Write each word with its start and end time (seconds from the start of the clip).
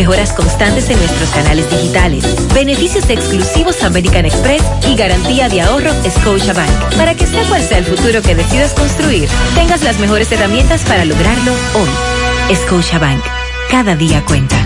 mejoras 0.00 0.32
constantes 0.32 0.88
en 0.88 0.98
nuestros 0.98 1.28
canales 1.28 1.68
digitales, 1.70 2.24
beneficios 2.54 3.04
exclusivos 3.10 3.82
American 3.82 4.24
Express 4.24 4.62
y 4.88 4.96
garantía 4.96 5.50
de 5.50 5.60
ahorro 5.60 5.90
Scotiabank. 6.08 6.70
Para 6.96 7.14
que 7.14 7.26
sea 7.26 7.44
cual 7.50 7.62
sea 7.62 7.76
el 7.76 7.84
futuro 7.84 8.22
que 8.22 8.34
decidas 8.34 8.72
construir, 8.72 9.28
tengas 9.54 9.82
las 9.82 9.98
mejores 9.98 10.32
herramientas 10.32 10.80
para 10.84 11.04
lograrlo 11.04 11.52
hoy. 11.74 12.56
Scotiabank. 12.56 13.22
Cada 13.70 13.94
día 13.94 14.24
cuenta. 14.24 14.56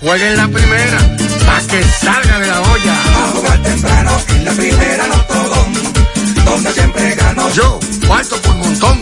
Juega 0.00 0.28
en 0.28 0.36
la 0.36 0.48
primera, 0.48 0.98
para 1.46 1.60
que 1.66 1.82
salga 1.82 2.38
de 2.40 2.46
la 2.46 2.60
olla. 2.60 2.92
A 2.92 3.28
jugar 3.34 3.62
temprano 3.62 4.10
en 4.36 4.44
la 4.44 4.52
primera 4.52 5.06
no 5.06 5.20
todo, 5.22 5.66
donde 6.44 6.72
siempre 6.72 7.14
gano. 7.14 7.50
Yo, 7.52 7.80
cuarto 8.06 8.36
por 8.42 8.54
montón. 8.56 9.00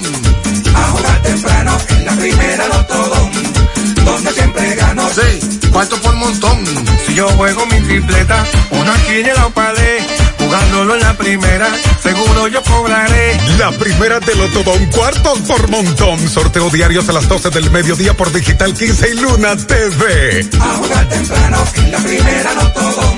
A 0.77 0.83
jugar 0.93 1.23
temprano 1.23 1.77
en 1.89 2.05
la 2.05 2.13
primera 2.13 2.69
no 2.69 2.87
todo, 2.87 3.31
donde 4.05 4.31
siempre 4.31 4.75
gano. 4.77 5.09
Sí, 5.13 5.42
cuarto 5.73 5.97
por 6.01 6.15
montón. 6.15 6.65
Si 7.07 7.15
yo 7.15 7.29
juego 7.31 7.67
mi 7.67 7.81
tripleta, 7.81 8.45
una 8.71 8.95
quiniela 9.05 9.35
la 9.35 9.49
palé, 9.49 10.07
jugándolo 10.39 10.95
en 10.95 11.01
la 11.01 11.15
primera, 11.15 11.69
seguro 12.03 12.49
yo 12.49 12.63
cobraré. 12.63 13.41
La 13.59 13.73
primera 13.73 14.21
de 14.21 14.35
Lotodón, 14.35 14.87
cuartos 14.87 15.39
por 15.41 15.69
montón. 15.69 16.29
Sorteo 16.29 16.71
diarios 16.71 17.09
a 17.09 17.13
las 17.13 17.29
12 17.29 17.51
del 17.51 17.71
mediodía 17.71 18.15
por 18.15 18.33
Digital 18.33 18.75
15 18.75 19.11
y 19.11 19.15
Luna 19.15 19.57
TV. 19.57 20.49
A 20.61 20.77
jugar 20.77 21.09
temprano 21.09 21.65
en 21.77 21.93
la 21.93 21.99
primera 21.99 22.55
no 22.55 22.73
todo, 22.73 23.15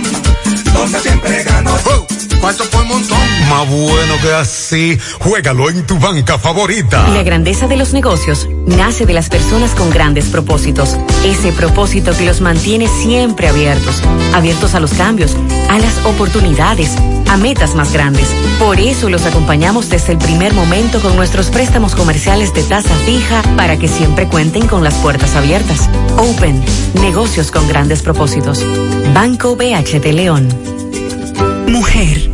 donde 0.73 1.01
siempre 1.01 1.45
gano. 1.45 1.79
Oh, 1.87 2.07
cuarto 2.45 2.65
por 2.69 2.85
montón. 2.85 3.19
Más 3.49 3.67
bueno 3.71 4.21
que 4.21 4.35
así, 4.35 4.99
juégalo 5.19 5.71
en 5.71 5.87
tu 5.87 5.99
banca 5.99 6.39
favorita. 6.39 7.09
La 7.09 7.23
grandeza 7.23 7.67
de 7.69 7.79
los 7.79 7.95
negocios 7.95 8.47
nace 8.67 9.07
de 9.07 9.15
las 9.15 9.31
personas 9.31 9.71
con 9.71 9.89
grandes 9.89 10.27
propósitos. 10.27 10.99
Ese 11.25 11.53
propósito 11.53 12.15
que 12.15 12.27
los 12.27 12.43
mantiene 12.43 12.87
siempre 12.87 13.49
abiertos, 13.49 14.03
abiertos 14.35 14.75
a 14.75 14.81
los 14.81 14.93
cambios, 14.93 15.35
a 15.71 15.79
las 15.79 16.05
oportunidades, 16.05 16.91
a 17.31 17.39
metas 17.39 17.75
más 17.75 17.95
grandes. 17.95 18.29
Por 18.59 18.79
eso 18.79 19.09
los 19.09 19.25
acompañamos 19.25 19.89
desde 19.89 20.13
el 20.13 20.19
primer 20.19 20.53
momento 20.53 21.01
con 21.01 21.17
nuestros 21.17 21.47
préstamos 21.47 21.95
comerciales 21.95 22.53
de 22.53 22.63
tasa 22.65 22.95
fija 23.07 23.43
para 23.57 23.79
que 23.79 23.89
siempre 23.89 24.29
cuenten 24.29 24.67
con 24.67 24.85
las 24.85 24.97
puertas 24.97 25.35
abiertas. 25.35 25.89
Open, 26.19 26.63
negocios 27.01 27.51
con 27.51 27.67
grandes 27.69 28.03
propósitos. 28.03 28.63
Banco 29.15 29.57
BH 29.57 29.99
de 29.99 30.13
León. 30.13 30.75
Mujer, 31.69 32.34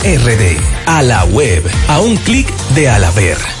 RD. 0.03 0.59
A 0.87 1.03
la 1.03 1.25
web. 1.25 1.63
A 1.87 1.99
un 1.99 2.17
clic 2.17 2.51
de 2.73 2.89
Alaber. 2.89 3.60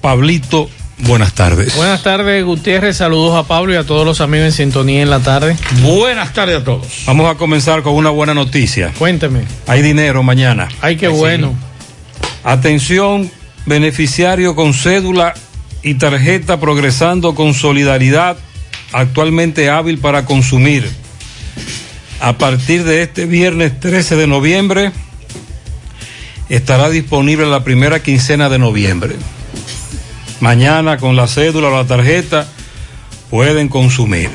Pablito, 0.00 0.70
buenas 0.98 1.34
tardes. 1.34 1.76
Buenas 1.76 2.02
tardes, 2.02 2.42
Gutiérrez, 2.44 2.96
saludos 2.96 3.36
a 3.36 3.46
Pablo 3.46 3.74
y 3.74 3.76
a 3.76 3.84
todos 3.84 4.06
los 4.06 4.20
amigos 4.22 4.46
en 4.46 4.52
sintonía 4.52 5.02
en 5.02 5.10
la 5.10 5.20
tarde. 5.20 5.56
Buenas 5.82 6.32
tardes 6.32 6.62
a 6.62 6.64
todos. 6.64 7.02
Vamos 7.06 7.30
a 7.30 7.36
comenzar 7.36 7.82
con 7.82 7.94
una 7.94 8.08
buena 8.08 8.32
noticia. 8.32 8.92
Cuénteme. 8.98 9.42
Hay 9.66 9.82
dinero 9.82 10.22
mañana. 10.22 10.68
Ay, 10.80 10.96
qué 10.96 11.08
bueno. 11.08 11.54
Atención, 12.44 13.30
beneficiario 13.66 14.54
con 14.54 14.72
cédula 14.72 15.34
y 15.82 15.94
tarjeta 15.94 16.58
progresando 16.58 17.34
con 17.34 17.52
solidaridad, 17.52 18.38
actualmente 18.92 19.68
hábil 19.68 19.98
para 19.98 20.24
consumir. 20.24 20.90
A 22.20 22.38
partir 22.38 22.84
de 22.84 23.02
este 23.02 23.26
viernes 23.26 23.78
13 23.80 24.16
de 24.16 24.26
noviembre 24.26 24.92
estará 26.48 26.88
disponible 26.88 27.46
la 27.46 27.64
primera 27.64 28.02
quincena 28.02 28.48
de 28.48 28.58
noviembre. 28.58 29.16
Mañana 30.40 30.96
con 30.96 31.16
la 31.16 31.26
cédula 31.26 31.68
o 31.68 31.70
la 31.70 31.86
tarjeta 31.86 32.46
pueden 33.30 33.68
consumir. 33.68 34.30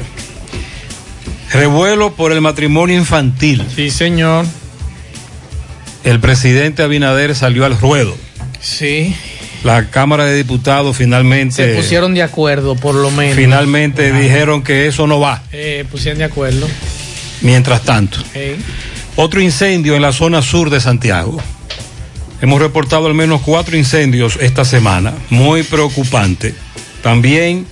Revuelo 1.52 2.14
por 2.16 2.32
el 2.32 2.42
matrimonio 2.42 2.98
infantil. 2.98 3.66
Sí, 3.76 3.90
señor. 3.90 4.46
El 6.04 6.20
presidente 6.20 6.84
Abinader 6.84 7.36
salió 7.36 7.66
al 7.66 7.80
ruedo. 7.80 8.16
Sí. 8.60 9.16
La 9.64 9.90
Cámara 9.90 10.26
de 10.26 10.36
Diputados 10.36 10.96
finalmente... 10.96 11.56
Se 11.56 11.76
pusieron 11.76 12.14
de 12.14 12.22
acuerdo, 12.22 12.76
por 12.76 12.94
lo 12.94 13.10
menos. 13.10 13.36
Finalmente 13.36 14.12
dijeron 14.14 14.64
que 14.64 14.86
eso 14.86 15.08
no 15.08 15.20
va. 15.20 15.42
Eh, 15.52 15.86
pusieron 15.90 16.20
de 16.20 16.26
acuerdo. 16.26 16.68
Mientras 17.42 17.82
tanto. 17.82 18.20
Eh. 18.36 18.58
Otro 19.16 19.42
incendio 19.42 19.96
en 19.96 20.04
la 20.04 20.12
zona 20.12 20.44
sur 20.44 20.70
de 20.70 20.80
Santiago. 20.80 21.42
Hemos 22.42 22.60
reportado 22.60 23.08
al 23.08 23.14
menos 23.14 23.42
cuatro 23.42 23.78
incendios 23.78 24.38
esta 24.42 24.66
semana, 24.66 25.14
muy 25.30 25.64
preocupante. 25.64 26.54
También 27.02 27.66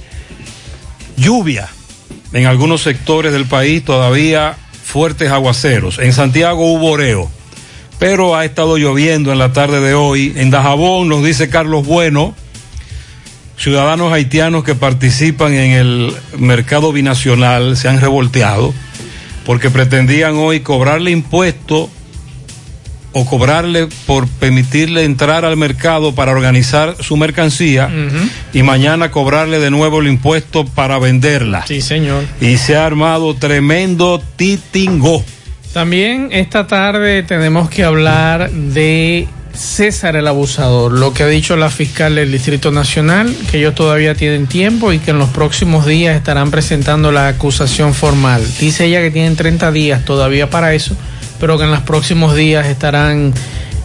lluvia 1.17 1.69
en 2.31 2.45
algunos 2.45 2.81
sectores 2.81 3.33
del 3.33 3.45
país, 3.45 3.83
todavía 3.83 4.57
fuertes 4.83 5.31
aguaceros. 5.31 5.99
En 5.99 6.13
Santiago 6.13 6.71
hubo 6.71 6.91
oreo, 6.91 7.29
pero 7.99 8.35
ha 8.35 8.45
estado 8.45 8.77
lloviendo 8.77 9.31
en 9.31 9.39
la 9.39 9.53
tarde 9.53 9.81
de 9.81 9.93
hoy. 9.93 10.33
En 10.35 10.49
Dajabón 10.49 11.09
nos 11.09 11.23
dice 11.23 11.49
Carlos 11.49 11.85
Bueno, 11.85 12.33
ciudadanos 13.57 14.13
haitianos 14.13 14.63
que 14.63 14.75
participan 14.75 15.53
en 15.53 15.71
el 15.71 16.15
mercado 16.37 16.91
binacional 16.91 17.75
se 17.77 17.89
han 17.89 17.99
revolteado 17.99 18.73
porque 19.45 19.69
pretendían 19.69 20.35
hoy 20.35 20.61
cobrarle 20.61 21.11
impuesto 21.11 21.89
o 23.13 23.25
cobrarle 23.25 23.87
por 24.05 24.27
permitirle 24.27 25.03
entrar 25.03 25.45
al 25.45 25.55
mercado 25.55 26.13
para 26.13 26.31
organizar 26.31 26.97
su 26.99 27.15
mercancía 27.15 27.89
y 28.53 28.63
mañana 28.63 29.11
cobrarle 29.11 29.59
de 29.59 29.71
nuevo 29.71 30.01
el 30.01 30.07
impuesto 30.07 30.65
para 30.65 30.99
venderla. 30.99 31.65
Sí, 31.65 31.81
señor. 31.81 32.23
Y 32.41 32.57
se 32.57 32.75
ha 32.75 32.85
armado 32.85 33.35
tremendo 33.35 34.21
titingo. 34.35 35.23
También 35.73 36.29
esta 36.31 36.67
tarde 36.67 37.23
tenemos 37.23 37.69
que 37.69 37.83
hablar 37.83 38.51
de 38.51 39.27
César 39.53 40.15
el 40.15 40.27
abusador, 40.27 40.91
lo 40.91 41.13
que 41.13 41.23
ha 41.23 41.27
dicho 41.27 41.55
la 41.55 41.69
fiscal 41.69 42.15
del 42.15 42.31
Distrito 42.31 42.71
Nacional, 42.71 43.35
que 43.51 43.59
ellos 43.59 43.75
todavía 43.75 44.15
tienen 44.15 44.47
tiempo 44.47 44.91
y 44.91 44.99
que 44.99 45.11
en 45.11 45.19
los 45.19 45.29
próximos 45.29 45.85
días 45.85 46.15
estarán 46.15 46.49
presentando 46.49 47.11
la 47.11 47.27
acusación 47.27 47.93
formal. 47.93 48.43
Dice 48.59 48.85
ella 48.85 49.01
que 49.01 49.11
tienen 49.11 49.35
30 49.35 49.71
días 49.71 50.05
todavía 50.05 50.49
para 50.49 50.73
eso, 50.73 50.95
pero 51.39 51.57
que 51.57 51.65
en 51.65 51.71
los 51.71 51.81
próximos 51.81 52.35
días 52.35 52.67
estarán 52.67 53.33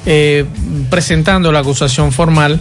eh, 0.06 0.44
presentando 0.90 1.52
la 1.52 1.60
acusación 1.60 2.12
formal. 2.12 2.60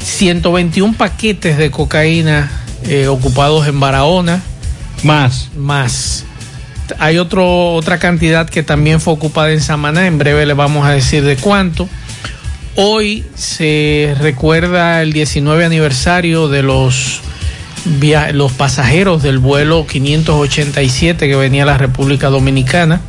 121 0.00 0.94
paquetes 0.96 1.56
de 1.58 1.70
cocaína 1.70 2.50
eh, 2.84 3.06
ocupados 3.08 3.66
en 3.66 3.78
Barahona. 3.80 4.42
Más. 5.02 5.50
Más. 5.56 6.24
Hay 6.98 7.18
otro, 7.18 7.74
otra 7.74 7.98
cantidad 7.98 8.48
que 8.48 8.62
también 8.62 9.00
fue 9.00 9.14
ocupada 9.14 9.52
en 9.52 9.60
Samaná. 9.60 10.06
En 10.06 10.18
breve 10.18 10.46
le 10.46 10.54
vamos 10.54 10.86
a 10.86 10.90
decir 10.90 11.24
de 11.24 11.36
cuánto. 11.36 11.88
Hoy 12.74 13.24
se 13.34 14.14
recuerda 14.18 15.02
el 15.02 15.12
19 15.12 15.64
aniversario 15.64 16.48
de 16.48 16.62
los, 16.62 17.20
los 18.32 18.52
pasajeros 18.52 19.22
del 19.22 19.38
vuelo 19.38 19.86
587 19.86 21.28
que 21.28 21.36
venía 21.36 21.64
a 21.64 21.66
la 21.66 21.78
República 21.78 22.30
Dominicana. 22.30 23.02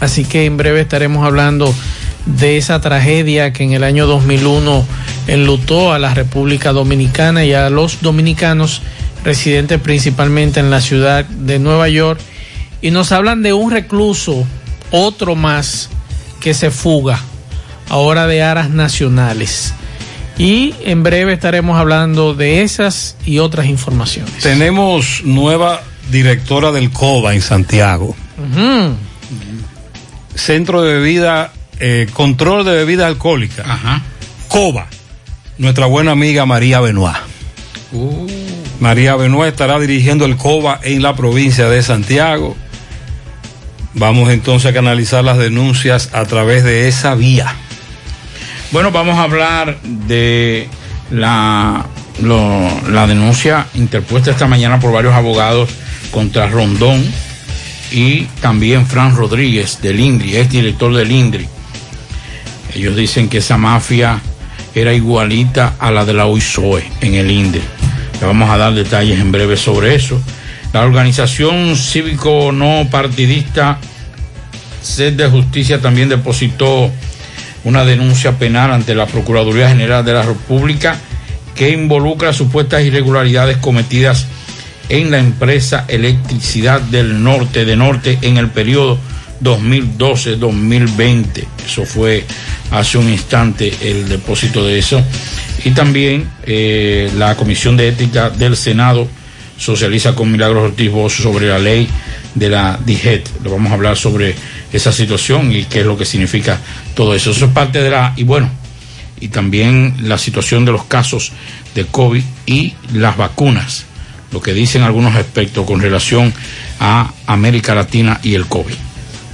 Así 0.00 0.24
que 0.24 0.46
en 0.46 0.56
breve 0.56 0.80
estaremos 0.80 1.24
hablando 1.26 1.72
de 2.26 2.58
esa 2.58 2.80
tragedia 2.80 3.52
que 3.52 3.64
en 3.64 3.72
el 3.72 3.84
año 3.84 4.06
2001 4.06 4.86
enlutó 5.26 5.92
a 5.92 5.98
la 5.98 6.14
República 6.14 6.72
Dominicana 6.72 7.44
y 7.44 7.52
a 7.52 7.70
los 7.70 8.02
dominicanos 8.02 8.82
residentes 9.24 9.80
principalmente 9.80 10.60
en 10.60 10.70
la 10.70 10.80
ciudad 10.80 11.24
de 11.24 11.58
Nueva 11.58 11.88
York. 11.88 12.20
Y 12.82 12.90
nos 12.90 13.12
hablan 13.12 13.42
de 13.42 13.52
un 13.52 13.70
recluso, 13.70 14.46
otro 14.90 15.36
más, 15.36 15.90
que 16.40 16.54
se 16.54 16.70
fuga, 16.70 17.20
ahora 17.88 18.26
de 18.26 18.42
aras 18.42 18.70
nacionales. 18.70 19.74
Y 20.38 20.74
en 20.84 21.02
breve 21.02 21.34
estaremos 21.34 21.78
hablando 21.78 22.32
de 22.32 22.62
esas 22.62 23.16
y 23.26 23.38
otras 23.38 23.66
informaciones. 23.66 24.42
Tenemos 24.42 25.20
nueva 25.24 25.82
directora 26.10 26.72
del 26.72 26.90
COBA 26.90 27.34
en 27.34 27.42
Santiago. 27.42 28.16
Uh 28.38 28.58
-huh. 28.58 28.94
Centro 30.40 30.80
de 30.82 30.94
Bebida, 30.94 31.52
eh, 31.80 32.08
Control 32.12 32.64
de 32.64 32.72
Bebidas 32.72 33.06
Alcohólicas. 33.06 33.66
Ajá. 33.68 34.02
COBA. 34.48 34.86
Nuestra 35.58 35.86
buena 35.86 36.12
amiga 36.12 36.46
María 36.46 36.80
Benoit. 36.80 37.16
Uh. 37.92 38.26
María 38.80 39.16
Benoit 39.16 39.50
estará 39.52 39.78
dirigiendo 39.78 40.24
el 40.24 40.36
COBA 40.38 40.80
en 40.82 41.02
la 41.02 41.14
provincia 41.14 41.68
de 41.68 41.82
Santiago. 41.82 42.56
Vamos 43.92 44.30
entonces 44.30 44.70
a 44.70 44.72
canalizar 44.74 45.22
las 45.22 45.36
denuncias 45.36 46.08
a 46.14 46.24
través 46.24 46.64
de 46.64 46.88
esa 46.88 47.14
vía. 47.14 47.54
Bueno, 48.72 48.90
vamos 48.92 49.18
a 49.18 49.24
hablar 49.24 49.78
de 49.82 50.68
la, 51.10 51.84
lo, 52.22 52.88
la 52.90 53.06
denuncia 53.06 53.66
interpuesta 53.74 54.30
esta 54.30 54.46
mañana 54.46 54.80
por 54.80 54.92
varios 54.92 55.12
abogados 55.12 55.68
contra 56.10 56.48
Rondón 56.48 57.04
y 57.90 58.24
también 58.40 58.86
Fran 58.86 59.16
Rodríguez 59.16 59.80
del 59.82 60.00
INDRI, 60.00 60.36
es 60.36 60.50
director 60.50 60.94
del 60.94 61.10
INDRI. 61.10 61.48
Ellos 62.74 62.96
dicen 62.96 63.28
que 63.28 63.38
esa 63.38 63.56
mafia 63.56 64.20
era 64.74 64.94
igualita 64.94 65.74
a 65.78 65.90
la 65.90 66.04
de 66.04 66.14
la 66.14 66.26
OISOE 66.26 66.84
en 67.00 67.14
el 67.14 67.30
INDRI. 67.30 67.62
Le 68.20 68.26
vamos 68.26 68.50
a 68.50 68.56
dar 68.56 68.74
detalles 68.74 69.18
en 69.18 69.32
breve 69.32 69.56
sobre 69.56 69.94
eso. 69.94 70.20
La 70.72 70.82
organización 70.82 71.76
cívico 71.76 72.52
no 72.52 72.86
partidista 72.90 73.78
Sed 74.82 75.14
de 75.14 75.28
Justicia 75.28 75.80
también 75.80 76.08
depositó 76.08 76.90
una 77.64 77.84
denuncia 77.84 78.38
penal 78.38 78.72
ante 78.72 78.94
la 78.94 79.06
Procuraduría 79.06 79.68
General 79.68 80.04
de 80.04 80.12
la 80.12 80.22
República 80.22 80.96
que 81.54 81.70
involucra 81.70 82.32
supuestas 82.32 82.82
irregularidades 82.82 83.58
cometidas 83.58 84.26
en 84.90 85.10
la 85.10 85.18
empresa 85.18 85.86
Electricidad 85.88 86.82
del 86.82 87.22
Norte 87.22 87.64
de 87.64 87.76
Norte 87.76 88.18
en 88.20 88.36
el 88.36 88.48
periodo 88.48 88.98
2012-2020. 89.42 91.44
Eso 91.64 91.86
fue 91.86 92.24
hace 92.70 92.98
un 92.98 93.08
instante 93.08 93.72
el 93.82 94.06
depósito 94.08 94.66
de 94.66 94.78
eso. 94.78 95.02
Y 95.64 95.70
también 95.70 96.28
eh, 96.44 97.10
la 97.16 97.36
Comisión 97.36 97.76
de 97.76 97.88
Ética 97.88 98.30
del 98.30 98.56
Senado 98.56 99.06
socializa 99.56 100.14
con 100.14 100.32
Milagros 100.32 100.70
Ortiz 100.70 100.90
Bosch 100.90 101.22
sobre 101.22 101.48
la 101.48 101.58
ley 101.58 101.88
de 102.34 102.48
la 102.48 102.78
DIGET. 102.84 103.42
Le 103.42 103.50
vamos 103.50 103.70
a 103.70 103.74
hablar 103.74 103.96
sobre 103.96 104.34
esa 104.72 104.92
situación 104.92 105.52
y 105.52 105.64
qué 105.64 105.80
es 105.80 105.86
lo 105.86 105.96
que 105.96 106.04
significa 106.04 106.58
todo 106.94 107.14
eso. 107.14 107.30
Eso 107.30 107.46
es 107.46 107.52
parte 107.52 107.82
de 107.82 107.90
la... 107.90 108.12
Y 108.16 108.24
bueno, 108.24 108.50
y 109.20 109.28
también 109.28 109.94
la 110.02 110.18
situación 110.18 110.64
de 110.64 110.72
los 110.72 110.84
casos 110.84 111.32
de 111.74 111.84
COVID 111.84 112.22
y 112.46 112.74
las 112.94 113.16
vacunas, 113.16 113.84
lo 114.32 114.40
que 114.40 114.52
dicen 114.52 114.82
algunos 114.82 115.14
aspectos 115.14 115.66
con 115.66 115.80
relación 115.80 116.32
a 116.78 117.12
América 117.26 117.74
Latina 117.74 118.20
y 118.22 118.34
el 118.34 118.46
COVID. 118.46 118.76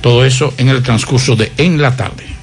Todo 0.00 0.24
eso 0.24 0.54
en 0.58 0.68
el 0.68 0.82
transcurso 0.82 1.36
de 1.36 1.52
En 1.56 1.80
la 1.80 1.96
tarde. 1.96 2.36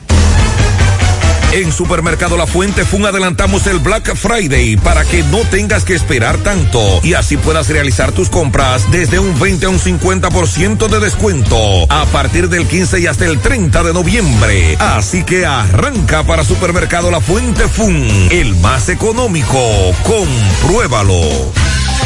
En 1.53 1.71
Supermercado 1.71 2.35
La 2.35 2.47
Fuente 2.47 2.83
Fun 2.83 3.05
adelantamos 3.05 3.67
el 3.67 3.77
Black 3.77 4.15
Friday 4.15 4.75
para 4.75 5.05
que 5.05 5.21
no 5.21 5.37
tengas 5.41 5.83
que 5.83 5.93
esperar 5.93 6.39
tanto 6.39 6.99
y 7.03 7.13
así 7.13 7.37
puedas 7.37 7.69
realizar 7.69 8.11
tus 8.11 8.29
compras 8.29 8.89
desde 8.91 9.19
un 9.19 9.39
20 9.39 9.67
a 9.67 9.69
un 9.69 9.79
50% 9.79 10.87
de 10.87 10.99
descuento 10.99 11.57
a 11.89 12.05
partir 12.07 12.49
del 12.49 12.65
15 12.65 13.01
y 13.01 13.05
hasta 13.05 13.25
el 13.27 13.39
30 13.39 13.83
de 13.83 13.93
noviembre. 13.93 14.75
Así 14.79 15.23
que 15.23 15.45
arranca 15.45 16.23
para 16.23 16.43
Supermercado 16.43 17.11
La 17.11 17.21
Fuente 17.21 17.67
Fun, 17.67 18.07
el 18.31 18.55
más 18.55 18.89
económico. 18.89 19.59
Compruébalo. 20.01 21.53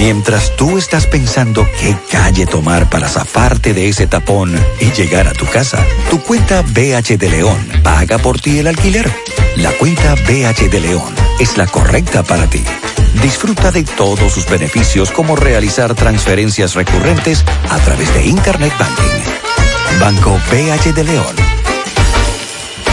Mientras 0.00 0.56
tú 0.56 0.78
estás 0.78 1.06
pensando 1.06 1.68
qué 1.78 1.94
calle 2.10 2.46
tomar 2.46 2.88
para 2.88 3.06
zafarte 3.06 3.74
de 3.74 3.90
ese 3.90 4.06
tapón 4.06 4.50
y 4.80 4.90
llegar 4.92 5.28
a 5.28 5.34
tu 5.34 5.44
casa, 5.44 5.78
tu 6.08 6.18
cuenta 6.22 6.62
BH 6.62 7.18
de 7.18 7.28
León 7.28 7.58
paga 7.82 8.16
por 8.16 8.40
ti 8.40 8.60
el 8.60 8.68
alquiler. 8.68 9.12
La 9.56 9.70
cuenta 9.72 10.14
BH 10.14 10.70
de 10.70 10.80
León 10.80 11.14
es 11.38 11.58
la 11.58 11.66
correcta 11.66 12.22
para 12.22 12.48
ti. 12.48 12.64
Disfruta 13.20 13.70
de 13.70 13.84
todos 13.84 14.32
sus 14.32 14.48
beneficios 14.48 15.10
como 15.10 15.36
realizar 15.36 15.94
transferencias 15.94 16.74
recurrentes 16.74 17.44
a 17.68 17.78
través 17.80 18.12
de 18.14 18.24
Internet 18.24 18.72
Banking. 18.78 20.00
Banco 20.00 20.40
BH 20.50 20.94
de 20.94 21.04
León. 21.04 21.59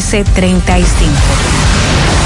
809-736-1335. 0.00 2.25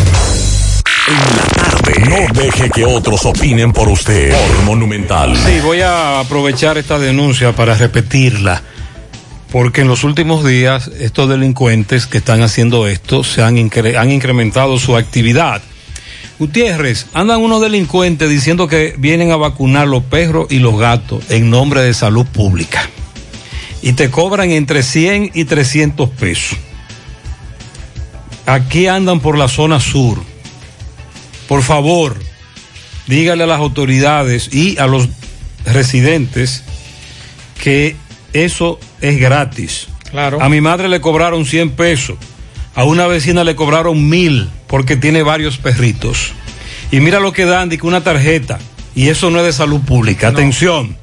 En 1.07 1.19
la 1.37 1.43
tarde. 1.53 1.93
No 2.09 2.17
deje 2.41 2.69
que 2.69 2.83
otros 2.85 3.25
opinen 3.25 3.71
por 3.71 3.87
usted. 3.87 4.31
Por 4.31 4.63
Monumental. 4.63 5.37
Sí, 5.37 5.61
voy 5.61 5.79
a 5.81 6.19
aprovechar 6.19 6.77
esta 6.77 6.99
denuncia 6.99 7.53
para 7.53 7.75
repetirla. 7.75 8.61
Porque 9.51 9.81
en 9.81 9.87
los 9.87 10.03
últimos 10.03 10.45
días 10.45 10.91
estos 10.99 11.29
delincuentes 11.29 12.05
que 12.05 12.17
están 12.17 12.41
haciendo 12.41 12.87
esto 12.87 13.23
se 13.23 13.41
han, 13.41 13.57
incre 13.57 13.97
han 13.97 14.11
incrementado 14.11 14.77
su 14.77 14.97
actividad. 14.97 15.61
Gutiérrez, 16.39 17.07
andan 17.13 17.41
unos 17.41 17.61
delincuentes 17.61 18.29
diciendo 18.29 18.67
que 18.67 18.93
vienen 18.97 19.31
a 19.31 19.37
vacunar 19.37 19.87
los 19.87 20.03
perros 20.03 20.47
y 20.51 20.59
los 20.59 20.77
gatos 20.77 21.23
en 21.29 21.49
nombre 21.49 21.81
de 21.81 21.93
salud 21.93 22.25
pública. 22.27 22.87
Y 23.81 23.93
te 23.93 24.11
cobran 24.11 24.51
entre 24.51 24.83
100 24.83 25.31
y 25.33 25.45
300 25.45 26.09
pesos. 26.11 26.57
Aquí 28.45 28.87
andan 28.87 29.19
por 29.19 29.37
la 29.37 29.47
zona 29.47 29.79
sur. 29.79 30.21
Por 31.47 31.63
favor, 31.63 32.17
dígale 33.07 33.43
a 33.43 33.47
las 33.47 33.59
autoridades 33.59 34.53
y 34.53 34.77
a 34.77 34.85
los 34.85 35.09
residentes 35.65 36.63
que 37.61 37.95
eso 38.33 38.79
es 39.01 39.19
gratis. 39.19 39.87
Claro. 40.11 40.41
A 40.41 40.49
mi 40.49 40.61
madre 40.61 40.87
le 40.87 41.01
cobraron 41.01 41.45
100 41.45 41.71
pesos. 41.71 42.17
A 42.77 42.83
una 42.83 43.07
vecina 43.07 43.43
le 43.43 43.55
cobraron 43.55 44.07
mil 44.07 44.51
porque 44.67 44.95
tiene 44.95 45.23
varios 45.23 45.57
perritos. 45.57 46.33
Y 46.91 46.99
mira 46.99 47.19
lo 47.19 47.33
que 47.33 47.45
dan, 47.45 47.69
que 47.69 47.87
una 47.87 48.03
tarjeta. 48.03 48.59
Y 48.93 49.07
eso 49.07 49.31
no 49.31 49.39
es 49.39 49.45
de 49.45 49.51
salud 49.51 49.81
pública. 49.81 50.29
No. 50.29 50.37
Atención. 50.37 50.95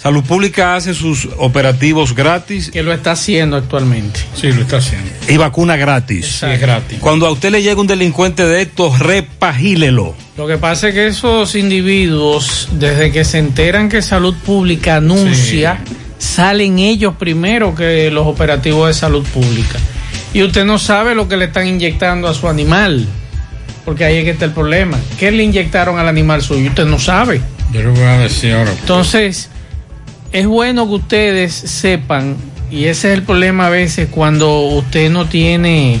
Salud 0.00 0.22
Pública 0.22 0.76
hace 0.76 0.94
sus 0.94 1.28
operativos 1.38 2.14
gratis. 2.14 2.70
Que 2.70 2.84
lo 2.84 2.92
está 2.92 3.10
haciendo 3.10 3.56
actualmente. 3.56 4.20
Sí, 4.36 4.52
lo 4.52 4.62
está 4.62 4.76
haciendo. 4.76 5.10
Y 5.26 5.36
vacuna 5.36 5.74
gratis. 5.74 6.38
Sí, 6.38 6.46
es 6.46 6.60
gratis. 6.60 7.00
Cuando 7.00 7.26
a 7.26 7.32
usted 7.32 7.50
le 7.50 7.64
llega 7.64 7.80
un 7.80 7.88
delincuente 7.88 8.46
de 8.46 8.62
estos, 8.62 9.00
repagílelo. 9.00 10.14
Lo 10.36 10.46
que 10.46 10.56
pasa 10.56 10.90
es 10.90 10.94
que 10.94 11.08
esos 11.08 11.56
individuos, 11.56 12.68
desde 12.70 13.10
que 13.10 13.24
se 13.24 13.38
enteran 13.38 13.88
que 13.88 14.02
Salud 14.02 14.36
Pública 14.36 14.96
anuncia, 14.96 15.80
salen 16.18 16.78
ellos 16.78 17.14
primero 17.18 17.74
que 17.74 18.08
los 18.12 18.28
operativos 18.28 18.86
de 18.86 18.94
salud 18.94 19.24
pública. 19.24 19.80
Y 20.36 20.42
usted 20.42 20.66
no 20.66 20.78
sabe 20.78 21.14
lo 21.14 21.28
que 21.28 21.38
le 21.38 21.46
están 21.46 21.66
inyectando 21.66 22.28
a 22.28 22.34
su 22.34 22.46
animal. 22.46 23.06
Porque 23.86 24.04
ahí 24.04 24.18
es 24.18 24.24
que 24.24 24.32
está 24.32 24.44
el 24.44 24.50
problema. 24.50 24.98
¿Qué 25.18 25.30
le 25.30 25.42
inyectaron 25.42 25.98
al 25.98 26.08
animal 26.08 26.42
suyo? 26.42 26.68
Usted 26.68 26.84
no 26.84 26.98
sabe. 26.98 27.40
Yo 27.72 27.80
le 27.80 27.88
voy 27.88 28.02
a 28.02 28.18
decir 28.18 28.52
ahora. 28.52 28.70
Entonces, 28.78 29.48
es 30.32 30.46
bueno 30.46 30.86
que 30.88 30.92
ustedes 30.92 31.54
sepan, 31.54 32.36
y 32.70 32.84
ese 32.84 33.12
es 33.12 33.14
el 33.18 33.22
problema 33.22 33.68
a 33.68 33.70
veces 33.70 34.08
cuando 34.10 34.60
usted 34.60 35.08
no 35.08 35.24
tiene 35.24 36.00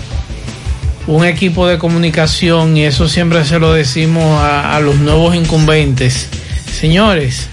un 1.06 1.24
equipo 1.24 1.66
de 1.66 1.78
comunicación, 1.78 2.76
y 2.76 2.82
eso 2.82 3.08
siempre 3.08 3.42
se 3.46 3.58
lo 3.58 3.72
decimos 3.72 4.38
a, 4.38 4.76
a 4.76 4.80
los 4.80 4.96
nuevos 4.96 5.34
incumbentes. 5.34 6.28
Señores, 6.70 7.48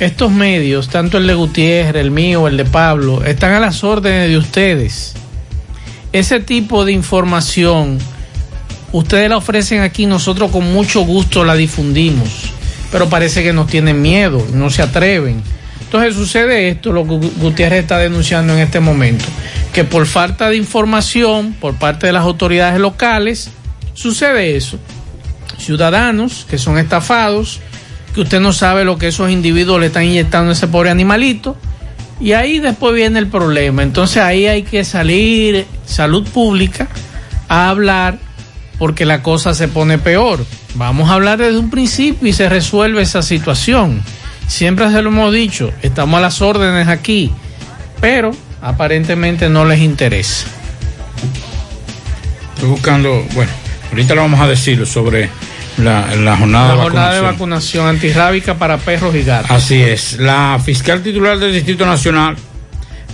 estos 0.00 0.30
medios, 0.30 0.90
tanto 0.90 1.16
el 1.16 1.26
de 1.26 1.32
Gutiérrez, 1.32 2.02
el 2.02 2.10
mío, 2.10 2.46
el 2.46 2.58
de 2.58 2.66
Pablo, 2.66 3.24
están 3.24 3.54
a 3.54 3.60
las 3.60 3.82
órdenes 3.82 4.28
de 4.28 4.36
ustedes. 4.36 5.14
Ese 6.16 6.40
tipo 6.40 6.86
de 6.86 6.92
información, 6.92 7.98
ustedes 8.90 9.28
la 9.28 9.36
ofrecen 9.36 9.82
aquí, 9.82 10.06
nosotros 10.06 10.50
con 10.50 10.72
mucho 10.72 11.02
gusto 11.02 11.44
la 11.44 11.54
difundimos, 11.54 12.50
pero 12.90 13.10
parece 13.10 13.42
que 13.42 13.52
nos 13.52 13.66
tienen 13.66 14.00
miedo, 14.00 14.42
no 14.54 14.70
se 14.70 14.80
atreven. 14.80 15.42
Entonces 15.78 16.14
sucede 16.14 16.70
esto, 16.70 16.90
lo 16.90 17.06
que 17.06 17.16
Gutiérrez 17.18 17.82
está 17.82 17.98
denunciando 17.98 18.54
en 18.54 18.60
este 18.60 18.80
momento, 18.80 19.26
que 19.74 19.84
por 19.84 20.06
falta 20.06 20.48
de 20.48 20.56
información 20.56 21.54
por 21.60 21.74
parte 21.74 22.06
de 22.06 22.14
las 22.14 22.22
autoridades 22.22 22.80
locales 22.80 23.50
sucede 23.92 24.56
eso. 24.56 24.78
Ciudadanos 25.58 26.46
que 26.48 26.56
son 26.56 26.78
estafados, 26.78 27.60
que 28.14 28.22
usted 28.22 28.40
no 28.40 28.54
sabe 28.54 28.86
lo 28.86 28.96
que 28.96 29.08
esos 29.08 29.30
individuos 29.30 29.80
le 29.80 29.88
están 29.88 30.04
inyectando 30.04 30.48
a 30.48 30.52
ese 30.54 30.66
pobre 30.66 30.88
animalito. 30.88 31.58
Y 32.20 32.32
ahí 32.32 32.58
después 32.58 32.94
viene 32.94 33.18
el 33.18 33.26
problema. 33.26 33.82
Entonces 33.82 34.18
ahí 34.18 34.46
hay 34.46 34.62
que 34.62 34.84
salir, 34.84 35.66
salud 35.84 36.26
pública, 36.28 36.88
a 37.48 37.68
hablar 37.68 38.18
porque 38.78 39.04
la 39.04 39.22
cosa 39.22 39.54
se 39.54 39.68
pone 39.68 39.98
peor. 39.98 40.44
Vamos 40.74 41.10
a 41.10 41.14
hablar 41.14 41.38
desde 41.38 41.58
un 41.58 41.70
principio 41.70 42.28
y 42.28 42.32
se 42.32 42.48
resuelve 42.48 43.02
esa 43.02 43.22
situación. 43.22 44.02
Siempre 44.46 44.90
se 44.90 45.02
lo 45.02 45.10
hemos 45.10 45.32
dicho, 45.32 45.72
estamos 45.82 46.18
a 46.18 46.20
las 46.20 46.40
órdenes 46.40 46.88
aquí, 46.88 47.32
pero 48.00 48.30
aparentemente 48.62 49.48
no 49.48 49.64
les 49.64 49.80
interesa. 49.80 50.46
Estoy 52.54 52.68
buscando, 52.68 53.24
bueno, 53.34 53.50
ahorita 53.90 54.14
lo 54.14 54.22
vamos 54.22 54.40
a 54.40 54.46
decir 54.46 54.86
sobre 54.86 55.30
la, 55.78 56.14
la 56.16 56.36
jornada, 56.36 56.68
La 56.68 56.74
de, 56.76 56.82
jornada 56.82 57.14
de 57.14 57.20
vacunación. 57.20 57.32
vacunación 57.32 57.86
antirrábica 57.88 58.54
para 58.54 58.78
perros 58.78 59.14
y 59.14 59.22
gatos. 59.22 59.50
Así 59.50 59.80
es. 59.80 60.18
La 60.18 60.60
fiscal 60.64 61.02
titular 61.02 61.38
del 61.38 61.52
Distrito 61.52 61.84
Nacional, 61.84 62.36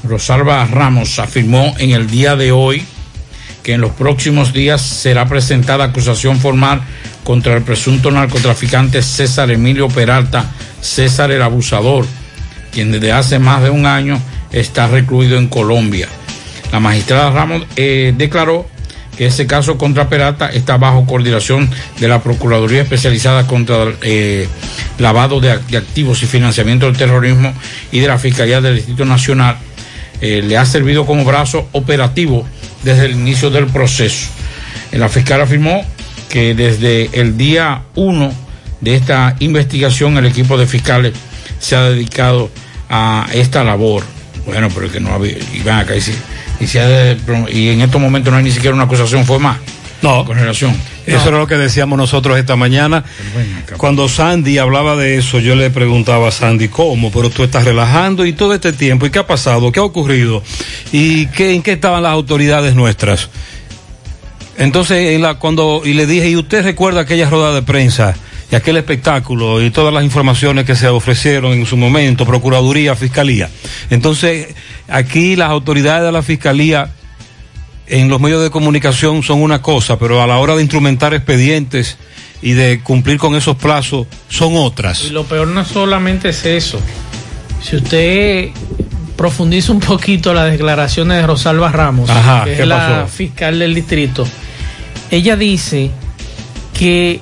Rosalba 0.04 0.64
Ramos, 0.66 1.19
afirmó 1.19 1.75
en 1.78 1.90
el 1.90 2.09
día 2.09 2.37
de 2.37 2.52
hoy 2.52 2.85
que 3.62 3.75
en 3.75 3.81
los 3.81 3.92
próximos 3.92 4.52
días 4.52 4.83
será 4.83 5.26
presentada 5.26 5.85
acusación 5.85 6.38
formal 6.40 6.81
contra 7.23 7.54
el 7.54 7.62
presunto 7.62 8.11
narcotraficante 8.11 9.02
César 9.02 9.50
Emilio 9.52 9.88
Peralta, 9.88 10.45
César 10.81 11.31
el 11.31 11.42
Abusador, 11.42 12.04
quien 12.73 12.90
desde 12.90 13.12
hace 13.12 13.38
más 13.38 13.62
de 13.62 13.71
un 13.71 13.87
año 13.87 14.21
está 14.50 14.88
recluido 14.88 15.38
en 15.38 15.47
Colombia. 15.49 16.09
La 16.73 16.81
magistrada 16.81 17.31
Ramos 17.31 17.62
eh, 17.76 18.12
declaró 18.16 18.66
ese 19.23 19.47
caso 19.47 19.79
contra 19.79 20.09
Peralta 20.09 20.49
está 20.49 20.76
bajo 20.76 21.07
coordinación 21.07 21.69
de 22.00 22.09
la 22.09 22.23
Procuraduría 22.23 22.83
Especializada 22.83 23.47
contra 23.47 23.87
eh, 24.02 24.49
Lavado 24.99 25.41
de, 25.41 25.50
Activos 25.52 26.23
y 26.23 26.26
Financiamiento 26.26 26.87
del 26.87 26.97
Terrorismo 26.97 27.52
y 27.91 28.00
de 28.00 28.09
la 28.09 28.19
Fiscalía 28.19 28.61
del 28.61 28.76
Distrito 28.76 29.05
Nacional. 29.05 29.57
Eh, 30.21 30.43
le 30.47 30.57
ha 30.57 30.64
servido 30.64 31.05
como 31.05 31.25
brazo 31.25 31.69
operativo 31.73 32.47
desde 32.85 33.07
el 33.07 33.12
inicio 33.12 33.50
del 33.50 33.67
proceso. 33.67 34.29
Eh, 34.93 34.99
La 34.99 35.09
fiscal 35.09 35.41
afirmó 35.41 35.85
que 36.29 36.55
desde 36.55 37.11
el 37.21 37.37
día 37.37 37.83
1 37.95 38.33
de 38.81 38.95
esta 38.95 39.37
investigación 39.41 40.17
el 40.17 40.26
equipo 40.26 40.57
de 40.57 40.67
fiscales 40.67 41.12
se 41.59 41.76
ha 41.76 41.83
dedicado 41.83 42.50
a 42.88 43.26
esta 43.33 43.62
labor. 43.64 44.05
Bueno, 44.47 44.69
pero 44.75 44.91
que 44.91 44.99
no 45.00 45.12
había, 45.14 45.37
y 45.55 45.61
van 45.64 45.81
acá 45.81 45.95
y, 45.95 46.00
si- 46.00 46.14
y, 46.62 46.66
si 46.66 46.78
ha- 46.78 47.12
y 47.52 47.69
en 47.71 47.81
estos 47.83 48.00
momentos 48.00 48.31
no 48.33 48.38
hay 48.38 48.45
ni 48.45 48.50
siquiera 48.50 48.75
una 48.75 48.85
acusación 48.85 49.25
formal. 49.26 49.57
No. 50.00 50.25
Con 50.25 50.37
relación. 50.37 50.75
Eso 51.07 51.28
era 51.28 51.38
lo 51.38 51.47
que 51.47 51.57
decíamos 51.57 51.97
nosotros 51.97 52.37
esta 52.38 52.57
mañana. 52.57 53.04
Cuando 53.76 54.09
Sandy 54.09 54.59
hablaba 54.59 54.97
de 54.97 55.16
eso, 55.19 55.38
yo 55.38 55.54
le 55.54 55.71
preguntaba 55.71 56.28
a 56.28 56.31
Sandy, 56.33 56.69
¿cómo? 56.69 57.12
Pero 57.12 57.31
tú 57.31 57.45
estás 57.45 57.64
relajando 57.64 58.26
y 58.26 58.33
todo 58.33 58.52
este 58.54 58.73
tiempo, 58.73 59.07
¿y 59.07 59.11
qué 59.11 59.21
ha 59.21 59.26
pasado? 59.26 59.71
¿Qué 59.71 59.78
ha 59.78 59.85
ocurrido? 59.85 60.42
¿Y 60.92 61.26
qué, 61.26 61.52
en 61.54 61.62
qué 61.62 61.73
estaban 61.73 62.02
las 62.02 62.12
autoridades 62.12 62.75
nuestras? 62.75 63.28
Entonces, 64.59 65.21
la, 65.21 65.35
cuando, 65.35 65.83
y 65.85 65.95
le 65.95 66.07
dije, 66.07 66.28
¿y 66.31 66.37
usted 66.37 66.62
recuerda 66.64 67.00
aquella 67.02 67.28
rueda 67.31 67.54
de 67.54 67.62
prensa 67.62 68.14
y 68.50 68.54
aquel 68.54 68.76
espectáculo 68.76 69.62
y 69.62 69.71
todas 69.71 69.95
las 69.95 70.04
informaciones 70.04 70.64
que 70.66 70.76
se 70.76 70.87
ofrecieron 70.88 71.52
en 71.52 71.64
su 71.66 71.76
momento, 71.76 72.26
Procuraduría, 72.26 72.95
Fiscalía? 72.95 73.49
Entonces, 73.90 74.49
aquí 74.93 75.37
las 75.37 75.51
autoridades 75.51 76.05
de 76.05 76.13
la 76.13 76.23
Fiscalía 76.23 76.91
en 77.87 78.09
los 78.09 78.21
medios 78.21 78.43
de 78.43 78.51
comunicación 78.51 79.23
son 79.23 79.43
una 79.43 79.61
cosa, 79.61 79.99
pero 79.99 80.23
a 80.23 80.27
la 80.27 80.39
hora 80.39 80.55
de 80.55 80.63
instrumentar 80.63 81.15
expedientes 81.15 81.99
y 82.41 82.53
de 82.53 82.81
cumplir 82.81 83.19
con 83.19 83.35
esos 83.35 83.57
plazos 83.57 84.07
son 84.29 84.57
otras. 84.57 85.05
Y 85.05 85.11
lo 85.11 85.25
peor 85.25 85.49
no 85.49 85.65
solamente 85.65 86.31
es 86.31 86.45
eso. 86.45 86.81
Si 87.63 87.77
usted 87.77 88.49
profundiza 89.17 89.73
un 89.73 89.81
poquito 89.81 90.33
las 90.35 90.51
declaraciones 90.51 91.19
de 91.19 91.27
Rosalba 91.27 91.71
Ramos, 91.71 92.09
Ajá, 92.11 92.45
que 92.45 92.55
¿qué 92.57 92.63
es 92.63 92.69
la 92.69 93.03
pasó? 93.05 93.09
fiscal 93.09 93.59
del 93.59 93.75
distrito, 93.75 94.27
ella 95.11 95.37
dice 95.37 95.91
que 96.79 97.21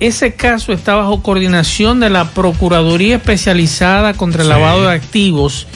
ese 0.00 0.34
caso 0.34 0.72
está 0.72 0.94
bajo 0.94 1.22
coordinación 1.22 2.00
de 2.00 2.10
la 2.10 2.24
Procuraduría 2.26 3.16
Especializada 3.16 4.14
contra 4.14 4.42
el 4.42 4.48
Sí. 4.48 4.52
Lavado 4.52 4.82
de 4.82 4.92
Activos 4.94 5.66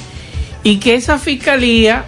y 0.63 0.77
que 0.77 0.95
esa 0.95 1.19
fiscalía 1.19 2.05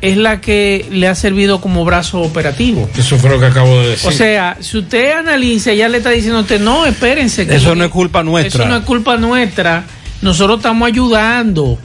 es 0.00 0.16
la 0.16 0.40
que 0.40 0.86
le 0.90 1.08
ha 1.08 1.14
servido 1.14 1.60
como 1.60 1.84
brazo 1.84 2.22
operativo. 2.22 2.88
Eso 2.96 3.18
fue 3.18 3.30
lo 3.30 3.38
que 3.38 3.46
acabo 3.46 3.80
de 3.80 3.90
decir. 3.90 4.08
O 4.08 4.12
sea, 4.12 4.56
si 4.60 4.78
usted 4.78 5.12
analiza, 5.12 5.74
ya 5.74 5.88
le 5.88 5.98
está 5.98 6.10
diciendo 6.10 6.38
a 6.38 6.42
usted, 6.42 6.60
no, 6.60 6.86
espérense. 6.86 7.46
que 7.46 7.56
Eso 7.56 7.74
no 7.74 7.84
es 7.84 7.90
culpa 7.90 8.22
nuestra. 8.22 8.64
Eso 8.64 8.70
no 8.70 8.78
es 8.78 8.84
culpa 8.84 9.16
nuestra. 9.16 9.84
Nosotros 10.22 10.58
estamos 10.58 10.86
ayudando. 10.88 11.78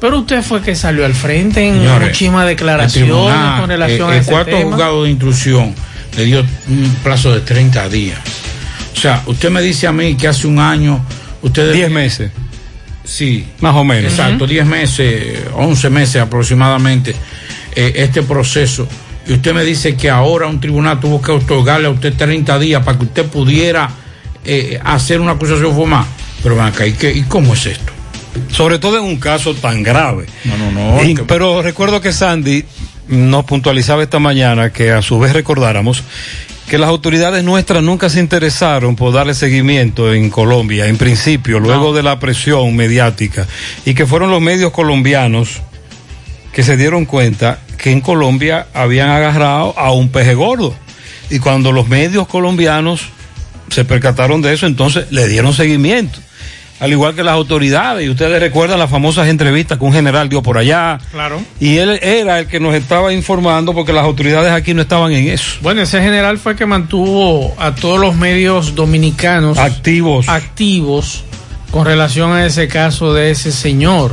Pero 0.00 0.18
usted 0.18 0.42
fue 0.42 0.60
que 0.60 0.74
salió 0.74 1.04
al 1.04 1.14
frente 1.14 1.66
en 1.66 1.74
Señores, 1.76 2.08
muchísimas 2.08 2.42
el 2.42 2.48
declaraciones 2.48 3.08
tribunal, 3.08 3.60
con 3.60 3.70
relación 3.70 4.08
eh, 4.08 4.12
a 4.12 4.14
el 4.16 4.20
ese 4.20 4.30
cuarto 4.32 4.50
tema. 4.50 4.70
juzgado 4.70 5.04
de 5.04 5.10
instrucción 5.10 5.74
le 6.16 6.24
dio 6.24 6.44
un 6.68 6.96
plazo 7.04 7.32
de 7.32 7.40
30 7.40 7.88
días. 7.88 8.18
O 8.94 9.00
sea, 9.00 9.22
usted 9.26 9.50
me 9.50 9.62
dice 9.62 9.86
a 9.86 9.92
mí 9.92 10.16
que 10.16 10.26
hace 10.26 10.46
un 10.48 10.58
año 10.58 11.04
usted 11.40 11.72
10 11.72 11.90
meses. 11.90 12.32
Sí. 13.04 13.46
Más 13.60 13.74
o 13.74 13.84
menos. 13.84 14.12
Exacto, 14.12 14.46
10 14.46 14.66
meses, 14.66 15.38
11 15.54 15.90
meses 15.90 16.22
aproximadamente 16.22 17.14
eh, 17.74 17.92
este 17.96 18.22
proceso. 18.22 18.86
Y 19.26 19.34
usted 19.34 19.54
me 19.54 19.64
dice 19.64 19.94
que 19.96 20.10
ahora 20.10 20.46
un 20.46 20.60
tribunal 20.60 20.98
tuvo 21.00 21.20
que 21.22 21.32
otorgarle 21.32 21.86
a 21.86 21.90
usted 21.90 22.12
30 22.14 22.58
días 22.58 22.82
para 22.84 22.98
que 22.98 23.04
usted 23.04 23.26
pudiera 23.26 23.88
eh, 24.44 24.80
hacer 24.84 25.20
una 25.20 25.32
acusación 25.32 25.74
formal. 25.74 26.04
Pero 26.42 26.56
ven 26.56 26.64
acá, 26.66 26.86
¿y, 26.86 26.92
qué- 26.92 27.12
¿y 27.12 27.22
cómo 27.22 27.54
es 27.54 27.66
esto? 27.66 27.92
Sobre 28.50 28.78
todo 28.78 28.98
en 28.98 29.04
un 29.04 29.16
caso 29.16 29.54
tan 29.54 29.82
grave. 29.82 30.26
No, 30.44 30.56
no, 30.56 30.70
no. 30.72 31.04
Y- 31.04 31.14
pero 31.26 31.62
recuerdo 31.62 32.00
que 32.00 32.12
Sandy 32.12 32.64
nos 33.08 33.44
puntualizaba 33.44 34.02
esta 34.02 34.18
mañana 34.18 34.70
que 34.72 34.90
a 34.90 35.02
su 35.02 35.18
vez 35.18 35.32
recordáramos 35.32 36.02
que 36.72 36.78
las 36.78 36.88
autoridades 36.88 37.44
nuestras 37.44 37.82
nunca 37.82 38.08
se 38.08 38.18
interesaron 38.18 38.96
por 38.96 39.12
darle 39.12 39.34
seguimiento 39.34 40.14
en 40.14 40.30
Colombia, 40.30 40.86
en 40.86 40.96
principio, 40.96 41.60
luego 41.60 41.92
de 41.92 42.02
la 42.02 42.18
presión 42.18 42.74
mediática, 42.74 43.46
y 43.84 43.92
que 43.92 44.06
fueron 44.06 44.30
los 44.30 44.40
medios 44.40 44.72
colombianos 44.72 45.60
que 46.50 46.62
se 46.62 46.78
dieron 46.78 47.04
cuenta 47.04 47.60
que 47.76 47.90
en 47.90 48.00
Colombia 48.00 48.68
habían 48.72 49.10
agarrado 49.10 49.78
a 49.78 49.92
un 49.92 50.08
peje 50.08 50.32
gordo. 50.32 50.74
Y 51.28 51.40
cuando 51.40 51.72
los 51.72 51.88
medios 51.88 52.26
colombianos 52.26 53.02
se 53.68 53.84
percataron 53.84 54.40
de 54.40 54.54
eso, 54.54 54.66
entonces 54.66 55.08
le 55.10 55.28
dieron 55.28 55.52
seguimiento. 55.52 56.20
Al 56.82 56.90
igual 56.90 57.14
que 57.14 57.22
las 57.22 57.34
autoridades, 57.34 58.04
y 58.04 58.10
ustedes 58.10 58.40
recuerdan 58.40 58.78
las 58.78 58.90
famosas 58.90 59.28
entrevistas 59.28 59.78
que 59.78 59.84
un 59.84 59.92
general 59.92 60.28
dio 60.28 60.42
por 60.42 60.58
allá, 60.58 60.98
Claro. 61.12 61.40
y 61.60 61.76
él 61.76 61.98
era 62.02 62.40
el 62.40 62.46
que 62.48 62.58
nos 62.58 62.74
estaba 62.74 63.12
informando 63.12 63.72
porque 63.72 63.92
las 63.92 64.04
autoridades 64.04 64.50
aquí 64.52 64.74
no 64.74 64.82
estaban 64.82 65.12
en 65.12 65.28
eso. 65.28 65.58
Bueno, 65.62 65.80
ese 65.82 66.02
general 66.02 66.38
fue 66.38 66.56
que 66.56 66.66
mantuvo 66.66 67.54
a 67.58 67.74
todos 67.74 68.00
los 68.00 68.16
medios 68.16 68.74
dominicanos 68.74 69.58
activos, 69.58 70.28
activos 70.28 71.24
con 71.70 71.86
relación 71.86 72.32
a 72.32 72.44
ese 72.44 72.66
caso 72.68 73.14
de 73.14 73.30
ese 73.30 73.52
señor. 73.52 74.12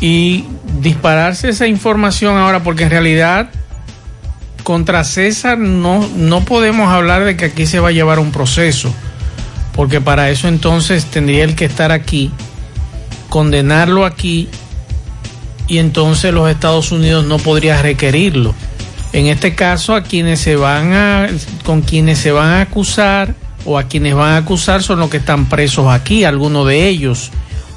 Y 0.00 0.44
dispararse 0.80 1.48
esa 1.48 1.66
información 1.66 2.36
ahora, 2.36 2.62
porque 2.62 2.82
en 2.84 2.90
realidad 2.90 3.48
contra 4.62 5.04
César 5.04 5.56
no, 5.58 6.06
no 6.16 6.44
podemos 6.44 6.90
hablar 6.90 7.24
de 7.24 7.36
que 7.36 7.46
aquí 7.46 7.66
se 7.66 7.78
va 7.80 7.88
a 7.88 7.92
llevar 7.92 8.18
un 8.18 8.30
proceso, 8.32 8.92
porque 9.76 10.00
para 10.00 10.30
eso 10.30 10.48
entonces 10.48 11.04
tendría 11.04 11.44
él 11.44 11.54
que 11.54 11.66
estar 11.66 11.92
aquí, 11.92 12.32
condenarlo 13.28 14.04
aquí, 14.04 14.48
y 15.68 15.78
entonces 15.78 16.32
los 16.32 16.50
Estados 16.50 16.90
Unidos 16.92 17.26
no 17.26 17.38
podría 17.38 17.82
requerirlo. 17.82 18.54
En 19.12 19.26
este 19.26 19.54
caso, 19.54 19.94
a 19.94 20.02
quienes 20.02 20.40
se 20.40 20.56
van 20.56 20.92
a, 20.92 21.28
con 21.64 21.82
quienes 21.82 22.18
se 22.18 22.32
van 22.32 22.48
a 22.48 22.60
acusar 22.62 23.34
o 23.64 23.78
a 23.78 23.84
quienes 23.84 24.14
van 24.14 24.32
a 24.32 24.36
acusar 24.38 24.82
son 24.82 25.00
los 25.00 25.10
que 25.10 25.16
están 25.18 25.48
presos 25.48 25.88
aquí, 25.88 26.24
algunos 26.24 26.66
de 26.66 26.88
ellos, 26.88 27.30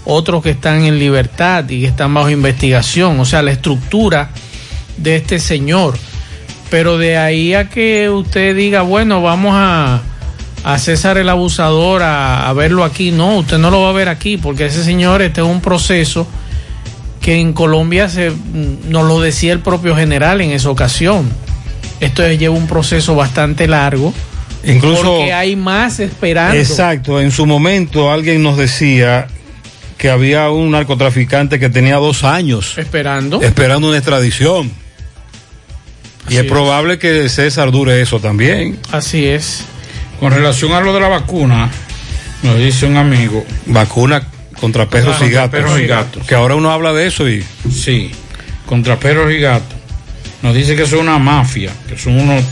otros 0.06 0.44
que 0.44 0.52
están 0.52 0.84
en 0.84 1.00
libertad 1.00 1.68
y 1.70 1.82
que 1.82 1.88
están 1.88 2.14
bajo 2.14 2.30
investigación, 2.30 3.20
o 3.20 3.26
sea, 3.26 3.42
la 3.42 3.52
estructura 3.52 4.30
de 4.98 5.16
este 5.16 5.40
señor. 5.40 5.98
Pero 6.70 6.98
de 6.98 7.18
ahí 7.18 7.54
a 7.56 7.70
que 7.70 8.10
usted 8.10 8.56
diga, 8.56 8.84
bueno, 8.84 9.24
vamos 9.24 9.54
a, 9.56 10.02
a 10.64 10.78
César 10.78 11.18
el 11.18 11.30
abusador 11.30 12.04
a, 12.04 12.50
a 12.50 12.54
verlo 12.54 12.84
aquí, 12.84 13.12
no, 13.12 13.38
usted 13.38 13.58
no 13.58 13.72
lo 13.72 13.82
va 13.82 13.90
a 13.90 13.94
ver 13.94 14.10
aquí, 14.10 14.38
porque 14.38 14.66
ese 14.66 14.84
señor 14.84 15.22
este 15.22 15.42
es 15.42 15.48
un 15.48 15.62
proceso 15.62 16.28
que 17.22 17.36
en 17.40 17.54
Colombia 17.54 18.10
se, 18.10 18.32
nos 18.88 19.06
lo 19.06 19.20
decía 19.20 19.54
el 19.54 19.60
propio 19.60 19.96
general 19.96 20.42
en 20.42 20.52
esa 20.52 20.70
ocasión. 20.70 21.30
Esto 22.00 22.26
lleva 22.32 22.56
un 22.56 22.68
proceso 22.68 23.16
bastante 23.16 23.68
largo. 23.68 24.14
Incluso- 24.64 25.04
Porque 25.04 25.34
hay 25.34 25.56
más 25.56 26.00
esperando. 26.00 26.56
Exacto, 26.56 27.20
en 27.22 27.32
su 27.32 27.46
momento 27.46 28.12
alguien 28.12 28.42
nos 28.44 28.58
decía 28.58 29.28
que 29.98 30.10
había 30.10 30.50
un 30.50 30.72
narcotraficante 30.72 31.60
que 31.60 31.70
tenía 31.70 31.98
dos 31.98 32.24
años 32.24 32.78
Esperando. 32.78 33.42
esperando 33.42 33.90
una 33.90 33.98
extradición. 33.98 34.72
Y 36.30 36.38
es, 36.38 36.44
probable 36.46 37.00
que 37.00 37.28
César 37.28 37.72
dure 37.72 38.02
eso 38.02 38.20
también. 38.20 38.80
Así 38.92 39.26
es. 39.26 39.66
Con 40.20 40.32
relación 40.34 40.74
a 40.74 40.82
lo 40.82 40.94
de 40.94 41.00
la 41.00 41.08
vacuna, 41.08 41.70
nos 42.44 42.58
dice 42.58 42.86
un 42.86 42.98
amigo. 42.98 43.46
Vacuna 43.68 44.22
contra 44.60 44.88
perros, 44.90 45.12
Contra 45.18 45.28
y, 45.28 45.32
gatos. 45.32 45.50
perros 45.52 45.80
y 45.80 45.86
gatos. 45.88 46.28
Que 46.28 46.36
ahora 46.36 46.56
uno 46.56 46.72
habla 46.72 46.92
de 46.94 47.08
eso 47.08 47.28
y. 47.30 47.44
Sí, 47.72 48.12
contra 48.66 48.98
perros 49.00 49.32
y 49.32 49.40
gatos. 49.40 49.78
Nos 50.42 50.54
dice 50.56 50.76
que 50.76 50.86
son 50.86 51.00
una 51.00 51.20
mafia, 51.20 51.72
que 51.88 51.98
son 51.98 52.20
unos, 52.20 52.44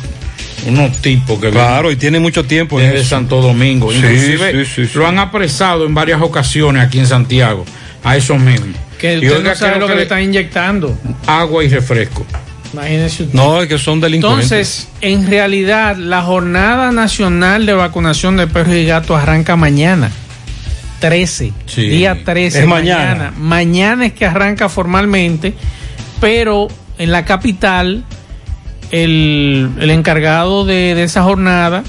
unos 0.65 0.97
tipos 1.01 1.39
que 1.39 1.49
Claro, 1.51 1.89
y 1.91 1.95
tiene 1.95 2.19
mucho 2.19 2.43
tiempo 2.45 2.79
en 2.79 2.87
desde 2.87 2.99
eso. 3.01 3.09
Santo 3.11 3.41
Domingo. 3.41 3.91
Sí, 3.91 3.97
Inclusive 3.99 4.65
sí, 4.65 4.71
sí, 4.75 4.87
sí. 4.87 4.97
lo 4.97 5.07
han 5.07 5.19
apresado 5.19 5.85
en 5.85 5.93
varias 5.93 6.21
ocasiones 6.21 6.83
aquí 6.83 6.99
en 6.99 7.07
Santiago, 7.07 7.65
a 8.03 8.17
esos 8.17 8.39
mismos. 8.39 8.75
Que 8.97 9.17
usted 9.19 9.43
no 9.43 9.55
sabe 9.55 9.79
lo 9.79 9.85
que, 9.85 9.85
que 9.85 9.89
le 9.91 9.95
le- 9.97 10.03
están 10.03 10.21
inyectando. 10.21 10.97
Agua 11.27 11.63
y 11.63 11.69
refresco. 11.69 12.25
Imagínese 12.73 13.23
usted. 13.23 13.35
No, 13.35 13.61
es 13.61 13.67
que 13.67 13.77
son 13.77 13.99
delincuentes. 14.01 14.51
Entonces, 14.51 14.87
en 15.01 15.27
realidad, 15.27 15.95
la 15.97 16.21
jornada 16.21 16.91
nacional 16.91 17.65
de 17.65 17.73
vacunación 17.73 18.37
de 18.37 18.47
perros 18.47 18.75
y 18.75 18.85
gatos 18.85 19.19
arranca 19.19 19.55
mañana. 19.55 20.11
13. 20.99 21.53
Sí. 21.67 21.89
Día 21.89 22.23
13. 22.23 22.61
Es 22.61 22.67
mañana. 22.67 23.31
Mañana 23.37 24.07
es 24.07 24.13
que 24.13 24.25
arranca 24.25 24.67
formalmente, 24.69 25.53
pero 26.19 26.67
en 26.97 27.11
la 27.11 27.23
capital, 27.25 28.03
el, 28.91 29.69
el 29.79 29.89
encargado 29.91 30.65
de, 30.65 30.95
de 30.95 31.03
esa 31.03 31.23
jornada 31.23 31.83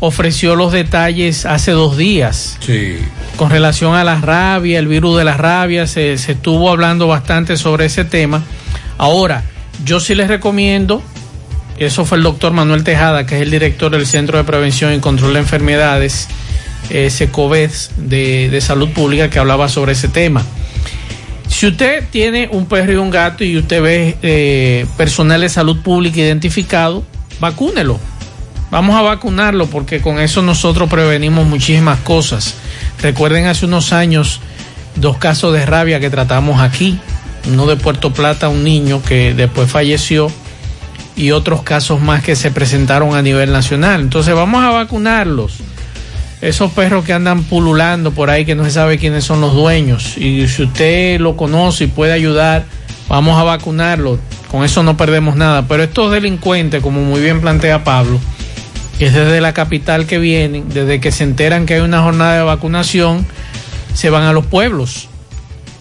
ofreció 0.00 0.54
los 0.54 0.70
detalles 0.72 1.44
hace 1.44 1.72
dos 1.72 1.96
días 1.96 2.56
Sí. 2.60 2.98
con 3.36 3.50
relación 3.50 3.96
a 3.96 4.04
la 4.04 4.20
rabia, 4.20 4.78
el 4.78 4.86
virus 4.86 5.18
de 5.18 5.24
la 5.24 5.36
rabia, 5.36 5.88
se, 5.88 6.16
se 6.18 6.32
estuvo 6.32 6.70
hablando 6.70 7.08
bastante 7.08 7.56
sobre 7.56 7.86
ese 7.86 8.04
tema. 8.04 8.44
Ahora, 8.96 9.42
yo 9.84 10.00
sí 10.00 10.14
les 10.14 10.28
recomiendo, 10.28 11.02
eso 11.78 12.04
fue 12.04 12.18
el 12.18 12.24
doctor 12.24 12.52
Manuel 12.52 12.84
Tejada, 12.84 13.26
que 13.26 13.36
es 13.36 13.42
el 13.42 13.50
director 13.50 13.90
del 13.90 14.06
Centro 14.06 14.38
de 14.38 14.44
Prevención 14.44 14.92
y 14.94 15.00
Control 15.00 15.34
de 15.34 15.40
Enfermedades, 15.40 16.28
de, 16.88 18.48
de 18.50 18.60
Salud 18.60 18.88
Pública, 18.90 19.30
que 19.30 19.38
hablaba 19.38 19.68
sobre 19.68 19.92
ese 19.92 20.08
tema. 20.08 20.44
Si 21.48 21.66
usted 21.66 22.04
tiene 22.10 22.48
un 22.52 22.66
perro 22.66 22.92
y 22.92 22.96
un 22.96 23.10
gato 23.10 23.42
y 23.42 23.56
usted 23.56 23.82
ve 23.82 24.16
eh, 24.22 24.86
personal 24.96 25.40
de 25.40 25.48
salud 25.48 25.80
pública 25.82 26.20
identificado, 26.20 27.04
vacúnelo. 27.40 27.98
Vamos 28.70 28.96
a 28.96 29.02
vacunarlo 29.02 29.66
porque 29.66 30.00
con 30.00 30.20
eso 30.20 30.42
nosotros 30.42 30.90
prevenimos 30.90 31.46
muchísimas 31.46 31.98
cosas. 32.00 32.54
Recuerden 33.02 33.46
hace 33.46 33.64
unos 33.64 33.92
años 33.92 34.40
dos 34.96 35.16
casos 35.16 35.54
de 35.54 35.64
rabia 35.64 36.00
que 36.00 36.10
tratamos 36.10 36.60
aquí. 36.60 37.00
Uno 37.46 37.66
de 37.66 37.76
Puerto 37.76 38.12
Plata, 38.12 38.48
un 38.48 38.64
niño 38.64 39.02
que 39.02 39.34
después 39.34 39.70
falleció 39.70 40.30
y 41.16 41.32
otros 41.32 41.62
casos 41.62 42.00
más 42.00 42.22
que 42.22 42.36
se 42.36 42.50
presentaron 42.50 43.14
a 43.14 43.22
nivel 43.22 43.52
nacional. 43.52 44.00
Entonces 44.00 44.34
vamos 44.34 44.62
a 44.62 44.70
vacunarlos. 44.70 45.54
Esos 46.40 46.70
perros 46.70 47.04
que 47.04 47.12
andan 47.12 47.42
pululando 47.42 48.12
por 48.12 48.30
ahí 48.30 48.44
que 48.44 48.54
no 48.54 48.64
se 48.64 48.70
sabe 48.70 48.98
quiénes 48.98 49.24
son 49.24 49.40
los 49.40 49.54
dueños. 49.54 50.16
Y 50.16 50.46
si 50.46 50.62
usted 50.62 51.20
lo 51.20 51.36
conoce 51.36 51.84
y 51.84 51.86
puede 51.88 52.12
ayudar, 52.12 52.64
vamos 53.08 53.36
a 53.38 53.42
vacunarlo. 53.42 54.20
Con 54.48 54.64
eso 54.64 54.84
no 54.84 54.96
perdemos 54.96 55.34
nada. 55.34 55.66
Pero 55.66 55.82
estos 55.82 56.12
delincuentes, 56.12 56.80
como 56.80 57.02
muy 57.02 57.20
bien 57.20 57.40
plantea 57.40 57.82
Pablo, 57.82 58.20
que 58.98 59.06
es 59.06 59.14
desde 59.14 59.40
la 59.40 59.52
capital 59.52 60.06
que 60.06 60.18
vienen, 60.18 60.68
desde 60.68 61.00
que 61.00 61.10
se 61.10 61.24
enteran 61.24 61.66
que 61.66 61.74
hay 61.74 61.80
una 61.80 62.02
jornada 62.02 62.36
de 62.36 62.42
vacunación, 62.42 63.26
se 63.94 64.10
van 64.10 64.22
a 64.22 64.32
los 64.32 64.46
pueblos. 64.46 65.08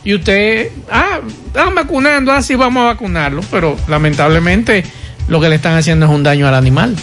Y 0.07 0.13
usted, 0.13 0.69
ah, 0.89 1.19
están 1.47 1.75
vacunando, 1.75 2.31
así 2.31 2.55
vamos 2.55 2.79
a 2.79 2.85
vacunarlo, 2.85 3.41
pero 3.51 3.75
lamentablemente 3.89 4.85
lo 5.27 5.41
que 5.41 5.49
le 5.49 5.55
están 5.55 5.75
haciendo 5.75 6.05
es 6.05 6.11
un 6.13 6.23
daño 6.23 6.47
al 6.47 6.55
animal. 6.55 6.95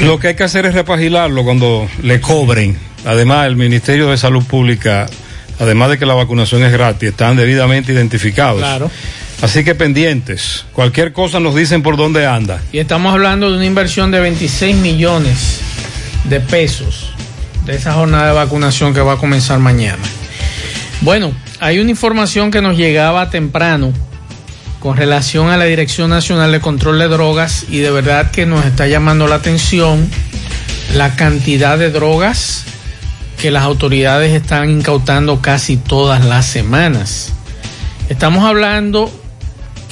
Lo 0.00 0.18
que 0.18 0.28
hay 0.28 0.36
que 0.36 0.44
hacer 0.44 0.64
es 0.64 0.72
repagilarlo 0.72 1.44
cuando 1.44 1.86
le 2.02 2.18
cobren. 2.22 2.78
Además, 3.04 3.46
el 3.46 3.56
Ministerio 3.56 4.08
de 4.08 4.16
Salud 4.16 4.42
Pública, 4.42 5.06
además 5.60 5.90
de 5.90 5.98
que 5.98 6.06
la 6.06 6.14
vacunación 6.14 6.64
es 6.64 6.72
gratis, 6.72 7.10
están 7.10 7.36
debidamente 7.36 7.92
identificados. 7.92 8.60
Claro. 8.60 8.90
Así 9.42 9.64
que 9.64 9.74
pendientes. 9.74 10.64
Cualquier 10.72 11.12
cosa 11.12 11.40
nos 11.40 11.54
dicen 11.54 11.82
por 11.82 11.98
dónde 11.98 12.24
anda. 12.24 12.62
Y 12.72 12.78
estamos 12.78 13.12
hablando 13.12 13.50
de 13.50 13.58
una 13.58 13.66
inversión 13.66 14.12
de 14.12 14.20
26 14.20 14.76
millones 14.76 15.60
de 16.24 16.40
pesos 16.40 17.12
de 17.66 17.76
esa 17.76 17.92
jornada 17.92 18.28
de 18.28 18.32
vacunación 18.32 18.94
que 18.94 19.02
va 19.02 19.12
a 19.12 19.16
comenzar 19.18 19.58
mañana. 19.58 20.00
Bueno, 21.02 21.32
hay 21.58 21.80
una 21.80 21.90
información 21.90 22.52
que 22.52 22.62
nos 22.62 22.76
llegaba 22.76 23.28
temprano 23.28 23.92
con 24.78 24.96
relación 24.96 25.50
a 25.50 25.56
la 25.56 25.64
Dirección 25.64 26.10
Nacional 26.10 26.52
de 26.52 26.60
Control 26.60 26.96
de 26.96 27.08
Drogas 27.08 27.66
y 27.68 27.78
de 27.78 27.90
verdad 27.90 28.30
que 28.30 28.46
nos 28.46 28.64
está 28.64 28.86
llamando 28.86 29.26
la 29.26 29.34
atención 29.34 30.08
la 30.94 31.16
cantidad 31.16 31.76
de 31.76 31.90
drogas 31.90 32.64
que 33.36 33.50
las 33.50 33.64
autoridades 33.64 34.32
están 34.32 34.70
incautando 34.70 35.40
casi 35.40 35.76
todas 35.76 36.24
las 36.24 36.46
semanas. 36.46 37.32
Estamos 38.08 38.44
hablando 38.44 39.10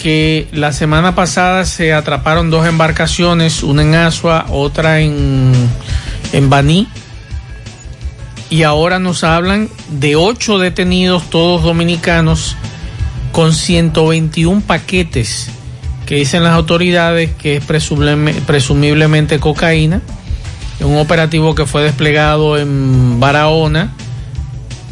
que 0.00 0.46
la 0.52 0.72
semana 0.72 1.16
pasada 1.16 1.64
se 1.64 1.92
atraparon 1.92 2.50
dos 2.50 2.68
embarcaciones, 2.68 3.64
una 3.64 3.82
en 3.82 3.96
Asua, 3.96 4.46
otra 4.48 5.00
en, 5.00 5.52
en 6.32 6.48
Baní, 6.48 6.86
y 8.50 8.64
ahora 8.64 8.98
nos 8.98 9.22
hablan 9.24 9.68
de 9.90 10.16
ocho 10.16 10.58
detenidos, 10.58 11.30
todos 11.30 11.62
dominicanos, 11.62 12.56
con 13.32 13.54
121 13.54 14.60
paquetes 14.62 15.50
que 16.04 16.16
dicen 16.16 16.42
las 16.42 16.54
autoridades 16.54 17.30
que 17.36 17.56
es 17.56 17.64
presumible- 17.64 18.34
presumiblemente 18.42 19.38
cocaína. 19.38 20.02
Un 20.80 20.96
operativo 20.98 21.54
que 21.54 21.66
fue 21.66 21.82
desplegado 21.84 22.58
en 22.58 23.20
Barahona, 23.20 23.92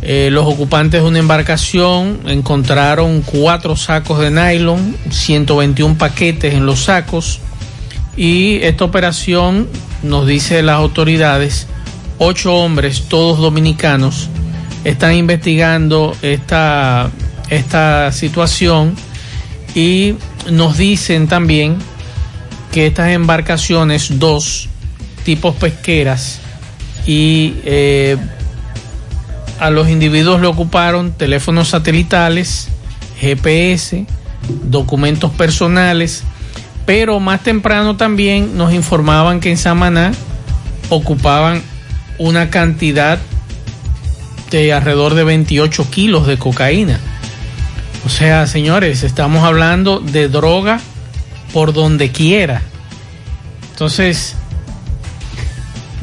eh, 0.03 0.29
los 0.31 0.47
ocupantes 0.47 1.03
de 1.03 1.09
una 1.09 1.19
embarcación 1.19 2.21
encontraron 2.27 3.23
cuatro 3.23 3.75
sacos 3.75 4.21
de 4.21 4.31
nylon, 4.31 4.95
121 5.11 5.99
paquetes 5.99 6.55
en 6.55 6.67
los 6.67 6.85
sacos 6.85 7.41
y 8.17 8.57
esta 8.63 8.85
operación 8.85 9.67
nos 10.05 10.27
dice 10.29 10.63
las 10.63 10.77
autoridades, 10.77 11.67
ocho 12.19 12.55
hombres, 12.55 13.05
todos 13.09 13.39
dominicanos, 13.39 14.29
están 14.85 15.15
investigando 15.15 16.17
esta, 16.23 17.11
esta 17.51 18.13
situación 18.13 18.95
y 19.75 20.15
nos 20.51 20.79
dicen 20.79 21.29
también 21.29 21.77
que 22.73 22.87
estas 22.87 23.11
embarcaciones, 23.11 24.19
dos 24.19 24.69
tipos 25.25 25.55
pesqueras 25.57 26.41
y 27.07 27.55
eh, 27.65 28.17
a 29.59 29.71
los 29.71 29.89
individuos 29.89 30.41
le 30.41 30.47
ocuparon 30.47 31.13
teléfonos 31.13 31.69
satelitales, 31.69 32.69
GPS, 33.21 34.07
documentos 34.65 35.31
personales, 35.33 36.23
pero 36.87 37.21
más 37.21 37.43
temprano 37.43 37.97
también 37.97 38.57
nos 38.57 38.73
informaban 38.73 39.41
que 39.41 39.51
en 39.51 39.59
Samaná 39.59 40.13
ocupaban 40.89 41.63
una 42.19 42.51
cantidad 42.51 43.19
de 44.51 44.73
alrededor 44.73 45.15
de 45.15 45.25
28 45.25 45.91
kilos 45.91 46.27
de 46.27 46.39
cocaína. 46.39 46.99
O 48.07 48.09
sea, 48.09 48.47
señores, 48.47 49.03
estamos 49.03 49.45
hablando 49.45 50.01
de 50.01 50.29
droga 50.29 50.81
por 51.53 51.73
donde 51.73 52.11
quiera. 52.11 52.63
Entonces, 53.73 54.35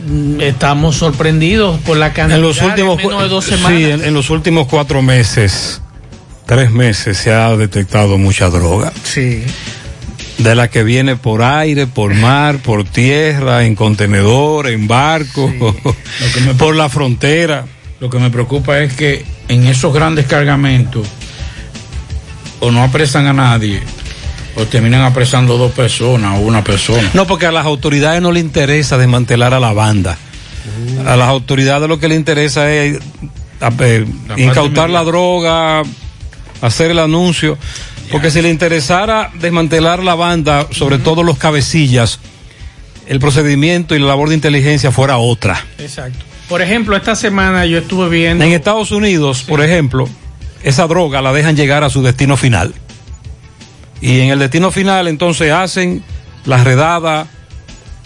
mm, 0.07 0.41
estamos 0.41 0.97
sorprendidos 0.97 1.79
por 1.81 1.97
la 1.97 2.13
cantidad 2.13 2.37
En 2.37 2.43
los 2.43 2.61
últimos, 2.61 2.99
en 2.99 3.07
menos 3.07 3.23
de 3.23 3.29
dos 3.29 3.45
sí, 3.45 3.51
semanas. 3.51 3.81
en, 3.81 4.03
en 4.03 4.13
los 4.13 4.29
últimos 4.29 4.67
cuatro 4.67 5.01
meses, 5.01 5.81
tres 6.45 6.71
meses, 6.71 7.17
se 7.17 7.33
ha 7.33 7.55
detectado 7.57 8.17
mucha 8.17 8.49
droga. 8.49 8.93
Sí. 9.03 9.43
De 10.37 10.53
la 10.53 10.69
que 10.69 10.83
viene 10.83 11.15
por 11.15 11.41
aire, 11.43 11.87
por 11.87 12.13
mar, 12.13 12.57
por 12.59 12.83
tierra, 12.83 13.63
en 13.65 13.75
contenedor, 13.75 14.67
en 14.67 14.87
barco, 14.87 15.51
por 16.57 16.75
la 16.75 16.89
frontera. 16.89 17.65
Lo 18.01 18.09
que 18.09 18.19
me 18.19 18.29
preocupa 18.29 18.79
es 18.79 18.93
que 18.93 19.25
en 19.47 19.65
esos 19.67 19.93
grandes 19.93 20.25
cargamentos 20.25 21.07
o 22.59 22.71
no 22.71 22.83
apresan 22.83 23.27
a 23.27 23.33
nadie 23.33 23.79
o 24.57 24.65
terminan 24.65 25.01
apresando 25.01 25.57
dos 25.57 25.71
personas 25.71 26.37
o 26.37 26.41
una 26.41 26.63
persona. 26.63 27.09
No, 27.13 27.25
porque 27.27 27.45
a 27.45 27.51
las 27.51 27.65
autoridades 27.65 28.21
no 28.21 28.31
le 28.31 28.39
interesa 28.39 28.97
desmantelar 28.97 29.53
a 29.53 29.59
la 29.59 29.73
banda. 29.73 30.17
A 31.05 31.15
las 31.15 31.27
autoridades 31.29 31.87
lo 31.87 31.99
que 31.99 32.07
le 32.07 32.15
interesa 32.15 32.71
es 32.71 32.99
a- 33.61 33.71
eh, 33.79 34.05
La 34.27 34.39
incautar 34.39 34.89
la 34.89 35.03
droga, 35.03 35.83
hacer 36.61 36.91
el 36.91 36.99
anuncio. 36.99 37.57
Porque 38.11 38.31
si 38.31 38.41
le 38.41 38.49
interesara 38.49 39.31
desmantelar 39.33 40.03
la 40.03 40.15
banda, 40.15 40.67
sobre 40.71 40.99
todo 40.99 41.23
los 41.23 41.37
cabecillas, 41.37 42.19
el 43.07 43.19
procedimiento 43.19 43.95
y 43.95 43.99
la 43.99 44.07
labor 44.07 44.29
de 44.29 44.35
inteligencia 44.35 44.91
fuera 44.91 45.17
otra. 45.17 45.63
Exacto. 45.79 46.19
Por 46.47 46.61
ejemplo, 46.61 46.95
esta 46.95 47.15
semana 47.15 47.65
yo 47.65 47.79
estuve 47.79 48.09
viendo. 48.09 48.43
En 48.43 48.51
Estados 48.51 48.91
Unidos, 48.91 49.43
por 49.43 49.61
ejemplo, 49.61 50.07
esa 50.63 50.87
droga 50.87 51.21
la 51.21 51.33
dejan 51.33 51.55
llegar 51.55 51.83
a 51.83 51.89
su 51.89 52.03
destino 52.03 52.37
final. 52.37 52.73
Y 54.01 54.19
en 54.19 54.29
el 54.29 54.39
destino 54.39 54.71
final 54.71 55.07
entonces 55.07 55.51
hacen 55.51 56.03
la 56.45 56.63
redada, 56.63 57.27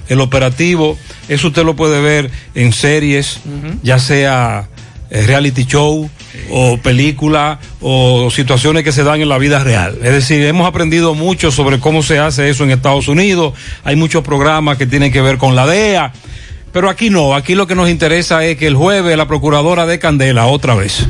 el 0.08 0.22
operativo. 0.22 0.98
Eso 1.28 1.50
usted 1.50 1.66
lo 1.66 1.76
puede 1.76 2.02
ver 2.02 2.32
en 2.56 2.72
series, 2.72 3.40
ya 3.84 4.00
sea 4.00 4.70
eh, 5.10 5.24
reality 5.26 5.66
show 5.66 6.10
o 6.50 6.78
película 6.78 7.60
o 7.82 8.30
situaciones 8.32 8.84
que 8.84 8.92
se 8.92 9.04
dan 9.04 9.22
en 9.22 9.30
la 9.30 9.38
vida 9.38 9.64
real. 9.64 9.98
Es 10.04 10.12
decir, 10.12 10.44
hemos 10.46 10.68
aprendido 10.68 11.16
mucho 11.16 11.52
sobre 11.52 11.80
cómo 11.80 12.04
se 12.04 12.20
hace 12.20 12.50
eso 12.50 12.64
en 12.64 12.72
Estados 12.72 13.08
Unidos. 13.08 13.54
Hay 13.84 13.96
muchos 13.96 14.24
programas 14.24 14.78
que 14.78 14.86
tienen 14.86 15.12
que 15.12 15.22
ver 15.22 15.38
con 15.38 15.56
la 15.56 15.66
DEA. 15.66 16.14
Pero 16.72 16.90
aquí 16.90 17.10
no, 17.10 17.36
aquí 17.36 17.56
lo 17.56 17.66
que 17.66 17.76
nos 17.76 17.90
interesa 17.90 18.46
es 18.46 18.58
que 18.58 18.68
el 18.68 18.76
jueves 18.76 19.18
la 19.18 19.28
procuradora 19.28 19.86
de 19.86 19.98
Candela 19.98 20.46
otra 20.46 20.76
vez. 20.76 21.08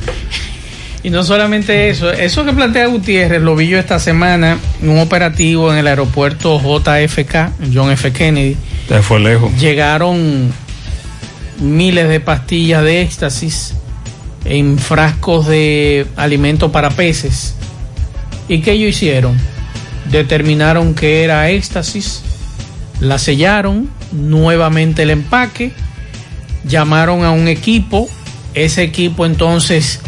Y 1.02 1.10
no 1.10 1.24
solamente 1.24 1.90
eso, 1.90 2.12
eso 2.12 2.44
que 2.44 2.52
plantea 2.52 2.88
Gutiérrez 2.88 3.42
lo 3.42 3.56
vi 3.56 3.68
yo 3.68 3.80
esta 3.80 4.00
semana 4.00 4.58
en 4.82 4.90
un 4.90 5.00
operativo 5.00 5.72
en 5.72 5.80
el 5.80 5.88
aeropuerto 5.88 6.60
JFK, 6.60 7.74
John 7.74 7.92
F. 7.92 8.12
Kennedy. 8.12 8.58
Fue 9.02 9.20
lejos. 9.20 9.54
Llegaron 9.58 10.52
miles 11.60 12.10
de 12.10 12.20
pastillas 12.20 12.84
de 12.84 13.02
éxtasis 13.02 13.76
en 14.45 14.78
frascos 14.80 15.47
de 15.47 16.06
alimento 16.15 16.71
para 16.71 16.89
peces. 16.91 17.56
¿Y 18.47 18.60
qué 18.62 18.71
ellos 18.73 18.89
hicieron? 18.95 19.38
Determinaron 20.12 20.95
que 20.95 21.23
era 21.23 21.49
éxtasis, 21.49 22.21
la 22.99 23.19
sellaron, 23.19 23.89
nuevamente 24.12 25.04
el 25.04 25.12
empaque, 25.12 25.71
llamaron 26.65 27.23
a 27.23 27.32
un 27.32 27.47
equipo, 27.47 28.10
ese 28.56 28.82
equipo 28.84 29.25
entonces 29.25 29.99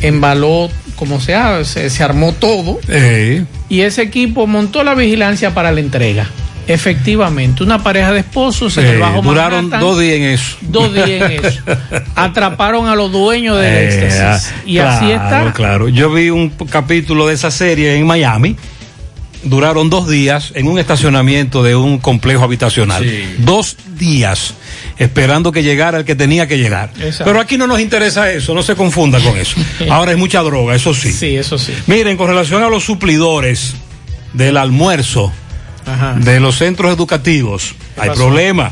embaló, 0.00 0.68
como 0.96 1.20
se, 1.20 1.34
ha- 1.34 1.64
se, 1.64 1.88
se 1.90 2.02
armó 2.02 2.32
todo, 2.32 2.78
Eh, 2.88 3.44
y 3.68 3.80
ese 3.80 4.02
equipo 4.02 4.46
montó 4.46 4.84
la 4.84 4.94
vigilancia 4.94 5.54
para 5.54 5.72
la 5.72 5.80
entrega. 5.80 6.28
Efectivamente, 6.66 7.62
una 7.62 7.82
pareja 7.82 8.12
de 8.12 8.20
esposos 8.20 8.76
en 8.78 8.86
eh, 8.86 8.90
el 8.92 8.98
Bajo 9.00 9.22
duraron 9.22 9.64
Manhattan, 9.64 9.80
dos 9.80 9.98
días 9.98 10.16
en 10.16 10.22
eso. 10.22 10.56
Dos 10.60 10.94
días 10.94 11.08
en 11.08 11.44
eso. 11.44 11.60
Atraparon 12.14 12.86
a 12.86 12.94
los 12.94 13.10
dueños 13.10 13.56
del 13.56 13.66
Eh, 13.66 14.06
éxtasis. 14.06 14.52
Y 14.66 14.74
claro, 14.76 14.90
así 14.90 15.10
está. 15.10 15.52
Claro, 15.52 15.88
yo 15.88 16.12
vi 16.12 16.30
un 16.30 16.50
capítulo 16.50 17.26
de 17.26 17.34
esa 17.34 17.50
serie 17.50 17.96
en 17.96 18.06
Miami. 18.06 18.56
Duraron 19.44 19.90
dos 19.90 20.08
días 20.08 20.52
en 20.54 20.68
un 20.68 20.78
estacionamiento 20.78 21.64
de 21.64 21.74
un 21.74 21.98
complejo 21.98 22.44
habitacional. 22.44 23.04
Dos 23.38 23.76
días 23.98 24.54
esperando 24.98 25.50
que 25.50 25.64
llegara 25.64 25.98
el 25.98 26.04
que 26.04 26.14
tenía 26.14 26.46
que 26.46 26.58
llegar. 26.58 26.90
Exacto. 27.00 27.24
Pero 27.24 27.40
aquí 27.40 27.58
no 27.58 27.66
nos 27.66 27.80
interesa 27.80 28.30
eso, 28.30 28.54
no 28.54 28.62
se 28.62 28.76
confunda 28.76 29.18
con 29.18 29.36
eso. 29.36 29.56
Ahora 29.90 30.12
hay 30.12 30.16
mucha 30.16 30.40
droga, 30.42 30.76
eso 30.76 30.94
sí. 30.94 31.10
Sí, 31.12 31.34
eso 31.36 31.58
sí. 31.58 31.72
Miren, 31.88 32.16
con 32.16 32.28
relación 32.28 32.62
a 32.62 32.68
los 32.68 32.84
suplidores 32.84 33.74
del 34.32 34.56
almuerzo 34.56 35.32
Ajá. 35.86 36.14
de 36.14 36.40
los 36.40 36.56
centros 36.58 36.92
educativos, 36.94 37.74
hay 37.96 38.08
pasó? 38.10 38.20
problema. 38.22 38.70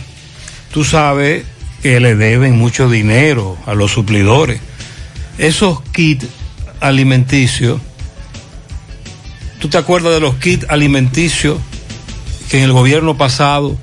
Tú 0.72 0.84
sabes 0.84 1.44
que 1.82 1.98
le 2.00 2.14
deben 2.14 2.56
mucho 2.58 2.88
dinero 2.88 3.56
a 3.66 3.74
los 3.74 3.90
suplidores. 3.92 4.60
Esos 5.38 5.80
kits 5.92 6.26
alimenticios, 6.80 7.80
¿tú 9.58 9.68
te 9.68 9.78
acuerdas 9.78 10.12
de 10.14 10.20
los 10.20 10.34
kits 10.36 10.66
alimenticios 10.68 11.58
que 12.50 12.58
en 12.58 12.64
el 12.64 12.72
gobierno 12.72 13.16
pasado 13.16 13.76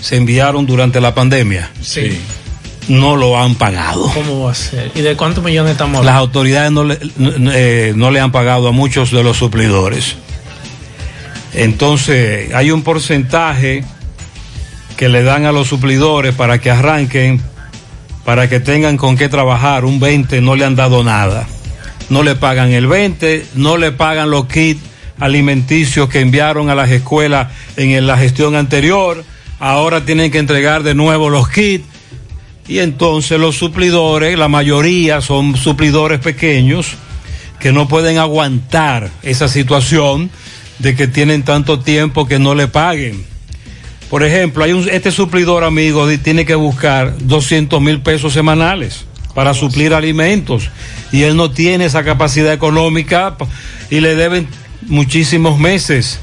se 0.00 0.16
enviaron 0.16 0.66
durante 0.66 1.00
la 1.00 1.14
pandemia? 1.14 1.70
Sí. 1.80 2.18
No 2.88 3.16
lo 3.16 3.38
han 3.40 3.54
pagado. 3.54 4.10
¿Cómo 4.12 4.44
va 4.44 4.52
a 4.52 4.54
ser? 4.54 4.90
¿Y 4.94 5.00
de 5.00 5.16
cuántos 5.16 5.42
millones 5.42 5.72
estamos 5.72 6.04
Las 6.04 6.14
hablando? 6.16 6.20
autoridades 6.20 6.70
no 6.72 6.84
le, 6.84 6.98
no, 7.16 7.50
eh, 7.52 7.92
no 7.96 8.10
le 8.10 8.20
han 8.20 8.30
pagado 8.30 8.68
a 8.68 8.72
muchos 8.72 9.10
de 9.10 9.22
los 9.22 9.38
suplidores. 9.38 10.16
Entonces, 11.54 12.52
hay 12.52 12.70
un 12.70 12.82
porcentaje 12.82 13.84
que 14.96 15.08
le 15.08 15.22
dan 15.22 15.44
a 15.44 15.52
los 15.52 15.68
suplidores 15.68 16.34
para 16.34 16.60
que 16.60 16.70
arranquen, 16.70 17.40
para 18.24 18.48
que 18.48 18.60
tengan 18.60 18.96
con 18.96 19.16
qué 19.16 19.28
trabajar. 19.28 19.84
Un 19.84 20.00
20 20.00 20.40
no 20.40 20.56
le 20.56 20.64
han 20.64 20.76
dado 20.76 21.04
nada. 21.04 21.46
No 22.10 22.22
le 22.22 22.34
pagan 22.34 22.72
el 22.72 22.86
20, 22.86 23.46
no 23.54 23.76
le 23.76 23.92
pagan 23.92 24.30
los 24.30 24.46
kits 24.46 24.80
alimenticios 25.20 26.08
que 26.08 26.20
enviaron 26.20 26.70
a 26.70 26.74
las 26.74 26.90
escuelas 26.90 27.52
en 27.76 28.06
la 28.06 28.18
gestión 28.18 28.56
anterior. 28.56 29.24
Ahora 29.60 30.04
tienen 30.04 30.30
que 30.30 30.38
entregar 30.38 30.82
de 30.82 30.94
nuevo 30.94 31.30
los 31.30 31.48
kits. 31.48 31.84
Y 32.66 32.78
entonces 32.78 33.38
los 33.38 33.56
suplidores, 33.56 34.38
la 34.38 34.48
mayoría 34.48 35.20
son 35.20 35.56
suplidores 35.56 36.18
pequeños 36.18 36.94
que 37.60 37.72
no 37.72 37.88
pueden 37.88 38.18
aguantar 38.18 39.10
esa 39.22 39.48
situación 39.48 40.30
de 40.78 40.94
que 40.94 41.06
tienen 41.06 41.42
tanto 41.42 41.80
tiempo 41.80 42.26
que 42.26 42.38
no 42.38 42.54
le 42.54 42.68
paguen. 42.68 43.24
Por 44.10 44.22
ejemplo, 44.22 44.64
hay 44.64 44.72
un, 44.72 44.88
este 44.88 45.10
suplidor 45.10 45.64
amigo 45.64 46.06
tiene 46.18 46.44
que 46.44 46.54
buscar 46.54 47.16
200 47.18 47.80
mil 47.80 48.00
pesos 48.00 48.32
semanales 48.32 49.06
para 49.34 49.54
suplir 49.54 49.92
alimentos 49.94 50.70
y 51.10 51.22
él 51.22 51.36
no 51.36 51.50
tiene 51.50 51.86
esa 51.86 52.04
capacidad 52.04 52.52
económica 52.52 53.36
y 53.90 54.00
le 54.00 54.14
deben 54.14 54.46
muchísimos 54.82 55.58
meses. 55.58 56.20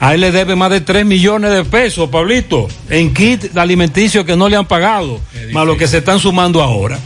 A 0.00 0.14
él 0.14 0.20
le 0.20 0.32
debe 0.32 0.54
más 0.54 0.70
de 0.70 0.80
3 0.80 1.06
millones 1.06 1.50
de 1.52 1.64
pesos, 1.64 2.10
Pablito, 2.10 2.68
en 2.90 3.14
kit 3.14 3.56
alimenticios 3.56 4.24
que 4.24 4.36
no 4.36 4.48
le 4.48 4.56
han 4.56 4.66
pagado, 4.66 5.20
más 5.52 5.66
lo 5.66 5.76
que 5.76 5.88
se 5.88 5.98
están 5.98 6.18
sumando 6.18 6.62
ahora. 6.62 6.98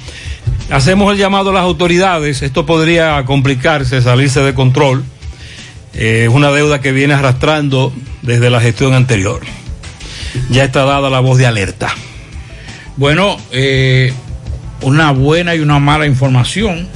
Hacemos 0.70 1.12
el 1.12 1.18
llamado 1.18 1.51
a 1.51 1.55
las 1.55 1.62
autoridades, 1.62 2.42
esto 2.42 2.66
podría 2.66 3.24
complicarse, 3.24 4.03
salirse 4.03 4.40
de 4.40 4.53
control. 4.53 5.05
Eh, 5.94 6.24
Es 6.29 6.35
una 6.35 6.51
deuda 6.51 6.81
que 6.81 6.92
viene 6.92 7.14
arrastrando 7.14 7.92
desde 8.22 8.51
la 8.51 8.61
gestión 8.61 8.94
anterior. 8.94 9.40
Ya 10.51 10.64
está 10.64 10.85
dada 10.85 11.11
la 11.11 11.20
voz 11.20 11.38
de 11.38 11.46
alerta. 11.46 11.94
Bueno, 12.96 13.37
eh, 13.53 14.12
una 14.83 15.12
buena 15.12 15.55
y 15.55 15.61
una 15.61 15.79
mala 15.79 16.07
información, 16.07 16.88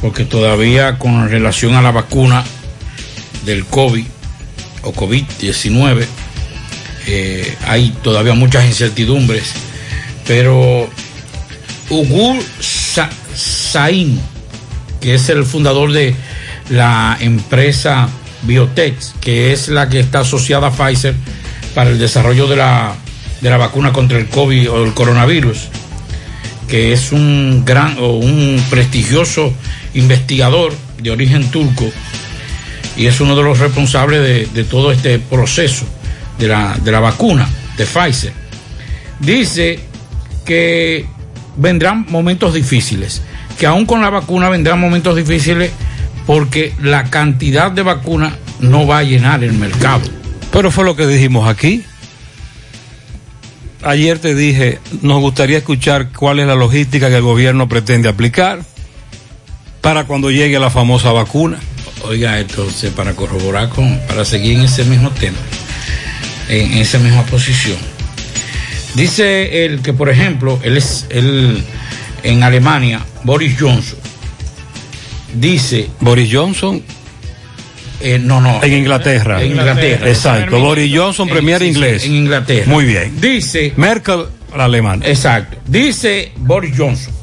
porque 0.00 0.24
todavía 0.24 0.98
con 0.98 1.28
relación 1.28 1.74
a 1.74 1.82
la 1.82 1.90
vacuna 1.90 2.44
del 3.44 3.64
COVID 3.66 4.04
o 4.82 4.92
COVID-19, 4.92 6.06
eh, 7.06 7.56
hay 7.66 7.90
todavía 8.02 8.34
muchas 8.34 8.64
incertidumbres, 8.64 9.52
pero 10.26 10.88
Ugur 11.90 12.36
Sa- 12.60 13.10
que 15.00 15.14
es 15.14 15.28
el 15.28 15.44
fundador 15.44 15.92
de 15.92 16.14
la 16.70 17.16
empresa 17.20 18.08
Biotech, 18.42 18.96
que 19.20 19.52
es 19.52 19.68
la 19.68 19.88
que 19.88 20.00
está 20.00 20.20
asociada 20.20 20.68
a 20.68 20.70
Pfizer 20.70 21.14
para 21.74 21.90
el 21.90 21.98
desarrollo 21.98 22.46
de 22.46 22.56
la, 22.56 22.94
de 23.40 23.50
la 23.50 23.56
vacuna 23.56 23.92
contra 23.92 24.18
el 24.18 24.28
COVID 24.28 24.70
o 24.70 24.84
el 24.84 24.94
coronavirus, 24.94 25.68
que 26.68 26.92
es 26.92 27.12
un 27.12 27.64
gran 27.64 27.96
o 27.98 28.16
un 28.16 28.62
prestigioso 28.70 29.52
investigador 29.94 30.72
de 31.02 31.10
origen 31.10 31.50
turco 31.50 31.90
y 32.96 33.06
es 33.06 33.20
uno 33.20 33.34
de 33.36 33.42
los 33.42 33.58
responsables 33.58 34.22
de, 34.22 34.46
de 34.46 34.64
todo 34.64 34.92
este 34.92 35.18
proceso 35.18 35.84
de 36.38 36.48
la, 36.48 36.76
de 36.82 36.92
la 36.92 37.00
vacuna 37.00 37.48
de 37.76 37.86
Pfizer. 37.86 38.32
Dice 39.20 39.80
que 40.44 41.06
vendrán 41.56 42.06
momentos 42.08 42.54
difíciles, 42.54 43.22
que 43.58 43.66
aún 43.66 43.86
con 43.86 44.00
la 44.00 44.10
vacuna 44.10 44.48
vendrán 44.48 44.80
momentos 44.80 45.16
difíciles 45.16 45.70
porque 46.26 46.74
la 46.80 47.04
cantidad 47.04 47.70
de 47.70 47.82
vacuna 47.82 48.36
no 48.60 48.86
va 48.86 48.98
a 48.98 49.02
llenar 49.02 49.44
el 49.44 49.52
mercado. 49.52 50.02
Pero 50.52 50.70
fue 50.70 50.84
lo 50.84 50.96
que 50.96 51.06
dijimos 51.06 51.48
aquí. 51.48 51.84
Ayer 53.82 54.18
te 54.18 54.34
dije, 54.34 54.78
nos 55.02 55.20
gustaría 55.20 55.58
escuchar 55.58 56.10
cuál 56.10 56.40
es 56.40 56.46
la 56.46 56.54
logística 56.54 57.08
que 57.08 57.16
el 57.16 57.22
gobierno 57.22 57.68
pretende 57.68 58.08
aplicar 58.08 58.60
para 59.82 60.04
cuando 60.04 60.30
llegue 60.30 60.58
la 60.58 60.70
famosa 60.70 61.12
vacuna. 61.12 61.58
Oiga, 62.04 62.40
entonces, 62.40 62.90
para 62.92 63.14
corroborar 63.14 63.68
con, 63.68 64.00
para 64.08 64.24
seguir 64.24 64.58
en 64.58 64.64
ese 64.64 64.84
mismo 64.84 65.10
tema, 65.10 65.36
en 66.48 66.72
esa 66.74 66.98
misma 66.98 67.24
posición. 67.24 67.76
Dice 68.94 69.64
él 69.64 69.82
que, 69.82 69.92
por 69.92 70.08
ejemplo, 70.08 70.58
él 70.62 70.76
es 70.76 71.06
él, 71.10 71.62
en 72.22 72.42
Alemania, 72.42 73.04
Boris 73.24 73.56
Johnson, 73.58 73.98
dice. 75.34 75.90
Boris 76.00 76.30
Johnson. 76.32 76.82
Eh, 78.00 78.18
no, 78.18 78.40
no. 78.40 78.62
En 78.62 78.72
Inglaterra. 78.72 79.42
En 79.42 79.52
Inglaterra. 79.52 80.08
Exacto. 80.08 80.58
Boris 80.58 80.92
Johnson, 80.94 81.28
premier 81.28 81.62
inglés. 81.62 82.04
En 82.04 82.14
Inglaterra. 82.14 82.66
Muy 82.66 82.84
bien. 82.84 83.20
Dice. 83.20 83.72
Merkel, 83.76 84.26
la 84.56 84.64
alemana. 84.64 85.06
Exacto. 85.06 85.58
Dice 85.66 86.32
Boris 86.36 86.74
Johnson 86.76 87.14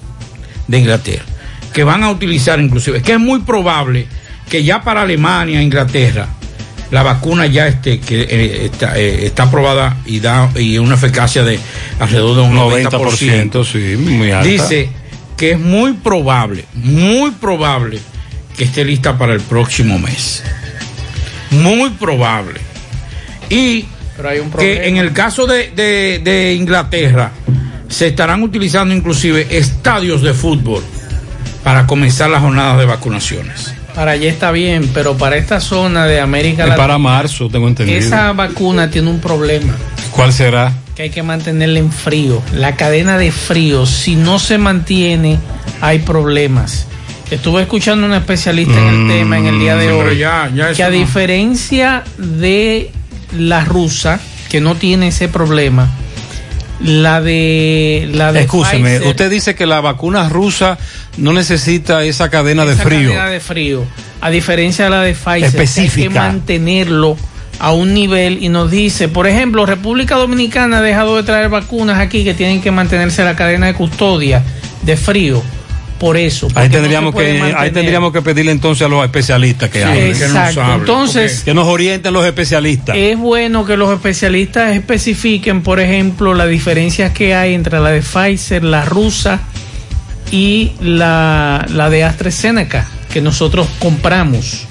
de 0.68 0.80
Inglaterra 0.80 1.26
que 1.72 1.84
van 1.84 2.04
a 2.04 2.10
utilizar 2.10 2.60
inclusive, 2.60 3.02
que 3.02 3.14
es 3.14 3.20
muy 3.20 3.40
probable 3.40 4.08
que 4.50 4.64
ya 4.64 4.82
para 4.82 5.04
Alemania, 5.04 5.62
Inglaterra, 5.62 6.28
la 6.92 7.04
vacuna 7.04 7.46
ya 7.46 7.68
esté, 7.68 8.00
que 8.00 8.22
eh, 8.22 8.66
está, 8.66 9.00
eh, 9.00 9.28
está 9.28 9.44
aprobada 9.44 9.98
y 10.06 10.20
da 10.20 10.52
y 10.56 10.78
una 10.78 10.96
eficacia 10.96 11.44
de 11.44 11.58
alrededor 12.00 12.36
de 12.36 12.42
un 12.42 12.56
90%. 12.56 12.90
90%, 12.90 13.64
sí, 13.66 13.98
muy 13.98 14.32
alta. 14.32 14.48
Dice 14.48 14.90
que 15.42 15.54
es 15.54 15.60
muy 15.60 15.94
probable, 15.94 16.66
muy 16.76 17.32
probable 17.32 18.00
que 18.56 18.66
esté 18.66 18.86
lista 18.86 19.18
para 19.18 19.34
el 19.34 19.40
próximo 19.42 19.98
mes. 19.98 20.44
Muy 21.50 21.90
probable. 21.90 22.60
Y 23.50 23.88
que 24.60 24.88
en 24.88 24.98
el 24.98 25.14
caso 25.14 25.48
de, 25.48 25.72
de- 25.72 26.22
de 26.24 26.54
Inglaterra 26.54 27.32
se 27.90 28.06
estarán 28.10 28.44
utilizando 28.44 28.94
inclusive 28.94 29.48
estadios 29.50 30.22
de 30.22 30.36
fútbol 30.36 30.84
para 31.64 31.88
comenzar 31.88 32.30
las 32.30 32.42
jornadas 32.44 32.78
de 32.78 32.86
vacunaciones. 32.86 33.74
Para 33.96 34.12
allá 34.12 34.30
está 34.30 34.52
bien, 34.52 34.92
pero 34.94 35.18
para 35.18 35.38
esta 35.38 35.60
zona 35.60 36.06
de 36.06 36.20
América 36.22 36.62
Es 36.64 36.70
Latina, 36.70 36.78
para 36.78 36.98
marzo, 37.00 37.50
tengo 37.50 37.68
entendido. 37.68 37.98
esa 37.98 38.32
vacuna 38.34 38.92
tiene 38.92 39.10
un 39.10 39.20
problema. 39.20 39.74
¿Cuál 40.12 40.32
será? 40.34 40.72
Que 41.02 41.06
hay 41.06 41.10
que 41.10 41.24
mantenerla 41.24 41.80
en 41.80 41.92
frío. 41.92 42.44
La 42.54 42.76
cadena 42.76 43.18
de 43.18 43.32
frío, 43.32 43.88
si 43.88 44.16
no 44.16 44.38
se 44.38 44.60
mantiene, 44.60 45.40
hay 45.82 45.98
problemas. 46.00 46.86
Estuve 47.32 47.64
escuchando 47.64 48.06
a 48.06 48.10
un 48.10 48.16
especialista 48.16 48.80
en 48.80 48.88
el 48.88 49.08
tema 49.20 49.40
en 49.40 49.48
el 49.48 49.58
día 49.60 49.76
de 49.78 49.92
Mm, 49.92 49.98
hoy, 49.98 50.18
ya- 50.20 50.52
ya 50.54 50.68
eso 50.70 50.78
que 50.78 50.84
a 50.84 50.90
no. 50.90 50.96
diferencia 50.96 52.04
de 52.20 52.92
la 53.36 53.66
rusa, 53.66 54.20
que 54.50 54.62
no 54.62 54.76
tiene 54.76 55.08
ese 55.08 55.28
problema, 55.28 55.90
la 56.84 57.20
de 57.22 58.08
la 58.14 58.32
de 58.32 58.42
Escúcheme, 58.42 59.00
Pfizer- 59.00 59.08
usted 59.10 59.32
dice 59.32 59.56
que 59.56 59.66
la 59.66 59.82
vacuna 59.82 60.30
rusa 60.30 60.78
no 61.18 61.34
necesita 61.34 62.04
esa 62.04 62.30
cadena 62.30 62.64
de 62.66 62.76
frío. 62.76 63.10
cadena 63.10 63.30
de 63.30 63.40
frío, 63.40 63.86
a 64.20 64.30
diferencia 64.30 64.86
de 64.86 64.92
la 64.92 65.02
de 65.02 65.14
Pfizer, 65.14 65.32
que 65.40 65.46
hay 65.46 65.52
que 65.52 65.64
Específica. 65.64 66.10
mantenerlo 66.28 67.18
a 67.64 67.74
un 67.74 67.94
nivel 67.94 68.44
y 68.44 68.50
nos 68.50 68.72
dice, 68.72 69.08
por 69.08 69.28
ejemplo, 69.28 69.66
República 69.68 70.16
Dominicana 70.16 70.80
ha 70.80 70.82
dejado 70.82 71.16
de 71.18 71.24
traer 71.24 71.48
vacunas 71.50 72.00
aquí 72.00 72.24
que 72.24 72.34
tienen 72.34 72.60
que 72.60 72.72
mantenerse 72.72 73.24
la 73.24 73.36
cadena 73.36 73.68
de 73.68 73.76
custodia 73.76 74.42
de 74.82 74.98
frío. 74.98 75.44
Por 76.00 76.18
eso. 76.18 76.48
Ahí 76.56 76.68
no 76.68 76.74
tendríamos 76.74 77.14
que 77.14 77.40
ahí 77.56 77.70
tendríamos 77.70 78.12
que 78.12 78.24
pedirle 78.24 78.52
entonces 78.52 78.84
a 78.88 78.90
los 78.90 79.04
especialistas 79.06 79.70
que 79.70 79.78
Sí, 79.78 79.84
hablen. 79.84 80.08
exacto. 80.08 80.64
Entonces- 80.74 81.44
que 81.44 81.54
nos 81.54 81.68
orienten 81.68 82.12
los 82.12 82.26
especialistas. 82.26 82.96
Es 82.98 83.16
bueno 83.20 83.64
que 83.64 83.78
los 83.78 83.94
especialistas 83.94 84.76
especifiquen, 84.76 85.62
por 85.62 85.80
ejemplo, 85.80 86.34
las 86.34 86.50
diferencias 86.50 87.12
que 87.14 87.36
hay 87.36 87.54
entre 87.54 87.80
la 87.80 87.92
de 87.92 88.02
Pfizer, 88.02 88.64
la 88.64 88.84
rusa 88.86 89.42
y 90.32 90.72
la, 90.82 91.68
la 91.70 91.92
de 91.92 92.04
AstraZeneca, 92.06 92.88
que 93.14 93.22
nosotros 93.22 93.68
compramos. 93.78 94.66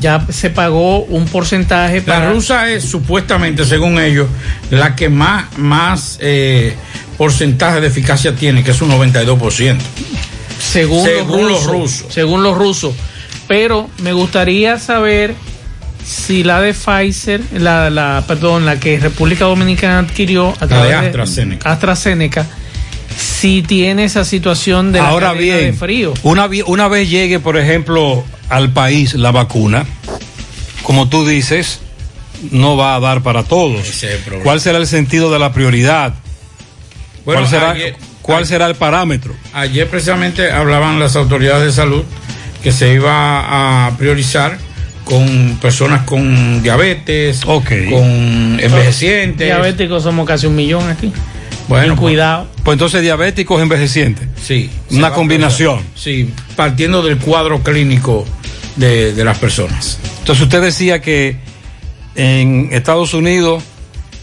Ya 0.00 0.26
se 0.30 0.50
pagó 0.50 1.04
un 1.04 1.26
porcentaje 1.26 1.98
La 1.98 2.14
para... 2.14 2.32
rusa 2.32 2.70
es 2.70 2.84
supuestamente, 2.84 3.64
según 3.64 4.00
ellos, 4.00 4.26
la 4.70 4.96
que 4.96 5.08
más, 5.08 5.56
más 5.58 6.18
eh, 6.20 6.74
porcentaje 7.18 7.80
de 7.80 7.88
eficacia 7.88 8.34
tiene, 8.34 8.64
que 8.64 8.70
es 8.70 8.80
un 8.80 8.90
92%. 8.90 9.78
según, 10.58 11.04
Según 11.04 11.48
los, 11.48 11.64
los 11.64 11.64
rusos. 11.66 12.06
Según 12.12 12.42
los 12.42 12.56
rusos. 12.56 12.94
Pero 13.48 13.90
me 13.98 14.12
gustaría 14.12 14.78
saber 14.78 15.34
si 16.04 16.42
la 16.42 16.60
de 16.60 16.74
Pfizer, 16.74 17.40
la, 17.52 17.90
la 17.90 18.24
perdón, 18.26 18.64
la 18.64 18.80
que 18.80 18.98
República 18.98 19.44
Dominicana 19.44 20.00
adquirió 20.00 20.50
a 20.50 20.62
La 20.62 20.68
través 20.68 20.88
de 20.88 21.06
AstraZeneca. 21.06 21.72
AstraZeneca, 21.72 22.46
si 23.16 23.62
tiene 23.62 24.04
esa 24.04 24.24
situación 24.24 24.92
de 24.92 25.00
la 25.00 25.08
Ahora 25.08 25.28
cadena 25.32 25.56
bien, 25.56 25.72
de 25.72 25.78
frío. 25.78 26.14
Una 26.22 26.88
vez 26.88 27.10
llegue, 27.10 27.38
por 27.40 27.56
ejemplo, 27.56 28.24
al 28.52 28.72
país 28.72 29.14
la 29.14 29.30
vacuna, 29.30 29.86
como 30.82 31.08
tú 31.08 31.26
dices, 31.26 31.80
no 32.50 32.76
va 32.76 32.94
a 32.96 33.00
dar 33.00 33.22
para 33.22 33.44
todos. 33.44 33.80
Ese 33.88 34.08
es 34.08 34.14
el 34.14 34.18
problema. 34.20 34.44
¿Cuál 34.44 34.60
será 34.60 34.78
el 34.78 34.86
sentido 34.86 35.30
de 35.32 35.38
la 35.38 35.52
prioridad? 35.52 36.14
Bueno, 37.24 37.40
¿Cuál, 37.42 37.50
será, 37.50 37.70
ayer- 37.70 37.96
cuál 38.20 38.46
será 38.46 38.66
el 38.66 38.74
parámetro? 38.74 39.34
Ayer 39.54 39.88
precisamente 39.88 40.50
hablaban 40.50 40.98
las 40.98 41.16
autoridades 41.16 41.64
de 41.64 41.72
salud 41.72 42.02
que 42.62 42.72
se 42.72 42.92
iba 42.94 43.86
a 43.86 43.96
priorizar 43.96 44.58
con 45.04 45.58
personas 45.60 46.02
con 46.04 46.62
diabetes, 46.62 47.44
con 47.44 48.60
envejecientes. 48.60 49.46
Diabéticos 49.46 50.02
somos 50.02 50.26
casi 50.26 50.46
un 50.46 50.54
millón 50.56 50.88
aquí. 50.88 51.12
Bueno, 51.68 51.94
Ten 51.94 51.96
cuidado. 51.96 52.48
Pues 52.64 52.74
entonces 52.74 53.02
diabéticos 53.02 53.62
envejecientes. 53.62 54.28
Sí. 54.44 54.68
Una 54.90 55.12
combinación. 55.12 55.80
Sí, 55.94 56.30
partiendo 56.56 57.02
del 57.02 57.18
cuadro 57.18 57.62
clínico 57.62 58.26
de, 58.76 59.12
de 59.12 59.24
las 59.24 59.38
personas. 59.38 59.98
Entonces 60.20 60.42
usted 60.44 60.60
decía 60.62 61.00
que 61.00 61.36
en 62.14 62.68
Estados 62.72 63.14
Unidos 63.14 63.62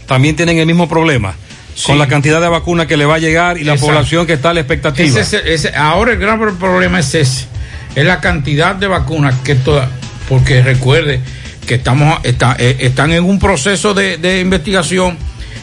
también 0.06 0.36
tienen 0.36 0.58
el 0.58 0.66
mismo 0.66 0.88
problema 0.88 1.34
con 1.86 1.98
la 1.98 2.08
cantidad 2.08 2.40
de 2.40 2.48
vacunas 2.48 2.86
que 2.86 2.96
le 2.96 3.04
va 3.06 3.14
a 3.16 3.18
llegar 3.18 3.56
y 3.58 3.64
la 3.64 3.74
población 3.76 4.26
que 4.26 4.34
está 4.34 4.50
a 4.50 4.54
la 4.54 4.60
expectativa. 4.60 5.20
Ese 5.20 5.38
es- 5.38 5.64
ese- 5.66 5.76
ahora 5.76 6.12
el 6.12 6.18
gran 6.18 6.38
problema 6.58 6.98
es 7.00 7.14
ese, 7.14 7.46
es 7.94 8.04
la 8.04 8.20
cantidad 8.20 8.74
de 8.74 8.86
vacunas 8.86 9.34
que 9.44 9.54
toda, 9.54 9.88
porque 10.28 10.62
recuerde 10.62 11.20
que 11.66 11.74
estamos 11.76 12.18
está- 12.24 12.56
eh, 12.58 12.76
están 12.80 13.12
en 13.12 13.24
un 13.24 13.38
proceso 13.38 13.94
de, 13.94 14.18
de 14.18 14.40
investigación, 14.40 15.16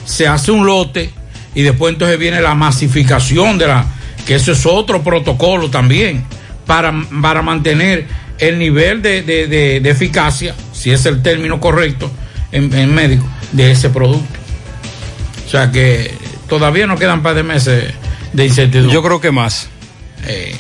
se 0.06 0.28
hace 0.28 0.52
un 0.52 0.66
lote 0.66 1.12
y 1.54 1.62
después 1.64 1.94
entonces 1.94 2.18
viene 2.18 2.42
la 2.42 2.56
masificación 2.56 3.58
de 3.58 3.68
la, 3.68 3.86
que 4.26 4.36
eso 4.36 4.54
es 4.54 4.66
otro 4.66 5.04
protocolo 5.04 5.70
también 5.70 6.24
para, 6.66 6.94
para 7.22 7.42
mantener 7.42 8.06
el 8.40 8.60
nivel 8.60 9.02
de, 9.02 9.22
de- 9.24 9.48
de- 9.48 9.80
de 9.80 9.90
eficacia, 9.90 10.54
si 10.74 10.92
es 10.92 11.06
el 11.06 11.22
término 11.24 11.60
correcto 11.60 12.12
en, 12.52 12.74
en 12.74 12.94
médico, 12.94 13.26
de 13.52 13.72
ese 13.72 13.90
producto. 13.90 14.28
O 15.46 15.50
sea 15.50 15.72
que 15.72 16.14
todavía 16.50 16.88
nos 16.88 17.00
quedan 17.00 17.18
un 17.20 17.24
par 17.24 17.36
de 17.36 17.44
meses 17.44 17.94
de 18.34 18.46
incertidumbre. 18.46 18.94
Yo 18.94 19.02
creo 19.02 19.20
que 19.22 19.32
más. 19.32 19.70
Eh, 20.28 20.56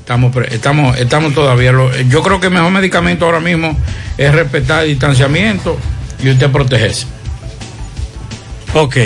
estamos, 0.00 0.36
estamos, 0.50 0.98
estamos 0.98 1.34
todavía. 1.34 1.72
lo- 1.72 1.94
yo 2.02 2.22
creo 2.22 2.40
que 2.40 2.46
el 2.48 2.52
mejor 2.52 2.70
medicamento 2.72 3.24
ahora 3.24 3.40
mismo 3.40 3.76
es 4.18 4.32
respetar 4.34 4.82
el 4.84 4.90
distanciamiento 4.90 5.78
y 6.22 6.30
usted 6.30 6.50
protegerse. 6.50 7.06
Ok. 8.74 8.96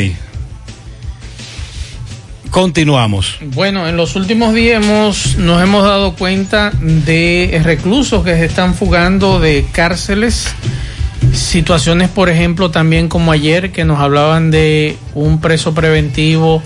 Continuamos. 2.57 3.37
Bueno, 3.53 3.87
en 3.87 3.99
los 3.99 4.17
últimos 4.17 4.55
días 4.55 4.83
hemos, 4.83 5.37
nos 5.37 5.63
hemos 5.63 5.85
dado 5.85 6.15
cuenta 6.15 6.71
de 6.81 7.61
reclusos 7.63 8.25
que 8.25 8.31
se 8.31 8.47
están 8.47 8.75
fugando 8.75 9.41
de 9.41 9.67
cárceles. 9.73 10.55
Situaciones, 11.35 12.09
por 12.09 12.31
ejemplo, 12.31 12.71
también 12.71 13.11
como 13.11 13.31
ayer, 13.31 13.73
que 13.73 13.85
nos 13.85 14.01
hablaban 14.01 14.51
de 14.51 14.97
un 15.13 15.39
preso 15.43 15.75
preventivo 15.75 16.63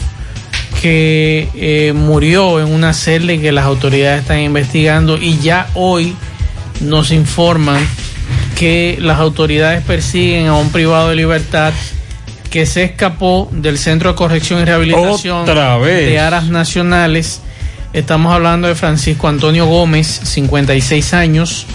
que 0.81 1.49
eh, 1.57 1.93
murió 1.93 2.61
en 2.61 2.73
una 2.73 2.95
celda 2.95 3.33
y 3.33 3.41
que 3.41 3.51
las 3.51 3.65
autoridades 3.65 4.21
están 4.21 4.39
investigando. 4.39 5.19
Y 5.19 5.41
ya 5.41 5.71
hoy 5.75 6.15
nos 6.83 7.11
informan 7.11 7.85
que 8.57 8.97
las 9.01 9.19
autoridades 9.19 9.83
persiguen 9.83 10.47
a 10.47 10.55
un 10.55 10.71
privado 10.71 11.09
de 11.09 11.17
libertad 11.17 11.73
que 12.51 12.67
se 12.67 12.83
escapó 12.83 13.49
del 13.53 13.79
Centro 13.79 14.11
de 14.11 14.17
Corrección 14.17 14.61
y 14.61 14.65
Rehabilitación 14.65 15.43
Otra 15.43 15.79
vez. 15.79 16.11
de 16.11 16.19
Aras 16.19 16.49
Nacionales. 16.49 17.41
Estamos 17.93 18.33
hablando 18.35 18.69
de 18.69 18.75
Francisco 18.75 19.29
Antonio 19.29 19.67
Gómez, 19.67 20.07
56 20.25 21.15
años, 21.15 21.67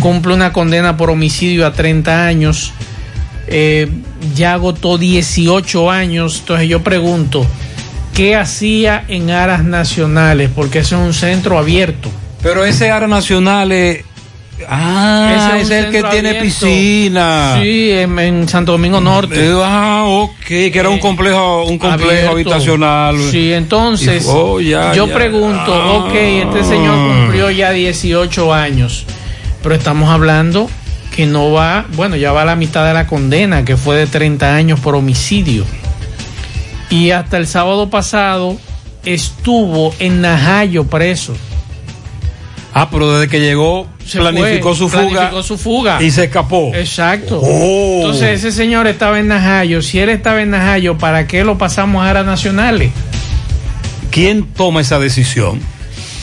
cumple 0.00 0.34
una 0.34 0.52
condena 0.52 0.96
por 0.96 1.10
homicidio 1.10 1.66
a 1.66 1.72
30 1.72 2.26
años, 2.26 2.72
eh, 3.46 3.88
ya 4.34 4.54
agotó 4.54 4.98
18 4.98 5.90
años, 5.90 6.40
entonces 6.40 6.68
yo 6.68 6.82
pregunto, 6.82 7.46
¿qué 8.14 8.36
hacía 8.36 9.04
en 9.08 9.30
Aras 9.30 9.64
Nacionales? 9.64 10.50
Porque 10.54 10.80
eso 10.80 10.96
es 10.96 11.06
un 11.06 11.14
centro 11.14 11.58
abierto. 11.58 12.10
Pero 12.42 12.64
ese 12.64 12.90
Ara 12.90 13.08
Nacional 13.08 13.72
es. 13.72 14.04
Ah, 14.68 15.56
Ese 15.58 15.60
es, 15.62 15.70
el 15.84 15.90
que 15.90 16.02
tiene 16.04 16.28
abierto. 16.30 16.42
piscina. 16.44 17.58
Sí, 17.60 17.90
en, 17.90 18.18
en 18.18 18.48
Santo 18.48 18.72
Domingo 18.72 19.00
Norte. 19.00 19.34
Eh, 19.50 19.52
ah, 19.62 20.04
ok, 20.06 20.34
que 20.46 20.72
era 20.74 20.88
un 20.88 20.98
complejo, 21.00 21.64
un 21.64 21.76
complejo 21.78 22.10
abierto. 22.10 22.30
habitacional. 22.32 23.16
Sí, 23.30 23.52
entonces 23.52 24.24
Y- 24.24 24.28
oh, 24.30 24.60
ya, 24.60 24.94
yo 24.94 25.06
ya. 25.08 25.14
pregunto, 25.14 25.74
Ah. 25.74 25.92
ok, 26.06 26.14
este 26.14 26.64
señor 26.64 26.94
cumplió 26.96 27.50
ya 27.50 27.72
18 27.72 28.54
años, 28.54 29.04
pero 29.62 29.74
estamos 29.74 30.08
hablando 30.10 30.70
que 31.14 31.26
no 31.26 31.50
va, 31.52 31.84
bueno, 31.94 32.16
ya 32.16 32.32
va 32.32 32.42
a 32.42 32.44
la 32.44 32.56
mitad 32.56 32.86
de 32.86 32.94
la 32.94 33.06
condena, 33.06 33.64
que 33.64 33.76
fue 33.76 33.96
de 33.96 34.06
30 34.06 34.54
años 34.54 34.80
por 34.80 34.94
homicidio. 34.94 35.64
Y 36.90 37.10
hasta 37.10 37.36
el 37.38 37.46
sábado 37.46 37.90
pasado 37.90 38.56
estuvo 39.04 39.94
en 39.98 40.20
Najayo 40.22 40.84
preso. 40.84 41.34
Ah, 42.76 42.88
pero 42.90 43.12
desde 43.12 43.30
que 43.30 43.38
llegó 43.40 43.86
Se 44.04 44.18
planificó 44.18 44.70
fue, 44.70 44.76
su 44.78 44.88
fuga. 44.88 45.08
planificó 45.10 45.42
su 45.44 45.56
fuga. 45.58 46.02
Y 46.02 46.10
se 46.10 46.24
escapó. 46.24 46.72
Exacto. 46.74 47.40
Oh. 47.40 47.98
Entonces 48.00 48.40
ese 48.40 48.50
señor 48.50 48.86
estaba 48.88 49.20
en 49.20 49.28
Najayo. 49.28 49.80
Si 49.80 50.00
él 50.00 50.08
estaba 50.08 50.42
en 50.42 50.50
Najayo, 50.50 50.98
¿para 50.98 51.26
qué 51.28 51.44
lo 51.44 51.56
pasamos 51.56 52.04
a 52.04 52.10
Aras 52.10 52.26
Nacionales? 52.26 52.90
¿Quién 54.10 54.44
toma 54.44 54.80
esa 54.80 54.98
decisión? 54.98 55.60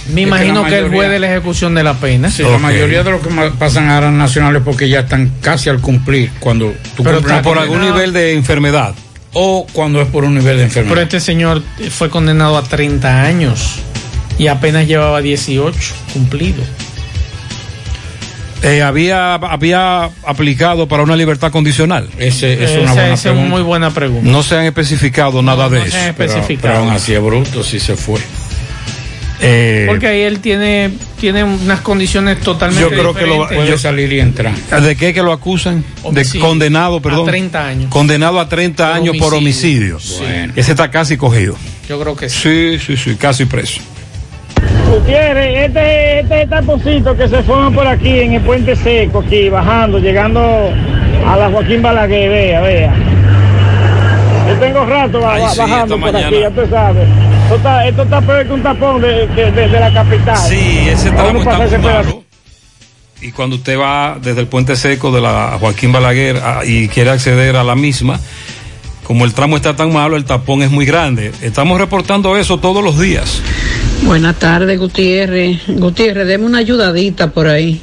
Me 0.07 0.11
Es 0.11 0.15
que 0.15 0.21
imagino 0.23 0.63
la 0.63 0.69
que, 0.69 0.75
el 0.75 0.81
mayoría- 0.85 0.97
juez 0.97 1.09
de 1.11 1.19
la 1.19 1.27
ejecución 1.31 1.75
de 1.75 1.83
la 1.83 1.93
pena. 1.93 2.29
Sí, 2.29 2.43
La 2.43 2.57
mayoría 2.57 3.03
de 3.03 3.11
los 3.11 3.21
que 3.21 3.29
pasan 3.57 3.87
a 3.89 3.97
áreas 3.97 4.13
nacionales 4.13 4.61
porque 4.65 4.89
ya 4.89 5.01
están 5.01 5.31
casi 5.41 5.69
al 5.69 5.79
cumplir 5.79 6.31
cuando 6.39 6.73
tú 6.97 7.03
Pero 7.03 7.17
cumples 7.17 7.37
está 7.37 7.41
por 7.41 7.57
algún 7.59 7.81
nivel 7.81 8.11
de 8.11 8.33
enfermedad. 8.33 8.93
o 9.33 9.65
cuando 9.71 10.01
es 10.01 10.07
por 10.09 10.25
un 10.25 10.35
nivel 10.35 10.57
de 10.57 10.63
enfermedad. 10.63 10.89
Pero 10.93 11.01
este 11.03 11.19
señor 11.21 11.61
fue 11.91 12.09
condenado 12.09 12.57
a 12.57 12.63
30 12.63 13.21
años 13.21 13.75
y 14.41 14.47
apenas 14.47 14.87
llevaba 14.87 15.21
18 15.21 15.77
cumplido. 16.13 16.63
Eh, 18.63 18.81
había, 18.83 19.35
había 19.35 20.05
aplicado 20.25 20.87
para 20.87 21.03
una 21.03 21.15
libertad 21.15 21.51
condicional. 21.51 22.07
Ese, 22.17 22.53
es 22.63 22.71
Esa- 22.71 22.79
una 22.81 22.93
buena 22.93 23.05
esa 23.05 23.13
es 23.13 23.21
pregunta. 23.23 23.49
muy 23.49 23.61
buena 23.61 23.91
pregunta. 23.91 24.29
No 24.31 24.43
se 24.43 24.55
han 24.55 24.65
especificado 24.65 25.41
nada 25.41 25.69
de 25.69 25.77
no 25.79 25.83
se 25.85 25.89
eso. 25.89 25.97
han 25.97 26.15
Pero, 26.15 26.31
especificado. 26.31 26.73
pero 26.73 26.83
aún 26.85 26.89
así 26.95 27.13
es 27.13 27.21
bruto 27.21 27.63
si 27.63 27.79
se 27.79 27.95
fue. 27.95 28.19
Eh, 29.43 29.85
Porque 29.87 30.05
ahí 30.05 30.21
él 30.21 30.39
tiene, 30.39 30.91
tiene 31.19 31.43
unas 31.43 31.81
condiciones 31.81 32.39
totalmente 32.41 32.83
Yo 32.83 32.89
creo 32.95 33.13
que 33.15 33.25
lo. 33.25 33.47
Puede 33.47 33.75
salir 33.79 34.13
y 34.13 34.19
entrar. 34.19 34.53
¿De 34.55 34.95
qué 34.95 35.13
que 35.15 35.23
lo 35.23 35.31
acusan? 35.31 35.83
De 36.11 36.23
condenado, 36.39 37.01
perdón. 37.01 37.27
A 37.27 37.31
30 37.31 37.65
años. 37.67 37.89
Condenado 37.89 38.39
a 38.39 38.47
30 38.47 38.87
Por 38.87 38.95
años 38.95 39.17
por 39.17 39.33
homicidio. 39.33 39.95
homicidio. 39.95 40.19
Bueno. 40.27 40.53
Ese 40.55 40.71
está 40.71 40.91
casi 40.91 41.17
cogido. 41.17 41.55
Yo 41.89 41.99
creo 41.99 42.15
que 42.15 42.29
sí. 42.29 42.77
Sí, 42.79 42.79
sí, 42.85 42.97
sí, 43.03 43.15
casi 43.15 43.45
preso. 43.45 43.81
Gutiérrez, 44.91 45.67
este, 45.69 46.19
este 46.19 46.47
taponcito 46.47 47.15
que 47.15 47.27
se 47.27 47.41
forma 47.43 47.71
por 47.71 47.87
aquí 47.87 48.19
en 48.19 48.33
el 48.33 48.41
puente 48.41 48.75
seco, 48.75 49.19
aquí 49.25 49.49
bajando, 49.49 49.99
llegando 49.99 50.41
a 51.27 51.37
la 51.37 51.49
Joaquín 51.49 51.81
Balaguer, 51.81 52.29
vea, 52.29 52.61
vea. 52.61 52.93
Yo 54.49 54.55
tengo 54.55 54.85
rato 54.85 55.21
Ay, 55.27 55.43
sí, 55.51 55.57
bajando 55.59 55.95
por 55.99 56.11
mañana. 56.11 56.27
aquí, 56.27 56.39
ya 56.41 56.49
tú 56.51 56.61
sabes. 56.69 57.07
Esto 57.43 57.55
está, 57.55 57.87
esto 57.87 58.03
está 58.03 58.21
peor 58.21 58.47
que 58.47 58.53
un 58.53 58.63
tapón 58.63 59.01
de, 59.01 59.27
de- 59.27 59.51
de- 59.51 59.67
de 59.69 59.79
la 59.79 59.93
capital. 59.93 60.37
Sí, 60.37 60.87
ese 60.89 61.11
tramo 61.11 61.39
está 61.39 61.63
ese 61.65 61.77
malo. 61.77 62.23
Y 63.21 63.31
cuando 63.31 63.55
usted 63.57 63.79
va 63.79 64.17
desde 64.21 64.41
el 64.41 64.47
puente 64.47 64.75
seco 64.75 65.11
de 65.11 65.21
la 65.21 65.57
Joaquín 65.59 65.91
Balaguer 65.91 66.37
a- 66.37 66.65
y 66.65 66.87
quiere 66.89 67.11
acceder 67.11 67.55
a 67.55 67.63
la 67.63 67.75
misma, 67.75 68.19
como 69.03 69.25
el 69.25 69.33
tramo 69.33 69.55
está 69.57 69.75
tan 69.75 69.93
malo, 69.93 70.17
el 70.17 70.25
tapón 70.25 70.63
es 70.63 70.71
muy 70.71 70.85
grande. 70.85 71.31
Estamos 71.41 71.77
reportando 71.79 72.35
eso 72.37 72.57
todos 72.59 72.83
los 72.83 72.99
días. 72.99 73.41
Buenas 74.03 74.39
tardes, 74.39 74.79
Gutiérrez. 74.79 75.61
Gutiérrez, 75.67 76.27
deme 76.27 76.45
una 76.45 76.57
ayudadita 76.59 77.31
por 77.31 77.47
ahí. 77.47 77.81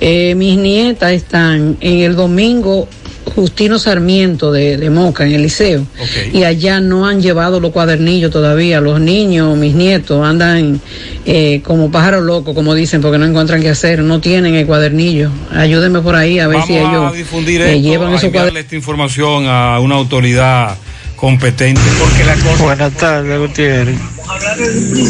Eh, 0.00 0.34
mis 0.34 0.56
nietas 0.56 1.12
están 1.12 1.76
en 1.80 1.98
el 2.00 2.16
domingo 2.16 2.88
Justino 3.34 3.78
Sarmiento 3.78 4.52
de, 4.52 4.76
de 4.78 4.88
Moca, 4.88 5.26
en 5.26 5.32
el 5.32 5.42
liceo. 5.42 5.86
Y 6.32 6.44
allá 6.44 6.80
no 6.80 7.06
han 7.06 7.20
llevado 7.20 7.60
los 7.60 7.72
cuadernillos 7.72 8.30
todavía. 8.30 8.80
Los 8.80 9.00
niños, 9.00 9.56
mis 9.58 9.74
nietos, 9.74 10.24
andan 10.24 10.80
eh, 11.26 11.60
como 11.62 11.90
pájaros 11.90 12.22
locos, 12.22 12.54
como 12.54 12.74
dicen, 12.74 13.02
porque 13.02 13.18
no 13.18 13.26
encuentran 13.26 13.60
qué 13.60 13.68
hacer. 13.68 14.02
No 14.02 14.20
tienen 14.20 14.54
el 14.54 14.66
cuadernillo. 14.66 15.30
Ayúdenme 15.52 16.00
por 16.00 16.14
ahí 16.14 16.38
a 16.38 16.46
ver 16.46 16.58
Vamos 16.58 16.68
si 16.68 16.76
ellos 16.76 17.12
a 17.12 17.12
difundir 17.12 17.60
eh, 17.60 17.76
esto, 17.76 17.82
llevan 17.82 18.12
a 18.12 18.16
esos 18.16 18.30
cuadernillos. 18.30 18.64
esta 18.64 18.76
información 18.76 19.46
a 19.46 19.78
una 19.80 19.96
autoridad 19.96 20.78
competente. 21.16 21.80
Porque 21.98 22.24
la 22.24 22.34
cosa... 22.34 22.62
Buenas 22.64 22.92
tardes, 22.94 23.38
Gutiérrez. 23.38 23.96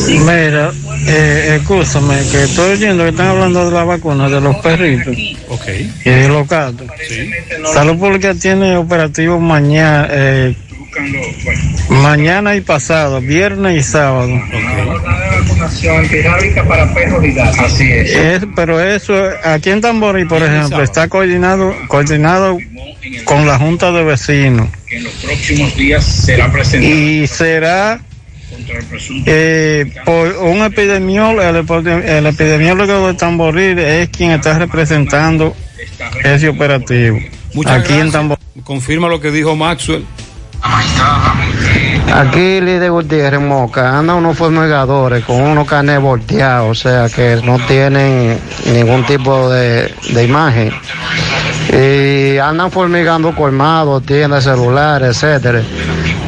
Mira, 0.09 0.72
eh, 1.07 1.57
escúchame, 1.61 2.16
que 2.30 2.44
estoy 2.44 2.72
oyendo 2.72 3.02
que 3.04 3.11
están 3.11 3.28
hablando 3.28 3.64
de 3.66 3.70
la 3.72 3.84
vacuna 3.84 4.28
de 4.28 4.40
los 4.40 4.57
perritos 4.57 5.16
Ok. 5.48 5.62
y 6.04 6.11
de 6.11 6.28
los 6.28 6.46
gatos. 6.48 6.86
Salud 7.72 7.98
Pública 7.98 8.34
tiene 8.34 8.76
operativo 8.76 9.38
mañana, 9.40 10.09
eh, 10.11 10.54
mañana 11.88 12.54
y 12.57 12.61
pasado, 12.61 13.20
viernes 13.20 13.78
y 13.78 13.82
sábado. 13.82 14.28
antirrábica 15.98 16.64
para 16.64 16.92
perros 16.94 17.24
y 17.24 17.32
gatos. 17.32 17.59
Así 17.61 17.90
Es- 17.90 18.46
pero 18.54 18.80
eso, 18.80 19.14
aquí 19.44 19.70
en 19.70 19.80
Tamborí, 19.80 20.24
por 20.26 20.42
ejemplo, 20.42 20.82
está 20.82 21.09
coordinado, 21.09 21.74
coordinado 21.88 22.59
con 23.24 23.46
la 23.46 23.59
Junta 23.59 23.92
de 23.92 24.04
Vecinos. 24.04 24.68
En 24.97 25.05
los 25.05 25.12
próximos 25.14 25.76
días 25.76 26.05
será 26.05 26.51
Y 26.80 27.26
será 27.26 28.01
eh, 29.26 29.92
por 30.05 30.28
un 30.38 30.62
epidemiólogo, 30.62 31.42
el, 31.42 31.57
epi- 31.66 32.05
el 32.05 32.26
epidemiólogo 32.26 33.09
de 33.09 33.14
Tamboril 33.14 33.78
es 33.78 34.09
quien 34.09 34.30
está 34.30 34.59
representando 34.59 35.55
ese 36.24 36.49
operativo. 36.49 37.18
Muchas 37.53 37.72
aquí 37.80 37.92
en 37.92 37.99
gracias. 37.99 38.12
Tamboril. 38.12 38.44
Confirma 38.64 39.09
lo 39.09 39.20
que 39.20 39.30
dijo 39.30 39.55
Maxwell. 39.57 40.05
Aquí, 42.14 42.61
líder 42.61 42.90
Gutiérrez 42.90 43.40
Moca, 43.40 43.99
andan 43.99 44.16
unos 44.16 44.38
fumigadores 44.38 45.24
con 45.24 45.42
unos 45.42 45.66
canes 45.68 46.01
volteados, 46.01 46.70
o 46.70 46.74
sea 46.74 47.09
que 47.14 47.40
no 47.44 47.59
tienen 47.66 48.38
ningún 48.72 49.05
tipo 49.05 49.51
de, 49.51 49.92
de 50.11 50.24
imagen. 50.24 50.72
Y 51.73 52.39
andan 52.39 52.71
formigando 52.71 53.35
colmados, 53.35 54.05
tiendas 54.05 54.45
celulares, 54.45 55.23
etcétera. 55.23 55.62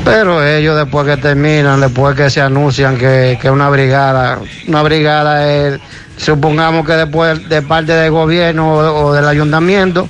Pero 0.04 0.44
ellos 0.44 0.76
después 0.76 1.06
que 1.06 1.16
terminan, 1.16 1.80
después 1.80 2.16
que 2.16 2.30
se 2.30 2.40
anuncian 2.40 2.96
que, 2.96 3.38
que 3.40 3.50
una 3.50 3.68
brigada, 3.68 4.38
una 4.66 4.82
brigada 4.82 5.50
es, 5.52 5.80
supongamos 6.16 6.86
que 6.86 6.92
después 6.92 7.48
de 7.48 7.62
parte 7.62 7.92
del 7.92 8.10
gobierno 8.10 8.74
o, 8.74 9.06
o 9.06 9.12
del 9.12 9.26
ayuntamiento, 9.26 10.08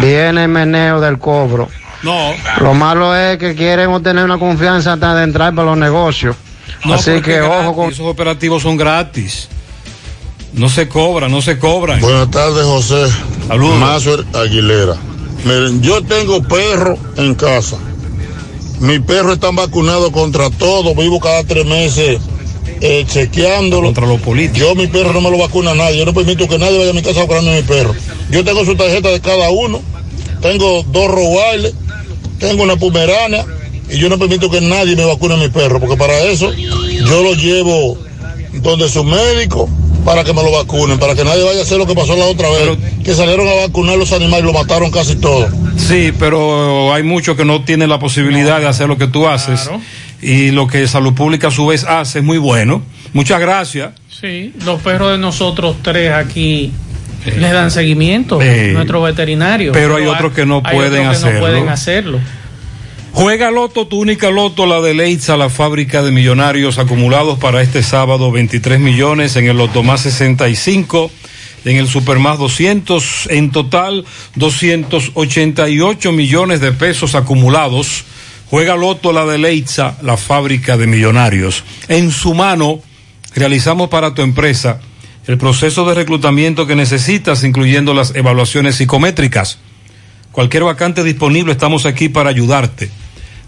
viene 0.00 0.44
el 0.44 0.48
meneo 0.48 1.00
del 1.00 1.18
cobro. 1.18 1.68
No. 2.02 2.32
Lo 2.60 2.74
malo 2.74 3.16
es 3.16 3.36
que 3.38 3.54
quieren 3.54 3.90
obtener 3.90 4.24
una 4.24 4.38
confianza 4.38 4.92
antes 4.92 5.14
de 5.14 5.22
entrar 5.24 5.54
para 5.54 5.70
los 5.70 5.78
negocios. 5.78 6.36
No, 6.84 6.94
Así 6.94 7.20
que 7.20 7.40
ojo 7.40 7.74
con... 7.74 7.90
Esos 7.90 8.06
operativos 8.06 8.62
son 8.62 8.76
gratis. 8.76 9.48
No 10.56 10.70
se 10.70 10.88
cobra, 10.88 11.28
no 11.28 11.42
se 11.42 11.58
cobran. 11.58 12.00
Buenas 12.00 12.30
tardes, 12.30 12.64
José. 12.64 13.04
Saludos. 13.46 13.78
Mazuer 13.78 14.24
Aguilera. 14.32 14.96
Miren, 15.44 15.82
yo 15.82 16.02
tengo 16.02 16.42
perro 16.42 16.98
en 17.18 17.34
casa. 17.34 17.76
Mis 18.80 19.00
perros 19.00 19.34
están 19.34 19.54
vacunados 19.54 20.10
contra 20.12 20.48
todo. 20.48 20.94
Vivo 20.94 21.20
cada 21.20 21.44
tres 21.44 21.66
meses 21.66 22.18
eh, 22.80 23.04
chequeándolo. 23.06 23.88
Contra 23.88 24.06
los 24.06 24.18
políticos. 24.22 24.60
Yo, 24.60 24.74
mi 24.74 24.86
perro 24.86 25.12
no 25.12 25.20
me 25.20 25.30
lo 25.30 25.36
vacuna 25.36 25.74
nadie. 25.74 25.98
Yo 25.98 26.06
no 26.06 26.14
permito 26.14 26.48
que 26.48 26.58
nadie 26.58 26.78
vaya 26.78 26.90
a 26.90 26.94
mi 26.94 27.02
casa 27.02 27.20
vacunando 27.20 27.50
a 27.50 27.54
mi 27.54 27.62
perro. 27.62 27.94
Yo 28.30 28.42
tengo 28.42 28.64
su 28.64 28.74
tarjeta 28.76 29.10
de 29.10 29.20
cada 29.20 29.50
uno. 29.50 29.82
Tengo 30.40 30.82
dos 30.84 31.08
Rottweiler. 31.10 31.74
Tengo 32.38 32.62
una 32.62 32.76
Pomerania. 32.76 33.44
Y 33.90 33.98
yo 33.98 34.08
no 34.08 34.18
permito 34.18 34.50
que 34.50 34.62
nadie 34.62 34.96
me 34.96 35.04
vacune 35.04 35.34
a 35.34 35.36
mi 35.36 35.48
perro. 35.48 35.80
Porque 35.80 35.98
para 35.98 36.18
eso 36.22 36.50
yo 36.54 37.22
lo 37.22 37.34
llevo 37.34 37.98
donde 38.54 38.88
su 38.88 39.04
médico 39.04 39.68
para 40.06 40.22
que 40.24 40.32
me 40.32 40.42
lo 40.42 40.52
vacunen, 40.52 40.98
para 40.98 41.14
que 41.14 41.24
nadie 41.24 41.42
vaya 41.44 41.58
a 41.58 41.62
hacer 41.64 41.76
lo 41.78 41.86
que 41.86 41.94
pasó 41.94 42.16
la 42.16 42.24
otra 42.26 42.48
vez, 42.48 42.78
que 43.04 43.12
salieron 43.12 43.46
a 43.48 43.66
vacunar 43.66 43.98
los 43.98 44.12
animales 44.12 44.44
y 44.44 44.46
lo 44.46 44.52
mataron 44.52 44.90
casi 44.90 45.16
todos. 45.16 45.50
Sí, 45.76 46.12
pero 46.18 46.94
hay 46.94 47.02
muchos 47.02 47.36
que 47.36 47.44
no 47.44 47.62
tienen 47.64 47.88
la 47.90 47.98
posibilidad 47.98 48.60
de 48.60 48.68
hacer 48.68 48.86
lo 48.88 48.96
que 48.96 49.08
tú 49.08 49.26
haces. 49.26 49.68
Y 50.22 50.50
lo 50.52 50.66
que 50.68 50.86
Salud 50.88 51.12
Pública 51.12 51.48
a 51.48 51.50
su 51.50 51.66
vez 51.66 51.84
hace 51.84 52.20
es 52.20 52.24
muy 52.24 52.38
bueno. 52.38 52.82
Muchas 53.12 53.40
gracias. 53.40 53.90
Sí, 54.08 54.52
los 54.64 54.80
perros 54.80 55.10
de 55.12 55.18
nosotros 55.18 55.76
tres 55.82 56.12
aquí 56.12 56.72
les 57.26 57.52
dan 57.52 57.70
seguimiento, 57.70 58.40
Eh, 58.40 58.70
nuestros 58.72 59.04
veterinarios. 59.04 59.72
pero 59.76 59.96
hay 59.96 60.06
otros 60.06 60.32
que 60.32 60.46
no 60.46 60.62
hay 60.64 60.74
pueden 60.76 61.06
otros 61.08 61.18
que 61.22 61.26
hacerlo. 61.26 61.32
no 61.34 61.40
pueden 61.46 61.68
hacerlo. 61.68 62.18
Juega 63.16 63.50
Loto, 63.50 63.86
tu 63.86 63.98
única 63.98 64.30
Loto, 64.30 64.66
la 64.66 64.82
de 64.82 64.92
Leitza, 64.92 65.38
la 65.38 65.48
fábrica 65.48 66.02
de 66.02 66.10
millonarios 66.10 66.78
acumulados 66.78 67.38
para 67.38 67.62
este 67.62 67.82
sábado, 67.82 68.30
23 68.30 68.78
millones 68.78 69.36
en 69.36 69.46
el 69.46 69.56
Loto 69.56 69.82
más 69.82 70.02
65, 70.02 71.10
en 71.64 71.78
el 71.78 71.88
Super 71.88 72.18
más 72.18 72.38
200, 72.38 73.28
en 73.30 73.52
total 73.52 74.04
288 74.34 76.12
millones 76.12 76.60
de 76.60 76.72
pesos 76.72 77.14
acumulados. 77.14 78.04
Juega 78.50 78.76
Loto, 78.76 79.14
la 79.14 79.24
de 79.24 79.38
Leitza, 79.38 79.96
la 80.02 80.18
fábrica 80.18 80.76
de 80.76 80.86
millonarios. 80.86 81.64
En 81.88 82.10
su 82.10 82.34
mano, 82.34 82.80
realizamos 83.34 83.88
para 83.88 84.12
tu 84.12 84.20
empresa 84.20 84.82
el 85.26 85.38
proceso 85.38 85.88
de 85.88 85.94
reclutamiento 85.94 86.66
que 86.66 86.76
necesitas, 86.76 87.44
incluyendo 87.44 87.94
las 87.94 88.14
evaluaciones 88.14 88.76
psicométricas. 88.76 89.56
Cualquier 90.32 90.64
vacante 90.64 91.02
disponible, 91.02 91.52
estamos 91.52 91.86
aquí 91.86 92.10
para 92.10 92.28
ayudarte. 92.28 92.90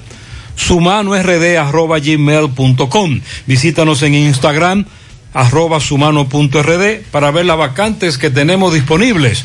sumano.rd@gmail.com. 0.54 3.20
Visítanos 3.46 4.02
en 4.04 4.14
Instagram 4.14 4.86
arroba 5.34 5.80
sumano.rd 5.80 7.00
para 7.10 7.32
ver 7.32 7.46
las 7.46 7.58
vacantes 7.58 8.16
que 8.16 8.30
tenemos 8.30 8.74
disponibles. 8.74 9.44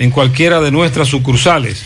en 0.00 0.10
cualquiera 0.10 0.60
de 0.60 0.72
nuestras 0.72 1.08
sucursales. 1.08 1.84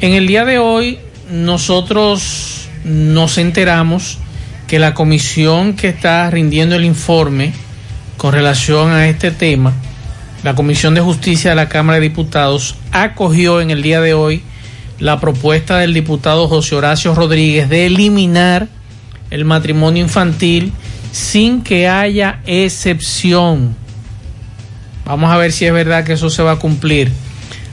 en 0.00 0.12
el 0.12 0.26
día 0.26 0.44
de 0.44 0.58
hoy 0.58 0.98
nosotros 1.32 2.68
nos 2.84 3.38
enteramos 3.38 4.18
que 4.66 4.78
la 4.78 4.92
comisión 4.92 5.74
que 5.74 5.88
está 5.88 6.30
rindiendo 6.30 6.76
el 6.76 6.84
informe 6.84 7.52
con 8.18 8.34
relación 8.34 8.92
a 8.92 9.08
este 9.08 9.30
tema, 9.30 9.72
la 10.44 10.54
Comisión 10.54 10.94
de 10.94 11.00
Justicia 11.00 11.50
de 11.50 11.56
la 11.56 11.70
Cámara 11.70 11.98
de 11.98 12.08
Diputados, 12.08 12.76
acogió 12.92 13.60
en 13.62 13.70
el 13.70 13.82
día 13.82 14.00
de 14.02 14.12
hoy 14.12 14.42
la 14.98 15.20
propuesta 15.20 15.78
del 15.78 15.94
diputado 15.94 16.48
José 16.48 16.74
Horacio 16.74 17.14
Rodríguez 17.14 17.68
de 17.68 17.86
eliminar 17.86 18.68
el 19.30 19.46
matrimonio 19.46 20.02
infantil 20.02 20.72
sin 21.12 21.62
que 21.62 21.88
haya 21.88 22.40
excepción. 22.44 23.74
Vamos 25.06 25.30
a 25.30 25.38
ver 25.38 25.50
si 25.50 25.64
es 25.64 25.72
verdad 25.72 26.04
que 26.04 26.12
eso 26.12 26.28
se 26.28 26.42
va 26.42 26.52
a 26.52 26.56
cumplir. 26.56 27.10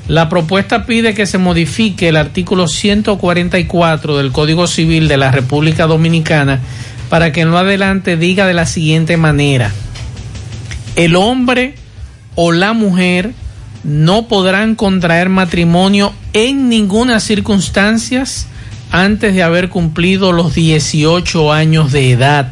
La 0.10 0.28
propuesta 0.28 0.88
pide 0.88 1.14
que 1.14 1.28
se 1.28 1.38
modifique 1.38 2.10
el 2.10 2.18
artículo 2.18 2.68
144 2.68 4.18
del 4.18 4.32
Código 4.32 4.66
Civil 4.66 5.08
de 5.08 5.18
la 5.18 5.30
República 5.32 5.86
Dominicana 5.86 6.62
para 7.10 7.32
que 7.32 7.42
en 7.42 7.52
lo 7.52 7.60
adelante 7.60 8.18
diga 8.18 8.48
de 8.48 8.56
la 8.56 8.66
siguiente 8.66 9.18
manera. 9.18 9.72
El 10.96 11.16
hombre 11.16 11.76
o 12.34 12.52
la 12.52 12.74
mujer 12.74 13.34
no 13.84 14.28
podrán 14.28 14.74
contraer 14.74 15.30
matrimonio 15.30 16.12
en 16.34 16.70
ninguna 16.70 17.20
circunstancia 17.20 18.24
antes 18.90 19.36
de 19.36 19.44
haber 19.44 19.70
cumplido 19.70 20.32
los 20.32 20.56
18 20.56 21.54
años 21.54 21.92
de 21.92 22.10
edad. 22.10 22.52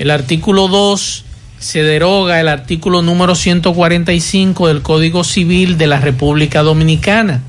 El 0.00 0.10
artículo 0.10 0.66
2 0.66 1.24
se 1.58 1.82
deroga 1.82 2.40
el 2.40 2.48
artículo 2.48 3.02
número 3.02 3.34
145 3.34 4.68
del 4.68 4.82
Código 4.82 5.24
Civil 5.24 5.76
de 5.76 5.86
la 5.86 6.00
República 6.00 6.62
Dominicana. 6.62 7.42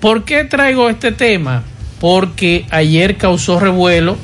¿Por 0.00 0.24
qué 0.24 0.44
traigo 0.44 0.88
este 0.88 1.12
tema? 1.12 1.62
Porque 2.00 2.66
ayer 2.70 3.16
causó 3.16 3.58
revuelo 3.58 4.16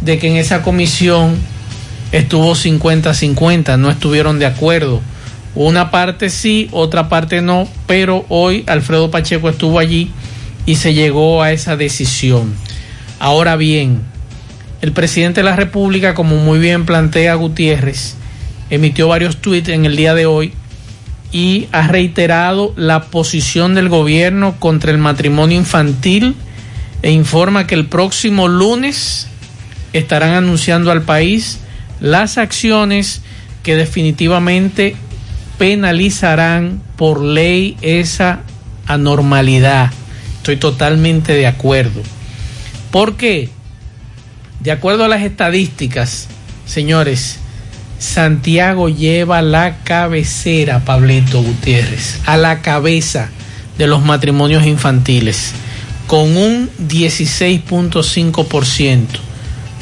de 0.00 0.18
que 0.18 0.28
en 0.28 0.36
esa 0.36 0.62
comisión 0.62 1.36
estuvo 2.12 2.54
50-50, 2.54 3.78
no 3.78 3.90
estuvieron 3.90 4.38
de 4.38 4.46
acuerdo. 4.46 5.00
Una 5.54 5.90
parte 5.90 6.30
sí, 6.30 6.68
otra 6.72 7.08
parte 7.08 7.42
no, 7.42 7.68
pero 7.86 8.24
hoy 8.28 8.64
Alfredo 8.66 9.10
Pacheco 9.10 9.48
estuvo 9.48 9.78
allí 9.78 10.10
y 10.66 10.76
se 10.76 10.94
llegó 10.94 11.42
a 11.42 11.52
esa 11.52 11.76
decisión. 11.76 12.54
Ahora 13.18 13.56
bien, 13.56 14.02
el 14.80 14.92
presidente 14.92 15.40
de 15.40 15.44
la 15.44 15.56
República, 15.56 16.14
como 16.14 16.36
muy 16.36 16.58
bien 16.58 16.86
plantea 16.86 17.34
Gutiérrez, 17.34 18.14
emitió 18.70 19.08
varios 19.08 19.38
tweets 19.38 19.70
en 19.70 19.84
el 19.84 19.96
día 19.96 20.14
de 20.14 20.26
hoy 20.26 20.52
y 21.32 21.68
ha 21.72 21.86
reiterado 21.88 22.72
la 22.76 23.04
posición 23.06 23.74
del 23.74 23.88
gobierno 23.88 24.56
contra 24.58 24.90
el 24.90 24.98
matrimonio 24.98 25.58
infantil 25.58 26.34
e 27.02 27.10
informa 27.10 27.66
que 27.66 27.74
el 27.74 27.86
próximo 27.86 28.48
lunes 28.48 29.26
estarán 29.92 30.34
anunciando 30.34 30.90
al 30.90 31.02
país 31.02 31.58
las 32.00 32.38
acciones 32.38 33.22
que 33.62 33.76
definitivamente 33.76 34.96
penalizarán 35.58 36.80
por 36.96 37.20
ley 37.22 37.76
esa 37.82 38.40
anormalidad. 38.86 39.90
Estoy 40.36 40.56
totalmente 40.56 41.34
de 41.34 41.46
acuerdo. 41.46 42.00
¿Por 42.90 43.16
qué? 43.16 43.50
De 44.68 44.72
acuerdo 44.72 45.04
a 45.06 45.08
las 45.08 45.22
estadísticas, 45.22 46.28
señores, 46.66 47.38
Santiago 47.98 48.90
lleva 48.90 49.40
la 49.40 49.78
cabecera, 49.78 50.80
Pablito 50.80 51.42
Gutiérrez, 51.42 52.20
a 52.26 52.36
la 52.36 52.60
cabeza 52.60 53.30
de 53.78 53.86
los 53.86 54.04
matrimonios 54.04 54.66
infantiles, 54.66 55.52
con 56.06 56.36
un 56.36 56.68
16.5%. 56.86 59.06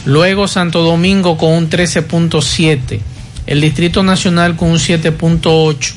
Luego 0.05 0.47
Santo 0.47 0.83
Domingo 0.83 1.37
con 1.37 1.51
un 1.51 1.69
13.7%. 1.69 3.01
El 3.49 3.63
Distrito 3.63 4.05
Nacional 4.05 4.55
con 4.55 4.71
un 4.71 4.79
7.8%. 4.79 5.95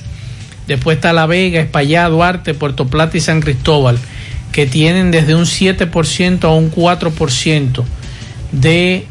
Después 0.66 0.96
está 0.96 1.14
La 1.14 1.28
Vega, 1.28 1.68
Duarte, 2.10 2.56
Puerto 2.56 2.88
Plata 2.88 3.18
y 3.18 3.22
San 3.22 3.40
Cristóbal, 3.40 4.00
que 4.52 4.66
tienen 4.66 5.12
desde 5.12 5.36
un 5.36 5.46
7% 5.46 6.46
a 6.46 6.56
un 6.56 6.72
4% 6.72 7.84
de 8.52 9.06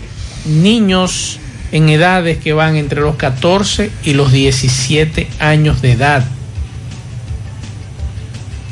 niños 0.47 1.39
en 1.73 1.89
edades 1.89 2.39
que 2.39 2.53
van 2.53 2.77
entre 2.77 3.01
los 3.01 3.17
14 3.17 3.91
y 4.05 4.15
los 4.15 4.33
17 4.33 5.29
años 5.39 5.83
de 5.83 5.93
edad. 5.93 6.25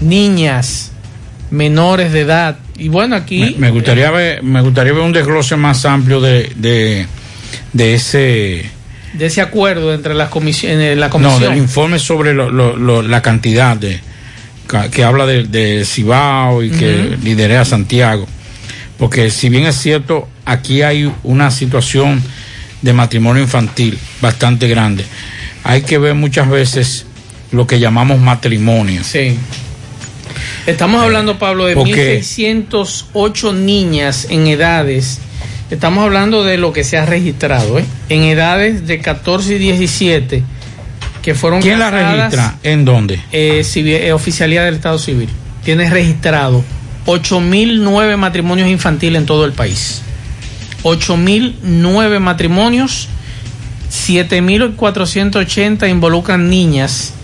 Niñas 0.01 0.93
menores 1.51 2.13
de 2.13 2.21
edad. 2.21 2.59
Y 2.77 2.89
bueno, 2.89 3.17
aquí... 3.17 3.57
Me, 3.59 3.71
gustaría, 3.71 4.11
ver, 4.11 4.43
me 4.43 4.61
gustaría 4.61 4.93
ver 4.93 5.03
un 5.03 5.13
desglose 5.13 5.57
más 5.57 5.85
amplio 5.85 6.21
de, 6.21 6.53
de, 6.57 7.07
de 7.73 7.95
ese... 7.95 8.71
De 9.15 9.27
ese 9.27 9.41
acuerdo 9.41 9.95
entre 9.95 10.15
las 10.15 10.29
comisiones, 10.29 10.97
la 10.99 11.09
comisión. 11.09 11.41
No, 11.41 11.49
del 11.49 11.57
informe 11.57 11.99
sobre 11.99 12.35
lo, 12.35 12.51
lo, 12.51 13.03
la 13.03 13.23
cantidad 13.23 13.77
de 13.77 14.01
que 14.93 15.05
habla 15.05 15.27
de, 15.27 15.45
de 15.45 15.85
Cibao 15.85 16.63
y 16.63 16.71
que 16.71 17.17
lidera 17.23 17.65
Santiago. 17.65 18.27
Porque 18.99 19.31
si 19.31 19.49
bien 19.49 19.67
es 19.67 19.77
cierto, 19.77 20.29
aquí 20.45 20.83
hay 20.83 21.13
una 21.23 21.51
situación 21.51 22.23
de 22.83 22.93
matrimonio 22.93 23.43
infantil 23.43 23.99
bastante 24.21 24.69
grande. 24.69 25.05
Hay 25.65 25.83
que 25.83 25.99
ver 25.99 26.15
muchas 26.15 26.49
veces 26.49 27.07
lo 27.53 27.67
que 27.67 27.79
llamamos 27.79 28.21
matrimonio. 28.21 29.03
Sí. 29.05 29.37
Estamos 30.67 31.03
hablando, 31.03 31.39
Pablo, 31.39 31.67
de 31.67 31.77
1.608 31.77 33.55
niñas 33.55 34.27
en 34.31 34.47
edades. 34.47 35.21
Estamos 35.71 36.05
hablando 36.05 36.45
de 36.45 36.59
lo 36.59 36.73
que 36.73 36.85
se 36.85 36.97
ha 36.97 37.07
registrado, 37.07 37.79
¿eh? 37.79 37.85
En 38.09 38.23
edades 38.23 38.87
de 38.87 39.01
14 39.01 39.57
y 39.57 39.59
17 39.59 40.45
que 41.23 41.35
fueron 41.35 41.61
¿Quién 41.61 41.81
la 41.81 41.91
registra? 41.91 42.57
¿En 42.63 42.85
dónde? 42.85 43.21
Eh, 43.33 43.65
eh, 43.75 44.13
oficialidad 44.13 44.65
del 44.65 44.77
Estado 44.77 44.97
Civil. 44.97 45.29
Tiene 45.65 45.91
registrado 45.91 46.65
8.009 47.07 48.17
matrimonios 48.17 48.69
infantiles 48.69 49.21
en 49.21 49.27
todo 49.27 49.45
el 49.45 49.53
país. 49.53 50.03
8.009 50.83 52.21
matrimonios, 52.21 53.09
7.480 53.91 55.89
involucran 55.91 56.51
niñas 56.51 57.15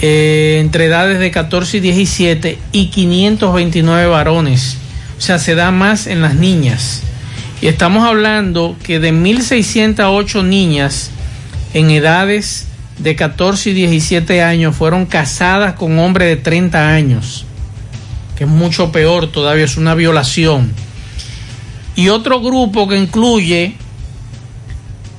eh, 0.00 0.58
entre 0.60 0.86
edades 0.86 1.20
de 1.20 1.30
14 1.30 1.76
y 1.76 1.80
17 1.80 2.58
y 2.72 2.86
529 2.86 4.06
varones. 4.06 4.76
O 5.16 5.20
sea, 5.20 5.38
se 5.38 5.54
da 5.54 5.70
más 5.70 6.06
en 6.08 6.22
las 6.22 6.34
niñas. 6.34 7.02
Y 7.60 7.68
estamos 7.68 8.04
hablando 8.04 8.76
que 8.82 8.98
de 8.98 9.12
1.608 9.12 10.44
niñas 10.44 11.12
en 11.74 11.90
edades 11.90 12.66
de 12.98 13.14
14 13.14 13.70
y 13.70 13.74
17 13.74 14.42
años 14.42 14.74
fueron 14.74 15.06
casadas 15.06 15.74
con 15.74 15.98
hombres 16.00 16.28
de 16.28 16.36
30 16.36 16.88
años, 16.88 17.46
que 18.42 18.46
es 18.46 18.50
mucho 18.50 18.90
peor 18.90 19.28
todavía, 19.28 19.64
es 19.64 19.76
una 19.76 19.94
violación 19.94 20.72
y 21.94 22.08
otro 22.08 22.40
grupo 22.40 22.88
que 22.88 22.98
incluye 22.98 23.76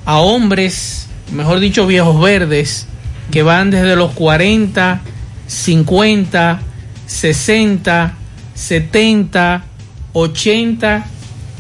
a 0.04 0.18
hombres, 0.18 1.08
mejor 1.32 1.62
dicho, 1.62 1.88
viejos 1.88 2.20
verdes, 2.22 2.86
que 3.32 3.42
van 3.42 3.72
desde 3.72 3.96
los 3.96 4.12
40, 4.12 5.00
50, 5.48 6.62
60, 7.08 8.14
70, 8.54 9.64
80 10.12 11.06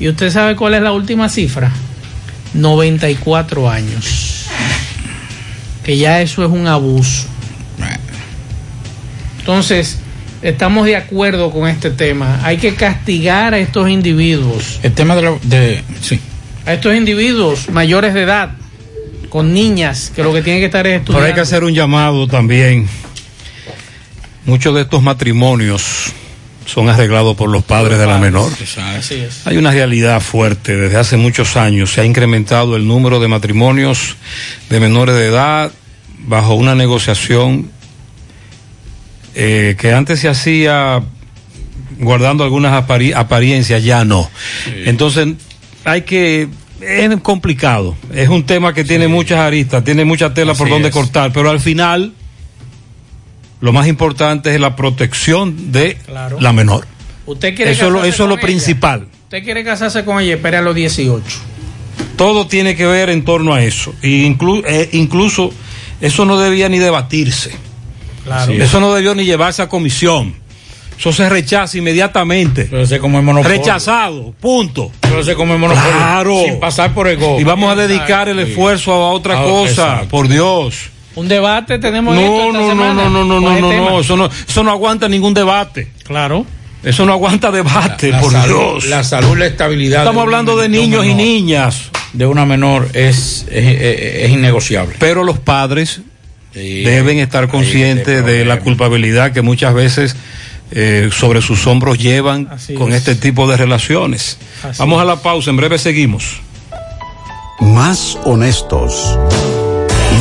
¿Y 0.02 0.10
usted 0.10 0.32
sabe 0.32 0.58
cuál 0.58 0.74
es 0.74 0.82
la 0.82 0.92
última 0.92 1.30
cifra? 1.30 1.72
94 2.56 3.70
años. 3.70 4.48
Que 5.82 5.98
ya 5.98 6.20
eso 6.20 6.44
es 6.44 6.52
un 6.52 6.68
abuso. 6.68 7.28
Entonces, 9.40 10.00
estamos 10.44 10.86
de 10.86 10.96
acuerdo 10.96 11.52
con 11.52 11.68
este 11.68 11.90
tema. 11.90 12.40
Hay 12.44 12.58
que 12.58 12.76
castigar 12.76 13.54
a 13.54 13.60
estos 13.60 13.90
individuos. 13.90 14.80
El 14.84 14.94
tema 14.94 15.16
de, 15.16 15.22
la, 15.22 15.36
de 15.42 15.84
sí. 16.02 16.20
A 16.66 16.74
estos 16.74 16.96
individuos 16.96 17.70
mayores 17.70 18.14
de 18.14 18.22
edad, 18.22 18.52
con 19.30 19.54
niñas, 19.54 20.12
que 20.16 20.24
lo 20.24 20.34
que 20.34 20.42
tienen 20.42 20.62
que 20.62 20.68
estar 20.68 20.86
es 20.86 21.00
estudiando. 21.00 21.20
Pero 21.20 21.28
hay 21.28 21.34
que 21.34 21.42
hacer 21.42 21.64
un 21.64 21.74
llamado 21.74 22.28
también. 22.28 22.88
Muchos 24.46 24.76
de 24.76 24.82
estos 24.82 25.02
matrimonios 25.02 26.14
son 26.66 26.90
arreglados 26.90 27.36
por 27.36 27.50
los 27.50 27.64
padres 27.64 27.98
de 27.98 28.06
la 28.06 28.18
menor. 28.18 28.52
Así 28.98 29.16
es. 29.16 29.46
Hay 29.48 29.58
una 29.58 29.72
realidad 29.72 30.22
fuerte. 30.22 30.76
Desde 30.76 30.98
hace 30.98 31.18
muchos 31.18 31.56
años 31.56 31.92
se 31.92 32.02
ha 32.02 32.06
incrementado 32.06 32.76
el 32.76 32.88
número 32.88 33.20
de 33.20 33.28
matrimonios 33.28 34.16
de 34.70 34.80
menores 34.80 35.16
de 35.16 35.28
edad 35.28 35.72
bajo 36.26 36.54
una 36.54 36.76
negociación 36.76 37.70
eh, 39.36 39.76
que 39.78 39.94
antes 39.94 40.20
se 40.20 40.28
hacía 40.30 41.02
guardando 42.00 42.44
algunas 42.44 42.74
apari 42.74 43.14
apariencias, 43.14 43.84
ya 43.84 44.04
no. 44.06 44.30
Entonces 44.86 45.28
hay 45.86 46.02
que 46.04 46.48
es 46.82 47.20
complicado. 47.22 47.96
Es 48.14 48.28
un 48.30 48.46
tema 48.46 48.74
que 48.74 48.84
tiene 48.84 49.08
muchas 49.08 49.40
aristas, 49.40 49.84
tiene 49.84 50.04
mucha 50.06 50.34
tela 50.34 50.54
por 50.54 50.70
donde 50.70 50.90
es. 50.90 50.94
cortar, 50.94 51.32
pero 51.32 51.50
al 51.50 51.60
final 51.60 52.14
lo 53.62 53.72
más 53.72 53.88
importante 53.88 54.54
es 54.54 54.60
la 54.60 54.76
protección 54.76 55.72
de 55.72 55.96
Claro. 56.06 56.38
la 56.42 56.52
menor. 56.52 56.86
Usted 57.26 57.56
quiere 57.56 57.72
Eso, 57.72 57.86
es 57.88 57.92
lo- 57.94 58.04
eso 58.04 58.24
es 58.24 58.30
lo 58.30 58.36
ella. 58.36 58.42
principal. 58.42 59.08
Usted 59.24 59.44
quiere 59.44 59.64
casarse 59.64 60.04
con 60.04 60.20
ella, 60.20 60.36
espera 60.36 60.60
a 60.60 60.62
los 60.62 60.76
18. 60.76 61.24
Todo 62.18 62.48
tiene 62.48 62.76
que 62.76 62.86
ver 62.86 63.10
en 63.10 63.24
torno 63.24 63.54
a 63.54 63.64
eso. 63.64 63.96
Y 64.04 64.26
inclu- 64.28 64.64
eh, 64.68 64.90
incluso 64.92 65.54
eso 66.02 66.26
no 66.26 66.38
debía 66.38 66.68
ni 66.68 66.80
debatirse. 66.80 67.52
Claro. 68.24 68.54
Eso 68.54 68.80
no 68.80 68.94
debió 68.94 69.14
ni 69.16 69.26
llevarse 69.26 69.62
a 69.62 69.70
comisión. 69.70 70.36
Eso 70.98 71.12
se 71.12 71.28
rechaza 71.28 71.78
inmediatamente. 71.78 72.70
Rechazado, 73.44 74.34
punto. 74.40 74.92
Pero 75.02 75.24
se 75.24 75.36
come 75.36 75.58
monopolio. 75.58 75.92
Claro. 75.92 76.36
Sin 76.46 76.60
pasar 76.60 76.94
por 76.94 77.08
el 77.08 77.18
go. 77.18 77.40
Y 77.40 77.44
vamos 77.44 77.72
a 77.72 77.76
dedicar 77.76 78.30
el 78.30 78.40
esfuerzo 78.40 78.94
a 78.94 79.10
otra 79.12 79.40
Ah, 79.40 79.44
cosa, 79.44 79.70
exacto. 79.70 80.08
por 80.10 80.28
Dios. 80.28 80.90
Un 81.16 81.28
debate 81.28 81.78
tenemos 81.80 82.18
esto 82.18 82.28
No, 82.28 82.38
esta 82.48 82.54
no, 82.54 82.62
no, 82.62 82.70
semana 82.70 83.04
no, 83.06 83.10
no, 83.10 83.26
no, 83.26 83.40
no, 83.42 83.56
el 83.56 83.62
no, 83.62 83.70
tema. 83.70 83.90
no, 83.92 84.00
eso 84.00 84.18
no, 84.18 84.26
eso 84.48 84.64
no 84.64 84.72
aguanta 84.72 85.08
ningún 85.10 85.34
debate. 85.34 85.92
Claro. 86.04 86.46
Eso 86.84 87.06
no 87.06 87.14
aguanta 87.14 87.50
debate, 87.52 88.10
La 88.12 88.20
por 88.20 88.32
salud- 88.32 88.48
Dios. 88.48 88.86
La 88.88 89.04
salud, 89.04 89.38
la 89.38 89.46
estabilidad. 89.46 90.00
Estamos 90.02 90.22
de 90.22 90.26
hablando 90.26 90.58
de 90.58 90.70
niños 90.70 91.06
y 91.06 91.14
niñas. 91.14 91.90
De 92.14 92.26
una 92.26 92.46
menor 92.46 92.90
es, 92.94 93.46
es, 93.50 93.66
es- 93.82 94.24
es 94.26 94.30
innegociable. 94.32 94.96
Pero 95.00 95.24
los 95.24 95.40
padres 95.40 96.02
deben 96.54 97.20
estar 97.20 97.48
conscientes 97.48 98.26
de 98.26 98.46
la 98.46 98.60
culpabilidad 98.60 99.32
que 99.32 99.42
muchas 99.42 99.74
veces 99.74 100.16
eh, 100.72 101.10
sobre 101.12 101.42
sus 101.42 101.68
hombros 101.68 101.98
llevan 102.00 102.48
Así 102.52 102.74
con 102.74 102.92
es. 102.92 103.00
este 103.00 103.16
tipo 103.16 103.48
de 103.48 103.58
relaciones. 103.58 104.38
Así 104.64 104.80
Vamos 104.80 105.02
a 105.02 105.06
la 105.06 105.18
pausa, 105.18 105.50
en 105.50 105.58
breve 105.58 105.78
seguimos. 105.78 106.42
Más 107.60 108.18
honestos. 108.24 109.18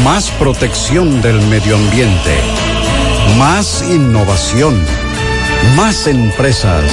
Más 0.04 0.30
protección 0.32 1.22
del 1.22 1.40
medio 1.42 1.76
ambiente. 1.76 2.36
Más 3.38 3.84
innovación. 3.90 4.78
Más 5.76 6.06
empresas. 6.06 6.84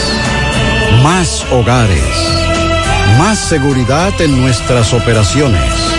Más 1.03 1.45
hogares. 1.51 2.03
Más 3.17 3.39
seguridad 3.39 4.19
en 4.21 4.39
nuestras 4.41 4.93
operaciones. 4.93 5.99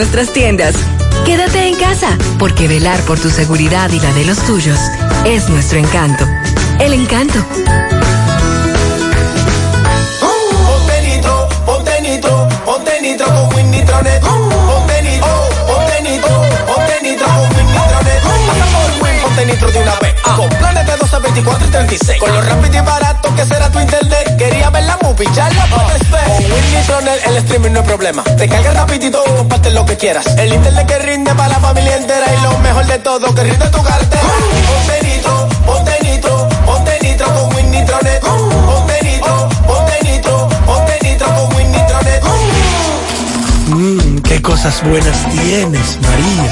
nuestras 0.00 0.32
tiendas. 0.32 0.74
Quédate 1.26 1.68
en 1.68 1.74
casa, 1.74 2.16
porque 2.38 2.66
velar 2.66 2.98
por 3.02 3.20
tu 3.20 3.28
seguridad 3.28 3.90
y 3.90 4.00
la 4.00 4.10
de 4.14 4.24
los 4.24 4.38
tuyos 4.46 4.80
es 5.26 5.50
nuestro 5.50 5.78
encanto. 5.78 6.24
El 6.78 6.94
encanto. 6.94 7.38
Nitro, 11.02 11.48
ponte 11.66 12.00
nitro, 12.00 12.48
nitro 13.02 13.26
con 13.26 13.54
Win 13.54 13.70
Nitronet. 13.70 14.22
Ponte 14.22 15.02
nitro, 15.02 16.46
con 19.66 19.72
de 19.72 19.78
una 19.80 19.96
vez. 19.96 20.14
Con 20.34 20.48
planes 20.48 20.86
de 20.86 20.96
12, 20.96 21.18
24 21.18 21.66
y 21.66 21.70
36. 21.70 22.20
Con 22.20 22.32
lo 22.32 22.40
rápido 22.40 22.74
y 22.74 22.80
barato 22.86 23.34
que 23.34 23.44
será 23.44 23.70
tu 23.70 23.78
internet. 23.78 24.36
Quería 24.38 24.70
ver 24.70 24.84
la 24.84 24.96
movie, 25.02 25.28
ya 25.34 25.50
la 25.50 25.66
puedes 25.66 26.10
ver. 26.10 26.39
El 27.26 27.36
streaming 27.36 27.70
no 27.70 27.80
es 27.80 27.86
problema. 27.86 28.22
Te 28.24 28.48
carga 28.48 28.72
rapidito 28.72 29.22
comparte 29.36 29.70
lo 29.70 29.84
que 29.84 29.96
quieras. 29.96 30.26
El 30.38 30.52
internet 30.52 30.86
que 30.86 30.98
rinde 30.98 31.34
para 31.34 31.48
la 31.48 31.60
familia 31.60 31.96
entera. 31.96 32.26
Y 32.34 32.42
lo 32.42 32.58
mejor 32.58 32.86
de 32.86 32.98
todo, 32.98 33.34
que 33.34 33.44
rinde 33.44 33.66
tu 33.68 33.82
cartera. 33.82 34.22
Ponte 34.22 35.06
nitro, 35.06 35.48
ponte 35.66 35.98
nitro, 36.02 36.48
ponte 36.66 36.98
nitro 37.02 37.26
con 37.34 37.54
Win 37.54 37.70
Nitronet. 37.70 38.20
Ponte 38.20 38.98
nitro, 39.02 39.48
ponte 39.66 39.98
nitro, 40.04 40.48
ponte 40.66 40.98
nitro 41.02 41.26
con 41.26 41.56
Win 41.56 41.70
Nitronet. 41.70 42.22
Mmm, 43.68 44.18
qué 44.22 44.42
cosas 44.42 44.82
buenas 44.82 45.16
tienes, 45.30 45.98
María. 46.00 46.44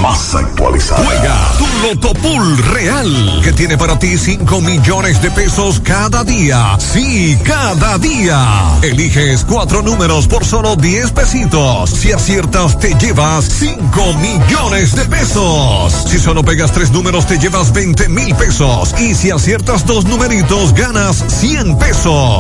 Más 0.03 0.35
actualizada. 0.35 1.03
Juega 1.05 1.53
tu 1.59 1.67
Loto 1.83 2.13
Pool 2.21 2.59
Real, 2.59 3.41
que 3.43 3.53
tiene 3.53 3.79
para 3.79 3.99
ti 3.99 4.19
5 4.19 4.61
millones 4.61 5.23
de 5.23 5.31
pesos 5.31 5.81
cada 5.81 6.23
día. 6.23 6.77
Sí, 6.79 7.39
cada 7.45 7.97
día. 7.99 8.79
Eliges 8.83 9.45
cuatro 9.45 9.83
números 9.83 10.27
por 10.27 10.45
solo 10.45 10.77
10 10.77 11.13
pesitos. 11.13 11.91
Si 11.91 12.13
aciertas, 12.13 12.79
te 12.79 12.95
llevas 12.95 13.47
5 13.59 14.13
millones 14.15 14.95
de 14.95 15.05
pesos. 15.07 15.93
Si 16.09 16.19
solo 16.19 16.43
pegas 16.45 16.73
tres 16.73 16.91
números, 16.91 17.27
te 17.27 17.39
llevas 17.39 17.73
20 17.73 18.09
mil 18.09 18.35
pesos. 18.35 18.95
Y 19.01 19.15
si 19.15 19.31
aciertas 19.31 19.87
dos 19.87 20.05
numeritos, 20.05 20.75
ganas 20.75 21.25
100 21.29 21.79
pesos. 21.79 21.86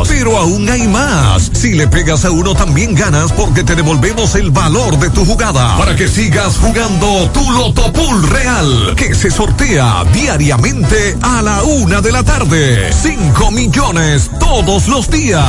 Pero 0.08 0.38
aún 0.38 0.68
hay 0.68 0.86
más. 0.86 1.50
Si 1.52 1.74
le 1.74 1.88
pegas 1.88 2.24
a 2.24 2.30
uno, 2.30 2.54
también 2.54 2.94
ganas 2.94 3.32
porque 3.32 3.64
te 3.64 3.74
devolvemos 3.74 4.34
el 4.36 4.50
valor 4.50 4.98
de 4.98 5.10
tu 5.10 5.24
jugada. 5.24 5.76
Para 5.76 5.96
que 5.96 6.06
sigas 6.06 6.56
jugando 6.58 7.28
tu 7.30 7.50
Loto 7.50 7.92
Pool 7.92 8.28
Real, 8.28 8.94
que 8.96 9.14
se 9.14 9.30
sortea 9.30 10.04
diariamente 10.12 11.16
a 11.20 11.42
la 11.42 11.62
una 11.64 12.00
de 12.00 12.12
la 12.12 12.22
tarde. 12.22 12.92
5 12.92 13.50
millones 13.50 14.30
todos 14.38 14.86
los 14.88 15.10
días. 15.10 15.44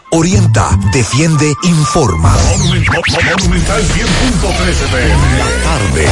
Orienta, 0.13 0.77
defiende, 0.91 1.53
informa. 1.63 2.35
Monumental 2.59 3.01
100.13 3.01 4.69
FM. 4.69 5.15
La 5.37 5.63
tarde. 5.63 6.05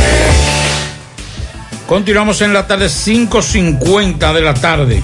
Continuamos 1.85 2.41
en 2.41 2.53
la 2.53 2.65
tarde 2.65 2.85
5.50 2.85 4.33
de 4.33 4.41
la 4.41 4.53
tarde. 4.53 5.03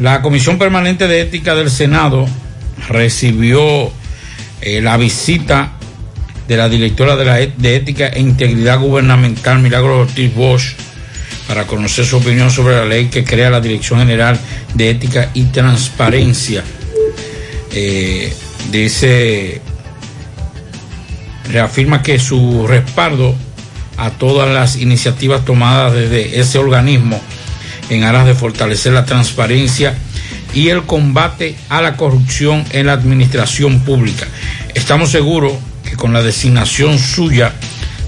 La 0.00 0.20
Comisión 0.20 0.58
Permanente 0.58 1.08
de 1.08 1.22
Ética 1.22 1.54
del 1.54 1.70
Senado 1.70 2.28
recibió 2.88 3.90
eh, 4.60 4.82
la 4.82 4.98
visita 4.98 5.72
de 6.46 6.58
la 6.58 6.68
directora 6.68 7.16
de, 7.16 7.24
la, 7.24 7.36
de 7.36 7.76
Ética 7.76 8.08
e 8.08 8.20
Integridad 8.20 8.80
Gubernamental, 8.80 9.60
Milagros 9.60 10.08
Ortiz 10.08 10.34
Bosch, 10.34 10.74
para 11.48 11.66
conocer 11.66 12.04
su 12.04 12.18
opinión 12.18 12.50
sobre 12.50 12.74
la 12.76 12.84
ley 12.84 13.06
que 13.06 13.24
crea 13.24 13.48
la 13.48 13.62
Dirección 13.62 13.98
General 13.98 14.38
de 14.74 14.90
Ética 14.90 15.30
y 15.32 15.44
Transparencia. 15.44 16.62
Eh, 17.72 18.32
dice, 18.70 19.60
reafirma 21.50 22.02
que 22.02 22.18
su 22.18 22.66
respaldo 22.66 23.34
a 23.96 24.10
todas 24.10 24.48
las 24.48 24.76
iniciativas 24.76 25.44
tomadas 25.44 25.92
desde 25.92 26.40
ese 26.40 26.58
organismo 26.58 27.20
en 27.90 28.04
aras 28.04 28.26
de 28.26 28.34
fortalecer 28.34 28.92
la 28.92 29.04
transparencia 29.04 29.94
y 30.54 30.68
el 30.68 30.82
combate 30.84 31.56
a 31.68 31.82
la 31.82 31.96
corrupción 31.96 32.64
en 32.70 32.86
la 32.86 32.92
administración 32.92 33.80
pública. 33.80 34.26
Estamos 34.74 35.10
seguros 35.10 35.52
que 35.84 35.96
con 35.96 36.12
la 36.12 36.22
designación 36.22 36.98
suya 36.98 37.52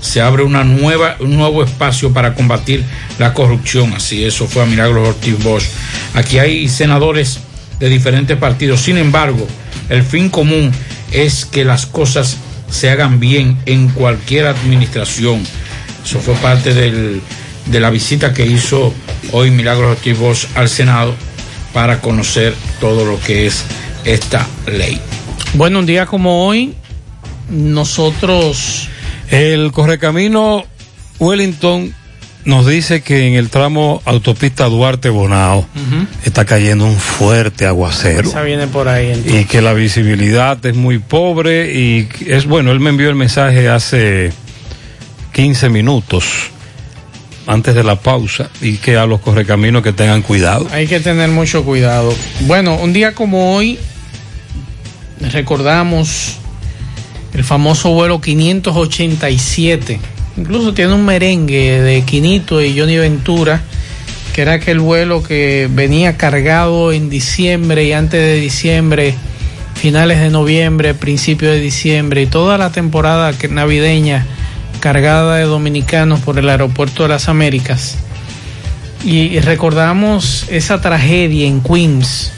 se 0.01 0.21
abre 0.21 0.43
una 0.43 0.65
nueva, 0.65 1.17
un 1.21 1.37
nuevo 1.37 1.63
espacio 1.63 2.13
para 2.13 2.35
combatir 2.35 2.85
la 3.19 3.35
corrupción. 3.35 3.93
Así, 3.93 4.25
eso 4.25 4.49
fue 4.49 4.63
a 4.63 4.67
Milagros 4.67 5.09
Ortiz 5.09 5.43
Bosch. 5.43 5.67
Aquí 6.15 6.39
hay 6.39 6.69
senadores 6.69 7.39
de 7.83 7.89
diferentes 7.89 8.37
partidos. 8.37 8.81
Sin 8.81 8.97
embargo, 8.97 9.45
el 9.89 10.05
fin 10.05 10.29
común 10.29 10.71
es 11.11 11.45
que 11.45 11.65
las 11.65 11.85
cosas 11.85 12.37
se 12.71 12.91
hagan 12.91 13.19
bien 13.19 13.59
en 13.67 13.89
cualquier 13.89 14.47
administración. 14.47 15.43
Eso 16.05 16.21
fue 16.21 16.35
parte 16.35 16.75
del, 16.75 17.21
de 17.67 17.81
la 17.81 17.91
visita 17.91 18.33
que 18.33 18.47
hizo 18.47 18.95
hoy 19.33 19.51
Milagros 19.51 19.97
Ortiz 19.97 20.17
Bosch 20.17 20.47
al 20.55 20.69
Senado 20.69 21.13
para 21.73 21.99
conocer 21.99 22.55
todo 22.79 23.05
lo 23.05 23.19
que 23.19 23.47
es 23.47 23.65
esta 24.05 24.47
ley. 24.67 25.01
Bueno, 25.55 25.81
un 25.81 25.87
día 25.87 26.07
como 26.07 26.47
hoy, 26.47 26.75
nosotros... 27.51 28.89
El 29.29 29.73
correcamino 29.73 30.67
Wellington 31.19 31.95
nos 32.45 32.67
dice 32.67 33.03
que 33.03 33.29
en 33.29 33.35
el 33.35 33.51
tramo 33.51 34.03
autopista 34.05 34.65
Duarte 34.67 35.09
Bonao 35.11 35.67
está 36.25 36.45
cayendo 36.45 36.87
un 36.87 36.97
fuerte 36.97 37.67
aguacero 37.67 38.29
Esa 38.29 38.43
viene 38.43 38.67
por 38.67 38.89
ahí. 38.89 39.11
entonces. 39.13 39.43
y 39.43 39.45
que 39.45 39.63
la 39.63 39.73
visibilidad 39.75 40.65
es 40.67 40.75
muy 40.75 40.99
pobre 40.99 41.73
y 41.79 42.09
es 42.27 42.47
bueno, 42.47 42.73
él 42.73 42.81
me 42.81 42.91
envió 42.91 43.09
el 43.09 43.15
mensaje 43.15 43.69
hace 43.69 44.33
15 45.33 45.69
minutos 45.69 46.25
antes 47.47 47.75
de 47.75 47.85
la 47.85 47.97
pausa 47.97 48.51
y 48.61 48.77
que 48.79 48.97
a 48.97 49.07
los 49.07 49.21
correcaminos 49.21 49.83
que 49.83 49.93
tengan 49.93 50.23
cuidado. 50.23 50.67
Hay 50.73 50.87
que 50.87 51.01
tener 51.01 51.29
mucho 51.31 51.65
cuidado. 51.65 52.15
Bueno, 52.41 52.77
un 52.77 52.93
día 52.93 53.15
como 53.15 53.55
hoy 53.57 53.79
recordamos 55.33 56.39
el 57.35 57.45
famoso 57.45 57.91
vuelo 57.91 58.21
587. 58.21 60.01
Incluso 60.37 60.73
tiene 60.75 60.95
un 60.95 61.05
merengue 61.05 61.81
de 61.81 62.03
Quinito 62.03 62.63
y 62.63 62.79
Johnny 62.79 62.97
Ventura 62.97 63.63
que 64.33 64.43
era 64.43 64.55
aquel 64.55 64.81
vuelo 64.81 65.23
que 65.23 65.69
venía 65.71 66.17
cargado 66.17 66.91
en 66.93 67.11
diciembre 67.11 67.85
y 67.85 67.93
antes 67.93 68.21
de 68.21 68.37
diciembre, 68.37 69.15
finales 69.75 70.21
de 70.21 70.31
noviembre, 70.31 70.95
principio 70.95 71.51
de 71.51 71.61
diciembre 71.61 72.23
y 72.23 72.27
toda 72.27 72.57
la 72.57 72.73
temporada 72.73 73.33
navideña 73.51 74.27
cargada 74.81 75.37
de 75.37 75.45
dominicanos 75.45 76.21
por 76.21 76.39
el 76.39 76.49
aeropuerto 76.49 77.03
de 77.03 77.11
las 77.11 77.29
Américas. 77.29 77.99
Y 79.05 79.39
recordamos 79.41 80.47
esa 80.49 80.81
tragedia 80.81 81.47
en 81.47 81.61
Queens 81.61 82.33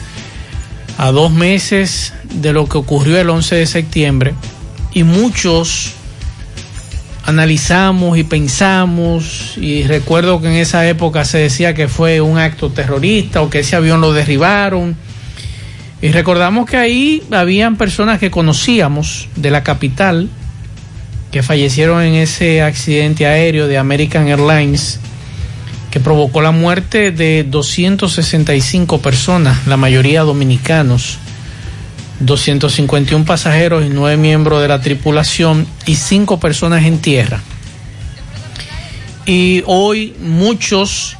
a 0.99 1.13
dos 1.13 1.33
meses 1.33 2.13
de 2.33 2.53
lo 2.53 2.67
que 2.67 2.79
ocurrió 2.79 3.21
el 3.21 3.31
11 3.31 3.55
de 3.55 3.67
septiembre 3.67 4.35
y 4.93 5.05
muchos 5.05 5.93
analizamos 7.27 8.19
y 8.19 8.25
pensamos 8.25 9.55
y 9.57 9.85
recuerdo 9.85 10.41
que 10.41 10.49
en 10.49 10.55
esa 10.55 10.87
época 10.87 11.25
se 11.25 11.39
decía 11.39 11.75
que 11.75 11.89
fue 11.89 12.21
un 12.21 12.39
acto 12.39 12.71
terrorista 12.71 13.43
o 13.43 13.51
que 13.51 13.61
ese 13.61 13.77
avión 13.77 14.01
lo 14.01 14.13
derribaron. 14.13 14.97
Y 16.03 16.09
recordamos 16.09 16.69
que 16.69 16.77
ahí 16.77 17.23
habían 17.31 17.77
personas 17.77 18.19
que 18.19 18.31
conocíamos 18.31 19.29
de 19.37 19.51
la 19.51 19.63
capital 19.63 20.29
que 21.31 21.43
fallecieron 21.43 22.03
en 22.03 22.15
ese 22.15 22.63
accidente 22.63 23.27
aéreo 23.27 23.67
de 23.67 23.79
American 23.79 24.29
Airlines 24.29 25.01
que 25.91 26.01
provocó 26.01 26.43
la 26.43 26.51
muerte 26.51 27.11
de 27.11 27.45
265 27.45 29.01
personas, 29.01 29.67
la 29.67 29.77
mayoría 29.77 30.23
dominicanos, 30.23 31.19
251 32.21 33.25
pasajeros 33.25 33.85
y 33.85 33.89
9 33.89 34.17
miembros 34.17 34.63
de 34.63 34.69
la 34.69 34.81
tripulación 34.81 35.67
y 35.87 35.97
5 35.97 36.39
personas 36.41 36.85
en 36.85 36.99
tierra. 36.99 37.41
Y 39.27 39.63
hoy 39.67 40.15
muchos 40.21 41.17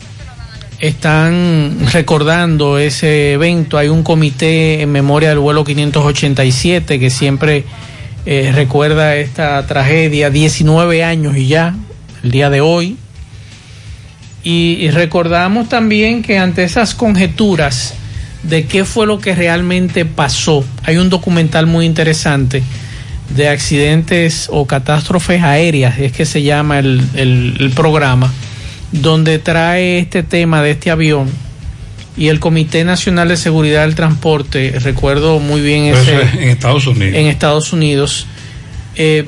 están 0.79 1.79
recordando 1.93 2.79
ese 2.79 3.33
evento. 3.33 3.79
Hay 3.79 3.89
un 3.89 4.03
comité 4.03 4.83
en 4.83 4.93
memoria 4.93 5.31
del 5.31 5.39
vuelo 5.39 5.65
587 5.65 7.01
que 7.01 7.11
siempre 7.11 7.65
eh, 8.27 8.53
recuerda 8.55 9.17
esta 9.17 9.67
tragedia, 9.67 10.31
19 10.31 11.03
años 11.03 11.37
y 11.37 11.47
ya, 11.47 11.75
el 12.23 12.31
día 12.31 12.51
de 12.51 12.61
hoy. 12.61 12.97
Y, 14.43 14.77
y 14.81 14.91
recordamos 14.91 15.71
también 15.71 16.23
que 16.23 16.39
ante 16.39 16.65
esas 16.65 16.95
conjeturas 16.95 17.95
de 18.49 18.67
qué 18.67 18.85
fue 18.85 19.07
lo 19.07 19.19
que 19.19 19.35
realmente 19.35 20.05
pasó, 20.05 20.65
hay 20.83 20.97
un 20.99 21.09
documental 21.11 21.67
muy 21.67 21.87
interesante 21.87 22.63
de 23.35 23.49
accidentes 23.49 24.49
o 24.53 24.67
catástrofes 24.67 25.43
aéreas, 25.43 25.99
es 25.99 26.13
que 26.13 26.27
se 26.27 26.43
llama 26.43 26.79
el, 26.79 27.03
el- 27.15 27.57
el 27.59 27.71
programa, 27.71 28.33
donde 28.93 29.39
trae 29.39 29.99
este 29.99 30.23
tema 30.23 30.63
de 30.63 30.73
este 30.73 30.91
avión 30.91 31.29
y 32.17 32.29
el 32.29 32.39
Comité 32.39 32.85
Nacional 32.85 33.29
de 33.29 33.37
Seguridad 33.37 33.83
del 33.83 33.95
Transporte, 33.95 34.79
recuerdo 34.79 35.41
muy 35.41 35.61
bien 35.63 35.85
ese 35.87 36.23
es 36.23 36.35
en 36.35 36.49
Estados 36.51 36.87
Unidos. 36.87 37.15
en 37.19 37.27
Estados 37.27 37.73
Unidos, 37.73 38.27
eh, 38.95 39.25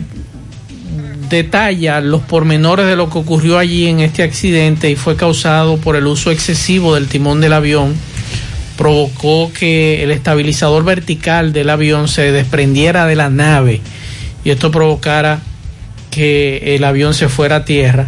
detalla 1.28 2.00
los 2.00 2.22
pormenores 2.22 2.86
de 2.86 2.94
lo 2.96 3.10
que 3.10 3.18
ocurrió 3.18 3.58
allí 3.58 3.86
en 3.88 4.00
este 4.00 4.22
accidente 4.22 4.90
y 4.90 4.94
fue 4.96 5.16
causado 5.16 5.78
por 5.78 5.96
el 5.96 6.06
uso 6.06 6.30
excesivo 6.30 6.94
del 6.94 7.08
timón 7.08 7.40
del 7.40 7.52
avión. 7.54 7.94
Provocó 8.76 9.50
que 9.52 10.02
el 10.02 10.10
estabilizador 10.10 10.84
vertical 10.84 11.52
del 11.52 11.70
avión 11.70 12.08
se 12.08 12.32
desprendiera 12.32 13.06
de 13.06 13.16
la 13.16 13.30
nave 13.30 13.80
y 14.44 14.50
esto 14.50 14.70
provocara 14.70 15.40
que 16.10 16.76
el 16.76 16.84
avión 16.84 17.14
se 17.14 17.28
fuera 17.28 17.56
a 17.56 17.64
tierra. 17.64 18.06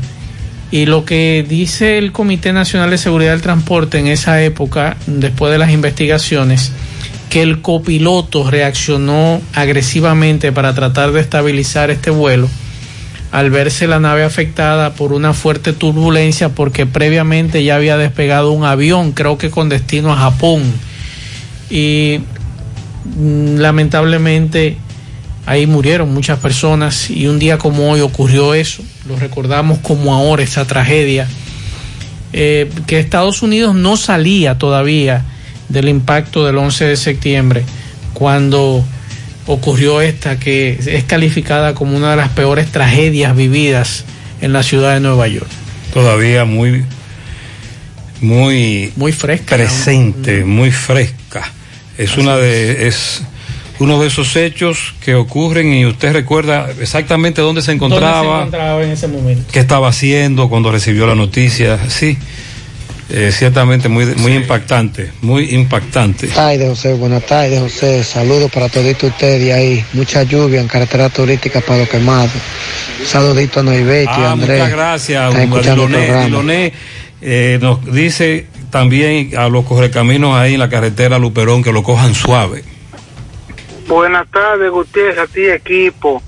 Y 0.71 0.87
lo 0.87 1.05
que 1.05 1.45
dice 1.49 1.99
el 1.99 2.13
Comité 2.13 2.53
Nacional 2.53 2.91
de 2.91 2.99
Seguridad 2.99 3.33
del 3.33 3.41
Transporte 3.41 3.99
en 3.99 4.07
esa 4.07 4.43
época, 4.43 4.97
después 5.07 5.51
de 5.51 5.59
las 5.59 5.71
investigaciones, 5.71 6.73
que 7.31 7.43
el 7.43 7.61
copiloto 7.61 8.51
reaccionó 8.51 9.41
agresivamente 9.55 10.53
para 10.53 10.75
tratar 10.75 11.13
de 11.13 11.21
estabilizar 11.21 11.91
este 11.91 12.11
vuelo 12.11 12.49
al 13.31 13.51
verse 13.51 13.87
la 13.87 14.01
nave 14.01 14.25
afectada 14.25 14.95
por 14.95 15.13
una 15.13 15.35
fuerte 15.35 15.73
turbulencia 15.73 16.51
porque 16.51 16.87
previamente 16.87 17.63
ya 17.63 17.77
había 17.77 17.97
despegado 17.97 18.53
un 18.53 18.65
avión, 18.65 19.13
creo 19.13 19.37
que 19.37 19.51
con 19.51 19.69
destino 19.69 20.13
a 20.13 20.17
Japón. 20.17 20.63
Y 21.71 22.21
mm, 23.17 23.57
lamentablemente 23.57 24.79
ahí 25.45 25.67
murieron 25.67 26.13
muchas 26.13 26.39
personas 26.39 27.11
y 27.11 27.27
un 27.27 27.39
día 27.39 27.59
como 27.59 27.91
hoy 27.91 28.01
ocurrió 28.01 28.55
eso, 28.55 28.83
lo 29.07 29.17
recordamos 29.17 29.79
como 29.79 30.15
ahora 30.15 30.43
esa 30.43 30.67
tragedia, 30.67 31.27
eh, 32.33 32.71
que 32.87 32.99
Estados 32.99 33.43
Unidos 33.43 33.75
no 33.75 33.97
salía 33.97 34.59
todavía 34.59 35.25
del 35.69 35.89
impacto 35.89 36.45
del 36.45 36.59
11 36.59 36.85
de 36.85 36.97
septiembre 36.97 37.65
cuando 38.13 38.85
ocurrió 39.49 40.01
esta 40.03 40.39
que 40.39 40.79
es 40.87 41.05
calificada 41.05 41.75
como 41.75 41.97
una 41.97 42.11
de 42.11 42.17
las 42.17 42.29
peores 42.29 42.71
tragedias 42.71 43.35
vividas 43.35 44.05
en 44.41 44.53
la 44.53 44.63
ciudad 44.63 44.95
de 44.95 45.01
Nueva 45.01 45.27
York. 45.27 45.49
Todavía 45.93 46.45
muy, 46.45 46.85
muy, 48.21 48.93
muy 48.95 49.13
fresca, 49.13 49.57
presente, 49.57 50.45
muy 50.45 50.71
fresca. 50.71 51.51
Es 51.97 52.17
una 52.19 52.37
de, 52.37 52.87
es 52.87 53.23
uno 53.79 54.01
de 54.01 54.09
esos 54.09 54.37
hechos 54.37 54.95
que 55.03 55.15
ocurren 55.15 55.73
y 55.73 55.87
usted 55.87 56.13
recuerda 56.13 56.69
exactamente 56.81 57.41
dónde 57.41 57.63
se 57.63 57.73
¿Dónde 57.73 57.97
se 57.97 57.97
encontraba, 57.97 58.39
encontraba 58.39 58.83
en 58.83 58.91
ese 58.91 59.09
momento? 59.09 59.45
qué 59.51 59.61
estaba 59.61 59.89
haciendo 59.89 60.49
cuando 60.49 60.71
recibió 60.71 61.07
la 61.07 61.15
noticia. 61.15 61.79
Sí, 61.89 62.19
eh, 63.11 63.31
ciertamente 63.33 63.89
muy, 63.89 64.05
muy 64.17 64.35
impactante, 64.35 65.11
muy 65.23 65.55
impactante. 65.55 66.27
Buenas 66.27 66.37
tardes, 66.37 66.69
José. 66.69 66.95
Buenas 66.95 67.27
tardes, 67.27 67.61
José. 67.61 68.05
Saludos 68.05 68.51
para 68.51 68.69
toditos 68.69 69.11
ustedes 69.11 69.55
ahí. 69.55 69.85
Mucha 69.95 70.23
lluvia 70.25 70.61
en 70.61 70.69
carretera 70.69 71.09
turística 71.09 71.61
para 71.61 71.81
los 71.81 71.89
quemados. 71.89 72.31
Saludito 73.07 73.61
a 73.61 73.63
Noibeti, 73.63 74.11
Ah, 74.13 74.33
Andrés. 74.33 74.59
muchas 74.59 74.71
gracias, 74.73 75.35
Diloné. 75.37 76.25
Diloné, 76.27 76.73
eh, 77.23 77.59
nos 77.63 77.85
dice 77.93 78.47
también 78.71 79.37
a 79.39 79.49
los 79.49 79.65
correcaminos 79.65 80.37
ahí 80.37 80.55
en 80.55 80.61
la 80.61 80.69
carretera 80.69 81.19
Luperón 81.19 81.63
que 81.63 81.73
lo 81.73 81.83
cojan 81.83 82.15
suave. 82.15 82.63
Buenas 83.87 84.29
tardes, 84.31 84.71
Gutiérrez, 84.71 85.19
a 85.19 85.27
ti 85.27 85.47
equipo. 85.47 86.23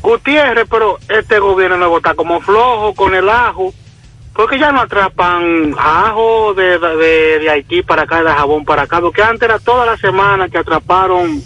Gutiérrez, 0.00 0.66
pero 0.70 0.98
este 1.08 1.40
gobierno 1.40 1.76
nuevo 1.76 1.96
está 1.96 2.14
como 2.14 2.40
flojo 2.40 2.94
con 2.94 3.14
el 3.14 3.28
ajo. 3.28 3.74
Porque 4.34 4.58
ya 4.58 4.72
no 4.72 4.80
atrapan 4.80 5.74
ajo 5.78 6.54
de, 6.54 6.78
de, 6.78 7.38
de 7.38 7.50
Haití 7.50 7.82
para 7.82 8.02
acá, 8.02 8.22
de 8.22 8.30
jabón 8.30 8.64
para 8.64 8.82
acá. 8.82 9.00
Porque 9.00 9.22
antes 9.22 9.42
era 9.42 9.58
toda 9.58 9.86
la 9.86 9.96
semana 9.96 10.48
que 10.48 10.58
atraparon 10.58 11.40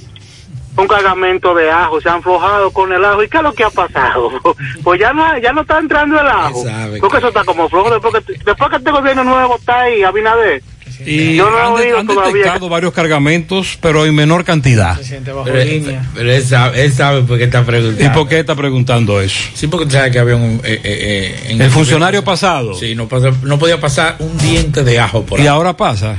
un 0.77 0.87
cargamento 0.87 1.55
de 1.55 1.71
ajo. 1.71 2.01
Se 2.01 2.09
han 2.09 2.23
flojado 2.23 2.71
con 2.71 2.93
el 2.93 3.05
ajo. 3.05 3.23
¿Y 3.23 3.29
qué 3.29 3.39
es 3.39 3.43
lo 3.43 3.53
que 3.53 3.65
ha 3.65 3.71
pasado? 3.71 4.31
Pues 4.83 5.01
ya 5.01 5.13
no, 5.13 5.37
ya 5.39 5.53
no 5.53 5.63
está 5.63 5.79
entrando 5.79 6.19
el 6.19 6.27
ajo. 6.27 6.65
Porque 7.01 7.19
eso 7.19 7.29
está 7.29 7.45
como 7.45 7.69
flojo. 7.69 7.91
Después 7.91 8.25
que, 8.25 8.33
después 8.45 8.71
que 8.71 8.77
este 8.77 8.91
gobierno 8.91 9.25
nuevo 9.25 9.57
está 9.57 9.81
ahí, 9.81 10.03
Abinader. 10.03 10.63
Y 11.07 11.37
Yo 11.37 11.51
no 11.51 11.59
han, 11.77 11.83
de- 11.83 11.97
han 11.97 12.07
detectado 12.07 12.69
varios 12.69 12.93
cargamentos, 12.93 13.79
pero 13.81 14.05
en 14.07 14.15
menor 14.15 14.45
cantidad. 14.45 14.99
Pero, 15.25 15.45
pero 15.45 16.33
él, 16.33 16.43
sabe, 16.45 16.85
él 16.85 16.93
sabe 16.93 17.23
por 17.23 17.39
qué 17.39 17.45
está 17.45 17.65
preguntando. 17.65 18.05
¿Y 18.05 18.09
por 18.15 18.29
qué 18.29 18.41
está 18.41 18.55
preguntando 18.55 19.21
eso? 19.21 19.39
Sí, 19.55 19.67
porque 19.69 19.87
tú 19.87 19.93
sabes 19.93 20.13
que 20.13 20.19
había 20.19 20.37
un... 20.37 20.61
eh, 20.65 20.81
eh, 20.83 20.83
eh, 20.85 21.51
en 21.53 21.63
El 21.63 21.71
funcionario 21.71 22.25
pasado. 22.25 22.75
Sí, 22.75 22.95
no, 22.95 23.09
pasa- 23.09 23.33
no 23.43 23.59
podía 23.59 23.81
pasar 23.81 24.17
un 24.19 24.37
diente 24.39 24.83
de 24.85 24.99
ajo 24.99 25.23
por 25.25 25.39
Y 25.39 25.43
ahí. 25.43 25.49
ahora 25.49 25.77
pasa. 25.77 26.17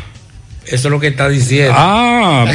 Eso 0.72 0.88
es 0.88 0.92
lo 0.92 1.00
que 1.00 1.08
está 1.08 1.28
diciendo. 1.28 1.74
Ah, 1.76 2.46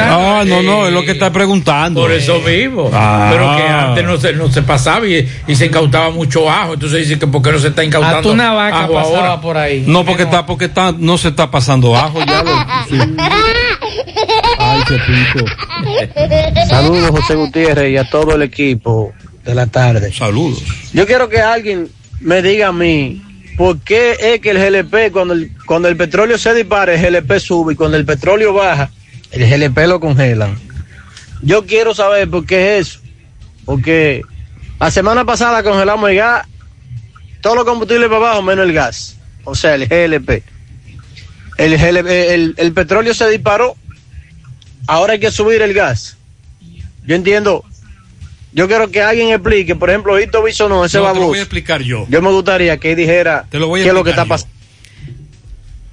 ah, 0.00 0.44
no, 0.46 0.62
no, 0.62 0.86
es 0.86 0.92
lo 0.92 1.04
que 1.04 1.12
está 1.12 1.32
preguntando. 1.32 2.02
Por 2.02 2.12
eso 2.12 2.40
vivo. 2.42 2.90
Ah. 2.92 3.28
Pero 3.32 3.56
que 3.56 3.62
antes 3.62 4.04
no 4.04 4.16
se, 4.18 4.32
no 4.34 4.50
se 4.50 4.62
pasaba 4.62 5.06
y, 5.06 5.26
y 5.46 5.54
se 5.54 5.66
incautaba 5.66 6.10
mucho 6.10 6.50
ajo. 6.50 6.74
Entonces 6.74 7.08
dice 7.08 7.18
que 7.18 7.26
por 7.26 7.40
qué 7.40 7.50
no 7.50 7.58
se 7.58 7.68
está 7.68 7.82
incautando 7.82 8.30
una 8.30 8.52
vaca 8.52 8.84
ajo 8.84 8.92
pasaba 8.92 9.18
ahora. 9.18 9.40
por 9.40 9.56
ahí. 9.56 9.84
No, 9.86 10.04
porque 10.04 10.24
está, 10.24 10.44
porque 10.44 10.66
está, 10.66 10.92
no 10.96 11.16
se 11.16 11.28
está 11.28 11.50
pasando 11.50 11.96
ajo 11.96 12.18
ya. 12.24 12.42
Lo, 12.42 12.50
sí. 12.88 12.98
Ay, 14.58 14.80
qué 14.86 14.98
pico. 14.98 15.46
Saludos, 16.68 17.10
José 17.10 17.34
Gutiérrez, 17.36 17.92
y 17.92 17.96
a 17.96 18.08
todo 18.08 18.34
el 18.34 18.42
equipo 18.42 19.12
de 19.44 19.54
la 19.54 19.66
tarde. 19.66 20.12
Saludos. 20.12 20.62
Yo 20.92 21.06
quiero 21.06 21.28
que 21.28 21.40
alguien 21.40 21.88
me 22.20 22.42
diga 22.42 22.68
a 22.68 22.72
mí 22.72 23.22
por 23.62 23.78
qué 23.78 24.16
es 24.18 24.40
que 24.40 24.50
el 24.50 24.58
GLP, 24.58 25.12
cuando 25.12 25.34
el, 25.34 25.52
cuando 25.66 25.86
el 25.86 25.96
petróleo 25.96 26.36
se 26.36 26.52
dispara, 26.52 26.94
el 26.94 27.00
GLP 27.00 27.38
sube 27.38 27.74
y 27.74 27.76
cuando 27.76 27.96
el 27.96 28.04
petróleo 28.04 28.52
baja, 28.52 28.90
el 29.30 29.48
GLP 29.48 29.86
lo 29.86 30.00
congelan. 30.00 30.58
Yo 31.42 31.64
quiero 31.64 31.94
saber 31.94 32.28
por 32.28 32.44
qué 32.44 32.78
es 32.78 32.88
eso. 32.88 33.00
Porque 33.64 34.22
la 34.80 34.90
semana 34.90 35.24
pasada 35.24 35.62
congelamos 35.62 36.10
el 36.10 36.16
gas, 36.16 36.44
todos 37.40 37.54
los 37.54 37.64
combustibles 37.64 38.08
para 38.08 38.16
abajo 38.16 38.42
menos 38.42 38.66
el 38.66 38.72
gas. 38.72 39.16
O 39.44 39.54
sea, 39.54 39.76
el 39.76 39.86
GLP. 39.86 40.42
El, 41.56 42.54
el 42.56 42.72
petróleo 42.72 43.14
se 43.14 43.30
disparó, 43.30 43.76
ahora 44.88 45.12
hay 45.12 45.20
que 45.20 45.30
subir 45.30 45.62
el 45.62 45.72
gas. 45.72 46.16
Yo 47.06 47.14
entiendo. 47.14 47.64
Yo 48.54 48.68
quiero 48.68 48.90
que 48.90 49.00
alguien 49.02 49.30
explique, 49.30 49.74
por 49.74 49.88
ejemplo, 49.88 50.20
Hito 50.20 50.42
Bisonó, 50.42 50.84
ese 50.84 50.98
No, 50.98 51.12
te 51.12 51.20
lo 51.20 51.26
voy 51.26 51.38
a 51.38 51.42
explicar 51.42 51.82
yo. 51.82 52.06
Yo 52.08 52.20
me 52.20 52.30
gustaría 52.30 52.76
que 52.78 52.90
él 52.90 52.96
dijera 52.96 53.46
Te 53.48 53.58
lo 53.58 53.68
voy 53.68 53.80
a 53.80 53.84
qué 53.84 53.88
es 53.88 53.94
lo 53.94 54.04
que 54.04 54.10
está 54.10 54.26
pasando. 54.26 54.52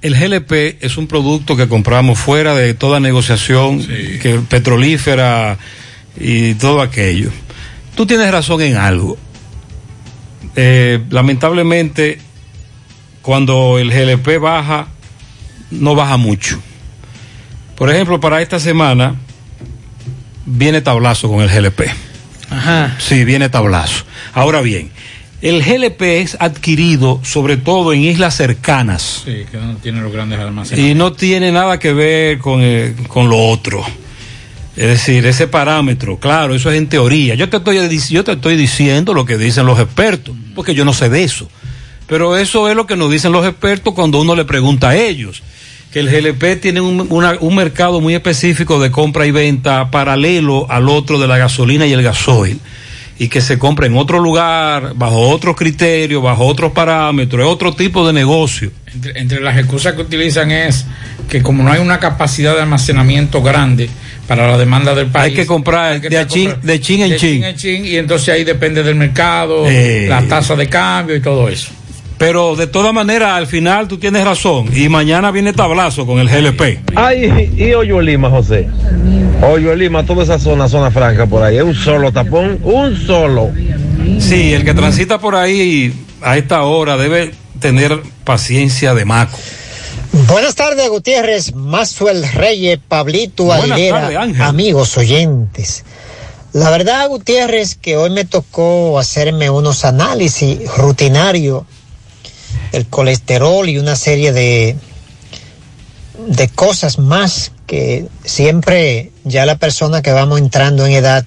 el 0.02 0.14
GLP 0.14 0.82
es 0.82 0.98
un 0.98 1.06
producto 1.06 1.56
que 1.56 1.68
compramos 1.68 2.18
fuera 2.18 2.54
de 2.54 2.74
toda 2.74 3.00
negociación 3.00 3.86
que 3.86 4.40
petrolífera 4.48 5.58
y 6.18 6.54
todo 6.54 6.82
aquello. 6.82 7.30
Tú 7.94 8.06
tienes 8.06 8.30
razón 8.30 8.60
en 8.60 8.76
algo. 8.76 9.16
Eh, 10.56 11.00
lamentablemente, 11.10 12.18
cuando 13.22 13.78
el 13.78 13.90
GLP 13.90 14.38
baja, 14.40 14.88
no 15.70 15.94
baja 15.94 16.16
mucho. 16.16 16.60
Por 17.76 17.90
ejemplo, 17.90 18.20
para 18.20 18.42
esta 18.42 18.58
semana 18.58 19.14
viene 20.44 20.82
tablazo 20.82 21.28
con 21.28 21.40
el 21.40 21.48
GLP. 21.48 21.82
Ajá. 22.50 22.96
Sí, 22.98 23.24
viene 23.24 23.48
tablazo. 23.48 24.04
Ahora 24.34 24.60
bien, 24.60 24.90
el 25.40 25.62
GLP 25.62 26.02
es 26.20 26.36
adquirido 26.40 27.20
sobre 27.24 27.56
todo 27.56 27.92
en 27.94 28.02
islas 28.04 28.34
cercanas 28.36 29.22
Sí, 29.24 29.44
que 29.50 29.56
no 29.56 29.76
tiene 29.76 30.00
los 30.02 30.12
grandes 30.12 30.38
almacenes. 30.38 30.84
y 30.84 30.94
no 30.94 31.12
tiene 31.12 31.50
nada 31.52 31.78
que 31.78 31.92
ver 31.92 32.38
con, 32.38 32.60
eh, 32.62 32.94
con 33.08 33.28
lo 33.30 33.38
otro. 33.38 33.82
Es 34.76 34.86
decir, 34.86 35.26
ese 35.26 35.46
parámetro, 35.46 36.18
claro, 36.18 36.54
eso 36.54 36.70
es 36.70 36.78
en 36.78 36.88
teoría. 36.88 37.34
Yo 37.34 37.48
te, 37.48 37.56
estoy, 37.58 37.98
yo 38.10 38.24
te 38.24 38.32
estoy 38.32 38.56
diciendo 38.56 39.14
lo 39.14 39.24
que 39.26 39.36
dicen 39.36 39.66
los 39.66 39.78
expertos, 39.78 40.34
porque 40.54 40.74
yo 40.74 40.84
no 40.84 40.92
sé 40.92 41.08
de 41.08 41.24
eso. 41.24 41.50
Pero 42.06 42.36
eso 42.36 42.68
es 42.68 42.76
lo 42.76 42.86
que 42.86 42.96
nos 42.96 43.10
dicen 43.10 43.30
los 43.32 43.46
expertos 43.46 43.94
cuando 43.94 44.20
uno 44.20 44.34
le 44.34 44.44
pregunta 44.44 44.90
a 44.90 44.96
ellos. 44.96 45.42
Que 45.92 46.00
el 46.00 46.08
GLP 46.08 46.60
tiene 46.60 46.80
un, 46.80 47.06
una- 47.10 47.36
un 47.40 47.54
mercado 47.56 48.00
muy 48.00 48.14
específico 48.14 48.78
de 48.80 48.90
compra 48.90 49.26
y 49.26 49.32
venta 49.32 49.90
paralelo 49.90 50.66
al 50.70 50.88
otro 50.88 51.18
de 51.18 51.26
la 51.26 51.36
gasolina 51.36 51.86
y 51.86 51.92
el 51.92 52.02
gasoil. 52.02 52.58
Y 53.18 53.28
que 53.28 53.40
se 53.42 53.58
compra 53.58 53.86
en 53.86 53.96
otro 53.98 54.18
lugar, 54.18 54.92
bajo 54.94 55.28
otros 55.28 55.54
criterios, 55.54 56.22
bajo 56.22 56.46
otros 56.46 56.72
parámetros, 56.72 57.44
es 57.44 57.52
otro 57.52 57.74
tipo 57.74 58.06
de 58.06 58.14
negocio. 58.14 58.70
Entre, 58.94 59.18
entre 59.20 59.40
las 59.40 59.58
excusas 59.58 59.92
que 59.94 60.00
utilizan 60.02 60.50
es 60.52 60.86
que 61.28 61.42
como 61.42 61.62
no 61.62 61.70
hay 61.70 61.80
una 61.80 61.98
capacidad 61.98 62.54
de 62.54 62.62
almacenamiento 62.62 63.42
grande 63.42 63.90
para 64.26 64.48
la 64.48 64.56
demanda 64.56 64.94
del 64.94 65.08
país, 65.08 65.32
Hay 65.32 65.34
que 65.34 65.44
comprar 65.46 66.00
de, 66.00 66.16
a 66.18 66.26
chin, 66.26 66.54
de 66.62 66.80
chin 66.80 67.02
en 67.02 67.10
de 67.10 67.16
chin. 67.18 67.30
chin 67.34 67.44
en 67.44 67.56
chin, 67.56 67.84
y 67.84 67.96
entonces 67.96 68.28
ahí 68.30 68.42
depende 68.44 68.82
del 68.82 68.94
mercado, 68.94 69.64
Eh. 69.68 70.06
la 70.08 70.22
tasa 70.22 70.56
de 70.56 70.68
cambio 70.68 71.14
y 71.16 71.20
todo 71.20 71.48
eso. 71.48 71.72
Pero 72.20 72.54
de 72.54 72.66
todas 72.66 72.92
maneras, 72.92 73.30
al 73.30 73.46
final 73.46 73.88
tú 73.88 73.96
tienes 73.96 74.22
razón. 74.26 74.68
Y 74.76 74.90
mañana 74.90 75.30
viene 75.30 75.54
tablazo 75.54 76.04
con 76.04 76.18
el 76.18 76.28
GLP. 76.28 76.80
Ay, 76.94 77.50
y 77.56 77.72
Hoyo 77.72 78.02
Lima, 78.02 78.28
José. 78.28 78.68
Hoyo 79.40 79.74
Lima, 79.74 80.04
toda 80.04 80.24
esa 80.24 80.38
zona, 80.38 80.68
zona 80.68 80.90
franca 80.90 81.24
por 81.24 81.42
ahí. 81.42 81.56
Es 81.56 81.62
un 81.62 81.74
solo 81.74 82.12
tapón, 82.12 82.58
un 82.62 82.94
solo. 83.06 83.50
Sí, 84.18 84.52
el 84.52 84.66
que 84.66 84.74
transita 84.74 85.18
por 85.18 85.34
ahí 85.34 85.94
a 86.20 86.36
esta 86.36 86.62
hora 86.64 86.98
debe 86.98 87.32
tener 87.58 88.02
paciencia 88.24 88.92
de 88.92 89.06
maco. 89.06 89.38
Buenas 90.28 90.54
tardes, 90.54 90.90
Gutiérrez, 90.90 91.54
Maxwell 91.54 92.30
Reyes, 92.34 92.80
Pablito 92.86 93.44
Buenas 93.44 93.70
Aguilera, 93.70 94.00
tardes, 94.02 94.16
Ángel. 94.18 94.42
amigos 94.42 94.98
oyentes. 94.98 95.86
La 96.52 96.68
verdad, 96.68 97.08
Gutiérrez, 97.08 97.76
que 97.76 97.96
hoy 97.96 98.10
me 98.10 98.26
tocó 98.26 98.98
hacerme 98.98 99.48
unos 99.48 99.86
análisis 99.86 100.58
rutinarios 100.76 101.62
del 102.72 102.86
colesterol 102.86 103.68
y 103.68 103.78
una 103.78 103.96
serie 103.96 104.32
de, 104.32 104.76
de 106.26 106.48
cosas 106.48 106.98
más 106.98 107.52
que 107.66 108.06
siempre 108.24 109.12
ya 109.24 109.46
la 109.46 109.56
persona 109.56 110.02
que 110.02 110.12
vamos 110.12 110.38
entrando 110.38 110.84
en 110.84 110.92
edad, 110.92 111.24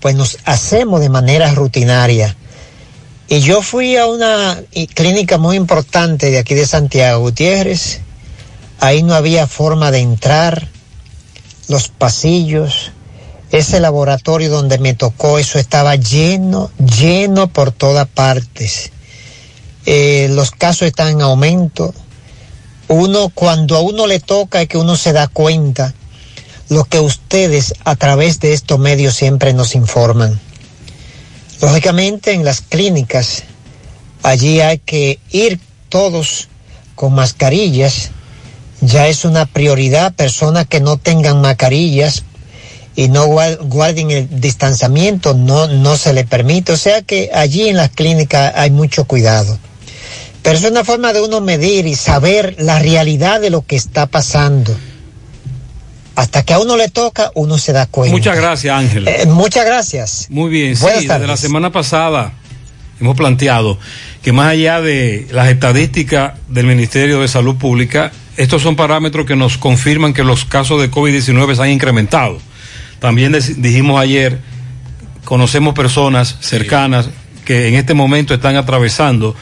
pues 0.00 0.14
nos 0.14 0.38
hacemos 0.44 1.00
de 1.00 1.08
manera 1.08 1.52
rutinaria. 1.54 2.36
Y 3.28 3.40
yo 3.40 3.62
fui 3.62 3.96
a 3.96 4.06
una 4.06 4.60
clínica 4.94 5.38
muy 5.38 5.56
importante 5.56 6.30
de 6.30 6.38
aquí 6.38 6.54
de 6.54 6.66
Santiago, 6.66 7.20
Gutiérrez. 7.20 8.00
Ahí 8.80 9.02
no 9.02 9.14
había 9.14 9.46
forma 9.46 9.90
de 9.90 9.98
entrar, 9.98 10.68
los 11.68 11.88
pasillos, 11.88 12.92
ese 13.50 13.80
laboratorio 13.80 14.50
donde 14.50 14.78
me 14.78 14.94
tocó, 14.94 15.38
eso 15.38 15.58
estaba 15.58 15.96
lleno, 15.96 16.70
lleno 16.78 17.48
por 17.48 17.72
todas 17.72 18.08
partes. 18.08 18.92
Eh, 19.90 20.28
los 20.32 20.50
casos 20.50 20.82
están 20.82 21.08
en 21.08 21.22
aumento. 21.22 21.94
Uno, 22.88 23.30
cuando 23.30 23.74
a 23.74 23.80
uno 23.80 24.06
le 24.06 24.20
toca 24.20 24.60
es 24.60 24.68
que 24.68 24.76
uno 24.76 24.96
se 24.96 25.14
da 25.14 25.28
cuenta 25.28 25.94
lo 26.68 26.84
que 26.84 27.00
ustedes 27.00 27.72
a 27.84 27.96
través 27.96 28.38
de 28.40 28.52
estos 28.52 28.78
medios 28.78 29.14
siempre 29.14 29.54
nos 29.54 29.74
informan. 29.74 30.38
Lógicamente 31.62 32.32
en 32.32 32.44
las 32.44 32.60
clínicas, 32.60 33.44
allí 34.22 34.60
hay 34.60 34.76
que 34.78 35.20
ir 35.30 35.58
todos 35.88 36.48
con 36.94 37.14
mascarillas. 37.14 38.10
Ya 38.82 39.08
es 39.08 39.24
una 39.24 39.46
prioridad, 39.46 40.12
personas 40.12 40.66
que 40.66 40.80
no 40.80 40.98
tengan 40.98 41.40
mascarillas 41.40 42.24
y 42.94 43.08
no 43.08 43.26
guar- 43.26 43.56
guarden 43.62 44.10
el 44.10 44.38
distanciamiento, 44.38 45.32
no, 45.32 45.66
no 45.66 45.96
se 45.96 46.12
le 46.12 46.24
permite. 46.24 46.72
O 46.72 46.76
sea 46.76 47.00
que 47.00 47.30
allí 47.32 47.70
en 47.70 47.78
las 47.78 47.88
clínicas 47.88 48.52
hay 48.54 48.70
mucho 48.70 49.06
cuidado. 49.06 49.58
Pero 50.42 50.56
es 50.56 50.64
una 50.64 50.84
forma 50.84 51.12
de 51.12 51.20
uno 51.20 51.40
medir 51.40 51.86
y 51.86 51.94
saber 51.94 52.56
la 52.58 52.78
realidad 52.78 53.40
de 53.40 53.50
lo 53.50 53.62
que 53.62 53.76
está 53.76 54.06
pasando. 54.06 54.76
Hasta 56.14 56.42
que 56.42 56.52
a 56.52 56.58
uno 56.58 56.76
le 56.76 56.88
toca, 56.88 57.30
uno 57.34 57.58
se 57.58 57.72
da 57.72 57.86
cuenta. 57.86 58.16
Muchas 58.16 58.36
gracias, 58.36 58.74
Ángel. 58.74 59.06
Eh, 59.06 59.26
muchas 59.26 59.64
gracias. 59.64 60.26
Muy 60.30 60.50
bien, 60.50 60.74
sí, 60.74 60.82
Buenas 60.82 61.02
desde 61.02 61.14
la 61.14 61.26
tardes. 61.26 61.40
semana 61.40 61.70
pasada 61.70 62.32
hemos 63.00 63.16
planteado 63.16 63.78
que 64.22 64.32
más 64.32 64.48
allá 64.48 64.80
de 64.80 65.26
las 65.30 65.48
estadísticas 65.48 66.34
del 66.48 66.66
Ministerio 66.66 67.20
de 67.20 67.28
Salud 67.28 67.56
Pública, 67.56 68.10
estos 68.36 68.62
son 68.62 68.76
parámetros 68.76 69.26
que 69.26 69.36
nos 69.36 69.58
confirman 69.58 70.12
que 70.12 70.24
los 70.24 70.44
casos 70.44 70.80
de 70.80 70.90
COVID-19 70.90 71.54
se 71.54 71.62
han 71.62 71.70
incrementado. 71.70 72.40
También 72.98 73.36
dijimos 73.58 74.00
ayer, 74.00 74.40
conocemos 75.24 75.74
personas 75.74 76.36
cercanas 76.40 77.10
que 77.44 77.68
en 77.68 77.76
este 77.76 77.94
momento 77.94 78.34
están 78.34 78.56
atravesando 78.56 79.34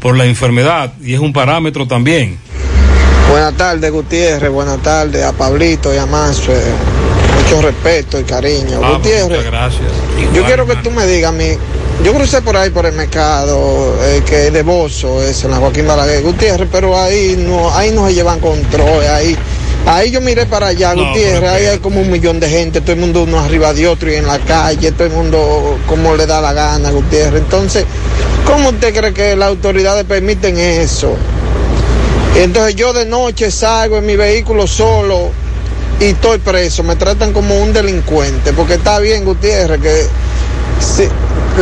por 0.00 0.16
la 0.16 0.24
enfermedad 0.24 0.92
y 1.02 1.14
es 1.14 1.20
un 1.20 1.32
parámetro 1.32 1.86
también. 1.86 2.38
Buenas 3.30 3.54
tardes, 3.54 3.92
Gutiérrez. 3.92 4.50
Buenas 4.50 4.82
tardes 4.82 5.24
a 5.24 5.32
Pablito 5.32 5.94
y 5.94 5.98
a 5.98 6.06
Manso. 6.06 6.52
Mucho 7.42 7.62
respeto 7.62 8.18
y 8.18 8.24
cariño. 8.24 8.80
Ah, 8.82 8.94
Gutiérrez, 8.94 9.28
muchas 9.28 9.44
gracias. 9.44 9.92
yo 10.34 10.44
quiero 10.44 10.66
que 10.66 10.76
tú 10.76 10.90
me 10.90 11.06
digas 11.06 11.30
a 11.30 11.32
mí. 11.32 11.50
Yo 12.02 12.14
crucé 12.14 12.40
por 12.40 12.56
ahí 12.56 12.70
por 12.70 12.86
el 12.86 12.94
mercado, 12.94 13.94
eh, 14.02 14.22
que 14.26 14.46
es 14.46 14.52
de 14.52 14.62
Bozo, 14.62 15.22
es 15.22 15.44
en 15.44 15.50
la 15.50 15.58
Joaquín 15.58 15.86
Balaguer, 15.86 16.22
Gutiérrez, 16.22 16.68
pero 16.72 16.98
ahí 16.98 17.36
no, 17.38 17.70
ahí 17.76 17.92
no 17.92 18.06
se 18.06 18.14
llevan 18.14 18.40
control, 18.40 19.04
ahí. 19.06 19.36
Ahí 19.86 20.10
yo 20.10 20.20
miré 20.20 20.46
para 20.46 20.68
allá, 20.68 20.94
No, 20.94 21.08
Gutiérrez, 21.08 21.50
ahí 21.50 21.66
hay 21.66 21.78
como 21.78 22.00
un 22.00 22.10
millón 22.10 22.38
de 22.38 22.48
gente, 22.48 22.80
todo 22.80 22.92
el 22.92 23.00
mundo 23.00 23.22
uno 23.24 23.40
arriba 23.40 23.72
de 23.72 23.88
otro 23.88 24.10
y 24.10 24.14
en 24.14 24.26
la 24.26 24.38
calle, 24.38 24.92
todo 24.92 25.06
el 25.06 25.12
mundo 25.12 25.78
como 25.86 26.14
le 26.14 26.26
da 26.26 26.40
la 26.40 26.52
gana, 26.52 26.90
Gutiérrez. 26.90 27.42
Entonces, 27.42 27.84
¿cómo 28.46 28.68
usted 28.70 28.94
cree 28.94 29.12
que 29.12 29.36
las 29.36 29.48
autoridades 29.48 30.04
permiten 30.04 30.58
eso? 30.58 31.16
Entonces 32.36 32.76
yo 32.76 32.92
de 32.92 33.06
noche 33.06 33.50
salgo 33.50 33.98
en 33.98 34.06
mi 34.06 34.16
vehículo 34.16 34.66
solo 34.66 35.30
y 35.98 36.04
estoy 36.04 36.38
preso. 36.38 36.82
Me 36.82 36.96
tratan 36.96 37.32
como 37.32 37.56
un 37.60 37.72
delincuente. 37.72 38.52
Porque 38.52 38.74
está 38.74 38.98
bien, 38.98 39.24
Gutiérrez, 39.24 39.80
que 39.80 40.06
si, 40.80 41.08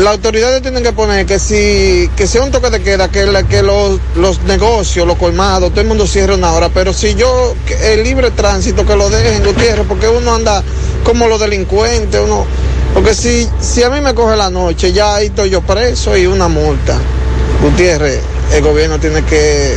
las 0.03 0.14
autoridades 0.14 0.61
tienen 0.62 0.82
que 0.82 0.92
poner 0.92 1.24
que 1.26 1.38
si 1.38 2.09
que 2.16 2.26
sea 2.26 2.42
un 2.42 2.51
toque 2.51 2.70
de 2.70 2.82
queda, 2.82 3.09
que, 3.11 3.24
la- 3.26 3.42
que 3.42 3.62
los, 3.62 3.99
los 4.16 4.42
negocios, 4.42 5.07
los 5.07 5.16
colmados, 5.16 5.70
todo 5.70 5.80
el 5.80 5.86
mundo 5.86 6.07
cierre 6.07 6.34
una 6.34 6.53
hora. 6.53 6.68
Pero 6.68 6.92
si 6.92 7.14
yo, 7.14 7.55
el 7.82 8.03
libre 8.05 8.30
tránsito, 8.30 8.84
que 8.86 8.96
lo 8.96 9.09
dejen, 9.11 9.44
Gutiérrez, 9.44 9.86
porque 9.88 10.09
uno 10.09 10.34
anda 10.34 10.62
como 11.05 11.28
los 11.28 11.40
delincuentes, 11.40 12.20
uno... 12.22 12.46
Porque 12.94 13.14
si, 13.14 13.49
si 13.61 13.82
a 13.82 13.90
mí 13.90 14.01
me 14.01 14.14
coge 14.14 14.36
la 14.36 14.51
noche, 14.51 14.92
ya 14.92 15.16
ahí 15.16 15.26
estoy 15.26 15.51
yo 15.51 15.61
preso 15.61 16.16
y 16.16 16.26
una 16.26 16.49
multa. 16.49 16.99
Gutiérrez, 17.62 18.20
el 18.55 18.62
gobierno 18.62 18.99
tiene 18.99 19.22
que, 19.24 19.76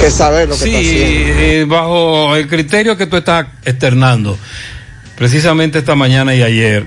que 0.00 0.10
saber 0.10 0.48
lo 0.48 0.54
que 0.56 0.64
Sí, 0.64 0.68
está 0.74 0.78
haciendo. 0.78 1.40
eh, 1.42 1.64
bajo 1.64 2.36
el 2.36 2.46
criterio 2.48 2.96
que 2.96 3.06
tú 3.06 3.16
estás 3.16 3.46
externando, 3.64 4.38
precisamente 5.16 5.78
esta 5.80 5.94
mañana 5.96 6.34
y 6.34 6.42
ayer 6.42 6.86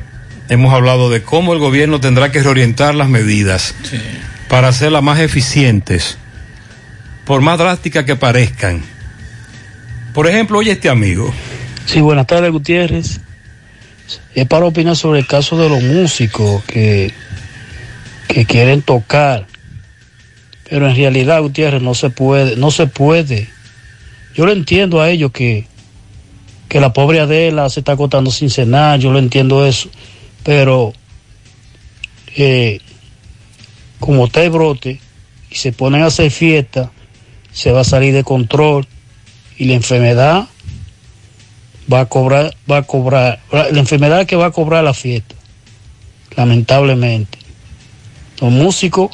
hemos 0.50 0.74
hablado 0.74 1.10
de 1.10 1.24
cómo 1.24 1.54
el 1.54 1.60
gobierno 1.60 2.00
tendrá 2.00 2.32
que 2.32 2.42
reorientar 2.42 2.96
las 2.96 3.10
medidas 3.10 3.74
para 4.50 4.68
hacerlas 4.68 5.04
más 5.04 5.20
eficientes, 5.20 6.18
por 7.26 7.42
más 7.42 7.58
drásticas 7.58 8.06
que 8.06 8.16
parezcan. 8.16 8.82
Por 10.14 10.28
ejemplo, 10.28 10.60
oye 10.60 10.72
este 10.72 10.90
amigo. 10.90 11.34
Sí, 11.86 12.02
buenas 12.02 12.28
tardes, 12.28 12.52
Gutiérrez. 12.52 13.20
Es 14.36 14.48
para 14.48 14.66
opinar 14.66 14.96
sobre 14.96 15.20
el 15.20 15.28
caso 15.28 15.58
de 15.58 15.70
los 15.70 15.82
músicos 15.82 16.64
que, 16.66 17.12
que 18.28 18.46
quieren 18.46 18.82
tocar, 18.82 19.48
pero 20.70 20.90
en 20.90 20.96
realidad, 20.96 21.42
Gutiérrez, 21.42 21.82
no 21.82 21.94
se 21.94 22.10
puede, 22.10 22.56
no 22.56 22.72
se 22.72 22.88
puede. 22.88 23.50
Yo 24.36 24.46
lo 24.46 24.52
entiendo 24.52 25.02
a 25.02 25.10
ellos 25.10 25.32
que, 25.32 25.68
que 26.68 26.80
la 26.80 26.94
pobre 26.94 27.20
Adela 27.20 27.70
se 27.70 27.82
está 27.82 27.94
acostando 27.94 28.32
sin 28.32 28.50
cenar, 28.50 29.00
yo 29.00 29.12
lo 29.12 29.20
entiendo 29.20 29.66
eso, 29.66 29.90
pero 30.44 30.94
eh, 32.36 32.80
como 34.00 34.26
está 34.26 34.44
el 34.44 34.50
brote 34.50 35.00
y 35.50 35.56
se 35.56 35.72
ponen 35.72 36.02
a 36.02 36.08
hacer 36.08 36.32
fiesta, 36.32 36.92
se 37.52 37.72
va 37.72 37.82
a 37.82 37.86
salir 37.86 38.14
de 38.14 38.24
control 38.24 38.88
y 39.58 39.66
la 39.66 39.76
enfermedad 39.76 40.48
va 41.92 42.02
a 42.02 42.06
cobrar, 42.06 42.56
va 42.70 42.78
a 42.78 42.82
cobrar, 42.84 43.40
la 43.52 43.68
enfermedad 43.80 44.26
que 44.26 44.36
va 44.36 44.48
a 44.48 44.52
cobrar 44.52 44.84
la 44.84 44.94
fiesta, 44.94 45.36
lamentablemente. 46.36 47.38
Los 48.42 48.52
músicos 48.52 49.12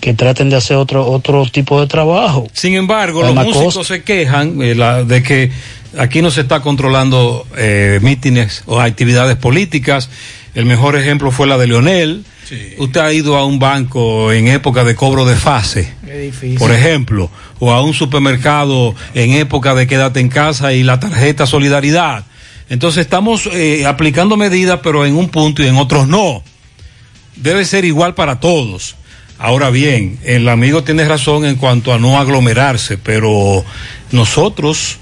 que 0.00 0.12
traten 0.14 0.50
de 0.50 0.56
hacer 0.56 0.76
otro, 0.76 1.06
otro 1.10 1.46
tipo 1.46 1.80
de 1.80 1.86
trabajo. 1.86 2.46
Sin 2.52 2.74
embargo, 2.74 3.22
los 3.22 3.34
músicos 3.34 3.74
cosas. 3.74 3.86
se 3.86 4.02
quejan 4.04 4.60
eh, 4.62 4.74
la- 4.74 5.02
de 5.04 5.22
que 5.22 5.50
aquí 5.98 6.22
no 6.22 6.30
se 6.30 6.42
está 6.42 6.60
controlando 6.60 7.46
eh, 7.56 7.98
mítines 8.02 8.62
o 8.66 8.80
actividades 8.80 9.36
políticas. 9.36 10.10
El 10.54 10.64
mejor 10.64 10.96
ejemplo 10.96 11.30
fue 11.30 11.46
la 11.46 11.58
de 11.58 11.66
Leonel. 11.66 12.24
Usted 12.78 13.00
ha 13.00 13.12
ido 13.12 13.36
a 13.36 13.44
un 13.44 13.58
banco 13.58 14.32
en 14.32 14.46
época 14.46 14.84
de 14.84 14.94
cobro 14.94 15.24
de 15.26 15.34
fase, 15.34 15.92
por 16.58 16.70
ejemplo, 16.70 17.28
o 17.58 17.72
a 17.72 17.82
un 17.82 17.92
supermercado 17.92 18.94
en 19.14 19.32
época 19.32 19.74
de 19.74 19.88
quédate 19.88 20.20
en 20.20 20.28
casa 20.28 20.72
y 20.72 20.84
la 20.84 21.00
tarjeta 21.00 21.44
solidaridad. 21.46 22.24
Entonces 22.68 23.00
estamos 23.00 23.48
eh, 23.52 23.84
aplicando 23.84 24.36
medidas, 24.36 24.78
pero 24.82 25.04
en 25.04 25.16
un 25.16 25.28
punto 25.28 25.62
y 25.62 25.66
en 25.66 25.76
otros 25.76 26.06
no. 26.06 26.42
Debe 27.34 27.64
ser 27.64 27.84
igual 27.84 28.14
para 28.14 28.38
todos. 28.38 28.94
Ahora 29.38 29.70
bien, 29.70 30.18
el 30.24 30.48
amigo 30.48 30.84
tiene 30.84 31.04
razón 31.04 31.44
en 31.44 31.56
cuanto 31.56 31.92
a 31.92 31.98
no 31.98 32.18
aglomerarse, 32.18 32.96
pero 32.96 33.64
nosotros 34.12 34.98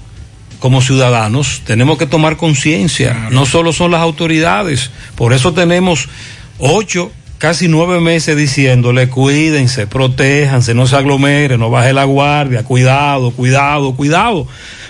como 0.65 0.81
ciudadanos 0.81 1.61
tenemos 1.63 1.99
que 1.99 2.07
tomar 2.07 2.37
conciencia. 2.37 3.29
No 3.29 3.45
solo 3.45 3.71
son 3.71 3.91
las 3.91 4.01
autoridades. 4.01 4.89
Por 5.13 5.31
eso 5.31 5.53
tenemos 5.53 6.09
ocho, 6.57 7.11
casi 7.37 7.67
nueve 7.67 7.99
meses 7.99 8.35
diciéndole 8.35 9.07
cuídense, 9.07 9.85
protéjanse, 9.85 10.73
no 10.73 10.87
se 10.87 10.95
aglomeren, 10.95 11.59
no 11.59 11.69
baje 11.69 11.93
la 11.93 12.05
guardia, 12.05 12.63
cuidado, 12.63 13.29
cuidado, 13.29 13.95
cuidado. 13.95 14.47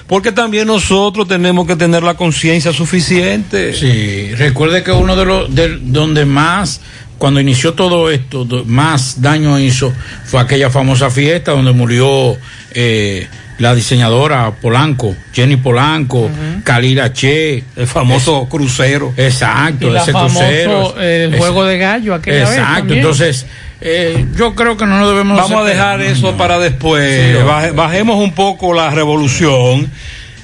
Porque 0.08 0.32
también 0.32 0.68
nosotros 0.68 1.28
tenemos 1.28 1.68
que 1.68 1.76
tener 1.76 2.04
la 2.04 2.14
conciencia 2.14 2.72
suficiente. 2.72 3.74
Sí, 3.74 4.34
recuerde 4.36 4.82
que 4.82 4.94
uno 4.94 5.18
de 5.18 5.26
los 5.26 5.54
de 5.54 5.78
donde 5.82 6.24
más 6.24 6.80
cuando 7.18 7.42
inició 7.42 7.74
todo 7.74 8.10
esto 8.10 8.48
más 8.66 9.22
daño 9.22 9.60
hizo 9.60 9.92
fue 10.24 10.40
aquella 10.40 10.70
famosa 10.70 11.10
fiesta 11.10 11.52
donde 11.52 11.74
murió 11.74 12.38
eh, 12.72 13.28
la 13.60 13.74
diseñadora 13.74 14.52
Polanco, 14.52 15.16
Jenny 15.34 15.56
Polanco, 15.58 16.30
Kalira 16.64 17.14
Che, 17.14 17.64
el 17.76 17.88
famoso 17.88 18.48
crucero. 18.50 19.14
Exacto, 19.16 19.92
Y 19.92 19.96
ese 19.96 20.12
famoso, 20.12 20.40
crucero. 20.40 21.00
el 21.00 21.30
Ese- 21.30 21.38
juego 21.38 21.64
de 21.66 21.78
gallo 21.78 22.14
aquella 22.14 22.40
vez 22.42 22.50
Exacto, 22.50 22.76
también. 22.80 23.00
entonces 23.00 23.46
eh, 23.82 24.26
yo 24.36 24.56
creo 24.56 24.76
que 24.78 24.86
no 24.86 25.00
nos 25.00 25.10
debemos 25.10 25.38
Vamos 25.38 25.62
a 25.62 25.64
dejar 25.70 26.02
eso 26.02 26.36
para 26.38 26.58
después. 26.60 27.38
Sí, 27.38 27.44
Baje- 27.44 27.72
bajemos 27.72 28.18
un 28.24 28.34
poco 28.34 28.74
la 28.74 28.90
revolución 28.90 29.90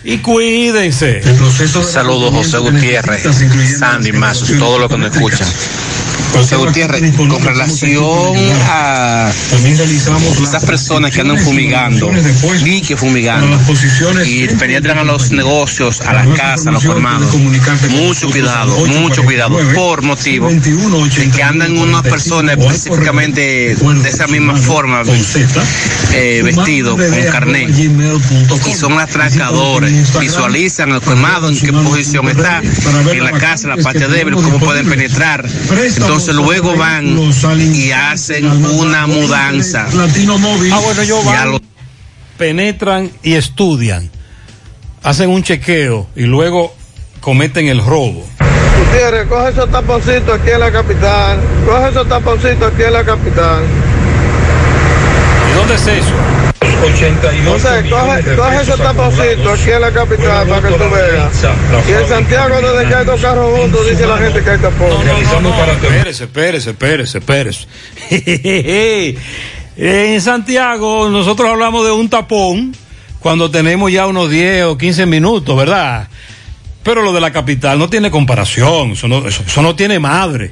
y 0.03 0.17
cuídense. 0.17 1.21
Saludos 1.83 2.33
José 2.33 2.57
Gutiérrez, 2.59 3.23
Sandy 3.79 4.11
Mazos, 4.13 4.57
todo 4.57 4.79
lo 4.79 4.87
que 4.89 4.97
nos 4.97 5.13
escuchan. 5.15 5.47
José 6.33 6.55
Gutiérrez, 6.55 7.15
con 7.15 7.43
relación 7.43 8.35
a 8.69 9.31
esas 10.41 10.63
personas 10.63 11.11
que 11.13 11.21
andan 11.21 11.37
fumigando, 11.37 12.11
ni 12.63 12.81
que 12.81 12.95
fumigando, 12.95 13.59
y 14.25 14.47
penetran 14.47 14.99
a 14.99 15.03
los 15.03 15.31
negocios, 15.31 16.01
a 16.01 16.13
las 16.13 16.27
casas, 16.37 16.67
a 16.67 16.71
los 16.71 16.83
formados, 16.83 17.33
mucho 17.89 18.29
cuidado, 18.29 18.85
mucho 18.87 19.23
cuidado, 19.23 19.57
por 19.73 20.01
motivo 20.01 20.49
de 20.49 21.31
que 21.33 21.43
andan 21.43 21.77
unas 21.77 22.01
personas 22.03 22.57
específicamente 22.57 23.75
de 23.75 24.09
esa 24.09 24.27
misma 24.27 24.55
forma, 24.55 25.03
eh, 26.13 26.41
vestidos 26.43 26.99
con 26.99 27.23
carnet, 27.31 27.69
y 28.67 28.73
son 28.73 28.99
atracadores, 28.99 30.19
visualizan 30.19 30.91
el 30.91 31.01
colmado 31.01 31.49
en 31.49 31.59
qué 31.59 31.73
posición 31.73 32.29
está, 32.29 32.61
en 33.11 33.23
la 33.23 33.31
casa, 33.33 33.67
la 33.67 33.77
parte 33.77 34.07
débil, 34.07 34.35
cómo 34.35 34.59
pueden 34.59 34.87
penetrar. 34.89 35.45
Entonces 35.81 36.20
luego 36.27 36.75
van 36.77 37.17
y 37.75 37.91
hacen 37.91 38.45
una 38.79 39.07
mudanza. 39.07 39.87
Ah, 40.71 40.79
bueno, 40.83 41.03
yo 41.03 41.23
van, 41.23 41.51
lo- 41.51 41.61
penetran 42.37 43.11
y 43.23 43.33
estudian, 43.33 44.09
hacen 45.03 45.29
un 45.29 45.43
chequeo 45.43 46.07
y 46.15 46.23
luego 46.23 46.73
cometen 47.19 47.67
el 47.67 47.83
robo. 47.83 48.25
Gutiérrez, 48.79 49.27
coge 49.27 49.49
esos 49.51 49.69
taponcitos 49.71 50.39
aquí 50.39 50.49
en 50.51 50.59
la 50.59 50.71
capital. 50.71 51.39
Coge 51.65 51.89
esos 51.89 52.07
taponcitos 52.09 52.73
aquí 52.73 52.83
en 52.83 52.93
la 52.93 53.03
capital. 53.03 53.63
¿Y 55.51 55.55
dónde 55.55 55.75
es 55.75 55.87
eso? 55.87 56.13
José, 57.51 57.89
coge, 57.89 58.35
coge 58.35 58.61
esos 58.61 58.77
taponcitos 58.79 59.59
aquí 59.59 59.71
en 59.71 59.81
la 59.81 59.91
capital 59.91 60.47
para 60.47 60.61
que 60.67 60.73
tú 60.75 60.83
veas. 60.89 61.43
Y 61.87 61.91
en 61.93 62.07
Santiago, 62.07 62.55
desde 62.61 62.87
que 62.87 62.95
hay 62.95 63.05
dos 63.05 63.21
carros 63.21 63.59
juntos, 63.59 63.89
dice 63.89 64.07
la 64.07 64.17
gente 64.17 64.43
que 64.43 64.49
hay 64.49 64.57
tapón. 64.57 64.89
Espérese, 65.87 66.23
espérese, 66.25 66.69
espérese, 66.71 67.17
espérese. 67.19 67.67
en 69.77 70.21
Santiago 70.21 71.09
nosotros 71.09 71.49
hablamos 71.49 71.85
de 71.85 71.91
un 71.91 72.09
tapón 72.09 72.75
cuando 73.19 73.49
tenemos 73.51 73.91
ya 73.91 74.07
unos 74.07 74.29
10 74.29 74.65
o 74.65 74.77
15 74.77 75.05
minutos, 75.05 75.55
¿verdad? 75.55 76.07
Pero 76.83 77.03
lo 77.03 77.13
de 77.13 77.21
la 77.21 77.31
capital 77.31 77.77
no 77.77 77.89
tiene 77.89 78.09
comparación, 78.09 78.91
eso 78.93 79.07
no, 79.07 79.27
eso- 79.27 79.43
eso 79.45 79.61
no 79.61 79.75
tiene 79.75 79.99
madre. 79.99 80.51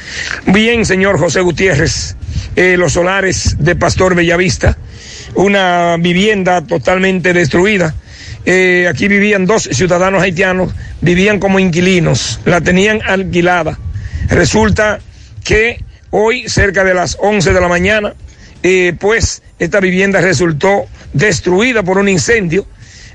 Bien, 0.47 0.85
señor 0.85 1.19
José 1.19 1.41
Gutiérrez, 1.41 2.17
eh, 2.57 2.77
los 2.77 2.93
solares 2.93 3.57
de 3.59 3.77
Pastor 3.77 4.15
Bellavista, 4.15 4.77
una 5.35 5.97
vivienda 5.99 6.61
totalmente 6.63 7.33
destruida. 7.33 7.95
Eh, 8.45 8.87
aquí 8.89 9.09
vivían 9.09 9.47
dos 9.47 9.65
ciudadanos 9.73 10.23
haitianos, 10.23 10.75
vivían 11.01 11.39
como 11.39 11.59
inquilinos, 11.59 12.41
la 12.45 12.61
tenían 12.61 13.01
alquilada. 13.03 13.79
Resulta 14.29 15.01
que 15.45 15.83
hoy, 16.11 16.49
cerca 16.49 16.85
de 16.85 16.95
las 16.95 17.17
11 17.21 17.53
de 17.53 17.61
la 17.61 17.69
mañana, 17.69 18.15
eh, 18.63 18.95
pues 18.99 19.43
esta 19.59 19.81
vivienda 19.81 20.21
resultó 20.21 20.87
destruida 21.13 21.83
por 21.83 21.99
un 21.99 22.09
incendio. 22.09 22.67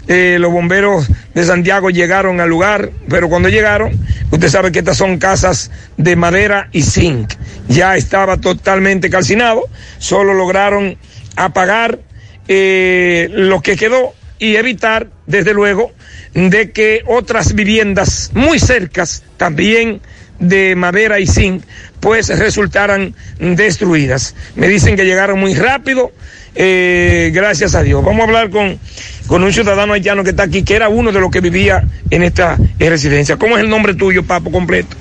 Eh, 0.08 0.38
los 0.40 0.52
bomberos 0.52 1.08
de 1.34 1.44
Santiago 1.44 1.90
llegaron 1.90 2.40
al 2.40 2.50
lugar, 2.50 2.92
pero 3.10 3.28
cuando 3.28 3.50
llegaron, 3.50 3.92
usted 4.32 4.48
sabe 4.48 4.72
que 4.72 4.80
estas 4.80 4.98
son 4.98 5.18
casas 5.18 5.70
de 5.98 6.16
madera 6.16 6.70
y 6.72 6.84
zinc. 6.84 7.34
Ya 7.68 7.98
estaba 7.98 8.38
totalmente 8.38 9.10
calcinado, 9.10 9.64
solo 9.98 10.34
lograron 10.34 10.98
apagar 11.36 12.00
eh, 12.48 13.28
lo 13.32 13.62
que 13.62 13.76
quedó 13.76 14.14
y 14.40 14.56
evitar, 14.56 15.08
desde 15.26 15.54
luego, 15.54 15.92
de 16.34 16.72
que 16.72 17.04
otras 17.06 17.54
viviendas 17.54 18.32
muy 18.34 18.60
cercas, 18.60 19.24
también 19.36 20.02
de 20.40 20.76
madera 20.76 21.20
y 21.20 21.28
zinc, 21.28 21.64
pues 22.00 22.30
resultaran 22.30 23.16
destruidas. 23.40 24.36
Me 24.56 24.68
dicen 24.68 24.96
que 24.96 25.06
llegaron 25.06 25.40
muy 25.40 25.56
rápido, 25.56 26.12
eh, 26.56 27.32
gracias 27.34 27.76
a 27.76 27.84
Dios. 27.84 28.04
Vamos 28.04 28.22
a 28.22 28.24
hablar 28.26 28.50
con, 28.50 28.80
con 29.28 29.44
un 29.44 29.54
ciudadano 29.54 29.94
haitiano 29.94 30.24
que 30.24 30.32
está 30.32 30.44
aquí, 30.44 30.64
que 30.64 30.76
era 30.76 30.90
uno 30.90 31.12
de 31.12 31.20
los 31.20 31.30
que 31.30 31.42
vivía 31.42 31.84
en 32.10 32.24
esta 32.24 32.58
residencia. 32.80 33.38
¿Cómo 33.38 33.58
es 33.58 33.64
el 33.64 33.70
nombre 33.70 33.94
tuyo, 33.94 34.24
Papo, 34.24 34.52
completo? 34.52 34.96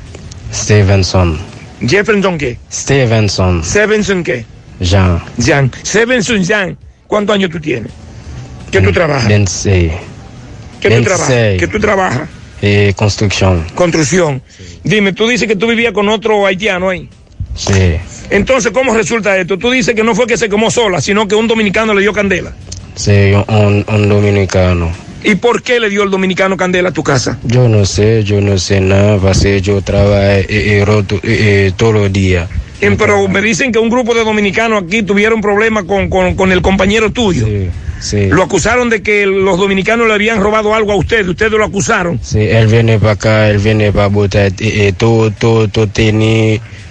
Stevenson. 0.52 1.38
Jefferson 1.80 2.38
qué? 2.38 2.58
Stevenson. 2.70 3.62
Stevenson 3.62 4.24
qué? 4.24 4.44
Jean. 4.80 5.22
Jan. 5.38 5.70
Stevenson 5.84 6.44
Jan. 6.44 6.76
¿Cuántos 7.06 7.34
años 7.34 7.50
tú 7.50 7.60
tienes? 7.60 7.92
¿Qué 8.70 8.80
tú 8.80 8.92
trabajas? 8.92 9.28
26. 9.28 9.92
¿Qué 10.80 10.90
tú 10.90 11.02
trabajas? 11.02 11.28
26. 11.28 11.60
¿Qué 11.60 11.68
tú 11.68 11.80
trabajas? 11.80 12.28
Eh, 12.62 12.92
construcción. 12.96 13.64
Construcción. 13.74 14.42
Dime, 14.82 15.12
tú 15.12 15.28
dices 15.28 15.46
que 15.46 15.56
tú 15.56 15.66
vivías 15.66 15.92
con 15.92 16.08
otro 16.08 16.46
haitiano 16.46 16.88
ahí. 16.88 17.08
Sí. 17.54 17.96
Entonces, 18.30 18.72
¿cómo 18.72 18.94
resulta 18.94 19.36
esto? 19.38 19.58
Tú 19.58 19.70
dices 19.70 19.94
que 19.94 20.02
no 20.02 20.14
fue 20.14 20.26
que 20.26 20.36
se 20.36 20.48
quemó 20.48 20.70
sola, 20.70 21.00
sino 21.00 21.28
que 21.28 21.34
un 21.34 21.46
dominicano 21.46 21.94
le 21.94 22.00
dio 22.02 22.12
candela. 22.12 22.52
Sí, 22.96 23.32
un, 23.48 23.84
un 23.86 24.08
dominicano. 24.08 24.90
¿Y 25.22 25.34
por 25.36 25.62
qué 25.62 25.78
le 25.80 25.88
dio 25.90 26.02
el 26.02 26.10
dominicano 26.10 26.56
candela 26.56 26.88
a 26.88 26.92
tu 26.92 27.02
casa? 27.02 27.38
Yo 27.44 27.68
no 27.68 27.84
sé, 27.84 28.22
yo 28.24 28.40
no 28.40 28.58
sé 28.58 28.80
nada, 28.80 29.18
yo 29.60 29.82
trabajo 29.82 30.14
eh, 30.20 30.46
eh, 30.48 30.84
roto, 30.84 31.16
eh, 31.16 31.20
eh, 31.24 31.72
todos 31.76 31.94
los 31.94 32.12
días. 32.12 32.48
Pero 32.80 33.26
me 33.28 33.40
dicen 33.40 33.72
que 33.72 33.78
un 33.78 33.88
grupo 33.88 34.14
de 34.14 34.22
dominicanos 34.22 34.82
aquí 34.84 35.02
tuvieron 35.02 35.40
problemas 35.40 35.84
con, 35.84 36.08
con- 36.10 36.34
con 36.36 36.52
el 36.52 36.60
compañero 36.62 37.10
tuyo. 37.10 37.46
Sí. 37.98 38.26
Lo 38.28 38.42
acusaron 38.42 38.90
de 38.90 39.02
que 39.02 39.24
los 39.26 39.58
dominicanos 39.58 40.06
le 40.06 40.12
habían 40.14 40.40
robado 40.40 40.74
algo 40.74 40.92
a 40.92 40.96
usted, 40.96 41.26
ustedes 41.26 41.52
lo 41.52 41.64
acusaron. 41.64 42.20
Sí, 42.22 42.40
él 42.40 42.66
viene 42.68 42.98
para 42.98 43.12
acá, 43.12 43.48
él 43.48 43.58
viene 43.58 43.90
para 43.92 44.08
botar 44.08 44.46
eh, 44.46 44.52
eh, 44.60 44.92
todo, 44.96 45.30
todo, 45.30 45.66
todo, 45.68 45.88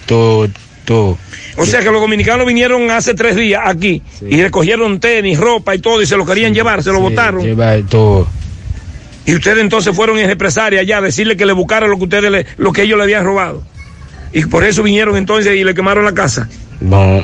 todo, 0.08 0.48
todo. 0.86 1.18
O 1.58 1.66
sea 1.66 1.80
que 1.82 1.90
los 1.92 2.02
dominicanos 2.02 2.46
vinieron 2.46 2.90
hace 2.92 3.14
tres 3.14 3.36
días 3.36 3.62
aquí 3.66 4.02
y 4.28 4.42
recogieron 4.42 5.00
tenis, 5.00 5.40
ropa 5.40 5.74
y 5.76 5.80
todo 5.80 6.02
y 6.02 6.06
se 6.06 6.18
lo 6.18 6.26
querían 6.26 6.54
llevar, 6.54 6.84
se 6.84 6.92
lo 6.92 7.00
botaron. 7.00 7.42
Lleva 7.44 7.76
todo. 7.90 8.28
Y 9.26 9.34
ustedes 9.36 9.60
entonces 9.60 9.96
fueron 9.96 10.20
en 10.20 10.28
represalia 10.28 10.82
allá 10.82 10.98
a 10.98 11.02
decirle 11.02 11.36
que 11.38 11.46
le 11.46 11.54
buscaran 11.54 11.90
lo 11.90 11.98
que 11.98 12.04
ustedes 12.04 12.30
le- 12.32 12.46
lo 12.58 12.72
que 12.74 12.84
ellos 12.84 12.98
le 12.98 13.04
habían 13.06 13.24
robado. 13.26 13.64
Y 14.34 14.46
por 14.46 14.64
eso 14.66 14.84
vinieron 14.84 15.16
entonces 15.16 15.56
y 15.56 15.64
le 15.64 15.74
quemaron 15.74 16.04
la 16.06 16.14
casa. 16.14 16.48
Bon, 16.82 17.24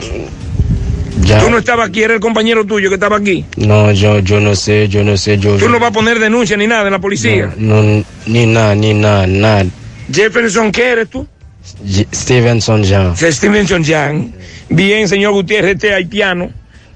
ya. 1.24 1.40
Tú 1.40 1.49
no 1.49 1.58
estabas 1.58 1.90
aquí, 1.90 2.02
era 2.02 2.14
el 2.14 2.20
compañero 2.22 2.66
tuyo 2.66 2.88
que 2.90 2.95
estaba 2.95 3.18
aquí. 3.18 3.45
No, 3.58 3.91
yo, 3.91 4.20
yo 4.20 4.40
no 4.40 4.56
sé, 4.56 4.88
yo 4.88 5.03
no 5.03 5.18
sé, 5.18 5.38
yo. 5.38 5.58
Tú 5.58 5.68
no 5.70 5.78
vas 5.80 5.90
a 5.90 5.94
poner 5.94 6.20
denuncia 6.20 6.56
ni 6.58 6.68
nada 6.68 6.86
en 6.86 6.91
la 6.94 6.99
policía. 6.99 7.53
No, 7.58 7.84
no, 7.84 8.03
ni 8.28 8.45
nada, 8.45 8.74
ni 8.76 8.94
nada, 8.94 9.28
nada. 9.28 9.66
Jefferson, 10.12 10.72
¿qué 10.72 10.90
eres 10.90 11.10
tú? 11.10 11.28
Stevenson 12.14 12.84
Jean. 12.84 13.16
Stevenson. 13.16 14.34
Bien, 14.70 15.08
señor 15.08 15.34
Gutiérrez, 15.34 15.76
este 15.76 15.94
haitiano 15.94 16.50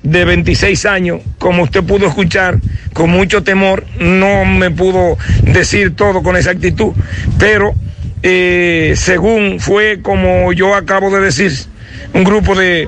de 0.03 0.25
26 0.25 0.85
años, 0.85 1.21
como 1.39 1.63
usted 1.63 1.83
pudo 1.83 2.07
escuchar, 2.07 2.59
con 2.93 3.09
mucho 3.09 3.43
temor, 3.43 3.85
no 3.99 4.45
me 4.45 4.71
pudo 4.71 5.17
decir 5.41 5.95
todo 5.95 6.21
con 6.21 6.37
exactitud, 6.37 6.93
pero 7.39 7.73
eh, 8.21 8.93
según 8.95 9.59
fue 9.59 10.01
como 10.01 10.53
yo 10.53 10.75
acabo 10.75 11.09
de 11.09 11.21
decir, 11.21 11.51
un 12.13 12.23
grupo 12.23 12.55
de, 12.55 12.87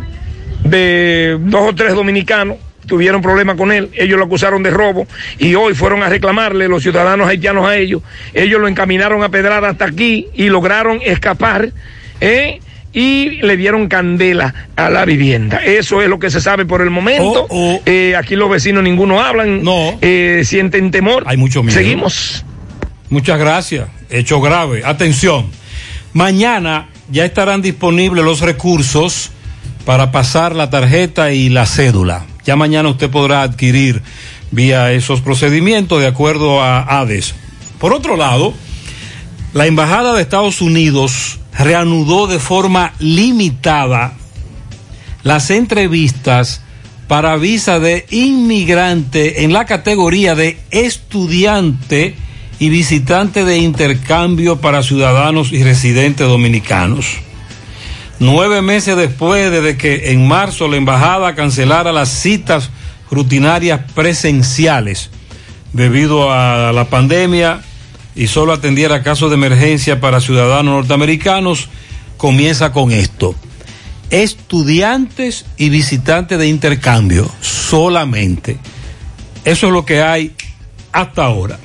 de 0.64 1.38
dos 1.42 1.70
o 1.72 1.76
tres 1.76 1.94
dominicanos 1.94 2.58
tuvieron 2.88 3.22
problemas 3.22 3.58
con 3.58 3.72
él, 3.72 3.90
ellos 3.94 4.18
lo 4.18 4.26
acusaron 4.26 4.64
de 4.64 4.72
robo 4.72 5.06
y 5.38 5.56
hoy 5.56 5.76
fueron 5.76 6.02
a 6.02 6.10
reclamarle 6.10 6.68
los 6.68 6.82
ciudadanos 6.82 7.28
haitianos 7.28 7.68
a 7.68 7.78
ellos, 7.78 8.02
ellos 8.34 8.60
lo 8.60 8.68
encaminaron 8.68 9.24
a 9.24 9.30
pedrada 9.30 9.70
hasta 9.70 9.86
aquí 9.86 10.28
y 10.34 10.50
lograron 10.50 11.00
escapar, 11.04 11.70
¿eh? 12.22 12.60
y 12.94 13.42
le 13.42 13.58
dieron 13.58 13.88
candela 13.88 14.56
a 14.76 14.90
la 14.90 15.06
vivienda. 15.06 15.58
Eso 15.64 16.02
es 16.02 16.10
lo 16.10 16.18
que 16.18 16.32
se 16.32 16.42
sabe 16.42 16.66
por 16.66 16.82
el 16.82 16.90
momento. 16.90 17.48
Eh, 17.86 18.16
aquí 18.16 18.36
los 18.36 18.50
vecinos 18.50 18.82
ninguno 18.84 19.22
hablan, 19.22 19.64
no. 19.64 20.00
sienten 20.44 20.90
temor. 20.90 21.24
Hay 21.28 21.38
mucho 21.38 21.62
miedo. 21.62 21.78
Seguimos. 21.78 22.44
Muchas 23.10 23.38
gracias. 23.38 23.88
Hecho 24.10 24.42
grave. 24.42 24.82
Atención. 24.84 25.52
Mañana 26.14 26.88
ya 27.12 27.26
estarán 27.26 27.62
disponibles 27.62 28.24
los 28.24 28.42
recursos 28.42 29.32
para 29.86 30.12
pasar 30.12 30.56
la 30.56 30.70
tarjeta 30.70 31.32
y 31.32 31.50
la 31.50 31.66
cédula. 31.66 32.26
Ya 32.48 32.56
mañana 32.56 32.88
usted 32.88 33.10
podrá 33.10 33.42
adquirir 33.42 34.02
vía 34.52 34.94
esos 34.94 35.20
procedimientos 35.20 36.00
de 36.00 36.08
acuerdo 36.08 36.64
a 36.64 37.02
ADES. 37.02 37.36
Por 37.78 37.92
otro 37.92 38.16
lado, 38.16 38.54
la 39.54 39.68
Embajada 39.68 40.14
de 40.14 40.22
Estados 40.22 40.62
Unidos 40.62 41.40
reanudó 41.60 42.26
de 42.26 42.40
forma 42.40 42.94
limitada 43.00 44.14
las 45.24 45.50
entrevistas 45.50 46.62
para 47.10 47.36
visa 47.36 47.80
de 47.80 48.06
inmigrante 48.12 49.44
en 49.44 49.52
la 49.52 49.66
categoría 49.66 50.34
de 50.34 50.58
estudiante 50.72 52.16
y 52.60 52.70
visitante 52.70 53.44
de 53.44 53.58
intercambio 53.58 54.62
para 54.62 54.84
ciudadanos 54.84 55.52
y 55.52 55.64
residentes 55.64 56.26
dominicanos. 56.26 57.27
Nueve 58.20 58.64
meses 58.64 58.98
después 58.98 59.52
desde 59.52 59.78
que 59.78 60.12
en 60.12 60.28
marzo 60.28 60.68
la 60.68 60.78
embajada 60.78 61.36
cancelara 61.36 61.92
las 61.92 62.10
citas 62.10 62.72
rutinarias 63.12 63.82
presenciales 63.94 65.12
debido 65.72 66.32
a 66.32 66.72
la 66.74 66.86
pandemia 66.86 67.62
y 68.16 68.28
solo 68.28 68.54
atendiera 68.54 69.04
casos 69.04 69.30
de 69.30 69.36
emergencia 69.36 70.00
para 70.00 70.20
ciudadanos 70.20 70.74
norteamericanos, 70.74 71.70
comienza 72.18 72.72
con 72.72 72.92
esto. 72.92 73.36
Estudiantes 74.10 75.46
y 75.58 75.70
visitantes 75.70 76.40
de 76.40 76.48
intercambio 76.48 77.30
solamente. 77.42 78.58
Eso 79.46 79.68
es 79.68 79.74
lo 79.74 79.86
que 79.86 80.02
hay 80.02 80.34
hasta 80.92 81.26
ahora. 81.26 81.60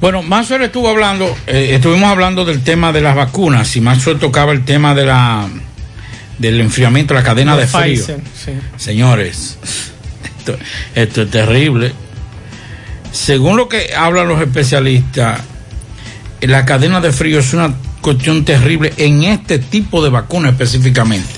Bueno, 0.00 0.22
Maxwell 0.22 0.62
estuvo 0.62 0.88
hablando, 0.88 1.36
eh, 1.46 1.70
estuvimos 1.72 2.08
hablando 2.08 2.44
del 2.44 2.62
tema 2.62 2.92
de 2.92 3.00
las 3.00 3.14
vacunas 3.14 3.76
y 3.76 3.80
Maxwell 3.80 4.18
tocaba 4.18 4.52
el 4.52 4.64
tema 4.64 4.94
de 4.94 5.06
la 5.06 5.48
del 6.38 6.60
enfriamiento, 6.60 7.12
la 7.12 7.22
cadena 7.22 7.54
de 7.56 7.66
frío. 7.66 7.96
Pfizer, 7.96 8.20
sí. 8.34 8.52
Señores, 8.76 9.58
esto, 10.38 10.56
esto 10.94 11.22
es 11.22 11.30
terrible. 11.30 11.92
Según 13.12 13.58
lo 13.58 13.68
que 13.68 13.94
hablan 13.94 14.28
los 14.28 14.40
especialistas, 14.40 15.40
la 16.40 16.64
cadena 16.64 17.00
de 17.00 17.12
frío 17.12 17.40
es 17.40 17.52
una 17.52 17.74
cuestión 18.00 18.44
terrible 18.44 18.92
en 18.96 19.24
este 19.24 19.58
tipo 19.58 20.02
de 20.02 20.10
vacuna 20.10 20.48
específicamente. 20.48 21.28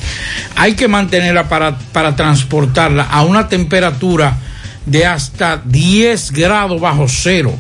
Hay 0.54 0.74
que 0.74 0.86
mantenerla 0.86 1.48
para, 1.48 1.76
para 1.76 2.14
transportarla 2.14 3.04
a 3.04 3.22
una 3.22 3.48
temperatura 3.48 4.36
de 4.86 5.06
hasta 5.06 5.60
10 5.64 6.30
grados 6.32 6.80
bajo 6.80 7.06
cero 7.08 7.58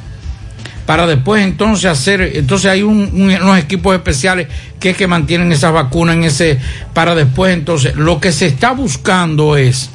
para 0.86 1.06
después 1.06 1.44
entonces 1.44 1.86
hacer, 1.86 2.20
entonces 2.34 2.70
hay 2.70 2.82
un- 2.82 3.10
un- 3.12 3.30
unos 3.42 3.58
equipos 3.58 3.94
especiales 3.94 4.48
que 4.80 4.90
es 4.90 4.96
que 4.96 5.06
mantienen 5.06 5.52
esas 5.52 5.72
vacunas 5.72 6.16
en 6.16 6.24
ese, 6.24 6.58
para 6.92 7.14
después 7.14 7.54
entonces, 7.54 7.94
lo 7.96 8.20
que 8.20 8.32
se 8.32 8.46
está 8.46 8.72
buscando 8.72 9.56
es 9.56 9.90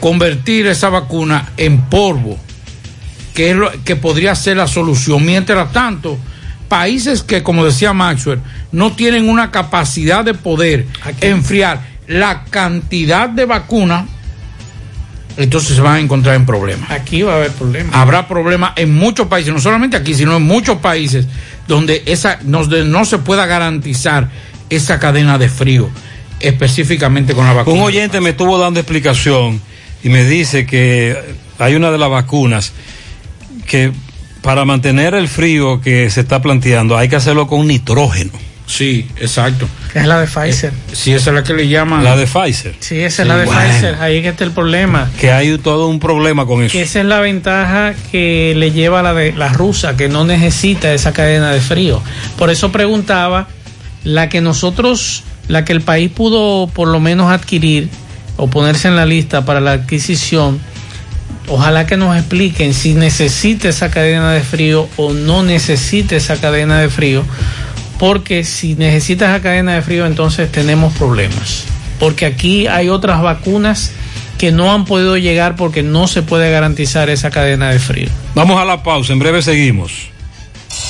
convertir 0.00 0.66
esa 0.66 0.88
vacuna 0.88 1.52
en 1.56 1.80
polvo, 1.82 2.36
que 3.34 3.50
es 3.50 3.56
lo 3.56 3.70
que 3.84 3.96
podría 3.96 4.34
ser 4.34 4.56
la 4.58 4.66
solución. 4.66 5.24
Mientras 5.24 5.72
tanto, 5.72 6.18
países 6.68 7.22
que, 7.22 7.42
como 7.42 7.64
decía 7.64 7.92
Maxwell, 7.92 8.40
no 8.72 8.92
tienen 8.92 9.28
una 9.28 9.50
capacidad 9.50 10.24
de 10.24 10.34
poder 10.34 10.86
enfriar 11.20 11.80
la 12.08 12.44
cantidad 12.44 13.28
de 13.28 13.44
vacunas, 13.46 14.06
entonces 15.36 15.76
se 15.76 15.82
van 15.82 15.96
a 15.96 16.00
encontrar 16.00 16.34
en 16.36 16.46
problemas. 16.46 16.90
Aquí 16.90 17.22
va 17.22 17.34
a 17.34 17.36
haber 17.36 17.52
problemas. 17.52 17.94
Habrá 17.94 18.28
problemas 18.28 18.72
en 18.76 18.94
muchos 18.94 19.26
países, 19.28 19.52
no 19.52 19.60
solamente 19.60 19.96
aquí, 19.96 20.14
sino 20.14 20.36
en 20.36 20.42
muchos 20.42 20.78
países 20.78 21.26
donde 21.68 22.02
esa 22.06 22.38
donde 22.42 22.84
no 22.84 23.04
se 23.04 23.18
pueda 23.18 23.46
garantizar 23.46 24.28
esa 24.70 24.98
cadena 24.98 25.38
de 25.38 25.48
frío, 25.48 25.90
específicamente 26.40 27.34
con 27.34 27.46
la 27.46 27.52
vacuna. 27.52 27.76
Un 27.76 27.82
oyente 27.82 28.20
me 28.20 28.30
estuvo 28.30 28.58
dando 28.58 28.80
explicación 28.80 29.60
y 30.02 30.08
me 30.08 30.24
dice 30.24 30.66
que 30.66 31.16
hay 31.58 31.74
una 31.74 31.90
de 31.90 31.98
las 31.98 32.10
vacunas 32.10 32.72
que 33.66 33.92
para 34.42 34.64
mantener 34.64 35.14
el 35.14 35.28
frío 35.28 35.80
que 35.80 36.10
se 36.10 36.20
está 36.20 36.42
planteando 36.42 36.96
hay 36.96 37.08
que 37.08 37.16
hacerlo 37.16 37.46
con 37.46 37.66
nitrógeno. 37.66 38.32
Sí, 38.72 39.06
exacto. 39.16 39.68
Es 39.94 40.06
la 40.06 40.18
de 40.18 40.26
Pfizer. 40.26 40.72
Sí, 40.92 41.12
esa 41.12 41.28
es 41.28 41.34
la 41.34 41.42
que 41.44 41.52
le 41.52 41.68
llaman. 41.68 42.02
La 42.02 42.16
de 42.16 42.26
Pfizer. 42.26 42.74
Sí, 42.80 42.98
esa 43.00 43.20
es 43.20 43.28
la 43.28 43.36
de 43.36 43.44
Bueno. 43.44 43.60
Pfizer. 43.60 43.96
Ahí 43.96 44.16
es 44.16 44.22
que 44.22 44.30
está 44.30 44.44
el 44.44 44.52
problema. 44.52 45.10
Que 45.20 45.30
hay 45.30 45.58
todo 45.58 45.88
un 45.88 46.00
problema 46.00 46.46
con 46.46 46.62
eso. 46.62 46.72
Que 46.72 46.80
esa 46.80 47.00
es 47.00 47.06
la 47.06 47.20
ventaja 47.20 47.92
que 48.10 48.54
le 48.56 48.72
lleva 48.72 49.00
a 49.00 49.02
la 49.02 49.12
de 49.12 49.34
la 49.34 49.50
rusa, 49.50 49.94
que 49.94 50.08
no 50.08 50.24
necesita 50.24 50.90
esa 50.94 51.12
cadena 51.12 51.50
de 51.50 51.60
frío. 51.60 52.02
Por 52.38 52.48
eso 52.48 52.72
preguntaba, 52.72 53.46
la 54.04 54.30
que 54.30 54.40
nosotros, 54.40 55.22
la 55.48 55.66
que 55.66 55.74
el 55.74 55.82
país 55.82 56.10
pudo 56.10 56.66
por 56.68 56.88
lo 56.88 56.98
menos 56.98 57.30
adquirir 57.30 57.90
o 58.38 58.48
ponerse 58.48 58.88
en 58.88 58.96
la 58.96 59.04
lista 59.04 59.44
para 59.44 59.60
la 59.60 59.72
adquisición, 59.72 60.58
ojalá 61.46 61.84
que 61.84 61.98
nos 61.98 62.16
expliquen 62.16 62.72
si 62.72 62.94
necesita 62.94 63.68
esa 63.68 63.90
cadena 63.90 64.32
de 64.32 64.40
frío 64.40 64.88
o 64.96 65.12
no 65.12 65.42
necesita 65.42 66.16
esa 66.16 66.40
cadena 66.40 66.78
de 66.80 66.88
frío, 66.88 67.22
porque 67.98 68.44
si 68.44 68.74
necesita 68.74 69.26
esa 69.26 69.42
cadena 69.42 69.74
de 69.74 69.82
frío 69.82 70.06
entonces 70.06 70.50
tenemos 70.50 70.92
problemas. 70.94 71.64
Porque 71.98 72.26
aquí 72.26 72.66
hay 72.66 72.88
otras 72.88 73.22
vacunas 73.22 73.92
que 74.38 74.50
no 74.50 74.72
han 74.72 74.84
podido 74.84 75.16
llegar 75.16 75.56
porque 75.56 75.82
no 75.82 76.08
se 76.08 76.22
puede 76.22 76.50
garantizar 76.50 77.10
esa 77.10 77.30
cadena 77.30 77.70
de 77.70 77.78
frío. 77.78 78.08
Vamos 78.34 78.60
a 78.60 78.64
la 78.64 78.82
pausa, 78.82 79.12
en 79.12 79.20
breve 79.20 79.40
seguimos. 79.40 80.11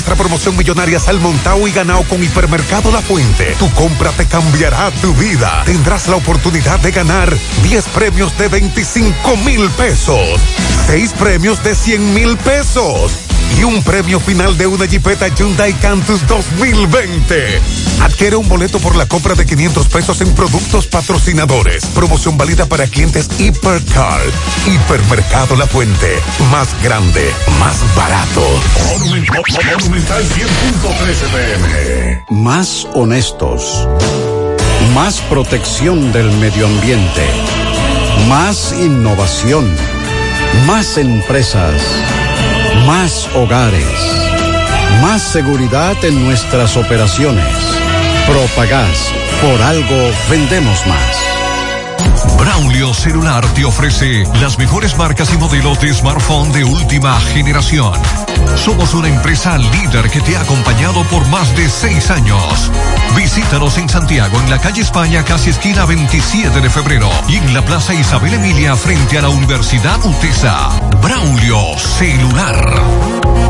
Nuestra 0.00 0.16
promoción 0.16 0.56
millonaria 0.56 0.98
Salmontao 0.98 1.68
y 1.68 1.72
ganado 1.72 2.04
con 2.04 2.22
Hipermercado 2.24 2.90
La 2.90 3.02
Fuente, 3.02 3.54
tu 3.58 3.70
compra 3.72 4.10
te 4.12 4.24
cambiará 4.24 4.90
tu 5.02 5.12
vida. 5.12 5.62
Tendrás 5.66 6.08
la 6.08 6.16
oportunidad 6.16 6.80
de 6.80 6.90
ganar 6.90 7.30
10 7.62 7.88
premios 7.88 8.38
de 8.38 8.48
25 8.48 9.36
mil 9.44 9.68
pesos, 9.72 10.40
6 10.86 11.12
premios 11.12 11.62
de 11.62 11.74
100 11.74 12.14
mil 12.14 12.38
pesos 12.38 13.29
y 13.58 13.64
un 13.64 13.82
premio 13.82 14.20
final 14.20 14.56
de 14.56 14.66
una 14.66 14.86
Jeepeta 14.86 15.28
Hyundai 15.28 15.72
Cantus 15.74 16.26
2020. 16.26 17.60
Adquiere 18.02 18.36
un 18.36 18.48
boleto 18.48 18.78
por 18.78 18.96
la 18.96 19.06
compra 19.06 19.34
de 19.34 19.46
500 19.46 19.88
pesos 19.88 20.20
en 20.20 20.34
productos 20.34 20.86
patrocinadores. 20.86 21.86
Promoción 21.86 22.38
válida 22.38 22.66
para 22.66 22.86
clientes 22.86 23.28
Hipercar. 23.38 24.20
Hipermercado 24.66 25.56
La 25.56 25.66
Fuente. 25.66 26.18
Más 26.50 26.68
grande, 26.82 27.30
más 27.58 27.76
barato. 27.94 28.42
Monumental 28.98 30.24
100.13 30.24 31.28
pm. 31.32 32.24
Más 32.30 32.86
honestos. 32.94 33.88
Más 34.94 35.20
protección 35.22 36.12
del 36.12 36.30
medio 36.32 36.66
ambiente. 36.66 37.26
Más 38.28 38.72
innovación. 38.72 39.66
Más 40.66 40.96
empresas. 40.98 41.80
Más 42.86 43.28
hogares. 43.34 43.84
Más 45.02 45.22
seguridad 45.22 45.96
en 46.04 46.24
nuestras 46.24 46.76
operaciones. 46.76 47.46
Propagás. 48.26 49.12
Por 49.40 49.62
algo 49.62 50.10
vendemos 50.28 50.86
más. 50.86 51.30
Braulio 52.38 52.94
Celular 52.94 53.46
te 53.54 53.64
ofrece 53.64 54.24
las 54.40 54.58
mejores 54.58 54.96
marcas 54.96 55.32
y 55.32 55.38
modelos 55.38 55.80
de 55.80 55.92
smartphone 55.92 56.52
de 56.52 56.64
última 56.64 57.20
generación. 57.20 57.92
Somos 58.56 58.94
una 58.94 59.08
empresa 59.08 59.58
líder 59.58 60.10
que 60.10 60.20
te 60.20 60.36
ha 60.36 60.40
acompañado 60.40 61.02
por 61.04 61.26
más 61.28 61.54
de 61.56 61.68
seis 61.68 62.10
años. 62.10 62.70
Visítanos 63.16 63.78
en 63.78 63.88
Santiago, 63.88 64.40
en 64.40 64.50
la 64.50 64.58
calle 64.58 64.82
España, 64.82 65.24
casi 65.24 65.50
esquina 65.50 65.84
27 65.84 66.60
de 66.60 66.70
febrero, 66.70 67.10
y 67.28 67.36
en 67.36 67.52
la 67.52 67.64
Plaza 67.64 67.94
Isabel 67.94 68.34
Emilia, 68.34 68.76
frente 68.76 69.18
a 69.18 69.22
la 69.22 69.28
Universidad 69.28 70.04
UTESA. 70.04 70.89
Braulio 71.00 71.78
Celular. 71.78 73.49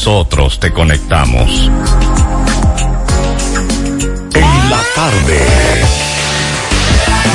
nosotros 0.03 0.59
te 0.59 0.71
conectamos. 0.71 1.69
En 4.33 4.69
la 4.71 4.81
tarde. 4.95 5.39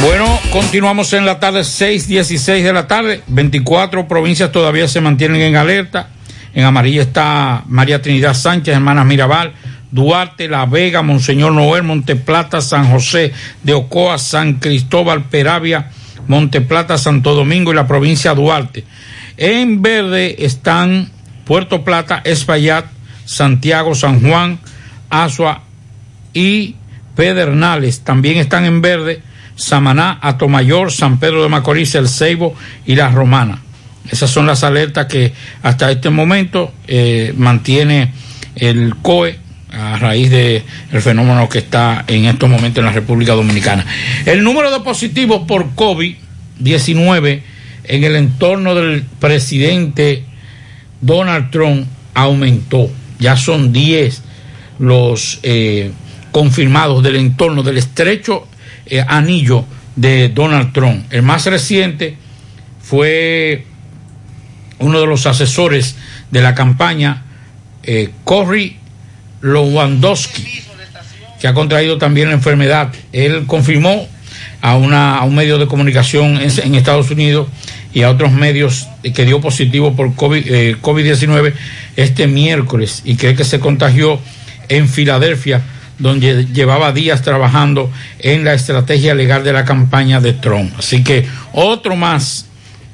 Bueno, 0.03 0.41
continuamos 0.51 1.13
en 1.13 1.27
la 1.27 1.39
tarde, 1.39 1.61
6:16 1.61 2.65
de 2.65 2.73
la 2.73 2.89
tarde. 2.89 3.23
24 3.29 4.09
provincias 4.09 4.51
todavía 4.51 4.89
se 4.89 5.01
mantienen 5.01 5.43
en 5.43 5.55
alerta. 5.55 6.09
En 6.55 6.65
amarilla 6.65 7.03
está 7.03 7.63
María 7.69 8.03
Trinidad 8.03 8.35
Sánchez, 8.35 8.75
Hermanas 8.75 9.07
Mirabal, 9.07 9.53
Duarte, 9.93 10.49
La 10.49 10.67
Vega, 10.67 11.03
Monseñor 11.03 11.53
Noel, 11.53 11.85
Monteplata, 11.85 12.61
San 12.61 12.91
José 12.91 13.33
de 13.63 13.75
Ocoa, 13.75 14.19
San 14.19 14.55
Cristóbal, 14.55 15.23
Peravia, 15.27 15.93
Monteplata, 16.27 16.99
Santo 16.99 17.33
Domingo 17.33 17.71
y 17.71 17.77
la 17.77 17.87
provincia 17.87 18.35
Duarte. 18.35 18.83
En 19.37 19.83
verde 19.83 20.35
están 20.41 21.13
Puerto 21.47 21.85
Plata, 21.85 22.21
Espaillat, 22.25 22.87
Santiago, 23.25 23.95
San 23.95 24.21
Juan, 24.21 24.59
Asua 25.09 25.63
y 26.35 26.75
Pedernales. 27.15 28.01
También 28.01 28.37
están 28.37 28.65
en 28.65 28.83
verde 28.83 29.23
Samaná, 29.55 30.19
Atomayor, 30.21 30.93
San 30.93 31.19
Pedro 31.19 31.43
de 31.43 31.49
Macorís, 31.49 31.95
El 31.95 32.09
Ceibo 32.09 32.55
y 32.85 32.97
La 32.97 33.09
Romana. 33.09 33.63
Esas 34.11 34.31
son 34.31 34.47
las 34.47 34.65
alertas 34.65 35.07
que 35.07 35.33
hasta 35.63 35.91
este 35.91 36.11
momento 36.11 36.73
eh, 36.87 37.33
mantiene 37.37 38.13
el 38.57 38.95
COE 39.03 39.39
a 39.73 39.99
raíz 39.99 40.31
del 40.31 40.63
fenómeno 41.01 41.49
que 41.49 41.59
está 41.59 42.05
en 42.07 42.25
estos 42.25 42.49
momentos 42.49 42.79
en 42.79 42.87
la 42.87 42.93
República 42.93 43.35
Dominicana. 43.35 43.85
El 44.25 44.43
número 44.43 44.71
de 44.71 44.81
positivos 44.81 45.43
por 45.47 45.75
COVID-19 45.75 47.43
en 47.85 48.05
el 48.05 48.17
entorno 48.17 48.75
del 48.75 49.05
presidente 49.21 50.25
Donald 51.01 51.51
Trump 51.51 51.87
aumentó. 52.15 52.91
Ya 53.19 53.37
son 53.37 53.73
10 53.73 54.23
los 54.79 55.41
eh, 55.43 55.91
confirmados 56.33 57.03
del 57.03 57.17
entorno 57.17 57.63
del 57.63 57.79
estrecho 57.79 58.47
eh, 58.87 59.03
anillo 59.07 59.65
de 59.95 60.29
Donald 60.29 60.73
Trump. 60.73 61.07
El 61.11 61.23
más 61.23 61.47
reciente 61.47 62.17
fue 62.81 63.65
uno 64.79 65.01
de 65.01 65.07
los 65.07 65.27
asesores 65.27 65.97
de 66.31 66.43
la 66.43 66.55
campaña, 66.55 67.25
eh, 67.83 68.11
Cory 68.25 68.77
Lewandowski, 69.41 70.63
que 71.41 71.49
ha 71.49 71.55
contraído 71.55 71.99
también 71.99 72.29
la 72.29 72.35
enfermedad. 72.35 72.93
Él 73.13 73.45
confirmó 73.47 74.07
a, 74.61 74.77
una, 74.77 75.17
a 75.17 75.25
un 75.25 75.35
medio 75.35 75.59
de 75.59 75.67
comunicación 75.67 76.39
en 76.39 76.75
Estados 76.75 77.11
Unidos 77.11 77.49
y 77.97 78.03
a 78.03 78.11
otros 78.11 78.31
medios 78.31 78.89
que 79.15 79.25
dio 79.25 79.41
positivo 79.41 79.97
por 79.97 80.15
COVID, 80.15 80.77
COVID-19 80.83 81.55
este 81.97 82.27
miércoles 82.27 83.01
y 83.07 83.17
cree 83.17 83.35
que 83.35 83.43
se 83.43 83.59
contagió 83.59 84.21
en 84.69 84.87
Filadelfia, 84.87 85.63
donde 85.99 86.45
llevaba 86.45 86.93
días 86.93 87.23
trabajando 87.23 87.91
en 88.19 88.45
la 88.45 88.53
estrategia 88.53 89.15
legal 89.15 89.45
de 89.45 89.55
la 89.55 89.65
campaña 89.65 90.21
de 90.21 90.35
Trump. 90.35 90.75
Así 90.79 91.03
que 91.03 91.27
otro 91.55 91.97
más 91.97 92.45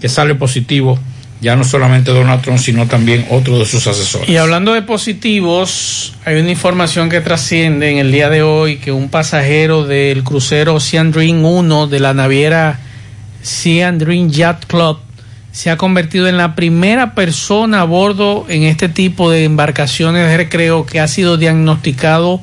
que 0.00 0.08
sale 0.08 0.36
positivo, 0.36 1.00
ya 1.40 1.56
no 1.56 1.64
solamente 1.64 2.12
Donald 2.12 2.40
Trump, 2.40 2.60
sino 2.60 2.86
también 2.86 3.26
otro 3.28 3.58
de 3.58 3.66
sus 3.66 3.84
asesores. 3.88 4.28
Y 4.28 4.36
hablando 4.36 4.72
de 4.72 4.82
positivos, 4.82 6.14
hay 6.24 6.36
una 6.36 6.50
información 6.52 7.10
que 7.10 7.20
trasciende 7.20 7.90
en 7.90 7.98
el 7.98 8.12
día 8.12 8.30
de 8.30 8.44
hoy 8.44 8.76
que 8.76 8.92
un 8.92 9.08
pasajero 9.08 9.84
del 9.84 10.22
crucero 10.22 10.76
Ocean 10.76 11.10
Dream 11.10 11.44
1 11.44 11.88
de 11.88 11.98
la 11.98 12.14
naviera 12.14 12.78
Ocean 13.42 13.98
Dream 13.98 14.30
Yacht 14.30 14.66
Club 14.66 14.98
se 15.52 15.70
ha 15.70 15.76
convertido 15.76 16.28
en 16.28 16.38
la 16.38 16.54
primera 16.54 17.14
persona 17.14 17.82
a 17.82 17.84
bordo 17.84 18.46
en 18.48 18.62
este 18.62 18.88
tipo 18.88 19.30
de 19.30 19.44
embarcaciones 19.44 20.26
de 20.26 20.36
recreo 20.36 20.86
que 20.86 20.98
ha 20.98 21.08
sido 21.08 21.36
diagnosticado 21.36 22.40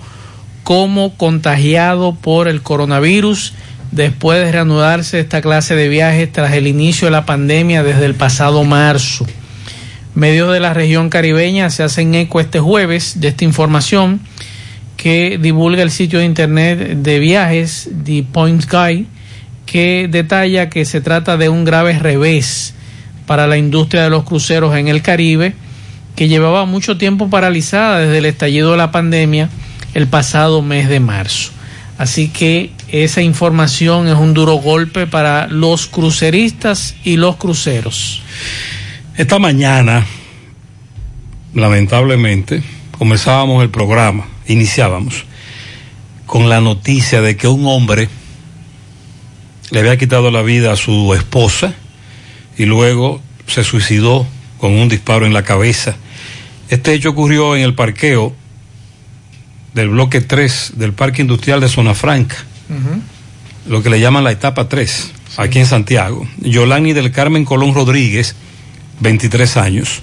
como 0.63 1.15
contagiado 1.17 2.13
por 2.13 2.47
el 2.47 2.61
coronavirus 2.61 3.53
después 3.91 4.45
de 4.45 4.51
reanudarse 4.51 5.19
esta 5.19 5.41
clase 5.41 5.75
de 5.75 5.89
viajes 5.89 6.31
tras 6.31 6.53
el 6.53 6.67
inicio 6.67 7.07
de 7.07 7.11
la 7.11 7.25
pandemia 7.25 7.81
desde 7.81 8.05
el 8.05 8.13
pasado 8.13 8.63
marzo. 8.63 9.25
Medios 10.13 10.53
de 10.53 10.59
la 10.59 10.75
región 10.75 11.09
caribeña 11.09 11.71
se 11.71 11.81
hacen 11.81 12.13
eco 12.13 12.39
este 12.39 12.59
jueves 12.59 13.19
de 13.19 13.29
esta 13.29 13.45
información 13.45 14.19
que 14.97 15.39
divulga 15.41 15.81
el 15.81 15.89
sitio 15.89 16.19
de 16.19 16.25
internet 16.25 16.97
de 16.97 17.19
viajes 17.19 17.89
The 18.03 18.23
Point 18.31 18.65
Guy 18.69 19.07
que 19.71 20.07
detalla 20.09 20.67
que 20.67 20.83
se 20.83 20.99
trata 20.99 21.37
de 21.37 21.47
un 21.47 21.63
grave 21.63 21.99
revés 21.99 22.73
para 23.27 23.45
la 23.45 23.55
industria 23.57 24.01
de 24.01 24.09
los 24.09 24.23
cruceros 24.23 24.75
en 24.75 24.87
el 24.87 25.03
Caribe, 25.03 25.53
que 26.15 26.27
llevaba 26.27 26.65
mucho 26.65 26.97
tiempo 26.97 27.29
paralizada 27.29 27.99
desde 27.99 28.17
el 28.17 28.25
estallido 28.25 28.71
de 28.71 28.77
la 28.77 28.91
pandemia 28.91 29.49
el 29.93 30.07
pasado 30.07 30.63
mes 30.63 30.89
de 30.89 30.99
marzo. 30.99 31.51
Así 31.99 32.29
que 32.29 32.71
esa 32.87 33.21
información 33.21 34.07
es 34.07 34.15
un 34.15 34.33
duro 34.33 34.55
golpe 34.55 35.05
para 35.05 35.45
los 35.45 35.85
cruceristas 35.85 36.95
y 37.03 37.17
los 37.17 37.35
cruceros. 37.35 38.23
Esta 39.17 39.37
mañana, 39.37 40.03
lamentablemente, 41.53 42.63
comenzábamos 42.97 43.61
el 43.61 43.69
programa, 43.69 44.25
iniciábamos, 44.47 45.25
con 46.25 46.49
la 46.49 46.59
noticia 46.59 47.21
de 47.21 47.37
que 47.37 47.47
un 47.47 47.67
hombre 47.67 48.09
le 49.71 49.79
había 49.79 49.97
quitado 49.97 50.31
la 50.31 50.41
vida 50.41 50.71
a 50.71 50.75
su 50.75 51.13
esposa, 51.13 51.73
y 52.57 52.65
luego 52.65 53.21
se 53.47 53.63
suicidó 53.63 54.27
con 54.57 54.73
un 54.73 54.89
disparo 54.89 55.25
en 55.25 55.33
la 55.33 55.43
cabeza. 55.43 55.95
Este 56.69 56.93
hecho 56.93 57.09
ocurrió 57.09 57.55
en 57.55 57.63
el 57.63 57.73
parqueo 57.73 58.35
del 59.73 59.89
bloque 59.89 60.21
3 60.21 60.73
del 60.75 60.93
Parque 60.93 61.21
Industrial 61.21 61.59
de 61.61 61.69
Zona 61.69 61.93
Franca, 61.93 62.37
lo 63.67 63.81
que 63.81 63.89
le 63.89 63.99
llaman 63.99 64.23
la 64.23 64.31
etapa 64.31 64.67
3, 64.67 65.11
aquí 65.37 65.59
en 65.59 65.65
Santiago. 65.65 66.27
Yolani 66.37 66.93
del 66.93 67.11
Carmen 67.11 67.45
Colón 67.45 67.73
Rodríguez, 67.73 68.35
23 68.99 69.57
años, 69.57 70.01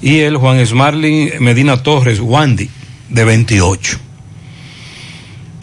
y 0.00 0.20
el 0.20 0.36
Juan 0.36 0.64
Smarlin 0.64 1.32
Medina 1.40 1.82
Torres, 1.82 2.20
Wandy, 2.20 2.70
de 3.08 3.24
28. 3.24 3.98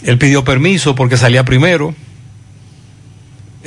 Él 0.03 0.18
pidió 0.18 0.43
permiso 0.43 0.95
porque 0.95 1.18
salía 1.18 1.43
primero, 1.43 1.93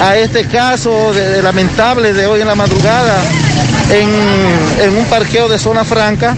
a 0.00 0.16
este 0.16 0.44
caso 0.46 1.12
de, 1.12 1.28
de 1.28 1.42
lamentable 1.42 2.12
de 2.12 2.26
hoy 2.26 2.40
en 2.40 2.46
la 2.46 2.54
madrugada 2.54 3.22
en, 3.90 4.08
en, 4.84 4.96
un 4.96 5.04
parqueo 5.06 5.48
de 5.48 5.58
zona 5.58 5.84
franca, 5.84 6.36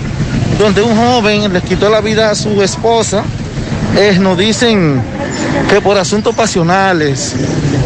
donde 0.58 0.82
un 0.82 0.96
joven 0.96 1.52
le 1.52 1.60
quitó 1.62 1.88
la 1.88 2.00
vida 2.00 2.30
a 2.30 2.34
su 2.34 2.62
esposa. 2.62 3.24
Eh, 3.96 4.18
nos 4.20 4.36
dicen 4.36 5.00
que 5.70 5.80
por 5.80 5.96
asuntos 5.96 6.34
pasionales, 6.34 7.34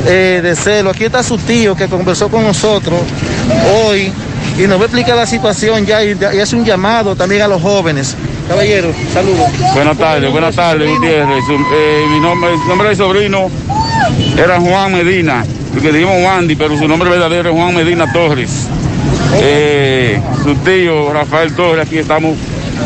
eh, 0.06 0.40
de 0.42 0.56
celo. 0.56 0.90
Aquí 0.90 1.04
está 1.04 1.22
su 1.22 1.38
tío 1.38 1.76
que 1.76 1.86
conversó 1.88 2.28
con 2.28 2.42
nosotros 2.42 3.00
hoy 3.74 4.12
y 4.58 4.62
nos 4.66 4.78
va 4.78 4.82
a 4.82 4.86
explicar 4.86 5.16
la 5.16 5.26
situación 5.26 5.86
ya 5.86 6.02
y, 6.02 6.18
y 6.34 6.40
hace 6.40 6.56
un 6.56 6.64
llamado 6.64 7.14
también 7.14 7.42
a 7.42 7.48
los 7.48 7.62
jóvenes. 7.62 8.16
Caballero, 8.48 8.92
saludos. 9.14 9.48
Buenas 9.74 9.96
tardes, 9.96 10.30
buenas 10.30 10.54
tardes, 10.54 10.90
Gutiérrez. 10.90 11.44
Eh, 11.48 12.04
mi 12.10 12.20
nombre, 12.20 12.50
nombre 12.68 12.88
de 12.90 12.96
sobrino 12.96 13.50
era 14.36 14.60
Juan 14.60 14.92
Medina, 14.92 15.44
porque 15.72 15.92
dijimos 15.92 16.16
Wandy, 16.24 16.54
pero 16.56 16.76
su 16.78 16.86
nombre 16.88 17.10
verdadero 17.10 17.50
es 17.50 17.54
Juan 17.56 17.74
Medina 17.74 18.10
Torres. 18.12 18.66
eh, 19.34 20.20
su 20.42 20.54
tío 20.56 21.12
Rafael 21.12 21.54
Torres, 21.54 21.86
aquí 21.86 21.98
estamos. 21.98 22.36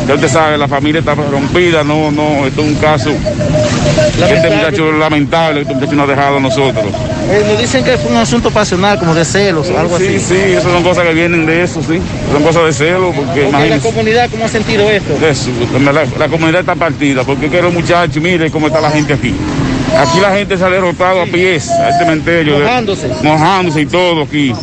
Ya 0.07 0.13
usted 0.15 0.29
sabe, 0.29 0.57
la 0.57 0.67
familia 0.67 0.99
está 0.99 1.15
rompida, 1.15 1.83
no, 1.83 2.11
no, 2.11 2.45
esto 2.45 2.61
es 2.61 2.67
un 2.67 2.75
caso. 2.75 3.09
Este 3.09 4.49
muchacho 4.49 4.91
lamentable, 4.91 5.61
este 5.61 5.73
muchacho 5.73 5.93
nos 5.95 6.07
ha 6.07 6.11
dejado 6.11 6.37
a 6.37 6.39
nosotros. 6.39 6.85
Eh, 7.29 7.43
nos 7.47 7.59
dicen 7.59 7.83
que 7.83 7.97
fue 7.97 8.11
un 8.11 8.17
asunto 8.17 8.49
pasional, 8.51 8.99
como 8.99 9.13
de 9.13 9.25
celos, 9.25 9.69
algo 9.69 9.97
sí, 9.97 10.05
así. 10.05 10.19
Sí, 10.19 10.35
esas 10.35 10.71
son 10.71 10.83
cosas 10.83 11.03
que 11.05 11.13
vienen 11.13 11.45
de 11.45 11.63
eso, 11.63 11.81
sí. 11.81 11.99
Son 12.31 12.43
cosas 12.43 12.65
de 12.65 12.73
celo, 12.73 13.11
porque 13.11 13.49
la 13.51 13.79
comunidad, 13.79 14.29
¿cómo 14.29 14.45
ha 14.45 14.49
sentido 14.49 14.89
esto? 14.89 15.13
Eso, 15.25 15.49
la, 15.83 16.05
la 16.17 16.27
comunidad 16.29 16.61
está 16.61 16.75
partida, 16.75 17.23
porque 17.23 17.49
que 17.49 17.61
los 17.61 17.73
muchachos, 17.73 18.21
mire 18.21 18.49
cómo 18.51 18.67
está 18.67 18.79
la 18.79 18.91
gente 18.91 19.13
aquí. 19.13 19.33
Aquí 19.95 20.19
la 20.19 20.31
gente 20.35 20.57
se 20.57 20.63
ha 20.63 20.69
derrotado 20.69 21.21
a 21.21 21.25
pies 21.25 21.69
a 21.69 21.89
este 21.89 22.03
cementerio. 22.05 22.57
de- 22.59 22.65
Mojándose. 22.65 23.09
mojándose 23.23 23.81
y 23.81 23.85
todo 23.85 24.23
aquí. 24.23 24.53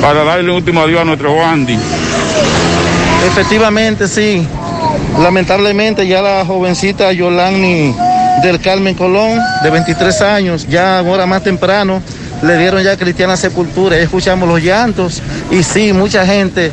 Para 0.00 0.24
darle 0.24 0.50
un 0.50 0.56
último 0.56 0.80
adiós 0.82 1.00
a 1.00 1.04
nuestro 1.04 1.44
Andy. 1.44 1.78
Efectivamente, 3.26 4.06
sí. 4.08 4.46
Lamentablemente 5.20 6.06
ya 6.06 6.22
la 6.22 6.44
jovencita 6.44 7.12
Yolani 7.12 7.94
del 8.42 8.60
Carmen 8.60 8.94
Colón, 8.94 9.38
de 9.62 9.70
23 9.70 10.20
años, 10.22 10.66
ya 10.68 10.98
ahora 11.00 11.26
más 11.26 11.42
temprano, 11.42 12.00
le 12.42 12.56
dieron 12.56 12.82
ya 12.84 12.96
cristiana 12.96 13.36
sepultura. 13.36 13.96
Ya 13.96 14.02
escuchamos 14.04 14.48
los 14.48 14.62
llantos 14.62 15.20
y 15.50 15.62
sí, 15.64 15.92
mucha 15.92 16.24
gente 16.24 16.70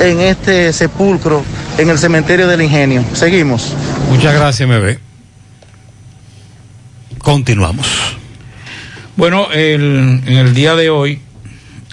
en 0.00 0.20
este 0.20 0.72
sepulcro, 0.72 1.42
en 1.78 1.90
el 1.90 1.98
cementerio 1.98 2.46
del 2.46 2.62
ingenio. 2.62 3.02
Seguimos. 3.14 3.72
Muchas 4.10 4.34
gracias, 4.34 4.68
MB. 4.68 5.07
Continuamos. 7.18 7.86
Bueno, 9.16 9.48
el- 9.52 10.20
en 10.26 10.32
el 10.36 10.54
día 10.54 10.74
de 10.76 10.90
hoy, 10.90 11.20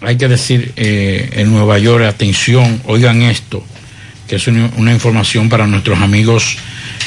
hay 0.01 0.17
que 0.17 0.27
decir, 0.27 0.73
eh, 0.75 1.29
en 1.33 1.51
Nueva 1.51 1.79
York, 1.79 2.05
atención, 2.05 2.81
oigan 2.85 3.21
esto, 3.23 3.63
que 4.27 4.35
es 4.35 4.47
una, 4.47 4.91
información 4.93 5.49
para 5.49 5.65
nuestros 5.67 5.99
amigos 5.99 6.57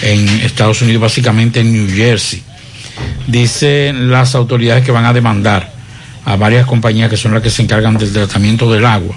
en 0.03 0.29
Estados 0.41 0.83
Unidos, 0.83 1.03
básicamente 1.03 1.61
en 1.61 1.73
New 1.73 1.89
Jersey. 1.95 2.43
Dicen 3.27 4.11
las 4.11 4.35
autoridades 4.35 4.85
que 4.85 4.91
van 4.93 5.05
a 5.05 5.13
demandar 5.13 5.73
a 6.25 6.37
varias 6.37 6.67
compañías 6.67 7.09
que 7.09 7.17
son 7.17 7.33
las 7.33 7.43
que 7.43 7.51
se 7.51 7.63
encargan 7.63 7.97
del 7.97 8.13
tratamiento 8.13 8.71
del 8.73 8.85
agua. 8.87 9.17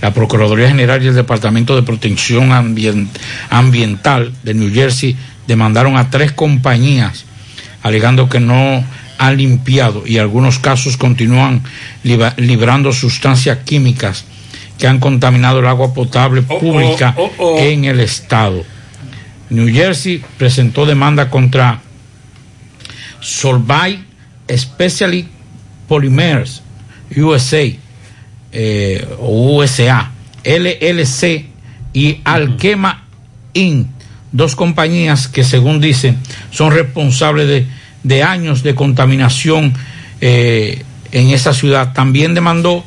La 0.00 0.12
Procuraduría 0.12 0.68
General 0.68 1.02
y 1.02 1.08
el 1.08 1.14
Departamento 1.14 1.76
de 1.76 1.82
Protección 1.82 2.50
Ambien- 2.52 3.08
Ambiental 3.50 4.32
de 4.42 4.54
New 4.54 4.72
Jersey 4.72 5.16
demandaron 5.46 5.96
a 5.96 6.10
tres 6.10 6.32
compañías 6.32 7.24
alegando 7.82 8.28
que 8.28 8.40
no 8.40 8.84
han 9.18 9.36
limpiado 9.36 10.06
y 10.06 10.18
algunos 10.18 10.58
casos 10.58 10.96
continúan 10.96 11.62
librando 12.02 12.92
sustancias 12.92 13.58
químicas 13.64 14.24
que 14.78 14.86
han 14.86 14.98
contaminado 14.98 15.60
el 15.60 15.66
agua 15.66 15.94
potable 15.94 16.42
pública 16.42 17.14
oh, 17.16 17.30
oh. 17.38 17.58
en 17.58 17.84
el 17.84 18.00
estado. 18.00 18.64
New 19.50 19.72
Jersey 19.72 20.22
presentó 20.38 20.86
demanda 20.86 21.30
contra 21.30 21.80
Solvay 23.20 24.04
Specially 24.48 25.28
Polymers 25.86 26.62
USA 27.16 27.62
eh, 28.52 29.06
USA, 29.18 30.10
LLC 30.44 31.46
y 31.94 32.20
Alquema 32.24 33.06
Inc., 33.54 33.88
dos 34.32 34.56
compañías 34.56 35.28
que 35.28 35.44
según 35.44 35.80
dicen 35.80 36.18
son 36.50 36.72
responsables 36.72 37.66
de, 38.02 38.22
años 38.22 38.62
de 38.62 38.74
contaminación 38.74 39.72
eh, 40.20 40.82
en 41.12 41.30
esa 41.30 41.52
ciudad. 41.52 41.92
También 41.92 42.34
demandó 42.34 42.84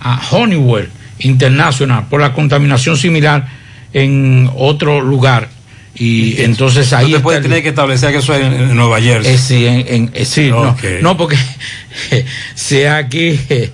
a 0.00 0.20
Honeywell 0.30 0.90
International 1.18 2.06
por 2.08 2.20
la 2.20 2.32
contaminación 2.32 2.96
similar 2.96 3.48
en 3.92 4.50
otro 4.54 5.00
lugar. 5.00 5.48
Y 5.94 6.40
entonces 6.42 6.90
ahí 6.94 7.06
Usted 7.12 7.22
puede 7.22 7.40
tener 7.42 7.62
que 7.62 7.68
establecer 7.68 8.12
que 8.12 8.18
eso 8.18 8.34
es 8.34 8.40
en, 8.46 8.52
en 8.54 8.74
Nueva 8.76 8.98
Jersey. 9.00 9.34
eh, 9.34 9.38
sí, 9.38 9.66
en, 9.66 9.84
en- 9.88 10.10
eh, 10.14 10.24
sí, 10.24 10.48
no, 10.48 10.74
no, 11.02 11.16
porque 11.18 11.36
si 12.54 12.84
aquí 12.84 13.38
eh, 13.50 13.70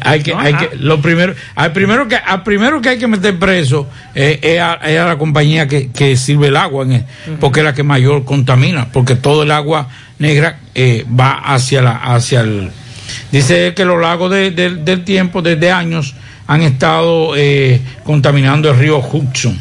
hay 0.00 0.22
que, 0.22 0.32
hay 0.34 0.54
que, 0.54 0.76
lo 0.76 1.00
primero, 1.02 1.34
al 1.54 1.72
primero 1.72 2.08
que, 2.08 2.16
al 2.16 2.42
primero 2.42 2.80
que 2.80 2.88
hay 2.90 2.98
que 2.98 3.06
meter 3.06 3.38
preso 3.38 3.88
eh, 4.14 4.38
es, 4.42 4.60
a, 4.60 4.74
es 4.76 4.98
a 4.98 5.06
la 5.06 5.18
compañía 5.18 5.68
que, 5.68 5.90
que 5.90 6.16
sirve 6.16 6.48
el 6.48 6.56
agua, 6.56 6.84
en 6.84 6.92
el- 6.92 7.04
porque 7.38 7.60
es 7.60 7.64
la 7.64 7.74
que 7.74 7.82
mayor 7.82 8.24
contamina, 8.24 8.88
porque 8.90 9.14
todo 9.14 9.42
el 9.42 9.50
agua 9.50 9.88
negra 10.18 10.58
eh, 10.74 11.04
va 11.08 11.32
hacia 11.32 11.82
la, 11.82 11.96
hacia 11.96 12.40
el, 12.40 12.70
dice 13.30 13.74
que 13.74 13.82
a 13.82 13.86
lo 13.86 14.00
largo 14.00 14.28
de- 14.30 14.50
de- 14.52 14.76
del 14.76 15.04
tiempo, 15.04 15.42
desde 15.42 15.70
años, 15.70 16.14
han 16.46 16.62
estado 16.62 17.34
eh, 17.36 17.80
contaminando 18.04 18.70
el 18.70 18.78
río 18.78 18.98
Hudson. 18.98 19.58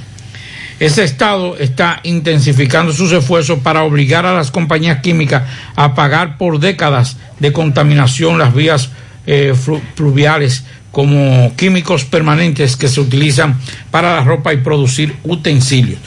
Ese 0.81 1.03
Estado 1.03 1.57
está 1.57 1.99
intensificando 2.01 2.91
sus 2.91 3.11
esfuerzos 3.11 3.59
para 3.59 3.83
obligar 3.83 4.25
a 4.25 4.33
las 4.33 4.49
compañías 4.49 4.99
químicas 5.01 5.43
a 5.75 5.93
pagar 5.93 6.39
por 6.39 6.59
décadas 6.59 7.17
de 7.39 7.53
contaminación 7.53 8.39
las 8.39 8.51
vías 8.55 8.89
eh, 9.27 9.53
flu- 9.53 9.79
fluviales 9.93 10.63
como 10.91 11.53
químicos 11.55 12.03
permanentes 12.05 12.75
que 12.77 12.87
se 12.87 12.99
utilizan 12.99 13.59
para 13.91 14.15
la 14.15 14.23
ropa 14.23 14.53
y 14.53 14.57
producir 14.57 15.15
utensilios. 15.23 15.99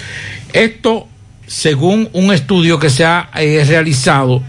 Esto 0.53 1.07
según 1.47 2.09
un 2.13 2.33
estudio 2.35 2.81
que 2.81 2.91
se 2.91 3.05
ha 3.05 3.31
eh, 3.37 3.63
realizado 3.65 4.43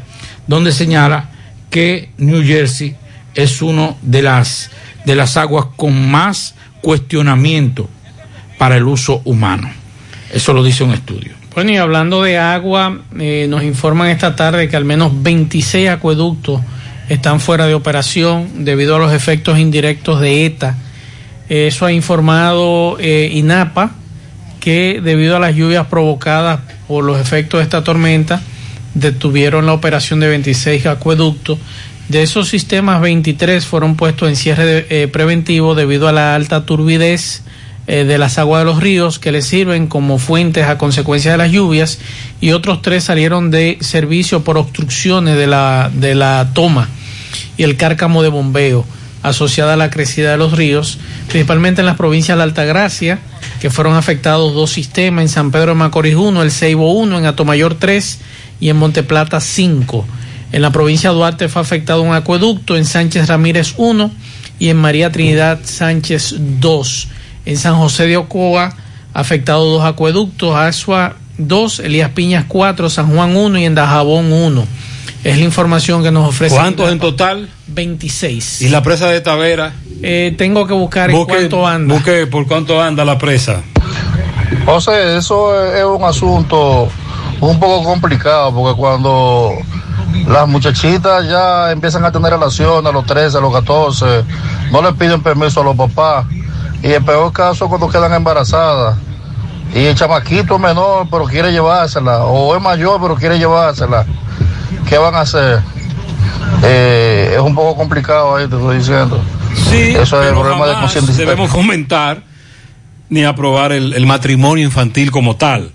donde 0.48 0.72
señala 0.72 1.30
que 1.70 2.10
New 2.18 2.44
Jersey 2.44 2.96
es 3.36 3.62
uno 3.62 3.96
de 4.02 4.24
las 4.24 4.72
de 5.06 5.16
las 5.16 5.38
aguas 5.38 5.68
con 5.76 6.10
más 6.10 6.56
cuestionamiento 6.82 7.88
para 8.58 8.76
el 8.78 8.88
uso 8.88 9.22
humano. 9.24 9.85
Eso 10.36 10.52
lo 10.52 10.66
dice 10.66 10.84
un 10.84 10.92
estudio. 10.92 11.32
Bueno, 11.54 11.72
y 11.72 11.78
hablando 11.78 12.22
de 12.22 12.38
agua, 12.38 13.00
eh, 13.18 13.48
nos 13.50 13.64
informan 13.64 14.10
esta 14.10 14.36
tarde 14.36 14.68
que 14.68 14.76
al 14.76 14.84
menos 14.84 15.24
26 15.24 15.88
acueductos 15.88 16.60
están 17.08 17.40
fuera 17.40 17.68
de 17.68 17.74
operación 17.74 18.66
debido 18.66 18.98
a 18.98 19.00
los 19.00 19.14
efectos 19.14 19.58
indirectos 19.58 20.20
de 20.20 20.46
ETA. 20.46 20.76
Eso 21.48 21.86
ha 21.86 21.94
informado 21.94 22.98
eh, 23.00 23.30
INAPA, 23.32 23.92
que 24.60 25.00
debido 25.02 25.38
a 25.38 25.40
las 25.40 25.56
lluvias 25.56 25.88
provocadas 25.88 26.60
por 26.86 27.06
los 27.06 27.18
efectos 27.18 27.60
de 27.60 27.64
esta 27.64 27.86
tormenta, 27.86 28.42
detuvieron 28.94 29.66
la 29.66 29.72
operación 29.72 30.20
de 30.20 30.28
26 30.28 30.86
acueductos. 30.88 31.60
De 32.10 32.24
esos 32.24 32.50
sistemas, 32.50 33.00
23 33.00 33.66
fueron 33.66 33.96
puestos 33.96 34.28
en 34.28 34.36
cierre 34.36 34.86
eh, 34.90 35.08
preventivo 35.08 35.76
debido 35.76 36.10
a 36.10 36.12
la 36.12 36.36
alta 36.36 36.66
turbidez 36.66 37.45
eh, 37.88 38.04
de 38.04 38.18
las 38.18 38.38
aguas 38.38 38.62
de 38.62 38.66
los 38.66 38.82
ríos 38.82 39.20
que 39.20 39.32
les 39.32 39.46
sirven 39.46 39.88
como 39.88 40.18
fuentes 40.18 40.66
a 40.66 40.78
consecuencia 40.78 41.32
de 41.32 41.38
las 41.38 41.52
lluvias 41.52 42.00
y 42.42 42.52
otros 42.52 42.82
tres 42.82 43.04
salieron 43.04 43.52
de 43.52 43.78
servicio 43.82 44.44
por 44.44 44.58
obstrucciones 44.58 45.38
de 45.38 45.48
la, 45.48 45.92
de 45.94 46.16
la 46.16 46.50
toma 46.54 46.90
y 47.58 47.64
el 47.64 47.78
cárcamo 47.78 48.24
de 48.24 48.30
bombeo 48.30 48.86
asociada 49.22 49.74
a 49.74 49.78
la 49.78 49.90
crecida 49.90 50.32
de 50.32 50.38
los 50.38 50.54
ríos, 50.54 51.00
principalmente 51.28 51.82
en 51.82 51.88
las 51.88 51.98
provincias 51.98 52.38
de 52.38 52.44
Altagracia, 52.44 53.20
que 53.60 53.70
fueron 53.70 53.96
afectados 53.96 54.54
dos 54.54 54.72
sistemas, 54.72 55.24
en 55.24 55.30
San 55.30 55.52
Pedro 55.52 55.70
de 55.70 55.76
Macorís 55.76 56.16
1, 56.16 56.44
el 56.44 56.52
Ceibo 56.52 56.94
1, 56.94 57.20
en 57.20 57.26
Atomayor 57.26 57.76
3 57.76 58.20
y 58.60 58.70
en 58.70 58.78
Monteplata 58.78 59.40
5. 59.40 60.06
En 60.52 60.62
la 60.62 60.72
provincia 60.72 61.10
de 61.10 61.16
Duarte 61.16 61.50
fue 61.50 61.62
afectado 61.62 62.02
un 62.04 62.14
acueducto, 62.14 62.78
en 62.78 62.86
Sánchez 62.86 63.28
Ramírez 63.28 63.74
1 63.78 64.12
y 64.60 64.70
en 64.70 64.78
María 64.78 65.12
Trinidad 65.12 65.60
Sánchez 65.64 66.36
2. 66.38 67.08
En 67.46 67.58
San 67.58 67.76
José 67.76 68.08
de 68.08 68.18
Ocoa, 68.18 68.74
afectado 69.14 69.66
dos 69.66 69.84
acueductos, 69.84 70.56
Asua 70.56 71.16
2, 71.38 71.80
Elías 71.80 72.10
Piñas 72.12 72.46
4, 72.48 72.90
San 72.90 73.14
Juan 73.14 73.36
1 73.36 73.60
y 73.60 73.66
en 73.66 73.76
Dajabón 73.76 74.32
1. 74.32 74.66
Es 75.24 75.38
la 75.38 75.44
información 75.44 76.04
que 76.04 76.12
nos 76.12 76.30
ofrece. 76.30 76.56
¿Cuántos 76.56 76.92
en 76.92 77.00
total? 77.00 77.50
26. 77.68 78.62
¿Y 78.62 78.70
la 78.70 78.82
presa 78.84 79.08
de 79.10 79.22
Tavera? 79.22 79.74
Eh, 80.02 80.36
tengo 80.38 80.68
que 80.68 80.74
buscar 80.74 81.10
en 81.10 81.16
Busque, 81.18 81.34
cuánto 81.34 81.68
anda. 81.68 81.94
busque 81.94 82.28
por 82.28 82.48
cuánto 82.48 82.82
anda 82.82 83.04
la 83.04 83.18
presa. 83.18 83.62
José, 84.66 85.18
eso 85.18 85.74
es 85.74 85.84
un 85.84 86.04
asunto 86.04 86.90
un 87.42 87.60
poco 87.60 87.84
complicado 87.84 88.54
porque 88.54 88.78
cuando 88.80 89.52
las 90.28 90.48
muchachitas 90.48 91.28
ya 91.28 91.72
empiezan 91.72 92.06
a 92.06 92.12
tener 92.12 92.32
relaciones 92.32 92.86
a 92.86 92.92
los 92.94 93.06
13, 93.06 93.38
a 93.38 93.42
los 93.42 93.54
14, 93.54 94.06
no 94.72 94.82
le 94.82 94.94
piden 94.94 95.22
permiso 95.22 95.62
a 95.62 95.64
los 95.64 95.76
papás. 95.76 96.26
Y 96.84 96.92
el 96.92 97.04
peor 97.04 97.32
caso 97.34 97.66
es 97.66 97.70
cuando 97.70 97.90
quedan 97.90 98.14
embarazadas. 98.14 98.98
Y 99.74 99.80
el 99.86 99.96
chamaquito 99.96 100.56
es 100.56 100.62
menor 100.62 101.08
pero 101.10 101.26
quiere 101.26 101.52
llevársela, 101.52 102.24
o 102.26 102.56
es 102.56 102.62
mayor 102.62 103.00
pero 103.02 103.16
quiere 103.16 103.38
llevársela. 103.38 104.06
¿Qué 104.88 104.98
van 104.98 105.16
a 105.16 105.22
hacer? 105.22 105.60
Eh, 106.64 107.32
es 107.34 107.40
un 107.42 107.56
poco 107.56 107.76
complicado 107.76 108.36
ahí, 108.36 108.48
te 108.48 108.56
estoy 108.56 108.78
diciendo. 108.78 109.22
Sí, 109.70 109.96
Eso 109.96 110.22
es 110.22 110.28
el 110.30 110.34
problema 110.34 110.68
de 110.68 110.74
concientización. 110.76 111.28
debemos 111.28 111.50
fomentar 111.50 112.22
ni 113.10 113.24
aprobar 113.24 113.72
el, 113.72 113.94
el 113.94 114.06
matrimonio 114.06 114.64
infantil 114.64 115.12
como 115.12 115.36
tal. 115.36 115.72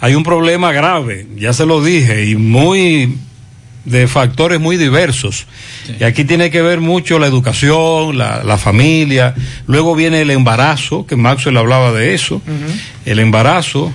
Hay 0.00 0.14
un 0.14 0.22
problema 0.22 0.72
grave, 0.72 1.26
ya 1.36 1.52
se 1.52 1.66
lo 1.66 1.82
dije, 1.82 2.26
y 2.26 2.36
muy 2.36 3.18
de 3.84 4.06
factores 4.08 4.60
muy 4.60 4.76
diversos. 4.76 5.46
Y 6.00 6.04
aquí 6.04 6.24
tiene 6.24 6.50
que 6.50 6.62
ver 6.62 6.80
mucho 6.80 7.18
la 7.18 7.26
educación, 7.26 8.16
la, 8.16 8.42
la 8.44 8.56
familia. 8.58 9.34
Luego 9.66 9.94
viene 9.94 10.22
el 10.22 10.30
embarazo, 10.30 11.06
que 11.06 11.16
Maxwell 11.16 11.56
hablaba 11.58 11.92
de 11.92 12.14
eso. 12.14 12.40
El 13.04 13.18
embarazo. 13.18 13.92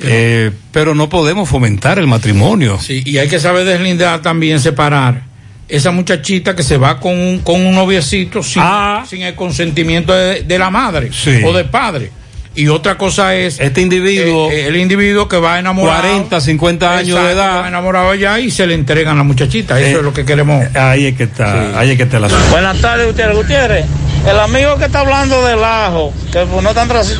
eh, 0.00 0.50
pero 0.72 0.94
no 0.94 1.08
podemos 1.08 1.48
fomentar 1.48 1.98
el 1.98 2.06
matrimonio. 2.06 2.78
Sí, 2.80 3.02
y 3.04 3.18
hay 3.18 3.28
que 3.28 3.38
saber 3.40 3.64
deslindar 3.64 4.20
también, 4.22 4.60
separar 4.60 5.22
esa 5.68 5.90
muchachita 5.90 6.54
que 6.54 6.62
se 6.62 6.76
va 6.76 7.00
con 7.00 7.18
un, 7.18 7.38
con 7.40 7.64
un 7.66 7.74
noviecito 7.74 8.42
sin, 8.42 8.62
sin 9.08 9.22
el 9.22 9.34
consentimiento 9.34 10.12
de, 10.14 10.42
de 10.42 10.58
la 10.58 10.70
madre 10.70 11.08
Ah. 11.10 11.16
Sí. 11.24 11.40
o 11.44 11.52
del 11.52 11.66
padre. 11.70 12.10
Y 12.56 12.68
otra 12.68 12.96
cosa 12.96 13.34
es 13.34 13.60
este 13.60 13.82
individuo, 13.82 14.50
eh, 14.50 14.66
el 14.68 14.76
individuo 14.76 15.28
que 15.28 15.36
va 15.36 15.58
enamorado, 15.58 16.00
40, 16.00 16.40
50 16.40 16.96
años 16.98 17.22
de 17.22 17.32
edad. 17.32 17.60
va 17.62 17.68
enamorado 17.68 18.14
ya 18.14 18.40
y 18.40 18.50
se 18.50 18.66
le 18.66 18.72
entregan 18.74 19.14
a 19.14 19.18
la 19.18 19.22
muchachita. 19.24 19.78
Eso 19.78 19.96
Eh, 19.96 19.98
es 19.98 20.02
lo 20.02 20.12
que 20.14 20.24
queremos. 20.24 20.64
Ahí 20.74 21.06
es 21.06 21.16
que 21.16 21.24
está, 21.24 21.78
ahí 21.78 21.90
es 21.90 21.96
que 21.98 22.04
está 22.04 22.18
la 22.18 22.28
Buenas 22.50 22.80
tardes, 22.80 23.06
Gutiérrez. 23.06 23.36
Gutiérrez, 23.36 23.84
el 24.26 24.38
amigo 24.40 24.76
que 24.78 24.86
está 24.86 25.00
hablando 25.00 25.44
del 25.44 25.62
ajo, 25.62 26.14
que 26.32 26.46
pues, 26.46 26.62
no 26.62 26.70
están 26.70 26.88
tras- 26.88 27.14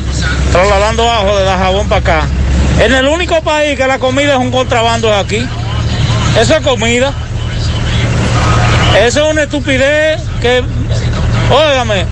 trasladando 0.51 1.09
ajo 1.09 1.37
de 1.37 1.45
la 1.45 1.57
jabón 1.57 1.87
para 1.87 2.01
acá. 2.01 2.21
En 2.79 2.93
el 2.95 3.05
único 3.05 3.39
país 3.43 3.77
que 3.77 3.85
la 3.85 3.99
comida 3.99 4.33
es 4.33 4.39
un 4.39 4.49
contrabando 4.51 5.13
es 5.13 5.23
aquí. 5.23 5.47
Eso 6.39 6.55
es 6.55 6.61
comida. 6.61 7.13
Eso 9.05 9.25
es 9.25 9.31
una 9.31 9.43
estupidez 9.43 10.19
que, 10.41 10.63
óigame, 11.51 12.05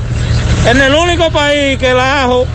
en 0.69 0.81
el 0.81 0.93
único 0.93 1.31
país 1.31 1.77
que 1.79 1.89
el 1.89 1.99
ajo 1.99 2.45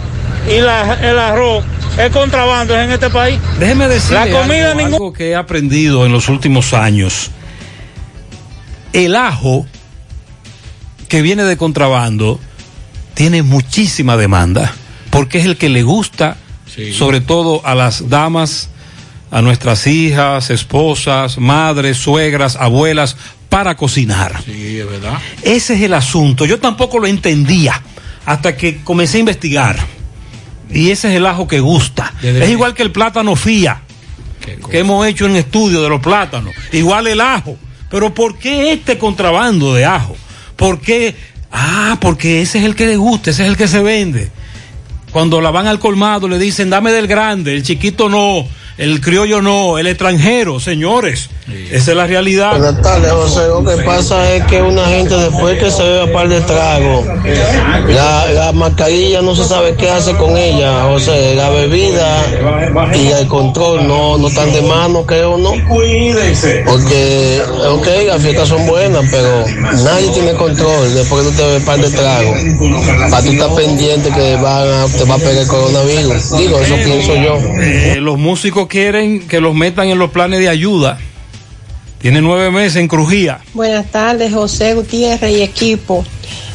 y 0.49 0.61
la- 0.61 0.95
el 0.95 1.19
arroz 1.19 1.65
es 1.99 2.11
contrabando 2.11 2.79
en 2.79 2.91
este 2.91 3.11
país. 3.11 3.39
Déjeme 3.59 3.89
decir 3.89 4.13
La 4.13 4.29
comida 4.29 4.71
algo, 4.71 4.79
ningún- 4.81 4.95
algo 4.95 5.13
que 5.13 5.31
he 5.31 5.37
aprendido 5.37 6.07
en 6.07 6.13
los 6.13 6.29
últimos 6.29 6.73
años. 6.75 7.31
El 8.93 9.15
ajo 9.17 9.67
que 11.09 11.23
viene 11.23 11.45
de 11.45 11.57
contrabando 11.57 12.41
tiene 13.15 13.43
muchísima 13.43 14.17
demanda 14.17 14.73
porque 15.11 15.39
es 15.39 15.45
el 15.47 15.57
que 15.57 15.69
le 15.69 15.83
gusta, 15.83 16.37
sobre 16.97 17.21
todo 17.21 17.61
a 17.67 17.75
las 17.75 18.09
damas, 18.09 18.69
a 19.31 19.43
nuestras 19.43 19.87
hijas, 19.87 20.51
esposas, 20.51 21.39
madres, 21.39 21.97
suegras, 21.99 22.57
abuelas, 22.57 23.17
para 23.49 23.77
cocinar. 23.77 24.41
Sí, 24.45 24.79
es 24.79 24.89
verdad. 24.89 25.19
Ese 25.43 25.75
es 25.75 25.83
el 25.83 25.95
asunto. 25.95 26.45
Yo 26.47 26.61
tampoco 26.61 26.99
lo 27.01 27.07
entendía 27.09 27.81
hasta 28.25 28.57
que 28.57 28.83
comencé 28.85 29.17
a 29.17 29.21
investigar. 29.21 29.77
Y 30.73 30.91
ese 30.91 31.09
es 31.09 31.17
el 31.17 31.27
ajo 31.27 31.49
que 31.49 31.61
gusta. 31.61 32.13
Desde 32.23 32.45
es 32.45 32.51
igual 32.51 32.75
que 32.75 32.83
el 32.83 32.93
plátano 32.93 33.37
fía, 33.37 33.81
que 34.71 34.79
hemos 34.79 35.07
hecho 35.07 35.27
en 35.27 35.37
estudio 35.37 35.83
de 35.83 35.89
los 35.89 36.01
plátanos. 36.01 36.55
Igual 36.73 37.07
el 37.07 37.21
ajo. 37.21 37.57
Pero 37.91 38.15
¿por 38.15 38.39
qué 38.39 38.73
este 38.73 38.99
contrabando 38.99 39.75
de 39.75 39.85
ajo? 39.85 40.17
¿Por 40.57 40.81
qué? 40.81 41.15
Ah, 41.51 41.99
porque 42.01 42.41
ese 42.41 42.59
es 42.59 42.65
el 42.65 42.77
que 42.77 42.87
le 42.87 42.97
gusta, 42.97 43.31
ese 43.31 43.43
es 43.43 43.49
el 43.49 43.57
que 43.57 43.67
se 43.67 43.81
vende. 43.81 44.31
Cuando 45.11 45.41
la 45.41 45.51
van 45.51 45.67
al 45.67 45.81
colmado 45.81 46.29
le 46.29 46.39
dicen, 46.39 46.71
dame 46.71 46.93
del 46.93 47.09
grande, 47.09 47.55
el 47.55 47.65
chiquito 47.65 48.09
no, 48.09 48.47
el 48.81 49.01
criollo 49.01 49.43
no, 49.43 49.79
el 49.79 49.87
extranjero, 49.87 50.59
señores. 50.61 51.29
Esa 51.73 51.91
es 51.91 51.97
la 51.97 52.07
realidad. 52.07 52.51
Buenas 52.59 52.81
tardes, 52.81 53.11
José. 53.11 53.41
Lo 53.49 53.65
que 53.65 53.83
pasa 53.83 54.33
es 54.35 54.45
que 54.45 54.63
una 54.63 54.87
gente 54.87 55.17
después 55.17 55.59
que 55.59 55.71
se 55.71 55.83
bebe 55.83 56.05
un 56.05 56.13
par 56.13 56.29
de 56.29 56.41
tragos, 56.43 57.05
la, 57.89 58.27
la 58.33 58.53
mascarilla 58.53 59.21
no 59.21 59.35
se 59.35 59.45
sabe 59.45 59.75
qué 59.75 59.91
hace 59.91 60.15
con 60.17 60.37
ella. 60.37 60.87
Sea, 61.01 61.35
la 61.35 61.51
bebida 61.51 62.23
y 62.95 63.09
el 63.09 63.27
control 63.27 63.87
no, 63.89 64.17
no 64.19 64.29
están 64.29 64.53
de 64.53 64.63
mano, 64.63 65.05
creo, 65.05 65.39
¿no? 65.39 65.53
Porque, 66.67 67.43
ok, 67.69 67.87
las 68.07 68.23
fiestas 68.23 68.49
son 68.49 68.67
buenas, 68.67 69.05
pero 69.11 69.45
nadie 69.83 70.09
tiene 70.11 70.33
control 70.35 70.95
después 70.95 71.25
que 71.25 71.31
tú 71.31 71.37
te 71.37 71.43
bebes 71.43 71.63
par 71.65 71.81
de 71.81 71.91
tragos. 71.91 72.37
Para 73.11 73.23
tú 73.23 73.33
estar 73.33 73.55
pendiente 73.55 74.11
que 74.11 74.37
van 74.37 74.69
a- 74.69 74.87
te 74.87 75.05
va 75.05 75.15
a 75.15 75.19
pegar 75.19 75.37
el 75.43 75.49
coronavirus. 75.49 76.37
Digo, 76.39 76.61
eso 76.61 76.75
pienso 76.85 77.15
yo. 77.17 77.39
Eh, 77.61 77.97
los 78.01 78.19
músicos 78.19 78.69
quieren 78.71 79.27
que 79.29 79.41
los 79.41 79.55
metan 79.55 79.89
en 79.89 79.99
los 79.99 80.11
planes 80.11 80.39
de 80.41 80.49
ayuda. 80.49 80.99
Tiene 81.99 82.23
nueve 82.23 82.51
meses 82.51 82.77
en 82.77 82.89
Crujía. 82.89 83.41
Buenas 83.53 83.91
tardes, 83.91 84.33
José 84.33 84.73
Gutiérrez 84.75 85.31
y 85.37 85.43
equipo. 85.43 86.03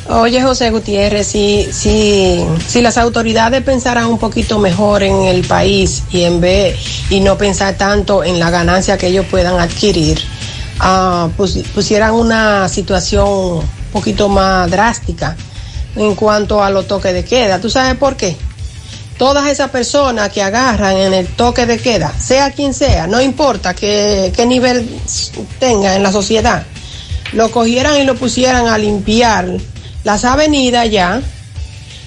Oye, 0.09 0.41
José 0.41 0.71
Gutiérrez, 0.71 1.27
si, 1.27 1.67
si, 1.71 2.39
si 2.67 2.81
las 2.81 2.97
autoridades 2.97 3.61
pensaran 3.63 4.05
un 4.07 4.17
poquito 4.17 4.57
mejor 4.59 5.03
en 5.03 5.23
el 5.23 5.43
país 5.45 6.03
y 6.11 6.23
en 6.23 6.39
vez 6.41 6.77
y 7.11 7.19
no 7.19 7.37
pensar 7.37 7.75
tanto 7.75 8.23
en 8.23 8.39
la 8.39 8.49
ganancia 8.49 8.97
que 8.97 9.07
ellos 9.07 9.25
puedan 9.29 9.59
adquirir, 9.59 10.19
ah, 10.79 11.29
pus- 11.37 11.63
pusieran 11.73 12.13
una 12.13 12.69
situación 12.69 13.27
un 13.27 13.63
poquito 13.91 14.29
más 14.29 14.69
drástica 14.71 15.35
en 15.95 16.15
cuanto 16.15 16.63
a 16.63 16.69
los 16.69 16.87
toques 16.87 17.13
de 17.13 17.23
queda. 17.25 17.59
¿Tú 17.59 17.69
sabes 17.69 17.95
por 17.97 18.15
qué? 18.15 18.35
Todas 19.17 19.47
esas 19.47 19.69
personas 19.69 20.29
que 20.29 20.41
agarran 20.41 20.97
en 20.97 21.13
el 21.13 21.27
toque 21.27 21.65
de 21.65 21.79
queda, 21.79 22.13
sea 22.19 22.51
quien 22.51 22.73
sea, 22.73 23.07
no 23.07 23.21
importa 23.21 23.73
qué, 23.73 24.33
qué 24.35 24.45
nivel 24.45 24.99
tenga 25.59 25.95
en 25.95 26.03
la 26.03 26.11
sociedad, 26.11 26.65
lo 27.31 27.49
cogieran 27.49 27.97
y 27.97 28.03
lo 28.03 28.15
pusieran 28.15 28.67
a 28.67 28.77
limpiar 28.77 29.47
las 30.03 30.25
avenidas 30.25 30.89
ya 30.91 31.21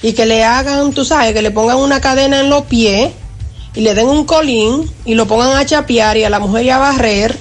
y 0.02 0.12
que 0.12 0.26
le 0.26 0.44
hagan, 0.44 0.92
tú 0.92 1.04
sabes, 1.04 1.32
que 1.32 1.42
le 1.42 1.50
pongan 1.50 1.78
una 1.78 2.00
cadena 2.00 2.40
en 2.40 2.50
los 2.50 2.64
pies 2.64 3.10
y 3.74 3.80
le 3.80 3.94
den 3.94 4.06
un 4.06 4.24
colín 4.24 4.90
y 5.04 5.14
lo 5.14 5.26
pongan 5.26 5.56
a 5.56 5.66
chapear 5.66 6.16
y 6.16 6.24
a 6.24 6.30
la 6.30 6.38
mujer 6.38 6.64
y 6.64 6.70
a 6.70 6.78
barrer. 6.78 7.36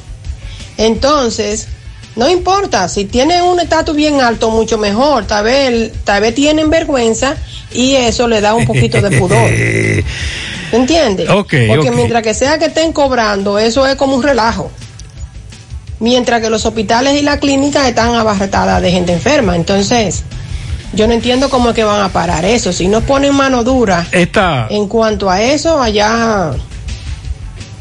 Entonces, 0.78 1.68
no 2.16 2.30
importa, 2.30 2.90
si 2.90 3.06
tienen 3.06 3.44
un 3.44 3.60
estatus 3.60 3.96
bien 3.96 4.22
alto, 4.22 4.50
mucho 4.50 4.78
mejor. 4.78 5.26
Tal 5.26 5.44
vez, 5.44 5.92
tal 6.04 6.22
vez 6.22 6.34
tienen 6.34 6.70
vergüenza 6.70 7.38
y 7.72 7.96
eso 7.96 8.28
le 8.28 8.42
da 8.42 8.54
un 8.54 8.66
poquito 8.66 9.02
de 9.02 9.18
pudor. 9.18 9.50
¿Entiendes? 10.72 11.30
Ok, 11.30 11.54
Porque 11.68 11.90
ok. 11.90 11.96
mientras 11.96 12.24
que 12.24 12.34
sea 12.34 12.58
que 12.58 12.66
estén 12.66 12.92
cobrando, 12.94 13.58
eso 13.60 13.86
es 13.86 13.96
como 13.96 14.16
un 14.16 14.24
relajo. 14.24 14.72
Mientras 16.00 16.42
que 16.42 16.50
los 16.50 16.66
hospitales 16.66 17.14
y 17.20 17.24
las 17.24 17.38
clínicas 17.40 17.88
están 17.88 18.14
abarrotadas 18.16 18.82
de 18.82 18.92
gente 18.92 19.14
enferma. 19.14 19.56
Entonces, 19.56 20.24
yo 20.94 21.08
no 21.08 21.14
entiendo 21.14 21.50
cómo 21.50 21.70
es 21.70 21.76
que 21.76 21.84
van 21.84 22.02
a 22.02 22.10
parar 22.10 22.46
eso. 22.46 22.72
Si 22.74 22.88
no 22.88 23.02
ponen 23.02 23.34
mano 23.34 23.64
dura 23.64 24.06
Esta, 24.12 24.68
en 24.70 24.88
cuanto 24.88 25.30
a 25.30 25.42
eso, 25.42 25.82
allá, 25.82 26.52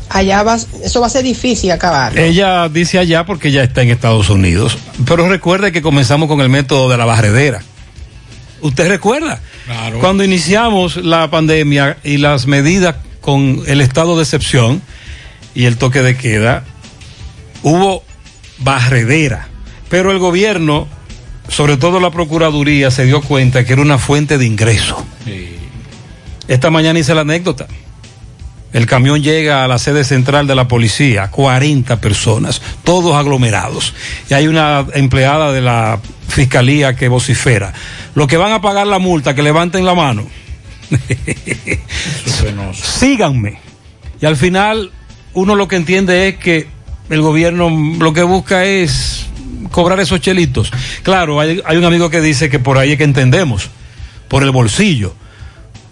allá 0.08 0.42
va, 0.44 0.56
eso 0.82 1.00
va 1.00 1.06
a 1.08 1.10
ser 1.10 1.24
difícil 1.24 1.70
acabar. 1.72 2.16
ella 2.18 2.68
dice 2.68 2.98
allá 2.98 3.26
porque 3.26 3.50
ya 3.52 3.62
está 3.62 3.82
en 3.82 3.90
Estados 3.90 4.30
Unidos. 4.30 4.78
Pero 5.06 5.28
recuerde 5.28 5.72
que 5.72 5.82
comenzamos 5.82 6.28
con 6.28 6.40
el 6.40 6.48
método 6.48 6.88
de 6.88 6.96
la 6.96 7.04
barredera. 7.04 7.62
¿Usted 8.66 8.88
recuerda? 8.88 9.40
Claro. 9.64 10.00
Cuando 10.00 10.24
iniciamos 10.24 10.96
la 10.96 11.30
pandemia 11.30 11.98
y 12.02 12.16
las 12.16 12.46
medidas 12.46 12.96
con 13.20 13.62
el 13.66 13.80
estado 13.80 14.16
de 14.16 14.24
excepción 14.24 14.82
y 15.54 15.66
el 15.66 15.76
toque 15.78 16.02
de 16.02 16.16
queda, 16.16 16.64
hubo 17.62 18.02
barredera. 18.58 19.48
Pero 19.88 20.10
el 20.10 20.18
gobierno, 20.18 20.88
sobre 21.48 21.76
todo 21.76 22.00
la 22.00 22.10
Procuraduría, 22.10 22.90
se 22.90 23.04
dio 23.04 23.22
cuenta 23.22 23.64
que 23.64 23.72
era 23.72 23.82
una 23.82 23.98
fuente 23.98 24.36
de 24.36 24.46
ingreso. 24.46 25.06
Esta 26.48 26.70
mañana 26.70 26.98
hice 26.98 27.14
la 27.14 27.20
anécdota. 27.20 27.68
El 28.76 28.84
camión 28.84 29.22
llega 29.22 29.64
a 29.64 29.68
la 29.68 29.78
sede 29.78 30.04
central 30.04 30.46
de 30.46 30.54
la 30.54 30.68
policía, 30.68 31.30
40 31.30 31.98
personas, 31.98 32.60
todos 32.84 33.16
aglomerados. 33.16 33.94
Y 34.28 34.34
hay 34.34 34.48
una 34.48 34.84
empleada 34.92 35.50
de 35.50 35.62
la 35.62 35.98
fiscalía 36.28 36.94
que 36.94 37.08
vocifera. 37.08 37.72
Los 38.14 38.26
que 38.26 38.36
van 38.36 38.52
a 38.52 38.60
pagar 38.60 38.86
la 38.86 38.98
multa, 38.98 39.34
que 39.34 39.42
levanten 39.42 39.86
la 39.86 39.94
mano. 39.94 40.26
Síganme. 42.74 43.60
Y 44.20 44.26
al 44.26 44.36
final, 44.36 44.90
uno 45.32 45.54
lo 45.54 45.68
que 45.68 45.76
entiende 45.76 46.28
es 46.28 46.36
que 46.36 46.66
el 47.08 47.22
gobierno 47.22 47.70
lo 47.70 48.12
que 48.12 48.24
busca 48.24 48.66
es 48.66 49.24
cobrar 49.70 50.00
esos 50.00 50.20
chelitos. 50.20 50.70
Claro, 51.02 51.40
hay, 51.40 51.62
hay 51.64 51.78
un 51.78 51.84
amigo 51.86 52.10
que 52.10 52.20
dice 52.20 52.50
que 52.50 52.58
por 52.58 52.76
ahí 52.76 52.92
es 52.92 52.98
que 52.98 53.04
entendemos, 53.04 53.70
por 54.28 54.42
el 54.42 54.50
bolsillo. 54.50 55.14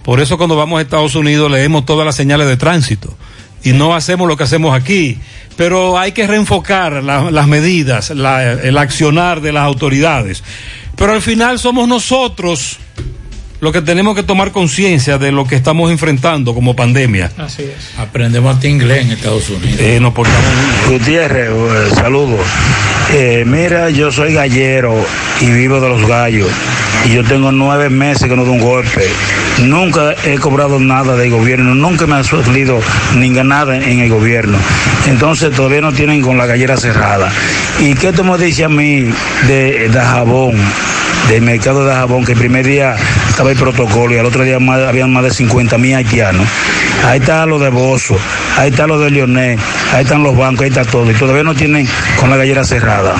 Por 0.05 0.21
eso 0.21 0.37
cuando 0.37 0.55
vamos 0.57 0.79
a 0.79 0.83
Estados 0.83 1.15
Unidos 1.15 1.51
leemos 1.51 1.85
todas 1.87 2.05
las 2.07 2.15
señales 2.15 2.47
de 2.47 2.57
tránsito 2.57 3.17
y 3.63 3.73
no 3.73 3.95
hacemos 3.95 4.29
lo 4.29 4.37
que 4.37 4.45
hacemos 4.45 4.77
aquí. 4.79 5.19
Pero 5.57 5.99
hay 5.99 6.13
que 6.13 6.27
reenfocar 6.27 7.03
la- 7.03 7.31
las 7.31 7.47
medidas, 7.47 8.11
la- 8.11 8.53
el 8.53 8.77
accionar 8.77 9.41
de 9.41 9.53
las 9.53 9.63
autoridades. 9.65 10.43
Pero 10.97 11.13
al 11.13 11.23
final 11.23 11.59
somos 11.59 11.89
nosotros 11.89 12.79
los 13.61 13.73
que 13.73 13.81
tenemos 13.81 14.15
que 14.15 14.23
tomar 14.23 14.53
conciencia 14.53 15.17
de 15.17 15.33
lo 15.33 15.47
que 15.47 15.55
estamos 15.57 15.91
enfrentando 15.91 16.53
como 16.55 16.77
pandemia. 16.77 17.33
Así 17.39 17.63
es. 17.63 17.99
Aprendemos 17.99 18.55
hasta 18.57 18.69
inglés 18.69 19.07
en 19.07 19.13
Estados 19.13 19.49
Unidos. 19.49 19.81
Eh, 19.81 19.99
nos 20.01 20.13
portamos 20.13 20.45
Gutiérrez, 20.91 21.49
eh, 21.51 21.95
saludos. 21.95 22.41
Eh, 23.13 23.45
mira, 23.47 23.89
yo 23.91 24.13
soy 24.13 24.35
gallero 24.35 24.95
y 25.41 25.47
vivo 25.47 25.81
de 25.81 25.89
los 25.89 26.07
gallos. 26.07 26.49
Y 27.07 27.15
yo 27.15 27.25
tengo 27.25 27.53
nueve 27.53 27.91
meses 27.91 28.29
que 28.29 28.37
no 28.37 28.45
doy 28.45 28.59
un 28.59 28.61
golpe. 28.61 29.07
Nunca 29.63 30.15
he 30.25 30.39
cobrado 30.39 30.79
nada 30.81 31.17
del 31.17 31.31
gobierno, 31.31 31.75
nunca 31.75 32.07
me 32.07 32.17
ha 32.17 32.25
salido 32.25 32.81
ni 33.17 33.31
nada 33.31 33.77
en 33.77 34.01
el 34.01 34.11
gobierno. 34.11 34.59
Entonces 35.07 35.53
todavía 35.53 35.81
no 35.81 35.93
tienen 35.93 36.23
con 36.23 36.39
la 36.39 36.47
gallera 36.47 36.77
cerrada. 36.77 37.31
¿Y 37.79 37.95
qué 37.95 38.13
tú 38.13 38.25
me 38.25 38.39
dices 38.39 38.65
a 38.65 38.69
mí 38.69 39.11
de, 39.47 39.89
de 39.89 40.01
jabón? 40.01 40.57
del 41.29 41.41
mercado 41.41 41.87
de 41.87 41.95
jabón, 41.95 42.25
que 42.25 42.33
el 42.33 42.39
primer 42.39 42.67
día 42.67 42.97
estaba 43.31 43.51
el 43.51 43.57
protocolo 43.57 44.15
y 44.15 44.19
al 44.19 44.27
otro 44.27 44.45
día 44.45 44.59
más, 44.59 44.81
habían 44.81 45.11
más 45.11 45.25
de 45.25 45.31
50 45.31 45.79
mil 45.79 45.95
haitianos. 45.95 46.47
Ahí 47.07 47.19
está 47.19 47.47
lo 47.47 47.59
de 47.59 47.71
Bozo, 47.71 48.15
ahí 48.59 48.69
está 48.69 48.87
lo 48.87 48.99
de 48.99 49.11
Leonel, 49.11 49.59
ahí 49.95 50.03
están 50.03 50.23
los 50.23 50.37
bancos, 50.37 50.65
ahí 50.65 50.69
está 50.69 50.85
todo. 50.85 51.11
Y 51.11 51.15
todavía 51.15 51.43
no 51.43 51.55
tienen 51.55 51.89
con 52.21 52.29
la 52.29 52.37
gallera 52.37 52.63
cerrada. 52.63 53.15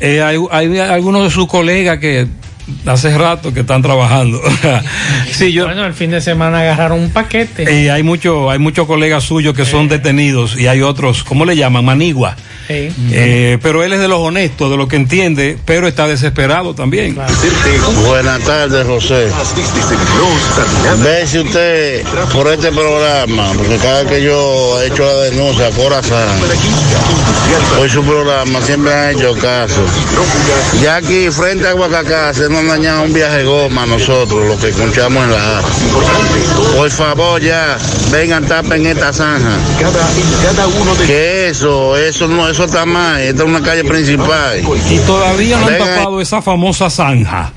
Eh, 0.00 0.22
hay 0.22 0.78
algunos 0.78 1.24
de 1.24 1.30
sus 1.30 1.46
colegas 1.46 1.98
que 1.98 2.26
hace 2.86 3.16
rato 3.16 3.52
que 3.52 3.60
están 3.60 3.82
trabajando. 3.82 4.40
sí, 5.30 5.52
yo, 5.52 5.66
bueno, 5.66 5.84
el 5.84 5.94
fin 5.94 6.10
de 6.10 6.20
semana 6.20 6.60
agarraron 6.60 7.00
un 7.00 7.10
paquete. 7.10 7.82
y 7.82 7.88
hay 7.88 8.02
muchos 8.02 8.50
hay 8.50 8.58
muchos 8.58 8.86
colegas 8.86 9.24
suyos 9.24 9.54
que 9.54 9.64
son 9.64 9.88
detenidos 9.88 10.58
y 10.58 10.66
hay 10.66 10.82
otros, 10.82 11.24
¿cómo 11.24 11.44
le 11.44 11.56
llaman? 11.56 11.84
Manigua. 11.84 12.36
Sí. 12.68 12.90
Eh, 13.10 13.58
pero 13.62 13.82
él 13.82 13.92
es 13.92 14.00
de 14.00 14.08
los 14.08 14.20
honestos, 14.20 14.70
de 14.70 14.76
lo 14.76 14.88
que 14.88 14.96
entiende, 14.96 15.58
pero 15.64 15.86
está 15.88 16.06
desesperado 16.06 16.74
también. 16.74 17.18
Buenas 18.06 18.40
tardes, 18.42 18.86
José. 18.86 19.28
Ve 21.02 21.26
si 21.26 21.40
usted, 21.40 22.02
por 22.32 22.48
este 22.48 22.70
programa, 22.72 23.52
porque 23.56 23.76
cada 23.76 24.02
vez 24.02 24.12
que 24.12 24.22
yo 24.22 24.80
he 24.80 24.86
hecho 24.86 25.04
la 25.04 25.14
denuncia, 25.24 25.70
Corazón, 25.70 26.28
por 27.76 27.90
su 27.90 28.02
programa 28.02 28.60
siempre 28.62 28.92
han 28.94 29.16
hecho 29.16 29.34
caso. 29.34 29.82
Ya 30.80 30.96
aquí, 30.96 31.30
frente 31.30 31.68
a 31.68 31.72
Guacacá, 31.72 32.32
se 32.32 32.48
nos 32.48 32.66
dañado 32.66 33.02
un 33.02 33.12
viaje 33.12 33.44
goma 33.44 33.82
a 33.82 33.86
nosotros, 33.86 34.46
los 34.46 34.58
que 34.60 34.68
escuchamos 34.68 35.24
en 35.24 35.32
la 35.32 35.58
A. 35.58 35.62
Por 36.76 36.90
favor, 36.90 37.40
ya, 37.40 37.76
vengan, 38.10 38.46
tapen 38.46 38.86
esta 38.86 39.12
zanja. 39.12 39.56
Que 41.06 41.48
eso, 41.48 41.96
eso 41.96 42.28
no, 42.28 42.51
eso 42.52 42.64
está 42.64 42.84
mal, 42.86 43.20
esta 43.20 43.42
es 43.42 43.48
una 43.48 43.62
calle 43.62 43.84
principal. 43.84 44.60
Y 44.90 44.98
todavía 45.00 45.58
no 45.58 45.66
han 45.66 45.78
tapado 45.78 46.20
esa 46.20 46.42
famosa 46.42 46.90
zanja. 46.90 47.52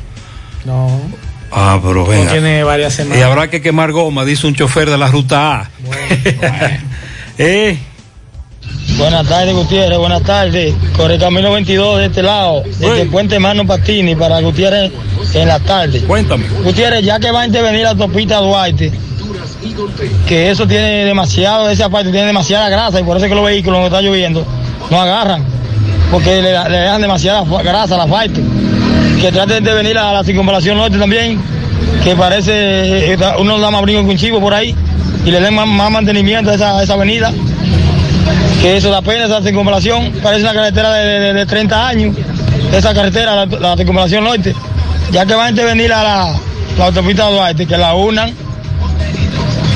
No. 0.66 1.02
Ah, 1.52 1.80
pero 1.82 2.06
venga. 2.06 2.32
tiene 2.32 2.64
varias 2.64 2.94
Y 2.94 2.98
semanas. 2.98 3.24
habrá 3.24 3.50
que 3.50 3.62
quemar 3.62 3.92
goma, 3.92 4.26
dice 4.26 4.48
un 4.48 4.56
chofer 4.56 4.90
de 4.90 4.98
la 4.98 5.08
ruta 5.08 5.62
A. 5.62 5.70
eh, 7.38 7.78
Buenas 8.98 9.28
tardes, 9.28 9.54
Gutiérrez. 9.54 9.98
Buenas 9.98 10.24
tardes. 10.24 10.74
Por 10.96 11.12
el 11.12 11.20
camino 11.20 11.52
22 11.52 12.00
de 12.00 12.06
este 12.06 12.24
lado, 12.24 12.64
desde 12.64 13.02
el 13.02 13.10
puente 13.10 13.40
Mano 13.40 13.66
Patini 13.66 14.16
para 14.16 14.40
Gutiérrez 14.40 14.92
en 15.34 15.48
la 15.48 15.60
tarde. 15.60 16.02
Cuéntame. 16.02 16.46
Gutiérrez, 16.64 17.04
ya 17.04 17.20
que 17.20 17.32
va 17.32 17.42
a 17.42 17.46
intervenir 17.46 17.82
la 17.82 17.90
autopista 17.90 18.38
Duarte, 18.38 18.92
que 20.28 20.50
eso 20.52 20.68
tiene 20.68 21.06
demasiado, 21.06 21.70
esa 21.70 21.90
parte 21.90 22.12
tiene 22.12 22.28
demasiada 22.28 22.70
grasa 22.70 23.00
y 23.00 23.04
por 23.04 23.18
eso 23.18 23.26
es 23.26 23.30
que 23.30 23.36
los 23.36 23.46
vehículos 23.46 23.80
cuando 23.80 23.98
está 23.98 24.02
lloviendo 24.02 24.46
no 24.90 25.02
agarran, 25.02 25.44
porque 26.12 26.42
le, 26.42 26.50
dejan 26.52 27.02
demasiada 27.02 27.44
grasa 27.64 27.96
a 27.96 28.00
la 28.00 28.08
parte. 28.08 28.42
Que 29.22 29.32
traten 29.32 29.64
de 29.64 29.74
venir 29.74 29.98
a 29.98 30.14
la 30.14 30.24
circunvalación 30.24 30.78
norte 30.78 30.98
también, 30.98 31.40
que 32.04 32.16
parece 32.16 33.14
eh, 33.14 33.18
uno 33.40 33.58
da 33.60 33.72
más 33.72 33.82
brinco 33.82 34.04
que 34.04 34.10
un 34.12 34.18
chivo 34.18 34.40
por 34.40 34.54
ahí 34.54 34.76
y 35.26 35.32
le 35.32 35.40
den 35.40 35.54
más, 35.56 35.68
mantenimiento 35.92 36.52
a 36.52 36.54
esa, 36.84 36.94
avenida 36.94 37.32
que 38.62 38.78
eso 38.78 38.90
da 38.92 39.02
pena, 39.02 39.26
esa 39.26 39.42
circunvalación, 39.42 40.12
parece 40.22 40.44
una 40.44 40.54
carretera 40.54 40.92
de, 40.94 41.20
de- 41.20 41.34
de 41.34 41.46
30 41.46 41.88
años, 41.88 42.16
esa 42.74 42.94
carretera, 42.94 43.36
la, 43.36 43.46
la 43.46 43.76
circunvalación 43.78 44.24
norte, 44.24 44.54
ya 45.12 45.26
que 45.26 45.34
va 45.36 45.46
a 45.46 45.50
intervenir 45.50 45.92
a 45.94 46.04
la, 46.04 46.36
la 46.78 46.86
autopista 46.86 47.26
Duarte, 47.30 47.66
que 47.66 47.78
la 47.78 47.94
unan 47.96 48.32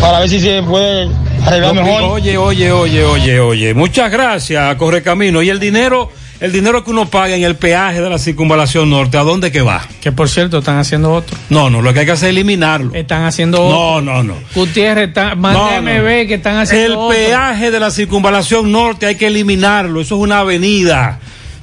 para 0.02 0.20
ver 0.20 0.30
si 0.30 0.40
se 0.40 0.62
puede 0.64 1.08
arreglar 1.46 1.74
mejor. 1.76 2.04
Oye, 2.04 2.38
oye, 2.38 2.72
oye, 2.72 3.04
oye, 3.04 3.40
oye. 3.40 3.74
Muchas 3.74 4.12
gracias, 4.12 4.76
Correcamino. 4.76 5.42
¿Y 5.42 5.50
el 5.50 5.60
dinero, 5.60 6.12
el 6.40 6.52
dinero 6.52 6.84
que 6.84 6.92
uno 6.92 7.06
paga 7.10 7.36
en 7.36 7.44
el 7.44 7.56
peaje 7.56 8.02
de 8.02 8.10
la 8.10 8.18
circunvalación 8.20 8.90
norte, 8.90 9.18
a 9.18 9.24
dónde 9.24 9.52
que 9.52 9.62
va? 9.62 9.86
Que 10.02 10.12
por 10.12 10.30
cierto, 10.30 10.60
están 10.60 10.78
haciendo 10.78 11.12
otro. 11.14 11.38
No, 11.50 11.70
no, 11.70 11.82
lo 11.82 11.94
que 11.94 12.00
hay 12.02 12.06
que 12.06 12.12
hacer 12.14 12.30
es 12.30 12.36
eliminarlo. 12.36 12.94
Están 12.94 13.24
haciendo 13.26 13.58
No, 13.58 13.94
otro. 13.96 14.02
no, 14.02 14.24
no. 14.24 14.34
Gutiérrez, 14.56 15.10
está, 15.10 15.36
mándeme 15.36 15.94
No, 15.96 16.00
no. 16.00 16.04
ver 16.06 16.28
que 16.28 16.36
están 16.36 16.58
haciendo 16.58 16.86
El 16.86 16.92
otro. 16.94 17.10
peaje 17.18 17.72
de 17.72 17.80
la 17.80 17.92
circunvalación 17.92 18.72
norte 18.72 19.06
hay 19.06 19.16
que 19.16 19.28
eliminarlo. 19.28 20.02
Eso 20.02 20.16
es 20.16 20.22
una 20.22 20.40
avenida. 20.40 21.20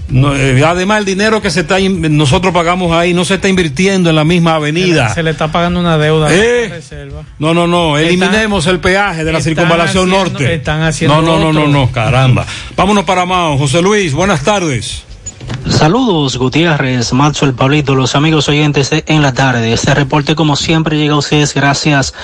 No, 0.09 0.37
eh, 0.37 0.63
además, 0.65 1.01
el 1.01 1.05
dinero 1.05 1.43
que 1.43 1.51
se 1.51 1.61
está 1.61 1.79
nosotros 1.81 2.53
pagamos 2.55 2.93
ahí 2.93 3.13
no 3.13 3.25
se 3.25 3.35
está 3.35 3.49
invirtiendo 3.49 4.11
en 4.11 4.17
la 4.17 4.25
misma 4.25 4.55
avenida. 4.55 5.13
Se 5.13 5.23
le 5.23 5.31
está 5.31 5.51
pagando 5.51 5.81
una 5.81 5.99
deuda. 5.99 6.33
Eh. 6.33 6.69
reserva. 6.69 7.25
No, 7.39 7.55
no, 7.55 7.67
no. 7.67 7.99
Eliminemos 7.99 8.67
el 8.67 8.79
peaje 8.79 9.25
de 9.25 9.33
la 9.33 9.41
circunvalación 9.41 10.09
haciendo- 10.09 10.31
norte. 10.31 10.55
están 10.55 10.83
haciendo 10.83 11.21
no, 11.23 11.39
no, 11.39 11.53
no, 11.53 11.61
no, 11.61 11.67
no, 11.69 11.91
caramba. 11.93 12.47
Vámonos 12.77 13.05
para 13.05 13.27
Mao. 13.27 13.59
José 13.59 13.83
Luis, 13.83 14.13
buenas 14.13 14.43
tardes. 14.43 15.06
Saludos 15.69 16.39
Gutiérrez, 16.39 17.13
Maxwell, 17.13 17.53
Pablito, 17.53 17.95
los 17.95 18.15
amigos 18.15 18.49
oyentes 18.49 18.89
de 18.91 19.05
En 19.09 19.21
la 19.21 19.35
Tarde. 19.35 19.73
Este 19.73 19.95
reporte 19.95 20.35
como 20.35 20.57
siempre 20.57 20.97
llega 20.97 21.13
a 21.15 21.19
ustedes 21.19 21.53
gracias 21.55 22.15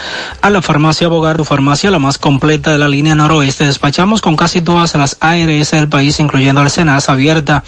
a 0.40 0.48
la 0.48 0.62
farmacia 0.62 1.08
Bogar, 1.08 1.36
tu 1.36 1.44
farmacia 1.44 1.90
la 1.90 1.98
más 1.98 2.16
completa 2.18 2.70
de 2.70 2.78
la 2.78 2.88
línea 2.88 3.14
noroeste. 3.14 3.66
Despachamos 3.66 4.22
con 4.22 4.36
casi 4.36 4.62
todas 4.62 4.94
las 4.94 5.18
ARS 5.20 5.72
del 5.72 5.88
país, 5.88 6.18
incluyendo 6.18 6.62
el 6.62 6.70
Senas, 6.70 7.08
abierta 7.08 7.64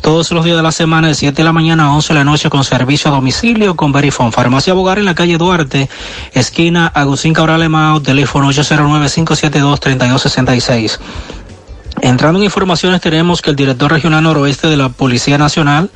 todos 0.00 0.32
los 0.32 0.44
días 0.44 0.56
de 0.56 0.62
la 0.62 0.72
semana 0.72 1.08
de 1.08 1.14
7 1.14 1.36
de 1.36 1.44
la 1.44 1.52
mañana 1.52 1.84
a 1.84 1.92
11 1.92 2.14
de 2.14 2.18
la 2.18 2.24
noche 2.24 2.50
con 2.50 2.64
servicio 2.64 3.10
a 3.10 3.14
domicilio 3.14 3.76
con 3.76 3.92
Verifone. 3.92 4.32
Farmacia 4.32 4.74
Bogar 4.74 4.98
en 4.98 5.04
la 5.04 5.14
calle 5.14 5.38
Duarte, 5.38 5.88
esquina 6.32 6.88
Agustín 6.88 7.34
Cabral 7.34 7.62
Emao, 7.62 8.02
teléfono 8.02 8.50
809-572-3266. 8.50 10.98
Entrando 12.02 12.40
en 12.40 12.44
informaciones, 12.44 13.00
tenemos 13.00 13.40
que 13.40 13.50
el 13.50 13.56
director 13.56 13.92
regional 13.92 14.24
noroeste 14.24 14.66
de 14.66 14.76
la 14.76 14.88
Policía 14.88 15.38
Nacional, 15.38 15.88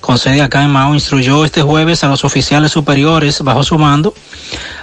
con 0.00 0.18
sede 0.18 0.42
acá 0.42 0.64
en 0.64 0.70
Mao, 0.70 0.92
instruyó 0.92 1.44
este 1.44 1.62
jueves 1.62 2.02
a 2.02 2.08
los 2.08 2.24
oficiales 2.24 2.72
superiores 2.72 3.40
bajo 3.42 3.62
su 3.62 3.78
mando 3.78 4.12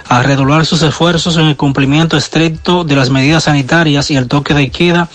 a 0.08 0.22
redoblar 0.22 0.66
sus 0.66 0.82
esfuerzos 0.82 1.36
en 1.36 1.46
el 1.46 1.56
cumplimiento 1.56 2.16
estricto 2.16 2.84
de 2.84 2.96
las 2.96 3.10
medidas 3.10 3.44
sanitarias 3.44 4.10
y 4.10 4.16
el 4.16 4.28
toque 4.28 4.54
de 4.54 4.70
queda 4.70 5.08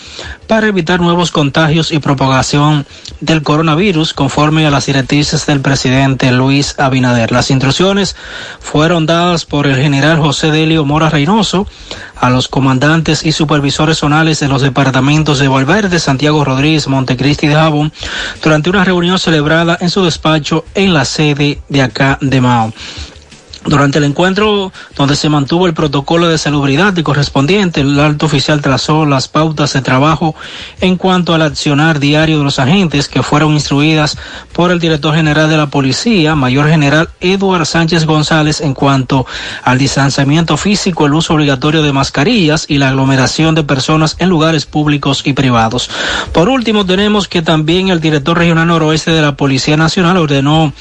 para 0.47 0.67
evitar 0.67 0.99
nuevos 0.99 1.31
contagios 1.31 1.91
y 1.91 1.99
propagación 1.99 2.85
del 3.21 3.43
coronavirus 3.43 4.13
conforme 4.13 4.65
a 4.65 4.71
las 4.71 4.87
directrices 4.87 5.45
del 5.45 5.61
presidente 5.61 6.31
Luis 6.31 6.75
Abinader. 6.79 7.31
Las 7.31 7.51
instrucciones 7.51 8.15
fueron 8.59 9.05
dadas 9.05 9.45
por 9.45 9.67
el 9.67 9.75
general 9.75 10.19
José 10.19 10.51
Delio 10.51 10.85
Mora 10.85 11.09
Reynoso 11.09 11.67
a 12.15 12.29
los 12.29 12.47
comandantes 12.47 13.25
y 13.25 13.31
supervisores 13.31 13.99
zonales 13.99 14.39
de 14.39 14.47
los 14.47 14.61
departamentos 14.61 15.39
de 15.39 15.47
Valverde, 15.47 15.99
Santiago 15.99 16.43
Rodríguez, 16.43 16.87
Montecristi 16.87 17.47
y 17.47 17.53
Jabón 17.53 17.93
durante 18.41 18.69
una 18.69 18.83
reunión 18.83 19.19
celebrada 19.19 19.77
en 19.79 19.89
su 19.89 20.03
despacho 20.03 20.65
en 20.73 20.93
la 20.93 21.05
sede 21.05 21.61
de 21.69 21.81
acá 21.81 22.17
de 22.21 22.41
Mao. 22.41 22.73
Durante 23.65 23.97
el 23.97 24.05
encuentro 24.05 24.71
donde 24.95 25.15
se 25.15 25.27
mantuvo 25.27 25.67
el 25.67 25.73
protocolo 25.73 26.27
de 26.27 26.37
salubridad 26.37 26.95
y 26.95 27.03
correspondiente, 27.03 27.81
el 27.81 27.99
alto 27.99 28.25
oficial 28.25 28.61
trazó 28.61 29.05
las 29.05 29.27
pautas 29.27 29.73
de 29.73 29.81
trabajo 29.81 30.33
en 30.79 30.95
cuanto 30.95 31.33
al 31.33 31.41
accionar 31.41 31.99
diario 31.99 32.37
de 32.37 32.43
los 32.45 32.57
agentes 32.57 33.09
que 33.09 33.21
fueron 33.21 33.53
instruidas 33.53 34.17
por 34.53 34.71
el 34.71 34.79
director 34.79 35.13
general 35.13 35.49
de 35.49 35.57
la 35.57 35.67
policía, 35.67 36.35
mayor 36.35 36.69
general 36.69 37.09
Eduard 37.19 37.65
Sánchez 37.65 38.05
González, 38.05 38.61
en 38.61 38.73
cuanto 38.73 39.25
al 39.63 39.77
distanciamiento 39.77 40.55
físico, 40.55 41.05
el 41.05 41.13
uso 41.13 41.33
obligatorio 41.33 41.83
de 41.83 41.91
mascarillas 41.91 42.65
y 42.67 42.77
la 42.77 42.89
aglomeración 42.89 43.55
de 43.55 43.63
personas 43.63 44.15
en 44.19 44.29
lugares 44.29 44.65
públicos 44.65 45.23
y 45.25 45.33
privados. 45.33 45.89
Por 46.31 46.47
último, 46.47 46.85
tenemos 46.85 47.27
que 47.27 47.41
también 47.41 47.89
el 47.89 47.99
director 47.99 48.37
regional 48.37 48.67
noroeste 48.67 49.11
de 49.11 49.21
la 49.21 49.35
Policía 49.35 49.75
Nacional 49.75 50.17
ordenó 50.17 50.73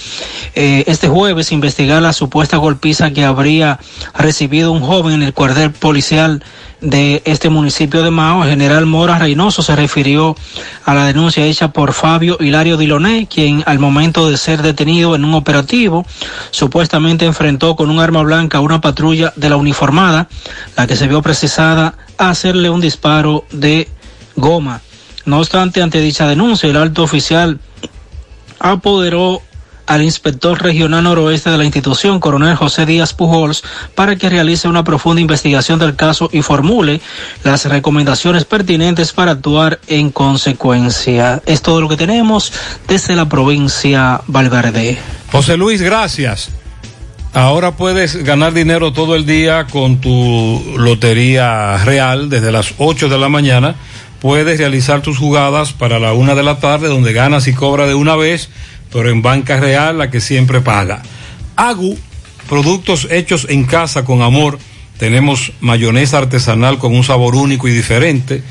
eh, 0.55 0.84
este 0.86 1.09
jueves 1.09 1.52
investigar 1.52 2.02
la 2.02 2.12
supuesta 2.12 2.56
golpiza 2.68 3.12
que 3.12 3.24
habría 3.24 3.78
recibido 4.14 4.72
un 4.72 4.82
joven 4.82 5.14
en 5.14 5.22
el 5.22 5.32
cuartel 5.32 5.72
policial 5.72 6.42
de 6.82 7.22
este 7.24 7.48
municipio 7.48 8.02
de 8.02 8.10
Mao. 8.10 8.44
El 8.44 8.50
general 8.50 8.84
Mora 8.84 9.18
Reynoso 9.18 9.62
se 9.62 9.74
refirió 9.74 10.36
a 10.84 10.92
la 10.94 11.06
denuncia 11.06 11.46
hecha 11.46 11.72
por 11.72 11.94
Fabio 11.94 12.36
Hilario 12.38 12.76
Diloné, 12.76 13.26
quien 13.26 13.62
al 13.64 13.78
momento 13.78 14.28
de 14.28 14.36
ser 14.36 14.60
detenido 14.60 15.14
en 15.14 15.24
un 15.24 15.32
operativo 15.32 16.04
supuestamente 16.50 17.24
enfrentó 17.24 17.74
con 17.74 17.88
un 17.88 18.00
arma 18.00 18.22
blanca 18.22 18.58
a 18.58 18.60
una 18.60 18.82
patrulla 18.82 19.32
de 19.34 19.48
la 19.48 19.56
uniformada, 19.56 20.28
la 20.76 20.86
que 20.86 20.96
se 20.96 21.08
vio 21.08 21.22
precisada 21.22 21.94
a 22.18 22.28
hacerle 22.28 22.68
un 22.68 22.82
disparo 22.82 23.44
de 23.50 23.88
goma. 24.36 24.82
No 25.24 25.38
obstante, 25.38 25.80
ante 25.80 26.02
dicha 26.02 26.28
denuncia, 26.28 26.68
el 26.68 26.76
alto 26.76 27.02
oficial 27.02 27.60
apoderó 28.60 29.40
al 29.89 30.02
inspector 30.02 30.62
regional 30.62 31.02
noroeste 31.02 31.51
de 31.51 31.56
la 31.56 31.65
institución, 31.65 32.20
coronel 32.20 32.56
José 32.56 32.85
Díaz 32.85 33.15
Pujols, 33.15 33.65
para 33.94 34.16
que 34.16 34.28
realice 34.28 34.69
una 34.69 34.85
profunda 34.85 35.23
investigación 35.23 35.78
del 35.78 35.97
caso 35.97 36.28
y 36.31 36.43
formule 36.43 37.01
las 37.43 37.65
recomendaciones 37.65 38.44
pertinentes 38.44 39.15
para 39.15 39.32
actuar 39.32 39.81
en 39.89 40.10
consecuencia. 40.10 41.43
Es 41.47 41.62
todo 41.62 41.81
lo 41.81 41.89
que 41.89 41.97
tenemos 41.97 42.52
desde 42.86 43.16
la 43.16 43.31
provincia 43.31 44.20
Valverde. 44.27 44.98
José 45.32 45.56
Luis, 45.56 45.81
gracias. 45.81 46.51
Ahora 47.32 47.77
puedes 47.77 48.24
ganar 48.24 48.52
dinero 48.52 48.93
todo 48.93 49.15
el 49.15 49.24
día 49.24 49.66
con 49.70 50.02
tu 50.02 50.62
lotería 50.77 51.78
real 51.78 52.28
desde 52.28 52.52
las 52.52 52.74
8 52.77 53.09
de 53.09 53.19
la 53.19 53.31
mañana. 53.31 53.74
Puedes 54.20 54.59
realizar 54.59 55.01
tus 55.01 55.16
jugadas 55.16 55.73
para 55.73 55.98
la 55.98 56.12
una 56.12 56.35
de 56.35 56.43
la 56.43 56.59
tarde 56.59 56.89
donde 56.89 57.12
ganas 57.15 57.47
y 57.47 57.55
cobras 57.55 57.89
de 57.89 57.94
una 57.94 58.16
vez, 58.16 58.51
pero 58.93 59.10
en 59.10 59.23
banca 59.23 59.59
real 59.59 59.98
la 59.98 60.10
que 60.10 60.20
siempre 60.20 60.60
paga. 60.60 61.02
Agu, 61.56 61.98
productos 62.48 63.06
hechos 63.10 63.47
en 63.48 63.65
casa 63.65 64.05
con 64.05 64.23
amor. 64.23 64.59
Tenemos 64.98 65.52
mayonesa 65.60 66.19
artesanal 66.19 66.78
con 66.78 66.94
un 66.94 67.05
sabor 67.05 67.35
único 67.35 67.69
y 67.69 67.73
diferente 67.73 68.43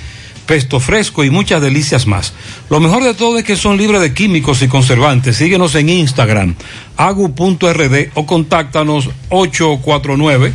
pesto 0.48 0.80
fresco 0.80 1.24
y 1.24 1.30
muchas 1.30 1.62
delicias 1.62 2.08
más. 2.08 2.34
Lo 2.70 2.80
mejor 2.80 3.04
de 3.04 3.14
todo 3.14 3.38
es 3.38 3.44
que 3.44 3.56
son 3.56 3.78
libres 3.78 4.02
de 4.02 4.14
químicos 4.14 4.62
y 4.64 4.68
conservantes. 4.68 5.36
Síguenos 5.36 5.76
en 5.76 5.90
Instagram, 5.90 6.56
agu.rd 6.96 8.08
o 8.16 8.26
contáctanos 8.26 9.10
849 9.30 10.54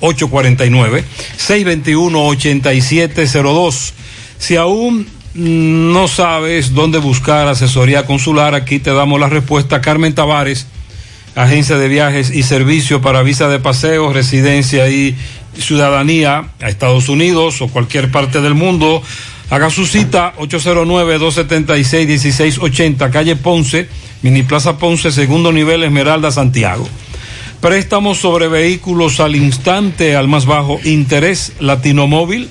849 0.00 1.04
621 1.36 2.26
8702. 2.26 3.94
Si 4.38 4.56
aún 4.56 5.06
no 5.34 6.08
sabes 6.08 6.74
dónde 6.74 6.98
buscar 6.98 7.46
asesoría 7.48 8.06
consular, 8.06 8.54
aquí 8.54 8.78
te 8.78 8.92
damos 8.92 9.20
la 9.20 9.28
respuesta. 9.28 9.80
Carmen 9.80 10.14
Tavares, 10.14 10.66
agencia 11.34 11.78
de 11.78 11.88
viajes 11.88 12.30
y 12.30 12.42
servicio 12.42 13.00
para 13.00 13.22
visa 13.22 13.48
de 13.48 13.58
paseo, 13.58 14.12
residencia 14.12 14.88
y 14.88 15.16
ciudadanía 15.56 16.50
a 16.60 16.68
Estados 16.68 17.08
Unidos 17.08 17.62
o 17.62 17.68
cualquier 17.68 18.10
parte 18.10 18.40
del 18.40 18.54
mundo. 18.54 19.02
Haga 19.50 19.70
su 19.70 19.86
cita 19.86 20.34
809-276-1680, 20.38 23.10
calle 23.10 23.36
Ponce, 23.36 23.88
Mini 24.22 24.42
Plaza 24.42 24.78
Ponce, 24.78 25.10
segundo 25.10 25.52
nivel, 25.52 25.84
Esmeralda, 25.84 26.30
Santiago. 26.30 26.86
Préstamos 27.60 28.18
sobre 28.18 28.48
vehículos 28.48 29.20
al 29.20 29.36
instante, 29.36 30.16
al 30.16 30.28
más 30.28 30.46
bajo 30.46 30.80
interés, 30.84 31.52
Latino 31.60 32.06
Móvil, 32.06 32.48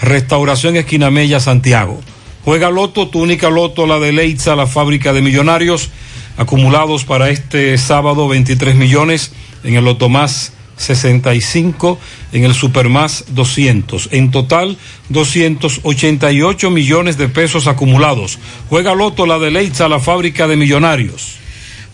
Restauración 0.00 0.76
Esquina 0.76 1.10
Mella, 1.10 1.40
Santiago. 1.40 2.00
Juega 2.44 2.70
Loto, 2.70 3.08
tu 3.08 3.20
única 3.20 3.50
Loto, 3.50 3.86
la 3.86 3.98
de 3.98 4.12
Leitza, 4.12 4.56
la 4.56 4.66
fábrica 4.66 5.12
de 5.12 5.22
millonarios, 5.22 5.90
acumulados 6.36 7.04
para 7.04 7.30
este 7.30 7.76
sábado 7.78 8.28
23 8.28 8.74
millones 8.74 9.32
en 9.64 9.74
el 9.74 9.84
Loto 9.84 10.08
Más 10.08 10.52
65, 10.76 11.98
en 12.32 12.44
el 12.44 12.54
Supermás 12.54 13.24
200. 13.28 14.10
En 14.12 14.30
total, 14.30 14.78
288 15.08 16.70
millones 16.70 17.18
de 17.18 17.28
pesos 17.28 17.66
acumulados. 17.66 18.38
Juega 18.68 18.94
Loto 18.94 19.26
la 19.26 19.38
de 19.38 19.50
Leitza, 19.50 19.88
la 19.88 20.00
fábrica 20.00 20.46
de 20.46 20.56
millonarios. 20.56 21.37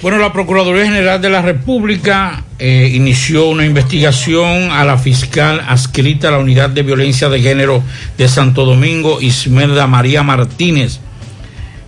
Bueno, 0.05 0.19
la 0.19 0.35
Procuraduría 0.35 0.85
General 0.85 1.19
de 1.19 1.31
la 1.31 1.41
República 1.41 2.45
eh, 2.59 2.93
inició 2.93 3.47
una 3.47 3.65
investigación 3.65 4.71
a 4.71 4.85
la 4.85 4.99
fiscal 4.99 5.65
adscrita 5.67 6.29
a 6.29 6.33
la 6.33 6.41
Unidad 6.41 6.69
de 6.69 6.83
Violencia 6.83 7.31
de 7.31 7.41
Género 7.41 7.83
de 8.19 8.29
Santo 8.29 8.67
Domingo, 8.67 9.23
Ismerda 9.23 9.87
María 9.87 10.23
Martínez, 10.23 11.01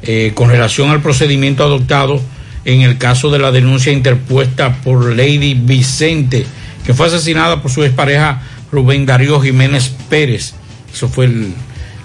eh, 0.02 0.32
con 0.34 0.48
relación 0.48 0.88
al 0.88 1.02
procedimiento 1.02 1.62
adoptado 1.62 2.22
en 2.64 2.80
el 2.80 2.96
caso 2.96 3.30
de 3.30 3.38
la 3.38 3.52
denuncia 3.52 3.92
interpuesta 3.92 4.76
por 4.76 5.14
Lady 5.14 5.52
Vicente 5.52 6.46
que 6.86 6.94
fue 6.94 7.08
asesinada 7.08 7.60
por 7.60 7.70
su 7.70 7.84
expareja 7.84 8.40
Rubén 8.72 9.04
Darío 9.04 9.42
Jiménez 9.42 9.92
Pérez. 10.08 10.54
Eso 10.90 11.10
fue 11.10 11.26
el, 11.26 11.52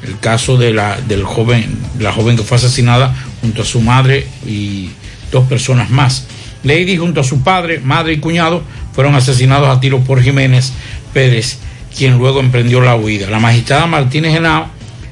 el 0.03 0.19
caso 0.19 0.57
de 0.57 0.73
la, 0.73 0.99
del 0.99 1.23
joven, 1.23 1.73
la 1.99 2.11
joven 2.11 2.35
que 2.35 2.43
fue 2.43 2.57
asesinada 2.57 3.15
junto 3.39 3.61
a 3.61 3.65
su 3.65 3.79
madre 3.79 4.27
y 4.45 4.89
dos 5.31 5.47
personas 5.47 5.89
más. 5.89 6.27
Lady 6.63 6.97
junto 6.97 7.21
a 7.21 7.23
su 7.23 7.41
padre, 7.41 7.79
madre 7.79 8.13
y 8.13 8.17
cuñado 8.17 8.61
fueron 8.93 9.15
asesinados 9.15 9.69
a 9.69 9.79
tiro 9.79 9.99
por 10.01 10.21
Jiménez 10.21 10.73
Pérez, 11.13 11.57
quien 11.95 12.17
luego 12.17 12.39
emprendió 12.39 12.81
la 12.81 12.95
huida. 12.95 13.29
La 13.29 13.39
magistrada 13.39 13.87
Martínez 13.87 14.33
Genao 14.33 14.67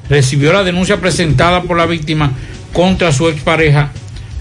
recibió 0.09 0.53
la 0.53 0.63
denuncia 0.63 0.99
presentada 0.99 1.63
por 1.63 1.77
la 1.77 1.85
víctima 1.85 2.31
contra 2.73 3.11
su 3.11 3.27
expareja 3.29 3.91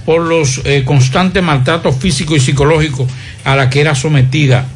por 0.05 0.23
los 0.23 0.63
eh, 0.65 0.85
constantes 0.85 1.43
maltratos 1.43 1.97
físicos 1.97 2.39
y 2.39 2.41
psicológicos 2.41 3.07
a 3.45 3.57
la 3.57 3.69
que 3.69 3.81
era 3.81 3.95
sometida 3.95 4.67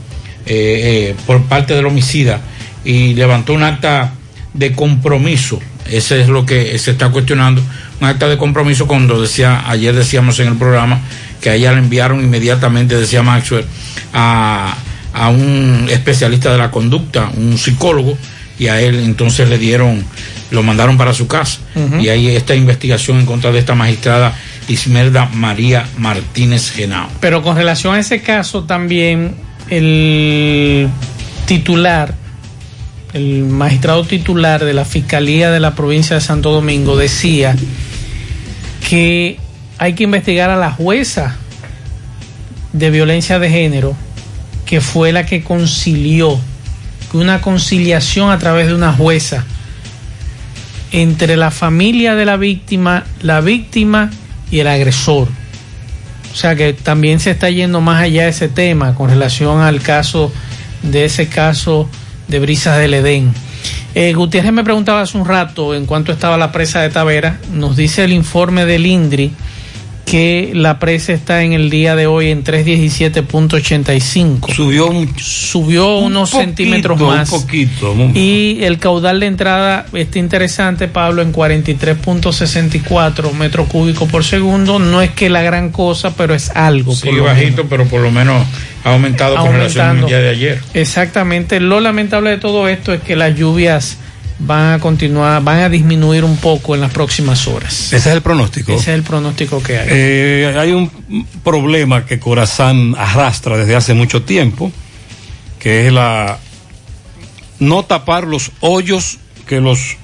eh, 0.45 1.15
eh, 1.15 1.17
por 1.27 1.43
parte 1.45 1.75
del 1.75 1.87
homicida 1.87 2.41
y 2.85 3.15
levantó 3.15 3.55
un 3.55 3.63
acta 3.63 4.13
de 4.53 4.73
compromiso. 4.73 5.59
Ese 5.91 6.21
es 6.21 6.29
lo 6.29 6.45
que 6.45 6.79
se 6.79 6.93
está 6.93 7.09
cuestionando. 7.11 7.63
Un 8.03 8.09
acta 8.09 8.29
de 8.29 8.37
compromiso 8.37 8.89
cuando 8.89 9.21
decía, 9.21 9.63
ayer 9.71 9.95
decíamos 9.95 10.41
en 10.41 10.49
el 10.49 10.57
programa 10.57 11.01
que 11.41 11.51
a 11.51 11.55
ella 11.55 11.71
le 11.71 11.79
enviaron 11.79 12.19
inmediatamente, 12.21 12.97
decía 12.97 13.23
Maxwell, 13.23 13.65
a, 14.13 14.77
a 15.13 15.29
un 15.29 15.87
especialista 15.89 16.51
de 16.51 16.59
la 16.59 16.73
conducta, 16.73 17.31
un 17.37 17.57
psicólogo, 17.57 18.19
y 18.59 18.67
a 18.67 18.81
él 18.81 18.99
entonces 19.05 19.49
le 19.49 19.57
dieron, 19.57 20.03
lo 20.51 20.65
mandaron 20.65 20.99
para 20.99 21.15
su 21.15 21.29
casa. 21.29 21.61
Y 22.01 22.09
ahí 22.09 22.27
esta 22.27 22.57
investigación 22.57 23.21
en 23.21 23.27
contra 23.27 23.53
de 23.53 23.61
esta 23.61 23.77
magistrada 23.77 24.35
Ismerda 24.67 25.29
María 25.33 25.87
Martínez 25.97 26.73
Genao. 26.73 27.09
Pero 27.21 27.41
con 27.45 27.55
relación 27.55 27.95
a 27.95 28.01
ese 28.01 28.21
caso 28.21 28.65
también 28.65 29.37
el 29.71 30.89
titular, 31.47 32.17
el 33.13 33.45
magistrado 33.45 34.05
titular 34.05 34.65
de 34.65 34.75
la 34.75 34.85
Fiscalía 34.85 35.53
de 35.53 35.61
la 35.61 35.77
provincia 35.77 36.17
de 36.17 36.21
Santo 36.21 36.51
Domingo 36.51 36.97
decía 36.97 37.55
que 38.89 39.39
hay 39.79 39.95
que 39.95 40.05
investigar 40.05 40.51
a 40.51 40.57
la 40.57 40.71
jueza 40.71 41.37
de 42.73 42.91
violencia 42.91 43.39
de 43.39 43.51
género, 43.51 43.97
que 44.67 44.81
fue 44.81 45.13
la 45.13 45.27
que 45.27 45.43
concilió, 45.43 46.39
una 47.13 47.43
conciliación 47.43 48.31
a 48.31 48.39
través 48.39 48.69
de 48.69 48.75
una 48.75 48.93
jueza 48.93 49.45
entre 50.93 51.37
la 51.37 51.51
familia 51.51 52.15
de 52.15 52.25
la 52.25 52.37
víctima, 52.37 53.05
la 53.21 53.41
víctima 53.41 54.11
y 54.51 54.61
el 54.61 54.67
agresor. 54.67 55.29
O 56.33 56.35
sea 56.35 56.57
que 56.57 56.73
también 56.73 57.21
se 57.21 57.31
está 57.31 57.51
yendo 57.51 57.83
más 57.83 58.03
allá 58.03 58.25
de 58.25 58.31
ese 58.31 58.49
tema 58.49 58.95
con 58.95 59.11
relación 59.11 59.61
al 59.61 59.83
caso 59.83 60.33
de 60.83 61.05
ese 61.05 61.29
caso 61.29 61.89
de 62.29 62.41
Brisas 62.41 62.79
del 62.79 62.95
Edén. 62.95 63.33
Eh, 63.95 64.15
Gutiérrez 64.15 64.53
me 64.53 64.65
preguntaba 64.65 65.03
hace 65.03 65.19
un 65.19 65.27
rato 65.27 65.75
en 65.75 65.85
cuánto 65.85 66.13
estaba 66.13 66.39
la 66.39 66.51
presa 66.51 66.81
de 66.81 66.91
Tavera. 66.91 67.39
Nos 67.53 67.77
dice 67.77 68.05
el 68.05 68.13
informe 68.13 68.65
del 68.65 68.87
INDRI 68.87 69.33
que 70.05 70.51
la 70.55 70.79
presa 70.79 71.13
está 71.13 71.43
en 71.43 71.53
el 71.55 71.71
día 71.71 71.97
de 71.97 72.07
hoy 72.07 72.31
en 72.31 72.45
317.85. 72.45 74.53
Subió 74.55 74.91
Subió 75.19 75.99
unos 75.99 76.31
poquito, 76.31 76.45
centímetros 76.47 77.01
un 77.01 77.07
más. 77.07 77.31
poquito, 77.31 77.93
un- 77.93 78.13
Y 78.17 78.63
el 78.65 78.79
caudal 78.79 79.21
de 79.21 79.27
entrada 79.27 79.87
está 79.93 80.19
interesante, 80.19 80.89
Pablo, 80.89 81.23
en 81.23 81.33
43.64 81.33 83.33
metros 83.33 83.69
cúbicos 83.69 84.09
por 84.11 84.25
segundo. 84.25 84.79
No 84.79 85.01
es 85.03 85.11
que 85.11 85.31
la 85.31 85.43
gran 85.43 85.71
cosa, 85.71 86.15
pero 86.17 86.35
es 86.35 86.51
algo. 86.51 86.95
Sí, 86.95 87.09
bajito, 87.11 87.65
menos. 87.65 87.67
pero 87.71 87.85
por 87.87 88.01
lo 88.01 88.11
menos 88.11 88.45
ha 88.85 88.93
aumentado 88.93 89.37
con 89.37 89.53
relación 89.53 89.99
al 90.01 90.07
día 90.07 90.19
de 90.19 90.31
ayer. 90.31 90.61
Exactamente. 90.75 91.61
Lo 91.61 91.81
lamentable 91.81 92.31
de 92.31 92.39
todo 92.39 92.69
esto 92.69 92.93
es 92.93 93.01
que 93.03 93.17
las 93.17 93.37
lluvias 93.37 93.99
van 94.45 94.75
a 94.75 94.79
continuar, 94.79 95.43
van 95.43 95.61
a 95.61 95.69
disminuir 95.69 96.25
un 96.25 96.37
poco 96.37 96.75
en 96.75 96.81
las 96.81 96.93
próximas 96.93 97.47
horas. 97.47 97.93
Ese 97.93 97.97
es 97.97 98.07
el 98.07 98.23
pronóstico. 98.23 98.73
Ese 98.73 98.93
es 98.93 98.97
el 98.97 99.03
pronóstico 99.03 99.63
que 99.63 99.79
hay. 99.79 99.89
Eh, 99.91 100.57
hay 100.59 100.73
un 100.73 100.91
problema 101.43 102.05
que 102.05 102.19
Corazán 102.19 102.95
arrastra 102.99 103.57
desde 103.57 103.77
hace 103.77 103.95
mucho 103.95 104.23
tiempo, 104.23 104.73
que 105.59 105.87
es 105.87 105.93
la 105.93 106.39
no 107.59 107.85
tapar 107.85 108.27
los 108.27 108.51
hoyos 108.61 109.19
que 109.47 109.61
los 109.61 109.97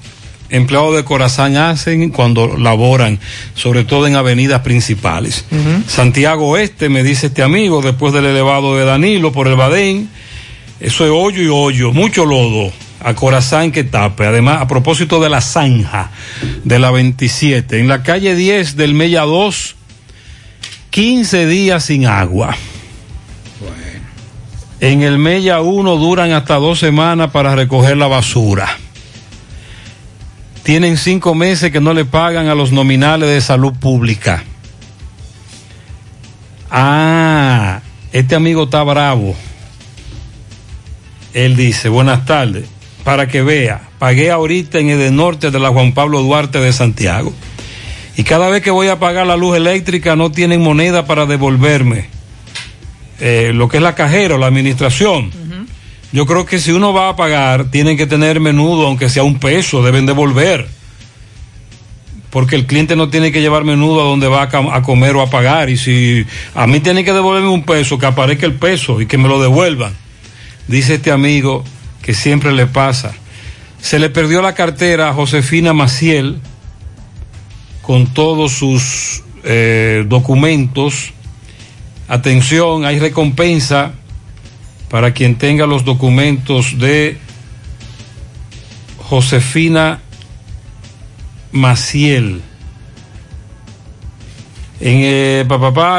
empleados 0.49 0.95
de 0.95 1.03
Corazán 1.03 1.57
hacen 1.57 2.09
cuando 2.09 2.57
laboran, 2.57 3.19
sobre 3.53 3.83
todo 3.83 4.07
en 4.07 4.15
avenidas 4.15 4.61
principales. 4.61 5.45
Santiago 5.87 6.49
Oeste, 6.49 6.89
me 6.89 7.03
dice 7.03 7.27
este 7.27 7.43
amigo, 7.43 7.81
después 7.81 8.13
del 8.13 8.25
elevado 8.25 8.77
de 8.77 8.85
Danilo 8.85 9.31
por 9.31 9.47
el 9.47 9.55
Badén, 9.55 10.09
eso 10.79 11.05
es 11.05 11.11
hoyo 11.13 11.43
y 11.43 11.47
hoyo, 11.47 11.91
mucho 11.91 12.25
lodo. 12.25 12.71
A 13.01 13.13
Corazán 13.13 13.71
que 13.71 13.83
tape. 13.83 14.25
Además, 14.25 14.61
a 14.61 14.67
propósito 14.67 15.21
de 15.21 15.29
la 15.29 15.41
zanja 15.41 16.11
de 16.63 16.79
la 16.79 16.91
27, 16.91 17.79
en 17.79 17.87
la 17.87 18.03
calle 18.03 18.35
10 18.35 18.75
del 18.75 18.93
Mella 18.93 19.21
2, 19.21 19.75
15 20.89 21.47
días 21.47 21.85
sin 21.85 22.05
agua. 22.05 22.55
En 24.81 25.01
el 25.01 25.17
Mella 25.17 25.61
1 25.61 25.97
duran 25.97 26.31
hasta 26.31 26.55
dos 26.55 26.79
semanas 26.79 27.31
para 27.31 27.53
recoger 27.53 27.97
la 27.97 28.07
basura. 28.07 28.77
Tienen 30.63 30.97
cinco 30.97 31.35
meses 31.35 31.71
que 31.71 31.81
no 31.81 31.93
le 31.93 32.05
pagan 32.05 32.47
a 32.47 32.55
los 32.55 32.71
nominales 32.71 33.29
de 33.29 33.41
salud 33.41 33.73
pública. 33.73 34.43
Ah, 36.69 37.81
este 38.13 38.35
amigo 38.35 38.65
está 38.65 38.83
bravo. 38.83 39.35
Él 41.33 41.55
dice, 41.55 41.89
buenas 41.89 42.25
tardes, 42.25 42.65
para 43.03 43.27
que 43.27 43.41
vea, 43.41 43.89
pagué 43.97 44.31
ahorita 44.31 44.79
en 44.79 44.89
el 44.89 45.15
norte 45.15 45.51
de 45.51 45.59
la 45.59 45.69
Juan 45.69 45.93
Pablo 45.93 46.21
Duarte 46.21 46.59
de 46.59 46.73
Santiago. 46.73 47.33
Y 48.17 48.23
cada 48.23 48.49
vez 48.49 48.61
que 48.61 48.71
voy 48.71 48.89
a 48.89 48.99
pagar 48.99 49.25
la 49.25 49.37
luz 49.37 49.55
eléctrica 49.55 50.15
no 50.15 50.31
tienen 50.31 50.61
moneda 50.61 51.05
para 51.05 51.25
devolverme. 51.25 52.07
eh, 53.21 53.51
lo 53.53 53.67
que 53.67 53.77
es 53.77 53.83
la 53.83 53.95
cajera 53.95 54.35
o 54.35 54.37
la 54.37 54.47
administración. 54.47 55.31
Yo 56.11 56.25
creo 56.25 56.45
que 56.45 56.59
si 56.59 56.71
uno 56.71 56.91
va 56.91 57.09
a 57.09 57.15
pagar, 57.15 57.69
tienen 57.69 57.95
que 57.95 58.07
tener 58.07 58.39
menudo, 58.39 58.87
aunque 58.87 59.09
sea 59.09 59.23
un 59.23 59.39
peso, 59.39 59.83
deben 59.83 60.05
devolver. 60.05 60.67
Porque 62.29 62.55
el 62.55 62.65
cliente 62.65 62.95
no 62.95 63.09
tiene 63.09 63.31
que 63.31 63.41
llevar 63.41 63.63
menudo 63.63 64.01
a 64.01 64.05
donde 64.05 64.27
va 64.27 64.43
a, 64.43 64.81
comer 64.81 65.15
o 65.15 65.21
a 65.21 65.29
pagar. 65.29 65.69
Y 65.69 65.77
si 65.77 66.25
a 66.55 66.65
mí 66.67 66.79
tienen 66.79 67.05
que 67.05 67.13
devolverme 67.13 67.49
un 67.49 67.63
peso, 67.63 67.99
que 67.99 68.05
aparezca 68.05 68.45
el 68.45 68.55
peso 68.55 69.01
y 69.01 69.05
que 69.05 69.17
me 69.17 69.27
lo 69.27 69.41
devuelvan. 69.41 69.93
Dice 70.67 70.95
este 70.95 71.11
amigo 71.11 71.63
que 72.09 72.15
siempre 72.15 72.51
le 72.53 72.65
pasa. 72.65 73.13
Se 73.79 73.99
le 73.99 74.09
perdió 74.09 74.41
la 74.41 74.55
cartera 74.55 75.09
a 75.09 75.13
Josefina 75.13 75.73
Maciel 75.73 76.39
con 77.83 78.07
todos 78.15 78.51
sus 78.51 79.21
eh, 79.43 80.03
documentos. 80.07 81.13
Atención, 82.07 82.83
hay 82.83 82.97
recompensa 82.97 83.91
para 84.89 85.13
quien 85.13 85.35
tenga 85.35 85.67
los 85.67 85.85
documentos 85.85 86.79
de 86.79 87.19
Josefina 88.97 90.01
Maciel. 91.51 92.41
En, 94.81 95.01
eh, 95.01 95.45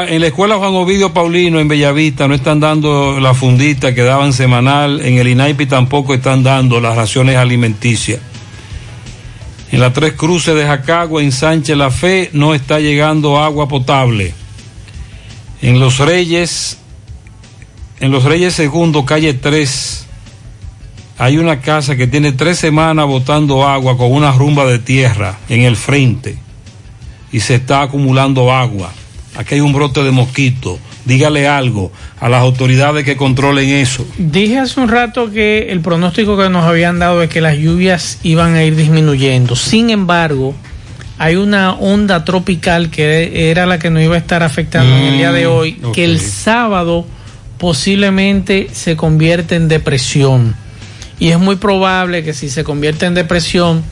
en 0.09 0.21
la 0.21 0.27
escuela 0.27 0.57
Juan 0.57 0.73
Ovidio 0.73 1.13
Paulino 1.13 1.59
en 1.59 1.67
Bellavista 1.67 2.27
no 2.27 2.33
están 2.33 2.59
dando 2.59 3.19
la 3.19 3.35
fundita 3.35 3.93
que 3.93 4.01
daban 4.01 4.33
semanal, 4.33 5.01
en 5.01 5.19
el 5.19 5.27
INAIPI 5.27 5.67
tampoco 5.67 6.15
están 6.15 6.41
dando 6.41 6.81
las 6.81 6.95
raciones 6.95 7.37
alimenticias. 7.37 8.19
En 9.71 9.79
la 9.79 9.93
Tres 9.93 10.13
Cruces 10.13 10.55
de 10.55 10.65
Jacagua, 10.65 11.21
en 11.21 11.31
Sánchez 11.31 11.77
La 11.77 11.91
Fe, 11.91 12.31
no 12.33 12.55
está 12.55 12.79
llegando 12.79 13.37
agua 13.37 13.67
potable. 13.67 14.33
En 15.61 15.79
Los 15.79 15.99
Reyes, 15.99 16.79
en 17.99 18.11
Los 18.11 18.23
Reyes 18.23 18.55
Segundo, 18.55 19.05
calle 19.05 19.35
3, 19.35 20.07
hay 21.19 21.37
una 21.37 21.61
casa 21.61 21.95
que 21.95 22.07
tiene 22.07 22.31
tres 22.31 22.57
semanas 22.57 23.05
botando 23.05 23.67
agua 23.67 23.95
con 23.95 24.11
una 24.11 24.31
rumba 24.31 24.65
de 24.65 24.79
tierra 24.79 25.37
en 25.49 25.61
el 25.61 25.75
frente 25.75 26.39
y 27.31 27.39
se 27.39 27.55
está 27.55 27.81
acumulando 27.81 28.51
agua. 28.51 28.91
Aquí 29.35 29.55
hay 29.55 29.61
un 29.61 29.73
brote 29.73 30.03
de 30.03 30.11
mosquito. 30.11 30.77
Dígale 31.05 31.47
algo 31.47 31.91
a 32.19 32.29
las 32.29 32.41
autoridades 32.41 33.03
que 33.03 33.17
controlen 33.17 33.69
eso. 33.69 34.05
Dije 34.17 34.59
hace 34.59 34.79
un 34.79 34.87
rato 34.87 35.31
que 35.31 35.71
el 35.71 35.79
pronóstico 35.81 36.37
que 36.37 36.49
nos 36.49 36.65
habían 36.65 36.99
dado 36.99 37.23
es 37.23 37.29
que 37.29 37.41
las 37.41 37.57
lluvias 37.57 38.19
iban 38.23 38.55
a 38.55 38.63
ir 38.63 38.75
disminuyendo. 38.75 39.55
Sin 39.55 39.89
embargo, 39.89 40.53
hay 41.17 41.37
una 41.37 41.73
onda 41.73 42.23
tropical 42.23 42.89
que 42.89 43.49
era 43.49 43.65
la 43.65 43.79
que 43.79 43.89
nos 43.89 44.03
iba 44.03 44.15
a 44.15 44.19
estar 44.19 44.43
afectando 44.43 44.95
en 44.95 45.03
el 45.03 45.17
día 45.17 45.31
de 45.31 45.47
hoy, 45.47 45.79
ok. 45.81 45.93
que 45.93 46.03
el 46.03 46.19
sábado 46.19 47.05
posiblemente 47.57 48.69
se 48.71 48.95
convierte 48.95 49.55
en 49.55 49.67
depresión. 49.67 50.55
Y 51.19 51.29
es 51.29 51.39
muy 51.39 51.55
probable 51.55 52.23
que 52.23 52.33
si 52.33 52.49
se 52.49 52.63
convierte 52.63 53.05
en 53.05 53.13
depresión, 53.13 53.83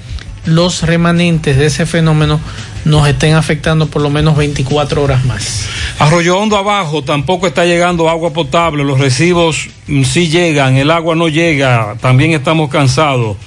los 0.46 0.82
remanentes 0.82 1.58
de 1.58 1.68
ese 1.68 1.86
fenómeno 1.86 2.40
nos 2.86 3.08
estén 3.08 3.36
afectando 3.36 3.88
por 3.88 4.02
lo 4.02 4.10
menos 4.10 4.38
24 4.38 5.04
horas 5.04 5.26
más. 5.26 5.68
Arroyo 6.00 6.38
Hondo 6.38 6.58
abajo 6.58 7.04
tampoco 7.04 7.48
está 7.48 7.66
llegando 7.66 8.10
agua 8.10 8.32
potable, 8.32 8.84
los 8.84 9.00
recibos 9.00 9.68
mm, 9.88 10.04
sí 10.04 10.30
llegan, 10.30 10.78
el 10.78 10.92
agua 10.92 11.16
no 11.16 11.28
llega, 11.28 11.96
también 12.02 12.32
estamos 12.32 12.70
cansados 12.70 13.38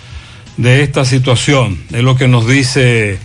de 0.56 0.82
esta 0.82 1.04
situación, 1.04 1.82
es 1.92 2.02
lo 2.02 2.16
que 2.16 2.28
nos 2.28 2.46
dice 2.46 3.18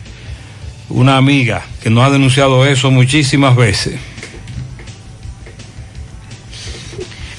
una 0.89 1.17
amiga 1.17 1.65
que 1.81 1.89
nos 1.89 2.05
ha 2.05 2.09
denunciado 2.09 2.65
eso 2.65 2.91
muchísimas 2.91 3.55
veces. 3.55 3.99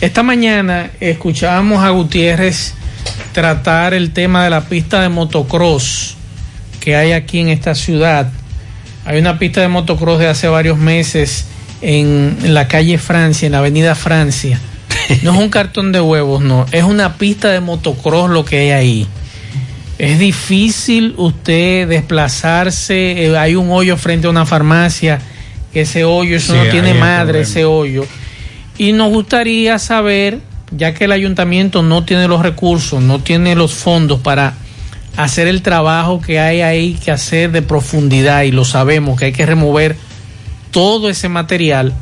Esta 0.00 0.22
mañana 0.22 0.90
escuchábamos 1.00 1.82
a 1.82 1.90
Gutiérrez 1.90 2.74
tratar 3.32 3.94
el 3.94 4.12
tema 4.12 4.44
de 4.44 4.50
la 4.50 4.60
pista 4.60 5.02
de 5.02 5.08
motocross 5.08 6.16
que 6.80 6.94
hay 6.94 7.12
aquí 7.12 7.40
en 7.40 7.48
esta 7.48 7.74
ciudad. 7.74 8.30
Hay 9.08 9.18
una 9.18 9.38
pista 9.38 9.62
de 9.62 9.68
motocross 9.68 10.18
de 10.18 10.28
hace 10.28 10.48
varios 10.48 10.76
meses 10.76 11.46
en 11.80 12.36
la 12.42 12.68
calle 12.68 12.98
Francia, 12.98 13.46
en 13.46 13.52
la 13.52 13.58
avenida 13.58 13.94
Francia. 13.94 14.60
No 15.22 15.32
es 15.32 15.38
un 15.38 15.48
cartón 15.48 15.90
de 15.92 16.00
huevos, 16.02 16.42
no. 16.42 16.66
Es 16.72 16.84
una 16.84 17.14
pista 17.14 17.48
de 17.48 17.60
motocross 17.60 18.28
lo 18.28 18.44
que 18.44 18.58
hay 18.58 18.70
ahí. 18.72 19.06
Es 19.98 20.18
difícil 20.18 21.14
usted 21.16 21.88
desplazarse. 21.88 23.24
eh, 23.24 23.38
Hay 23.38 23.54
un 23.54 23.70
hoyo 23.70 23.96
frente 23.96 24.26
a 24.26 24.30
una 24.30 24.44
farmacia. 24.44 25.18
Que 25.72 25.82
ese 25.82 26.04
hoyo, 26.04 26.36
eso 26.36 26.52
Sí, 26.52 26.58
no 26.62 26.70
tiene 26.70 26.92
madre, 26.92 27.40
ese 27.40 27.64
hoyo. 27.64 28.04
Y 28.76 28.92
nos 28.92 29.10
gustaría 29.10 29.78
saber, 29.78 30.40
ya 30.70 30.92
que 30.92 31.04
el 31.04 31.12
ayuntamiento 31.12 31.82
no 31.82 32.04
tiene 32.04 32.28
los 32.28 32.42
recursos, 32.42 33.02
no 33.02 33.20
tiene 33.20 33.54
los 33.54 33.72
fondos 33.72 34.20
para 34.20 34.54
hacer 35.18 35.48
el 35.48 35.62
trabajo 35.62 36.20
que 36.20 36.38
hay 36.38 36.60
ahí 36.60 36.94
que 36.94 37.10
hacer 37.10 37.50
de 37.50 37.60
profundidad, 37.60 38.42
y 38.42 38.52
lo 38.52 38.64
sabemos 38.64 39.18
que 39.18 39.26
hay 39.26 39.32
que 39.32 39.46
remover 39.46 39.96
todo 40.70 41.10
ese 41.10 41.28
material, 41.28 41.92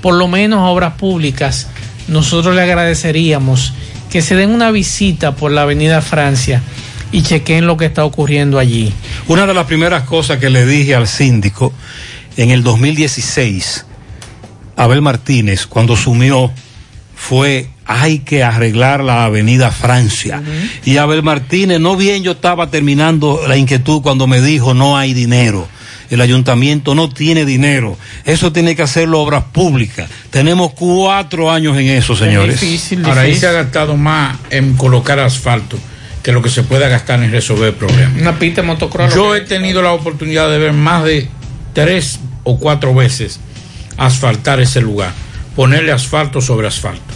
por 0.00 0.14
lo 0.14 0.28
menos 0.28 0.60
a 0.60 0.66
obras 0.66 0.94
públicas, 0.94 1.66
nosotros 2.06 2.54
le 2.54 2.62
agradeceríamos 2.62 3.74
que 4.10 4.22
se 4.22 4.36
den 4.36 4.50
una 4.50 4.70
visita 4.70 5.34
por 5.34 5.50
la 5.50 5.62
Avenida 5.62 6.00
Francia 6.02 6.62
y 7.10 7.22
chequen 7.22 7.66
lo 7.66 7.76
que 7.76 7.86
está 7.86 8.04
ocurriendo 8.04 8.60
allí. 8.60 8.92
Una 9.26 9.44
de 9.44 9.54
las 9.54 9.66
primeras 9.66 10.04
cosas 10.04 10.38
que 10.38 10.48
le 10.48 10.64
dije 10.64 10.94
al 10.94 11.08
síndico 11.08 11.72
en 12.36 12.50
el 12.50 12.62
2016, 12.62 13.86
Abel 14.76 15.02
Martínez, 15.02 15.66
cuando 15.66 15.96
sumió, 15.96 16.52
fue 17.16 17.70
hay 17.86 18.20
que 18.20 18.44
arreglar 18.44 19.02
la 19.02 19.24
avenida 19.24 19.70
Francia. 19.70 20.42
Y 20.84 20.96
Abel 20.96 21.22
Martínez, 21.22 21.80
no 21.80 21.96
bien 21.96 22.22
yo 22.22 22.32
estaba 22.32 22.70
terminando 22.70 23.42
la 23.46 23.56
inquietud 23.56 24.02
cuando 24.02 24.26
me 24.26 24.40
dijo 24.40 24.74
no 24.74 24.96
hay 24.96 25.14
dinero. 25.14 25.68
El 26.10 26.20
ayuntamiento 26.20 26.94
no 26.94 27.08
tiene 27.08 27.46
dinero. 27.46 27.96
Eso 28.24 28.52
tiene 28.52 28.76
que 28.76 28.82
hacerlo 28.82 29.20
obras 29.20 29.44
públicas. 29.44 30.10
Tenemos 30.30 30.74
cuatro 30.74 31.50
años 31.50 31.78
en 31.78 31.88
eso, 31.88 32.14
señores. 32.14 32.62
Ahora 33.04 33.22
ahí 33.22 33.34
se 33.34 33.46
ha 33.46 33.52
gastado 33.52 33.96
más 33.96 34.36
en 34.50 34.74
colocar 34.74 35.18
asfalto 35.20 35.78
que 36.22 36.32
lo 36.32 36.42
que 36.42 36.50
se 36.50 36.62
pueda 36.62 36.88
gastar 36.88 37.22
en 37.22 37.32
resolver 37.32 37.68
el 37.70 37.74
problema. 37.74 38.12
Una 38.20 38.38
pista 38.38 38.60
de 38.60 38.66
motocross. 38.66 39.14
Yo 39.14 39.34
he 39.34 39.40
tenido 39.40 39.80
la 39.80 39.92
oportunidad 39.92 40.50
de 40.50 40.58
ver 40.58 40.72
más 40.72 41.04
de 41.04 41.28
tres 41.72 42.20
o 42.44 42.58
cuatro 42.58 42.94
veces 42.94 43.40
asfaltar 43.96 44.60
ese 44.60 44.80
lugar, 44.80 45.12
ponerle 45.56 45.92
asfalto 45.92 46.40
sobre 46.40 46.66
asfalto. 46.66 47.11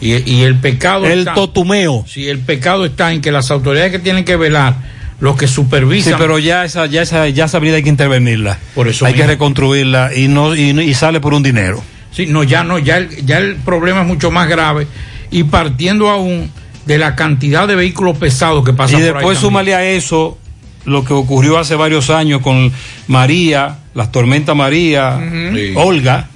Y, 0.00 0.14
y 0.32 0.42
el 0.42 0.56
pecado 0.56 1.06
El 1.06 1.20
está, 1.20 1.34
totumeo. 1.34 2.04
Sí, 2.06 2.28
el 2.28 2.38
pecado 2.38 2.84
está 2.84 3.12
en 3.12 3.20
que 3.20 3.32
las 3.32 3.50
autoridades 3.50 3.90
que 3.90 3.98
tienen 3.98 4.24
que 4.24 4.36
velar, 4.36 4.76
los 5.20 5.36
que 5.36 5.48
supervisan. 5.48 6.12
Sí, 6.12 6.16
pero 6.18 6.38
ya 6.38 6.64
esa, 6.64 6.86
ya 6.86 7.02
esa, 7.02 7.28
ya 7.28 7.46
esa 7.46 7.56
avenida 7.56 7.76
hay 7.76 7.82
que 7.82 7.88
intervenirla. 7.88 8.58
Por 8.74 8.86
eso 8.88 9.06
hay 9.06 9.14
que 9.14 9.26
reconstruirla 9.26 10.14
y 10.14 10.28
no, 10.28 10.54
y, 10.54 10.72
no- 10.72 10.82
y 10.82 10.94
sale 10.94 11.20
por 11.20 11.34
un 11.34 11.42
dinero. 11.42 11.82
Sí, 12.12 12.26
no, 12.26 12.42
ya 12.44 12.62
no, 12.64 12.78
ya 12.78 12.98
el, 12.98 13.26
ya 13.26 13.38
el 13.38 13.56
problema 13.56 14.02
es 14.02 14.06
mucho 14.06 14.30
más 14.30 14.48
grave 14.48 14.86
y 15.30 15.42
partiendo 15.44 16.08
aún 16.08 16.50
de 16.86 16.96
la 16.98 17.14
cantidad 17.16 17.66
de 17.68 17.74
vehículos 17.74 18.16
pesados 18.16 18.64
que 18.64 18.72
pasan 18.72 19.00
y 19.00 19.02
por 19.02 19.08
ahí. 19.08 19.14
después 19.14 19.38
súmale 19.38 19.74
a 19.74 19.84
eso 19.84 20.38
lo 20.86 21.04
que 21.04 21.12
ocurrió 21.12 21.58
hace 21.58 21.74
varios 21.74 22.08
años 22.08 22.40
con 22.40 22.72
María, 23.08 23.78
las 23.94 24.10
tormentas 24.10 24.56
María, 24.56 25.18
Sí. 25.52 25.72
Olga, 25.74 26.28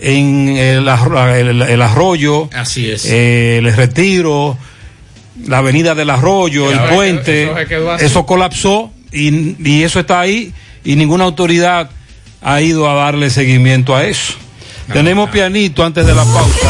en 0.00 0.56
el, 0.56 0.86
arro- 0.88 1.32
el- 1.34 1.62
el 1.62 1.82
arroyo, 1.82 2.48
Así 2.52 2.90
es. 2.90 3.04
eh, 3.06 3.58
el 3.58 3.74
retiro, 3.76 4.56
la 5.46 5.58
avenida 5.58 5.94
del 5.94 6.10
arroyo, 6.10 6.70
el 6.70 6.78
puente, 6.94 7.50
eso 8.00 8.26
colapsó 8.26 8.90
y, 9.12 9.56
y 9.68 9.82
eso 9.82 10.00
está 10.00 10.20
ahí 10.20 10.52
y 10.84 10.96
ninguna 10.96 11.24
autoridad 11.24 11.90
ha 12.42 12.60
ido 12.60 12.88
a 12.90 12.94
darle 12.94 13.30
seguimiento 13.30 13.94
a 13.96 14.04
eso. 14.04 14.34
Tenemos 14.92 15.30
pianito 15.30 15.82
antes 15.84 16.04
de 16.06 16.14
la 16.14 16.24
pausa. 16.24 16.68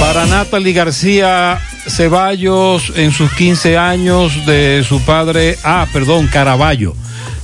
Para 0.00 0.26
Natalie 0.26 0.72
García 0.72 1.58
Ceballos 1.88 2.92
en 2.96 3.12
sus 3.12 3.30
15 3.32 3.76
años 3.78 4.32
de 4.46 4.84
su 4.88 5.00
padre, 5.02 5.58
ah, 5.64 5.86
perdón, 5.92 6.28
Caraballo. 6.28 6.94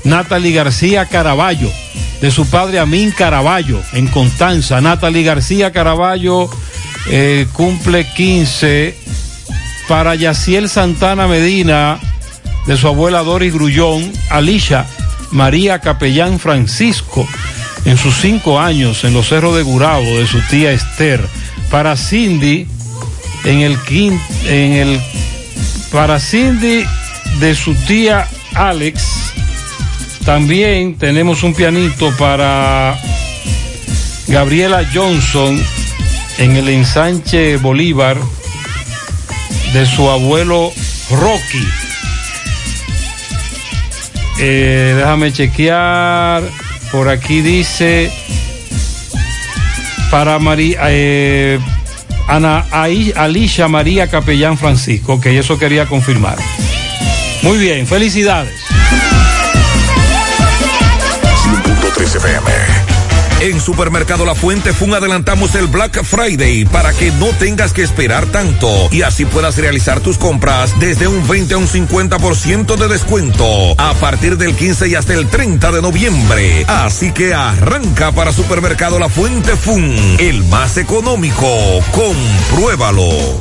Natalie 0.05 0.53
García 0.53 1.07
Caraballo, 1.07 1.71
de 2.23 2.31
su 2.31 2.47
padre 2.47 2.79
Amín 2.79 3.11
Caraballo, 3.11 3.83
en 3.93 4.07
Constanza. 4.07 4.81
Natalie 4.81 5.25
García 5.25 5.73
Caraballo 5.73 6.49
eh, 7.11 7.47
cumple 7.53 8.07
15. 8.15 8.97
Para 9.89 10.15
Yaciel 10.15 10.69
Santana 10.69 11.27
Medina, 11.27 11.99
de 12.67 12.77
su 12.77 12.87
abuela 12.87 13.25
Doris 13.25 13.53
Grullón, 13.53 14.11
Alicia 14.31 14.87
María 15.33 15.81
Capellán 15.81 16.39
Francisco, 16.39 17.27
en 17.85 17.99
sus 17.99 18.15
cinco 18.15 18.61
años 18.61 19.03
en 19.03 19.15
los 19.15 19.29
cerros 19.29 19.57
de 19.57 19.63
Gurabo, 19.63 20.07
de 20.07 20.27
su 20.29 20.41
tía 20.43 20.71
Esther. 20.71 21.27
Para 21.71 21.97
Cindy, 21.97 22.69
en 23.45 23.61
el 23.61 23.77
en 24.47 24.73
el 24.75 25.01
para 25.91 26.21
Cindy 26.21 26.85
de 27.41 27.55
su 27.57 27.75
tía 27.75 28.29
Alex. 28.55 29.22
También 30.25 30.97
tenemos 30.97 31.43
un 31.43 31.53
pianito 31.53 32.15
para 32.17 32.99
Gabriela 34.29 34.89
Johnson 34.93 35.61
en 36.39 36.57
el 36.57 36.69
ensanche 36.69 37.57
Bolívar 37.57 38.17
de 39.73 39.87
su 39.87 40.09
abuelo 40.09 40.73
Rocky. 41.11 41.67
Eh, 44.39 44.95
déjame 44.97 45.33
chequear. 45.33 46.43
Por 46.91 47.09
aquí 47.09 47.41
dice 47.41 48.11
para 50.11 50.39
María 50.39 50.79
eh, 50.91 51.59
Ana 52.29 52.67
Alicia 52.71 53.67
María 53.67 54.09
Capellán 54.09 54.59
Francisco, 54.59 55.21
que 55.21 55.39
eso 55.39 55.59
quería 55.59 55.87
confirmar. 55.87 56.37
Muy 57.43 57.59
bien, 57.59 57.87
felicidades. 57.87 58.62
100.3 62.13 62.17
FM. 62.17 62.93
En 63.41 63.61
Supermercado 63.61 64.25
La 64.25 64.35
Fuente 64.37 64.73
Fun 64.73 64.95
adelantamos 64.95 65.55
el 65.57 65.67
Black 65.67 66.05
Friday 66.05 66.65
para 66.67 66.93
que 66.93 67.11
no 67.13 67.27
tengas 67.39 67.73
que 67.73 67.83
esperar 67.83 68.27
tanto 68.27 68.69
y 68.93 69.03
así 69.03 69.25
puedas 69.25 69.57
realizar 69.57 70.01
tus 70.01 70.17
compras 70.17 70.79
desde 70.79 71.09
un 71.09 71.27
20 71.27 71.55
a 71.55 71.59
un 71.59 71.67
50% 71.67 72.77
de 72.77 72.89
descuento 72.89 73.75
a 73.79 73.95
partir 73.95 74.37
del 74.37 74.55
15 74.55 74.89
y 74.89 74.95
hasta 74.95 75.15
el 75.15 75.29
30 75.29 75.73
de 75.73 75.83
noviembre. 75.83 76.65
Así 76.69 77.11
que 77.11 77.35
arranca 77.35 78.13
para 78.13 78.33
Supermercado 78.33 79.01
La 79.01 79.09
Fuente 79.09 79.57
Fun, 79.57 79.97
el 80.19 80.45
más 80.45 80.77
económico. 80.77 81.49
Compruébalo. 81.91 83.41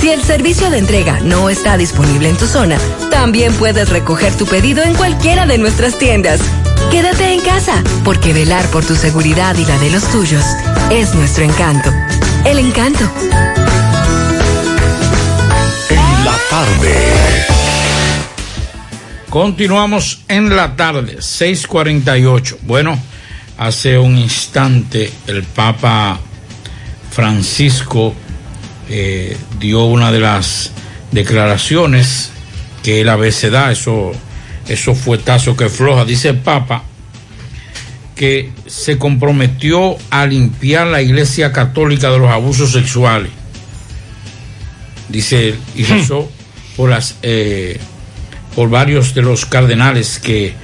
Si 0.00 0.10
el 0.10 0.22
servicio 0.22 0.70
de 0.70 0.78
entrega 0.78 1.20
no 1.20 1.48
está 1.48 1.76
disponible 1.76 2.28
en 2.28 2.36
tu 2.36 2.46
zona, 2.46 2.78
también 3.10 3.52
puedes 3.54 3.88
recoger 3.88 4.34
tu 4.36 4.46
pedido 4.46 4.82
en 4.82 4.94
cualquiera 4.94 5.46
de 5.46 5.58
nuestras 5.58 5.98
tiendas. 5.98 6.40
Quédate 6.90 7.32
en 7.32 7.40
casa, 7.40 7.82
porque 8.04 8.32
velar 8.32 8.64
por 8.66 8.84
tu 8.84 8.94
seguridad 8.94 9.56
y 9.56 9.64
la 9.64 9.78
de 9.78 9.90
los 9.90 10.04
tuyos 10.10 10.44
es 10.90 11.14
nuestro 11.14 11.44
encanto. 11.44 11.90
El 12.44 12.58
encanto. 12.58 13.04
En 15.90 16.24
la 16.24 16.36
tarde. 16.50 17.46
Continuamos 19.30 20.20
en 20.28 20.54
la 20.54 20.76
tarde, 20.76 21.16
6:48. 21.20 22.58
Bueno, 22.62 22.98
hace 23.58 23.98
un 23.98 24.18
instante 24.18 25.12
el 25.26 25.42
Papa 25.42 26.20
Francisco 27.10 28.14
eh, 28.88 29.36
dio 29.58 29.84
una 29.84 30.12
de 30.12 30.20
las 30.20 30.72
declaraciones 31.12 32.30
que 32.82 33.00
él 33.00 33.08
a 33.08 33.16
veces 33.16 33.50
da, 33.50 33.72
eso, 33.72 34.12
eso 34.68 34.94
fue 34.94 35.18
tazo 35.18 35.56
que 35.56 35.68
floja, 35.68 36.04
dice 36.04 36.28
el 36.30 36.38
Papa, 36.38 36.84
que 38.14 38.50
se 38.66 38.98
comprometió 38.98 39.96
a 40.10 40.26
limpiar 40.26 40.86
la 40.86 41.02
Iglesia 41.02 41.52
Católica 41.52 42.10
de 42.10 42.18
los 42.18 42.30
abusos 42.30 42.72
sexuales. 42.72 43.30
Dice 45.08 45.48
él, 45.48 45.58
y 45.76 45.82
eso 45.82 46.30
por 46.76 46.90
las 46.90 47.16
eh, 47.22 47.78
por 48.54 48.70
varios 48.70 49.14
de 49.14 49.22
los 49.22 49.44
cardenales 49.46 50.18
que 50.18 50.54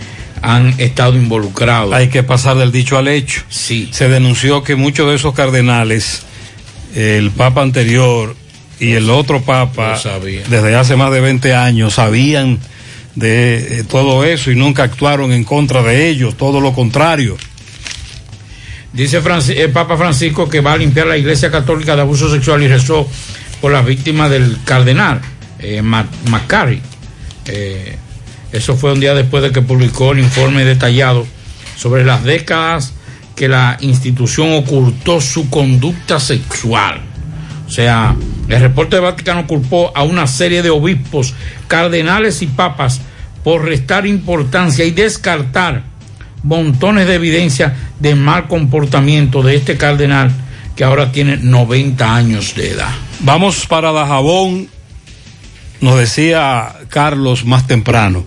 han 0.40 0.74
estado 0.81 1.15
involucrados. 1.15 1.94
Hay 1.94 2.09
que 2.09 2.23
pasar 2.23 2.57
del 2.57 2.73
dicho 2.73 2.99
al 2.99 3.07
hecho. 3.07 3.43
Sí. 3.49 3.89
Se 3.93 4.09
denunció 4.09 4.62
que 4.62 4.74
muchos 4.74 5.09
de 5.09 5.15
esos 5.15 5.35
cardenales, 5.35 6.23
el 6.94 7.31
Papa 7.31 7.62
anterior 7.62 8.35
y 8.81 8.93
el 8.93 9.09
otro 9.10 9.43
Papa, 9.43 9.97
desde 10.48 10.74
hace 10.77 10.97
más 10.97 11.12
de 11.12 11.20
20 11.20 11.55
años, 11.55 11.94
sabían 11.94 12.59
de 13.14 13.81
eh, 13.81 13.85
todo 13.85 14.24
eso 14.24 14.51
y 14.51 14.56
nunca 14.56 14.82
actuaron 14.85 15.32
en 15.32 15.44
contra 15.44 15.82
de 15.82 16.09
ellos, 16.09 16.36
todo 16.36 16.60
lo 16.60 16.73
contrario. 16.73 17.36
Dice 18.93 19.23
el 19.56 19.70
Papa 19.70 19.97
Francisco 19.97 20.48
que 20.51 20.60
va 20.60 20.74
a 20.74 20.77
limpiar 20.77 21.06
la 21.06 21.16
Iglesia 21.16 21.51
Católica 21.51 21.94
de 21.97 22.02
abuso 22.02 22.31
sexual 22.31 22.62
y 22.62 22.69
rezó 22.69 23.09
por 23.60 23.73
las 23.73 23.86
víctimas 23.86 24.31
del 24.31 24.59
cardenal 24.64 25.20
eh, 25.60 25.81
Ma- 25.81 26.06
Macari. 26.28 26.81
Eh, 27.47 27.97
eso 28.52 28.77
fue 28.77 28.93
un 28.93 29.01
día 29.01 29.14
después 29.14 29.43
de 29.43 29.51
que 29.51 29.62
publicó 29.62 30.12
el 30.12 30.19
informe 30.19 30.64
detallado 30.64 31.27
sobre 31.77 32.05
las 32.05 32.23
décadas 32.24 32.93
que 33.35 33.49
la 33.49 33.79
institución 33.81 34.53
ocultó 34.53 35.21
su 35.21 35.49
conducta 35.51 36.21
sexual. 36.21 37.01
O 37.67 37.71
sea, 37.71 38.15
el 38.49 38.61
reporte 38.61 38.97
de 38.97 39.03
Vaticano 39.03 39.47
culpó 39.47 39.93
a 39.95 40.03
una 40.03 40.27
serie 40.27 40.63
de 40.63 40.71
obispos, 40.71 41.35
cardenales 41.69 42.43
y 42.43 42.47
papas 42.47 43.01
por 43.43 43.65
restar 43.65 44.07
importancia 44.07 44.85
y 44.85 44.91
descartar 44.91 45.85
montones 46.43 47.07
de 47.07 47.15
evidencia 47.15 47.75
de 47.99 48.15
mal 48.15 48.49
comportamiento 48.49 49.43
de 49.43 49.57
este 49.57 49.77
cardenal 49.77 50.31
que 50.77 50.85
ahora 50.85 51.13
tiene 51.13 51.37
90 51.37 52.15
años 52.15 52.55
de 52.55 52.71
edad. 52.71 52.91
Vamos 53.21 53.67
para 53.67 53.93
Dajabón, 53.93 54.69
nos 55.81 55.99
decía 55.99 56.75
Carlos 56.89 57.45
más 57.45 57.67
temprano, 57.67 58.25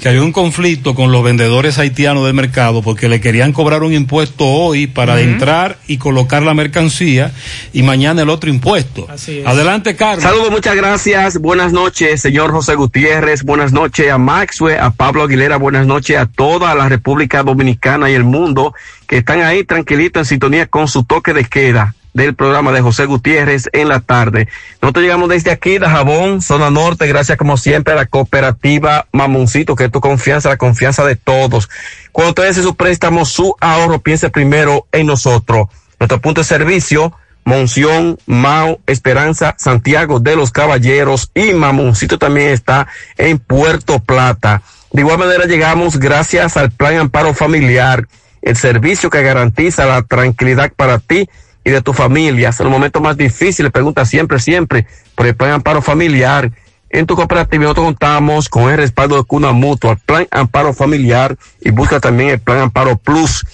que 0.00 0.08
había 0.08 0.22
un 0.22 0.32
conflicto 0.32 0.94
con 0.94 1.12
los 1.12 1.22
vendedores 1.22 1.78
haitianos 1.78 2.24
del 2.24 2.32
mercado 2.32 2.80
porque 2.80 3.08
le 3.08 3.20
querían 3.20 3.52
cobrar 3.52 3.82
un 3.82 3.92
impuesto 3.92 4.46
hoy 4.46 4.86
para 4.86 5.20
entrar 5.20 5.78
y 5.86 5.98
colocar 5.98 6.42
la 6.42 6.54
mercancía 6.54 7.32
y 7.74 7.82
mañana 7.82 8.22
el 8.22 8.30
otro 8.30 8.48
impuesto. 8.48 9.06
Así 9.10 9.40
es. 9.40 9.46
Adelante, 9.46 9.96
Carlos. 9.96 10.22
Saludos, 10.22 10.50
muchas 10.50 10.74
gracias. 10.74 11.38
Buenas 11.38 11.72
noches, 11.72 12.22
señor 12.22 12.50
José 12.50 12.76
Gutiérrez. 12.76 13.42
Buenas 13.42 13.72
noches 13.72 14.10
a 14.10 14.16
Maxwell, 14.16 14.80
a 14.80 14.90
Pablo 14.90 15.24
Aguilera. 15.24 15.58
Buenas 15.58 15.86
noches 15.86 16.16
a 16.16 16.24
toda 16.24 16.74
la 16.74 16.88
República 16.88 17.42
Dominicana 17.42 18.10
y 18.10 18.14
el 18.14 18.24
mundo 18.24 18.74
que 19.06 19.18
están 19.18 19.42
ahí 19.42 19.64
tranquilitos 19.64 20.20
en 20.20 20.24
sintonía 20.24 20.66
con 20.66 20.88
su 20.88 21.04
toque 21.04 21.34
de 21.34 21.44
queda 21.44 21.94
del 22.12 22.34
programa 22.34 22.72
de 22.72 22.80
José 22.80 23.06
Gutiérrez 23.06 23.68
en 23.72 23.88
la 23.88 24.00
tarde. 24.00 24.48
Nosotros 24.82 25.02
llegamos 25.02 25.28
desde 25.28 25.50
aquí, 25.50 25.78
de 25.78 25.86
Jabón, 25.86 26.42
zona 26.42 26.70
norte, 26.70 27.06
gracias 27.06 27.38
como 27.38 27.56
siempre 27.56 27.94
a 27.94 27.96
la 27.96 28.06
cooperativa 28.06 29.06
Mamoncito, 29.12 29.76
que 29.76 29.84
es 29.84 29.90
tu 29.92 30.00
confianza, 30.00 30.48
la 30.48 30.56
confianza 30.56 31.04
de 31.04 31.16
todos. 31.16 31.68
Cuando 32.12 32.30
usted 32.30 32.48
hace 32.48 32.62
su 32.62 32.74
préstamo, 32.74 33.24
su 33.24 33.54
ahorro, 33.60 34.00
piense 34.00 34.30
primero 34.30 34.86
en 34.92 35.06
nosotros. 35.06 35.68
Nuestro 35.98 36.20
punto 36.20 36.40
de 36.40 36.46
servicio, 36.46 37.12
Monción, 37.44 38.18
Mao, 38.26 38.80
Esperanza, 38.86 39.54
Santiago 39.58 40.20
de 40.20 40.36
los 40.36 40.50
Caballeros 40.50 41.30
y 41.34 41.52
Mamoncito 41.52 42.18
también 42.18 42.50
está 42.50 42.86
en 43.16 43.38
Puerto 43.38 43.98
Plata. 43.98 44.62
De 44.92 45.02
igual 45.02 45.18
manera 45.18 45.44
llegamos 45.46 45.98
gracias 45.98 46.56
al 46.56 46.70
Plan 46.70 46.96
Amparo 46.96 47.34
Familiar, 47.34 48.06
el 48.42 48.56
servicio 48.56 49.10
que 49.10 49.22
garantiza 49.22 49.86
la 49.86 50.02
tranquilidad 50.02 50.72
para 50.74 50.98
ti 50.98 51.28
y 51.64 51.70
de 51.70 51.82
tu 51.82 51.92
familia. 51.92 52.50
En 52.50 52.64
los 52.64 52.72
momentos 52.72 53.02
más 53.02 53.16
difíciles, 53.16 53.70
pregunta 53.72 54.04
siempre, 54.04 54.38
siempre 54.38 54.86
por 55.14 55.26
el 55.26 55.34
Plan 55.34 55.52
Amparo 55.52 55.82
Familiar. 55.82 56.50
En 56.88 57.06
tu 57.06 57.14
cooperativa 57.14 57.62
nosotros 57.62 57.86
contamos 57.86 58.48
con 58.48 58.70
el 58.70 58.76
respaldo 58.76 59.16
de 59.16 59.24
Cuna 59.24 59.52
Mutua, 59.52 59.96
Plan 59.96 60.26
Amparo 60.30 60.72
Familiar 60.72 61.36
y 61.60 61.70
busca 61.70 62.00
también 62.00 62.30
el 62.30 62.40
Plan 62.40 62.58
Amparo 62.58 62.96
Plus 62.96 63.46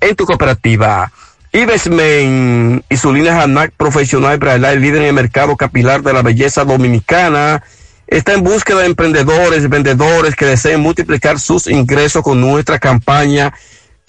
en 0.00 0.14
tu 0.14 0.26
cooperativa. 0.26 1.10
Ibesmen 1.52 2.84
y 2.88 2.96
su 2.98 3.14
línea 3.14 3.42
Hanac 3.42 3.72
Profesional 3.72 4.36
Braille, 4.38 4.72
el 4.72 4.82
líder 4.82 5.02
en 5.02 5.08
el 5.08 5.14
mercado 5.14 5.56
capilar 5.56 6.02
de 6.02 6.12
la 6.12 6.20
belleza 6.20 6.64
dominicana, 6.64 7.62
está 8.06 8.34
en 8.34 8.44
búsqueda 8.44 8.80
de 8.80 8.86
emprendedores, 8.86 9.68
vendedores 9.70 10.36
que 10.36 10.44
deseen 10.44 10.80
multiplicar 10.80 11.40
sus 11.40 11.66
ingresos 11.66 12.22
con 12.22 12.42
nuestra 12.42 12.78
campaña 12.78 13.54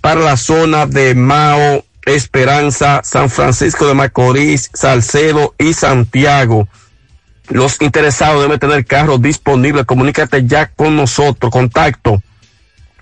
para 0.01 0.19
la 0.19 0.35
zona 0.35 0.85
de 0.87 1.15
Mao, 1.15 1.85
Esperanza, 2.07 3.01
San 3.03 3.29
Francisco 3.29 3.85
de 3.85 3.93
Macorís, 3.93 4.71
Salcedo 4.73 5.53
y 5.57 5.73
Santiago. 5.73 6.69
Los 7.49 7.81
interesados 7.81 8.41
deben 8.41 8.59
tener 8.59 8.85
carros 8.85 9.21
disponibles. 9.21 9.83
Comunícate 9.85 10.47
ya 10.47 10.67
con 10.67 10.95
nosotros. 10.95 11.51
Contacto 11.51 12.23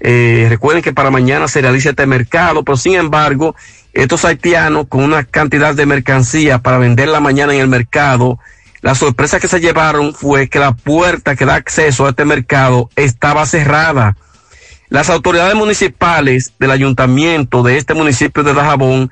Eh, 0.00 0.46
recuerden 0.48 0.82
que 0.82 0.94
para 0.94 1.10
mañana 1.10 1.46
se 1.46 1.60
realiza 1.60 1.90
este 1.90 2.06
mercado, 2.06 2.64
pero 2.64 2.76
sin 2.76 2.94
embargo, 2.94 3.54
estos 3.92 4.24
haitianos 4.24 4.86
con 4.88 5.04
una 5.04 5.24
cantidad 5.24 5.74
de 5.74 5.84
mercancía 5.84 6.58
para 6.58 6.78
venderla 6.78 7.20
mañana 7.20 7.54
en 7.54 7.60
el 7.60 7.68
mercado, 7.68 8.38
la 8.80 8.94
sorpresa 8.94 9.38
que 9.38 9.48
se 9.48 9.60
llevaron 9.60 10.14
fue 10.14 10.48
que 10.48 10.58
la 10.58 10.72
puerta 10.72 11.36
que 11.36 11.44
da 11.44 11.54
acceso 11.54 12.06
a 12.06 12.10
este 12.10 12.24
mercado 12.24 12.88
estaba 12.96 13.44
cerrada. 13.44 14.16
Las 14.88 15.10
autoridades 15.10 15.54
municipales 15.54 16.54
del 16.58 16.70
ayuntamiento 16.70 17.62
de 17.62 17.76
este 17.76 17.92
municipio 17.92 18.42
de 18.42 18.54
Dajabón 18.54 19.10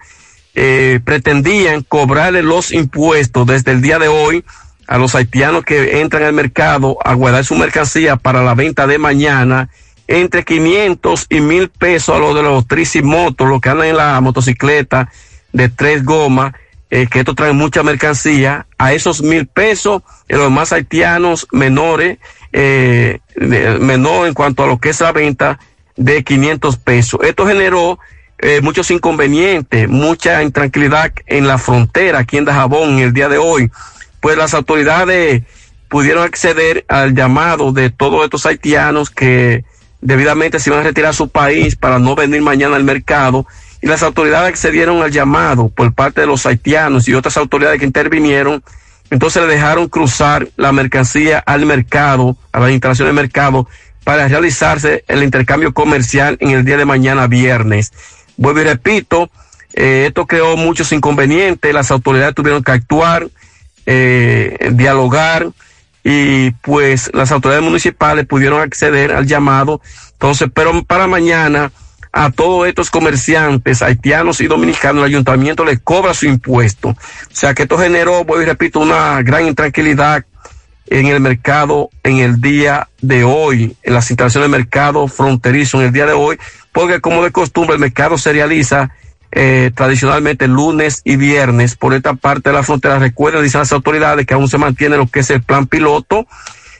eh, 0.54 1.00
pretendían 1.04 1.82
cobrarle 1.82 2.42
los 2.42 2.72
impuestos 2.72 3.46
desde 3.46 3.72
el 3.72 3.82
día 3.82 3.98
de 3.98 4.08
hoy 4.08 4.42
a 4.86 4.96
los 4.96 5.14
haitianos 5.14 5.64
que 5.64 6.00
entran 6.00 6.22
al 6.22 6.32
mercado 6.32 6.96
a 7.04 7.12
guardar 7.12 7.44
su 7.44 7.54
mercancía 7.54 8.16
para 8.16 8.42
la 8.42 8.54
venta 8.54 8.86
de 8.86 8.98
mañana 8.98 9.68
entre 10.08 10.44
500 10.44 11.26
y 11.28 11.40
1000 11.40 11.68
pesos 11.68 12.16
a 12.16 12.18
los 12.18 12.34
de 12.34 12.42
los 12.42 12.66
tricimotos, 12.66 13.46
los 13.46 13.60
que 13.60 13.68
andan 13.68 13.88
en 13.88 13.96
la 13.96 14.20
motocicleta 14.20 15.12
de 15.52 15.68
tres 15.68 16.04
gomas, 16.04 16.54
eh, 16.90 17.06
que 17.06 17.20
esto 17.20 17.34
trae 17.34 17.52
mucha 17.52 17.82
mercancía, 17.82 18.66
a 18.78 18.94
esos 18.94 19.22
mil 19.22 19.46
pesos, 19.46 20.02
y 20.26 20.34
los 20.34 20.50
más 20.50 20.72
haitianos 20.72 21.46
menores, 21.52 22.18
eh, 22.52 23.20
menor 23.36 24.26
en 24.26 24.34
cuanto 24.34 24.64
a 24.64 24.66
lo 24.66 24.78
que 24.78 24.88
es 24.88 25.00
la 25.00 25.12
venta 25.12 25.58
de 25.96 26.24
500 26.24 26.78
pesos. 26.78 27.20
Esto 27.22 27.46
generó 27.46 27.98
eh, 28.38 28.60
muchos 28.62 28.90
inconvenientes, 28.90 29.88
mucha 29.88 30.42
intranquilidad 30.42 31.12
en 31.26 31.46
la 31.46 31.58
frontera 31.58 32.20
aquí 32.20 32.38
en 32.38 32.46
Dajabón 32.46 32.98
el 33.00 33.12
día 33.12 33.28
de 33.28 33.36
hoy, 33.36 33.70
pues 34.20 34.38
las 34.38 34.54
autoridades 34.54 35.42
pudieron 35.88 36.24
acceder 36.24 36.84
al 36.88 37.14
llamado 37.14 37.72
de 37.72 37.90
todos 37.90 38.24
estos 38.24 38.46
haitianos 38.46 39.10
que 39.10 39.64
debidamente 40.00 40.58
se 40.58 40.70
iban 40.70 40.80
a 40.80 40.84
retirar 40.84 41.10
a 41.10 41.14
su 41.14 41.28
país 41.28 41.76
para 41.76 41.98
no 41.98 42.14
venir 42.14 42.40
mañana 42.42 42.76
al 42.76 42.84
mercado 42.84 43.46
y 43.80 43.86
las 43.86 44.02
autoridades 44.02 44.48
accedieron 44.48 45.02
al 45.02 45.10
llamado 45.10 45.68
por 45.68 45.92
parte 45.94 46.20
de 46.20 46.26
los 46.26 46.46
haitianos 46.46 47.08
y 47.08 47.14
otras 47.14 47.36
autoridades 47.36 47.78
que 47.78 47.86
intervinieron, 47.86 48.62
entonces 49.10 49.42
le 49.42 49.48
dejaron 49.48 49.88
cruzar 49.88 50.48
la 50.56 50.72
mercancía 50.72 51.38
al 51.38 51.64
mercado, 51.64 52.36
a 52.52 52.60
la 52.60 52.70
instalación 52.70 53.06
del 53.06 53.14
mercado, 53.14 53.68
para 54.04 54.26
realizarse 54.26 55.04
el 55.06 55.22
intercambio 55.22 55.72
comercial 55.72 56.36
en 56.40 56.50
el 56.50 56.64
día 56.64 56.76
de 56.76 56.84
mañana 56.84 57.26
viernes. 57.26 57.92
Vuelvo 58.36 58.60
y 58.60 58.64
repito, 58.64 59.30
eh, 59.74 60.04
esto 60.08 60.26
creó 60.26 60.56
muchos 60.56 60.92
inconvenientes, 60.92 61.74
las 61.74 61.90
autoridades 61.90 62.34
tuvieron 62.34 62.62
que 62.64 62.72
actuar, 62.72 63.28
eh, 63.86 64.70
dialogar 64.72 65.48
y 66.04 66.50
pues 66.62 67.10
las 67.12 67.32
autoridades 67.32 67.64
municipales 67.64 68.26
pudieron 68.26 68.60
acceder 68.60 69.12
al 69.12 69.26
llamado. 69.26 69.80
Entonces, 70.12 70.48
pero 70.52 70.82
para 70.84 71.06
mañana 71.06 71.70
a 72.12 72.30
todos 72.30 72.66
estos 72.66 72.90
comerciantes 72.90 73.82
haitianos 73.82 74.40
y 74.40 74.46
dominicanos 74.46 75.02
el 75.02 75.10
ayuntamiento 75.10 75.64
les 75.64 75.80
cobra 75.80 76.14
su 76.14 76.26
impuesto. 76.26 76.88
O 76.90 76.96
sea 77.30 77.54
que 77.54 77.64
esto 77.64 77.78
generó, 77.78 78.24
voy 78.24 78.42
y 78.42 78.46
repito, 78.46 78.80
una 78.80 79.22
gran 79.22 79.46
intranquilidad 79.46 80.24
en 80.90 81.06
el 81.06 81.20
mercado 81.20 81.90
en 82.02 82.18
el 82.18 82.40
día 82.40 82.88
de 83.02 83.24
hoy, 83.24 83.76
en 83.82 83.94
las 83.94 84.10
instalaciones 84.10 84.50
del 84.50 84.58
mercado 84.58 85.06
fronterizo 85.06 85.80
en 85.80 85.86
el 85.88 85.92
día 85.92 86.06
de 86.06 86.12
hoy, 86.12 86.38
porque 86.72 87.00
como 87.00 87.22
de 87.22 87.30
costumbre 87.30 87.74
el 87.74 87.80
mercado 87.80 88.16
se 88.16 88.32
realiza 88.32 88.90
eh, 89.30 89.70
tradicionalmente 89.74 90.48
lunes 90.48 91.02
y 91.04 91.16
viernes 91.16 91.76
por 91.76 91.94
esta 91.94 92.14
parte 92.14 92.50
de 92.50 92.56
la 92.56 92.62
frontera. 92.62 92.98
Recuerden, 92.98 93.42
dicen 93.42 93.60
las 93.60 93.72
autoridades 93.72 94.26
que 94.26 94.34
aún 94.34 94.48
se 94.48 94.58
mantiene 94.58 94.96
lo 94.96 95.06
que 95.06 95.20
es 95.20 95.30
el 95.30 95.42
plan 95.42 95.66
piloto, 95.66 96.26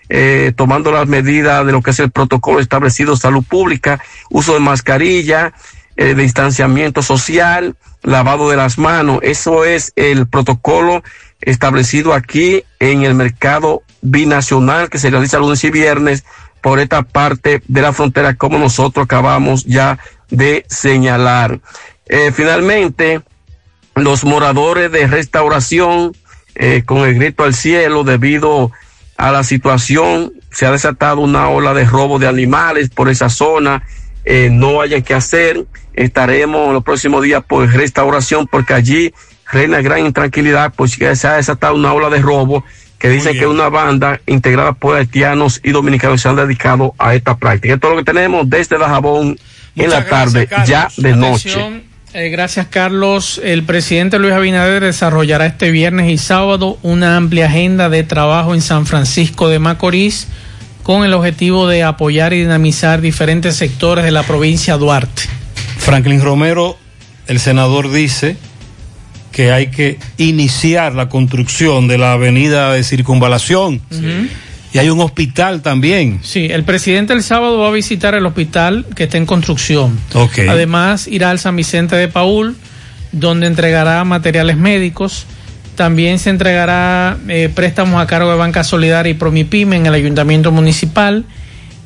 eh, 0.09 0.53
tomando 0.57 0.91
las 0.91 1.07
medidas 1.07 1.67
de 1.67 1.73
lo 1.73 1.83
que 1.83 1.91
es 1.91 2.01
el 2.01 2.11
protocolo 2.11 2.61
establecido 2.61 3.17
salud 3.17 3.45
pública, 3.45 4.01
uso 4.31 4.55
de 4.55 4.61
mascarilla, 4.61 5.53
eh, 5.97 6.15
distanciamiento 6.15 7.03
social, 7.03 7.77
lavado 8.03 8.49
de 8.49 8.57
las 8.57 8.79
manos. 8.79 9.19
Eso 9.23 9.65
es 9.65 9.93
el 9.97 10.27
protocolo 10.27 11.03
establecido 11.41 12.15
aquí 12.15 12.65
en 12.81 13.03
el 13.03 13.15
mercado 13.15 13.83
binacional 14.01 14.89
que 14.89 14.99
se 14.99 15.11
realiza 15.11 15.39
lunes 15.39 15.63
y 15.65 15.71
viernes 15.71 16.25
por 16.61 16.81
esta 16.81 17.03
parte 17.03 17.63
de 17.69 17.83
la 17.83 17.93
frontera 17.93 18.35
como 18.35 18.59
nosotros 18.59 19.05
acabamos 19.05 19.65
ya 19.65 19.99
de 20.31 20.65
señalar. 20.69 21.61
Eh, 22.09 22.33
finalmente, 22.33 23.21
los 23.95 24.25
moradores 24.25 24.91
de 24.91 25.07
restauración 25.07 26.13
eh, 26.55 26.83
con 26.85 27.07
el 27.09 27.15
grito 27.15 27.45
al 27.45 27.55
cielo 27.55 28.05
debido 28.05 28.73
a 29.17 29.31
la 29.33 29.45
situación, 29.45 30.33
se 30.51 30.67
ha 30.67 30.73
desatado 30.73 31.21
una 31.21 31.49
ola 31.49 31.75
de 31.75 31.85
robo 31.85 32.19
de 32.19 32.29
animales 32.29 32.89
por 32.91 33.09
esa 33.09 33.29
zona, 33.29 33.83
eh, 34.25 34.49
no 34.51 34.81
haya 34.81 35.01
que 35.01 35.15
hacer, 35.15 35.67
estaremos 35.95 36.73
los 36.73 36.85
próximos 36.85 37.23
días 37.23 37.43
por 37.45 37.69
restauración 37.69 38.47
porque 38.47 38.75
allí 38.75 39.15
reina 39.51 39.81
gran 39.81 40.07
intranquilidad, 40.07 40.73
pues 40.75 40.97
que 40.97 41.15
se 41.17 41.27
ha 41.27 41.35
desatado 41.35 41.75
una 41.75 41.93
ola 41.93 42.11
de 42.11 42.21
robo 42.21 42.65
que 42.99 43.09
dicen 43.09 43.39
que 43.39 43.47
una 43.47 43.69
banda 43.69 44.21
integrada 44.27 44.73
por 44.73 44.97
haitianos 44.97 45.61
y 45.63 45.71
dominicanos 45.71 46.21
se 46.21 46.29
han 46.29 46.37
dedicado 46.37 46.95
a 46.99 47.15
esta 47.15 47.37
práctica. 47.37 47.75
Esto 47.75 47.89
es 47.89 47.93
lo 47.93 47.99
que 48.01 48.13
tenemos 48.13 48.51
desde 48.51 48.77
Dajabón 48.77 49.39
en 49.77 49.91
la 49.91 50.05
tarde, 50.05 50.49
ya 50.67 50.89
de 50.97 51.15
noche. 51.15 51.85
Eh, 52.21 52.31
gracias, 52.31 52.67
Carlos. 52.67 53.41
El 53.45 53.63
presidente 53.63 54.19
Luis 54.19 54.33
Abinader 54.33 54.83
desarrollará 54.83 55.47
este 55.47 55.71
viernes 55.71 56.11
y 56.11 56.19
sábado 56.19 56.77
una 56.83 57.17
amplia 57.17 57.47
agenda 57.47 57.89
de 57.89 58.03
trabajo 58.03 58.57
en 58.57 58.61
San 58.61 58.87
Francisco 58.87 59.49
de 59.49 59.61
Macorís 59.61 60.27
con 60.83 61.05
el 61.05 61.15
objetivo 61.15 61.69
de 61.69 61.85
apoyar 61.85 62.33
y 62.33 62.41
dinamizar 62.41 63.01
diferentes 63.01 63.55
sectores 63.55 64.05
de 64.05 64.11
la 64.11 64.25
provincia 64.25 64.75
de 64.75 64.81
Duarte. 64.81 65.23
Franklin 65.79 66.21
Romero, 66.21 66.77
el 67.29 67.39
senador, 67.39 67.89
dice 67.89 68.37
que 69.31 69.53
hay 69.53 69.69
que 69.69 70.01
iniciar 70.17 70.97
la 70.97 71.09
construcción 71.09 71.87
de 71.87 71.99
la 71.99 72.15
avenida 72.15 72.73
de 72.73 72.83
circunvalación. 72.83 73.81
Y 74.73 74.79
hay 74.79 74.91
un 74.91 75.01
hospital 75.01 75.63
también. 75.63 76.21
Sí, 76.23 76.49
el 76.51 76.65
presidente 76.65 77.15
el 77.15 77.23
sábado 77.23 77.59
va 77.59 77.69
a 77.69 77.71
visitar 77.71 78.15
el 78.15 78.27
hospital 78.27 78.85
que 78.95 79.05
está 79.05 79.17
en 79.17 79.27
construcción. 79.27 79.99
Además, 80.49 81.09
irá 81.09 81.31
al 81.31 81.39
San 81.39 81.57
Vicente 81.57 81.97
de 81.97 82.09
Paul, 82.09 82.55
donde 83.13 83.47
entregará 83.47 84.05
materiales 84.05 84.57
médicos. 84.57 85.27
También 85.75 86.19
se 86.19 86.31
entregará 86.31 87.17
eh, 87.29 87.51
préstamos 87.55 88.03
a 88.03 88.07
cargo 88.07 88.31
de 88.31 88.37
Banca 88.37 88.65
Solidaria 88.65 89.11
y 89.11 89.15
Promipyme 89.15 89.77
en 89.77 89.87
el 89.87 89.95
Ayuntamiento 89.95 90.53
Municipal, 90.53 91.25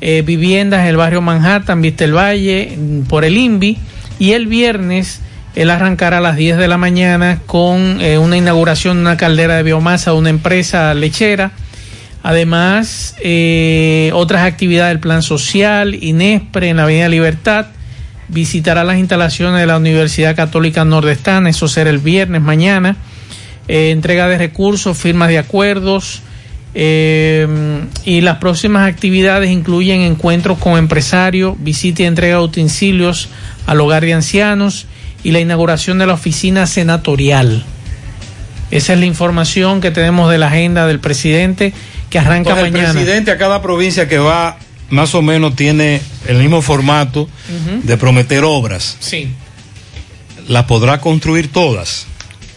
eh, 0.00 0.22
viviendas 0.26 0.80
en 0.80 0.86
el 0.86 0.96
barrio 0.96 1.20
Manhattan, 1.20 1.82
Vista 1.82 2.04
el 2.04 2.16
Valle, 2.16 2.76
por 3.08 3.24
el 3.24 3.36
INVI. 3.36 3.78
Y 4.18 4.32
el 4.32 4.46
viernes 4.46 5.20
él 5.54 5.70
arrancará 5.70 6.18
a 6.18 6.20
las 6.20 6.36
10 6.36 6.56
de 6.56 6.68
la 6.68 6.78
mañana 6.78 7.40
con 7.46 8.00
eh, 8.00 8.18
una 8.18 8.36
inauguración 8.36 8.96
de 8.96 9.02
una 9.02 9.16
caldera 9.16 9.56
de 9.56 9.62
biomasa 9.62 10.12
de 10.12 10.16
una 10.16 10.30
empresa 10.30 10.94
lechera. 10.94 11.52
Además, 12.22 13.16
eh, 13.20 14.10
otras 14.14 14.46
actividades 14.46 14.92
del 14.92 15.00
Plan 15.00 15.22
Social, 15.22 15.94
INESPRE 15.94 16.68
en 16.68 16.76
la 16.76 16.84
Avenida 16.84 17.08
Libertad. 17.08 17.66
Visitará 18.28 18.84
las 18.84 18.98
instalaciones 18.98 19.60
de 19.60 19.66
la 19.66 19.76
Universidad 19.76 20.36
Católica 20.36 20.84
Nordestana, 20.84 21.50
eso 21.50 21.66
será 21.66 21.90
el 21.90 21.98
viernes 21.98 22.40
mañana. 22.40 22.96
Eh, 23.68 23.90
entrega 23.90 24.28
de 24.28 24.38
recursos, 24.38 24.96
firmas 24.96 25.28
de 25.28 25.38
acuerdos. 25.38 26.22
eh, 26.74 27.46
y 28.06 28.22
las 28.22 28.38
próximas 28.38 28.88
actividades 28.88 29.50
incluyen 29.50 30.00
encuentros 30.00 30.56
con 30.56 30.78
empresarios, 30.78 31.54
visita 31.58 32.02
y 32.02 32.06
entrega 32.06 32.38
de 32.38 32.44
utensilios 32.44 33.28
al 33.66 33.78
hogar 33.82 34.02
de 34.02 34.14
ancianos 34.14 34.86
y 35.22 35.32
la 35.32 35.40
inauguración 35.40 35.98
de 35.98 36.06
la 36.06 36.14
oficina 36.14 36.66
senatorial. 36.66 37.62
Esa 38.70 38.94
es 38.94 38.98
la 38.98 39.04
información 39.04 39.82
que 39.82 39.90
tenemos 39.90 40.30
de 40.30 40.38
la 40.38 40.46
agenda 40.46 40.86
del 40.86 40.98
presidente 40.98 41.74
que 42.12 42.18
arranca 42.18 42.50
Entonces, 42.50 42.72
mañana. 42.72 42.90
El 42.90 42.94
presidente 42.94 43.30
a 43.30 43.38
cada 43.38 43.62
provincia 43.62 44.06
que 44.06 44.18
va, 44.18 44.58
más 44.90 45.14
o 45.14 45.22
menos 45.22 45.56
tiene 45.56 46.02
el 46.26 46.36
mismo 46.36 46.60
formato 46.60 47.26
de 47.82 47.96
prometer 47.96 48.44
obras. 48.44 48.98
Sí. 49.00 49.32
¿Las 50.46 50.64
podrá 50.64 51.00
construir 51.00 51.50
todas? 51.50 52.04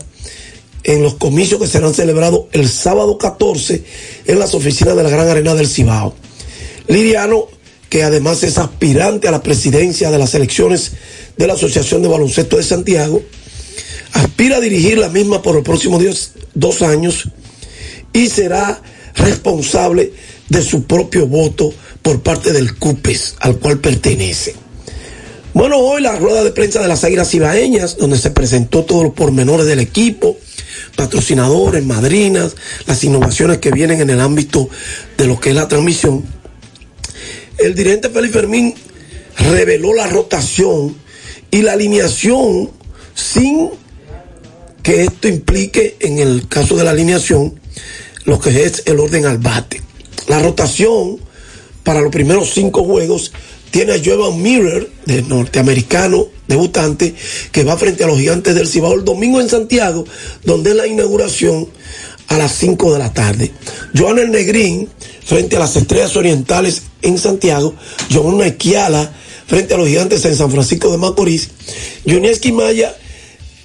en 0.83 1.01
los 1.01 1.15
comicios 1.15 1.59
que 1.59 1.67
serán 1.67 1.93
celebrados 1.93 2.45
el 2.51 2.67
sábado 2.67 3.17
14 3.17 3.83
en 4.25 4.39
las 4.39 4.53
oficinas 4.53 4.95
de 4.95 5.03
la 5.03 5.09
Gran 5.09 5.27
Arena 5.27 5.55
del 5.55 5.67
Cibao. 5.67 6.13
Liriano, 6.87 7.47
que 7.89 8.03
además 8.03 8.43
es 8.43 8.57
aspirante 8.57 9.27
a 9.27 9.31
la 9.31 9.43
presidencia 9.43 10.11
de 10.11 10.17
las 10.17 10.33
elecciones 10.35 10.93
de 11.37 11.47
la 11.47 11.53
Asociación 11.53 12.01
de 12.01 12.09
Baloncesto 12.09 12.57
de 12.57 12.63
Santiago, 12.63 13.21
aspira 14.13 14.57
a 14.57 14.61
dirigir 14.61 14.97
la 14.97 15.09
misma 15.09 15.41
por 15.41 15.55
los 15.55 15.63
próximos 15.63 16.31
dos 16.53 16.81
años 16.81 17.29
y 18.11 18.27
será 18.27 18.81
responsable 19.15 20.13
de 20.49 20.61
su 20.61 20.83
propio 20.83 21.27
voto 21.27 21.73
por 22.01 22.21
parte 22.21 22.51
del 22.51 22.75
CUPES, 22.75 23.35
al 23.39 23.57
cual 23.57 23.79
pertenece. 23.79 24.55
Bueno, 25.53 25.77
hoy 25.77 26.01
la 26.01 26.15
rueda 26.17 26.43
de 26.43 26.51
prensa 26.51 26.81
de 26.81 26.87
las 26.87 27.03
Águilas 27.03 27.33
Ibaeñas, 27.33 27.97
donde 27.97 28.17
se 28.17 28.31
presentó 28.31 28.83
todos 28.83 29.03
los 29.03 29.13
pormenores 29.13 29.67
del 29.67 29.79
equipo, 29.79 30.37
patrocinadores, 30.95 31.83
madrinas, 31.85 32.55
las 32.85 33.03
innovaciones 33.03 33.57
que 33.59 33.71
vienen 33.71 34.01
en 34.01 34.09
el 34.09 34.19
ámbito 34.19 34.69
de 35.17 35.27
lo 35.27 35.39
que 35.39 35.49
es 35.49 35.55
la 35.55 35.67
transmisión. 35.67 36.23
El 37.57 37.75
dirigente 37.75 38.09
Félix 38.09 38.33
Fermín 38.33 38.73
reveló 39.37 39.93
la 39.93 40.07
rotación 40.07 40.95
y 41.51 41.61
la 41.61 41.73
alineación 41.73 42.71
sin 43.13 43.69
que 44.81 45.03
esto 45.03 45.27
implique, 45.27 45.95
en 45.99 46.19
el 46.19 46.47
caso 46.47 46.75
de 46.75 46.83
la 46.83 46.91
alineación, 46.91 47.59
lo 48.25 48.39
que 48.39 48.63
es 48.63 48.83
el 48.85 48.99
orden 48.99 49.25
al 49.25 49.37
bate. 49.37 49.81
La 50.27 50.39
rotación 50.39 51.19
para 51.83 52.01
los 52.01 52.11
primeros 52.11 52.53
cinco 52.53 52.83
juegos 52.83 53.31
tiene 53.73 53.93
a 53.93 54.01
Jovan 54.05 54.39
Miller, 54.39 54.87
de 55.07 55.23
norteamericano, 55.23 56.27
debutante, 56.47 57.15
que 57.51 57.63
va 57.63 57.75
frente 57.75 58.03
a 58.03 58.07
los 58.07 58.19
gigantes 58.19 58.53
del 58.53 58.67
Cibao 58.67 58.93
el 58.93 59.03
domingo 59.03 59.41
en 59.41 59.49
Santiago, 59.49 60.05
donde 60.43 60.69
es 60.69 60.75
la 60.75 60.85
inauguración 60.85 61.67
a 62.27 62.37
las 62.37 62.51
5 62.51 62.93
de 62.93 62.99
la 62.99 63.11
tarde. 63.11 63.51
Joan 63.97 64.19
El 64.19 64.29
Negrín, 64.29 64.87
frente 65.25 65.55
a 65.55 65.59
las 65.59 65.75
Estrellas 65.75 66.15
Orientales 66.15 66.83
en 67.01 67.17
Santiago. 67.17 67.73
Joan 68.11 68.43
Equiala, 68.43 69.11
frente 69.47 69.73
a 69.73 69.77
los 69.77 69.87
gigantes 69.87 70.23
en 70.25 70.35
San 70.35 70.51
Francisco 70.51 70.91
de 70.91 70.99
Macorís. 70.99 71.49
Jonieski 72.05 72.51
Maya, 72.51 72.95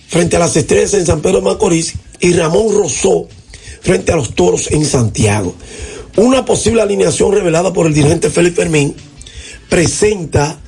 frente 0.08 0.36
a 0.36 0.38
las 0.38 0.56
Estrellas 0.56 0.94
en 0.94 1.04
San 1.04 1.20
Pedro 1.20 1.40
de 1.40 1.44
Macorís. 1.44 1.92
Y 2.18 2.32
Ramón 2.32 2.74
Rosó, 2.74 3.28
frente 3.82 4.10
a 4.10 4.16
los 4.16 4.34
Toros 4.34 4.70
en 4.70 4.86
Santiago. 4.86 5.54
Una 6.16 6.46
posible 6.46 6.80
alineación 6.80 7.30
revelada 7.30 7.74
por 7.74 7.86
el 7.86 7.92
dirigente 7.92 8.30
Félix 8.30 8.56
Fermín 8.56 8.94
presenta 9.68 10.60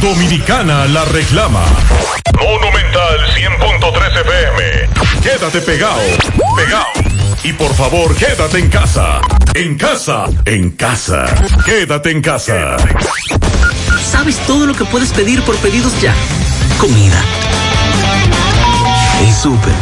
Dominicana 0.00 0.86
la 0.86 1.04
reclama. 1.06 1.64
Monumental 2.38 3.18
100.13 3.34 4.20
FM. 4.20 5.20
Quédate 5.22 5.60
pegado. 5.60 6.00
Pegado. 6.56 6.86
Y 7.42 7.52
por 7.52 7.74
favor, 7.74 8.14
quédate 8.14 8.58
en 8.58 8.68
casa. 8.68 9.20
En 9.54 9.76
casa. 9.76 10.26
En 10.44 10.70
casa. 10.70 11.24
Quédate 11.64 12.12
en 12.12 12.22
casa. 12.22 12.76
¿Sabes 14.00 14.38
todo 14.46 14.66
lo 14.66 14.74
que 14.74 14.84
puedes 14.84 15.10
pedir 15.12 15.42
por 15.42 15.56
pedidos 15.56 16.00
ya? 16.00 16.14
Comida. 16.78 17.20
El 19.20 19.32
súper. 19.32 19.72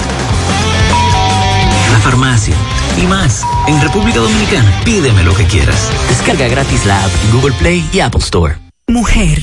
La 1.93 1.99
farmacia. 1.99 2.55
Y 2.97 3.07
más. 3.07 3.45
En 3.69 3.83
República 3.83 4.21
Dominicana, 4.21 4.81
pídeme 4.83 5.23
lo 5.25 5.35
que 5.35 5.45
quieras. 5.45 5.91
Descarga 6.09 6.49
gratis 6.49 6.87
la 6.87 7.05
app 7.05 7.11
en 7.25 7.33
Google 7.33 7.55
Play 7.59 7.87
y 7.93 8.01
Apple 8.01 8.21
Store. 8.21 8.67
Mujer, 8.89 9.43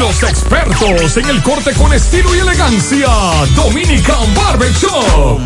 Los 0.00 0.22
expertos 0.22 1.16
en 1.16 1.28
el 1.28 1.42
corte 1.42 1.72
con 1.74 1.92
estilo 1.92 2.32
y 2.34 2.38
elegancia. 2.38 3.08
Dominican 3.56 4.32
Barber 4.34 4.72
Shop. 4.72 5.38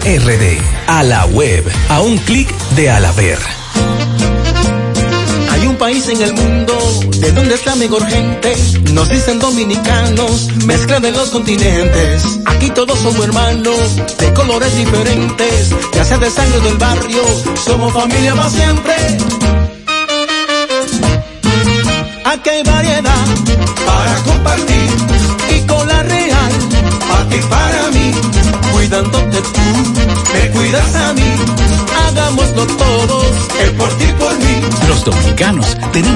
RD. 0.00 0.58
A 0.86 1.02
la 1.02 1.26
web, 1.26 1.64
a 1.90 2.00
un 2.00 2.16
clic 2.18 2.48
de 2.76 2.90
Alaber. 2.90 3.38
Hay 5.50 5.66
un 5.66 5.76
país 5.76 6.08
en 6.08 6.22
el 6.22 6.32
mundo 6.32 6.78
de 7.18 7.30
donde 7.32 7.54
está 7.54 7.76
mejor 7.76 8.06
gente. 8.06 8.56
Nos 8.92 9.10
dicen 9.10 9.38
dominicanos, 9.38 10.48
mezcla 10.64 10.98
de 10.98 11.12
los 11.12 11.28
continentes. 11.28 12.22
Aquí 12.46 12.70
todos 12.70 12.98
somos 13.00 13.22
hermanos, 13.22 13.96
de 14.18 14.32
colores 14.32 14.74
diferentes. 14.76 15.74
Ya 15.94 16.04
sea 16.04 16.18
de 16.18 16.30
sangre 16.30 16.60
del 16.60 16.78
barrio, 16.78 17.22
somos 17.62 17.92
familia 17.92 18.34
para 18.34 18.48
siempre. 18.48 18.94
Aquí 22.24 22.48
hay 22.48 22.62
variedad 22.62 23.26
para 23.84 24.14
compartir 24.22 24.90
y 25.54 25.66
con 25.66 25.86
la 25.86 26.02
real, 26.02 26.52
para 27.08 27.28
ti 27.28 27.36
para 27.50 27.90
mí. 27.90 28.41
Cuidándote 28.92 29.40
tú, 29.40 29.60
me 30.34 30.50
cuidas 30.50 30.94
a 30.96 31.14
mí. 31.14 31.22
Hagámoslo 32.06 32.66
todos, 32.66 33.24
el 33.64 33.72
por 33.72 33.88
ti 33.96 34.04
por 34.18 34.36
mí. 34.36 34.60
Los 34.86 35.02
dominicanos 35.02 35.74
tenemos 35.94 36.10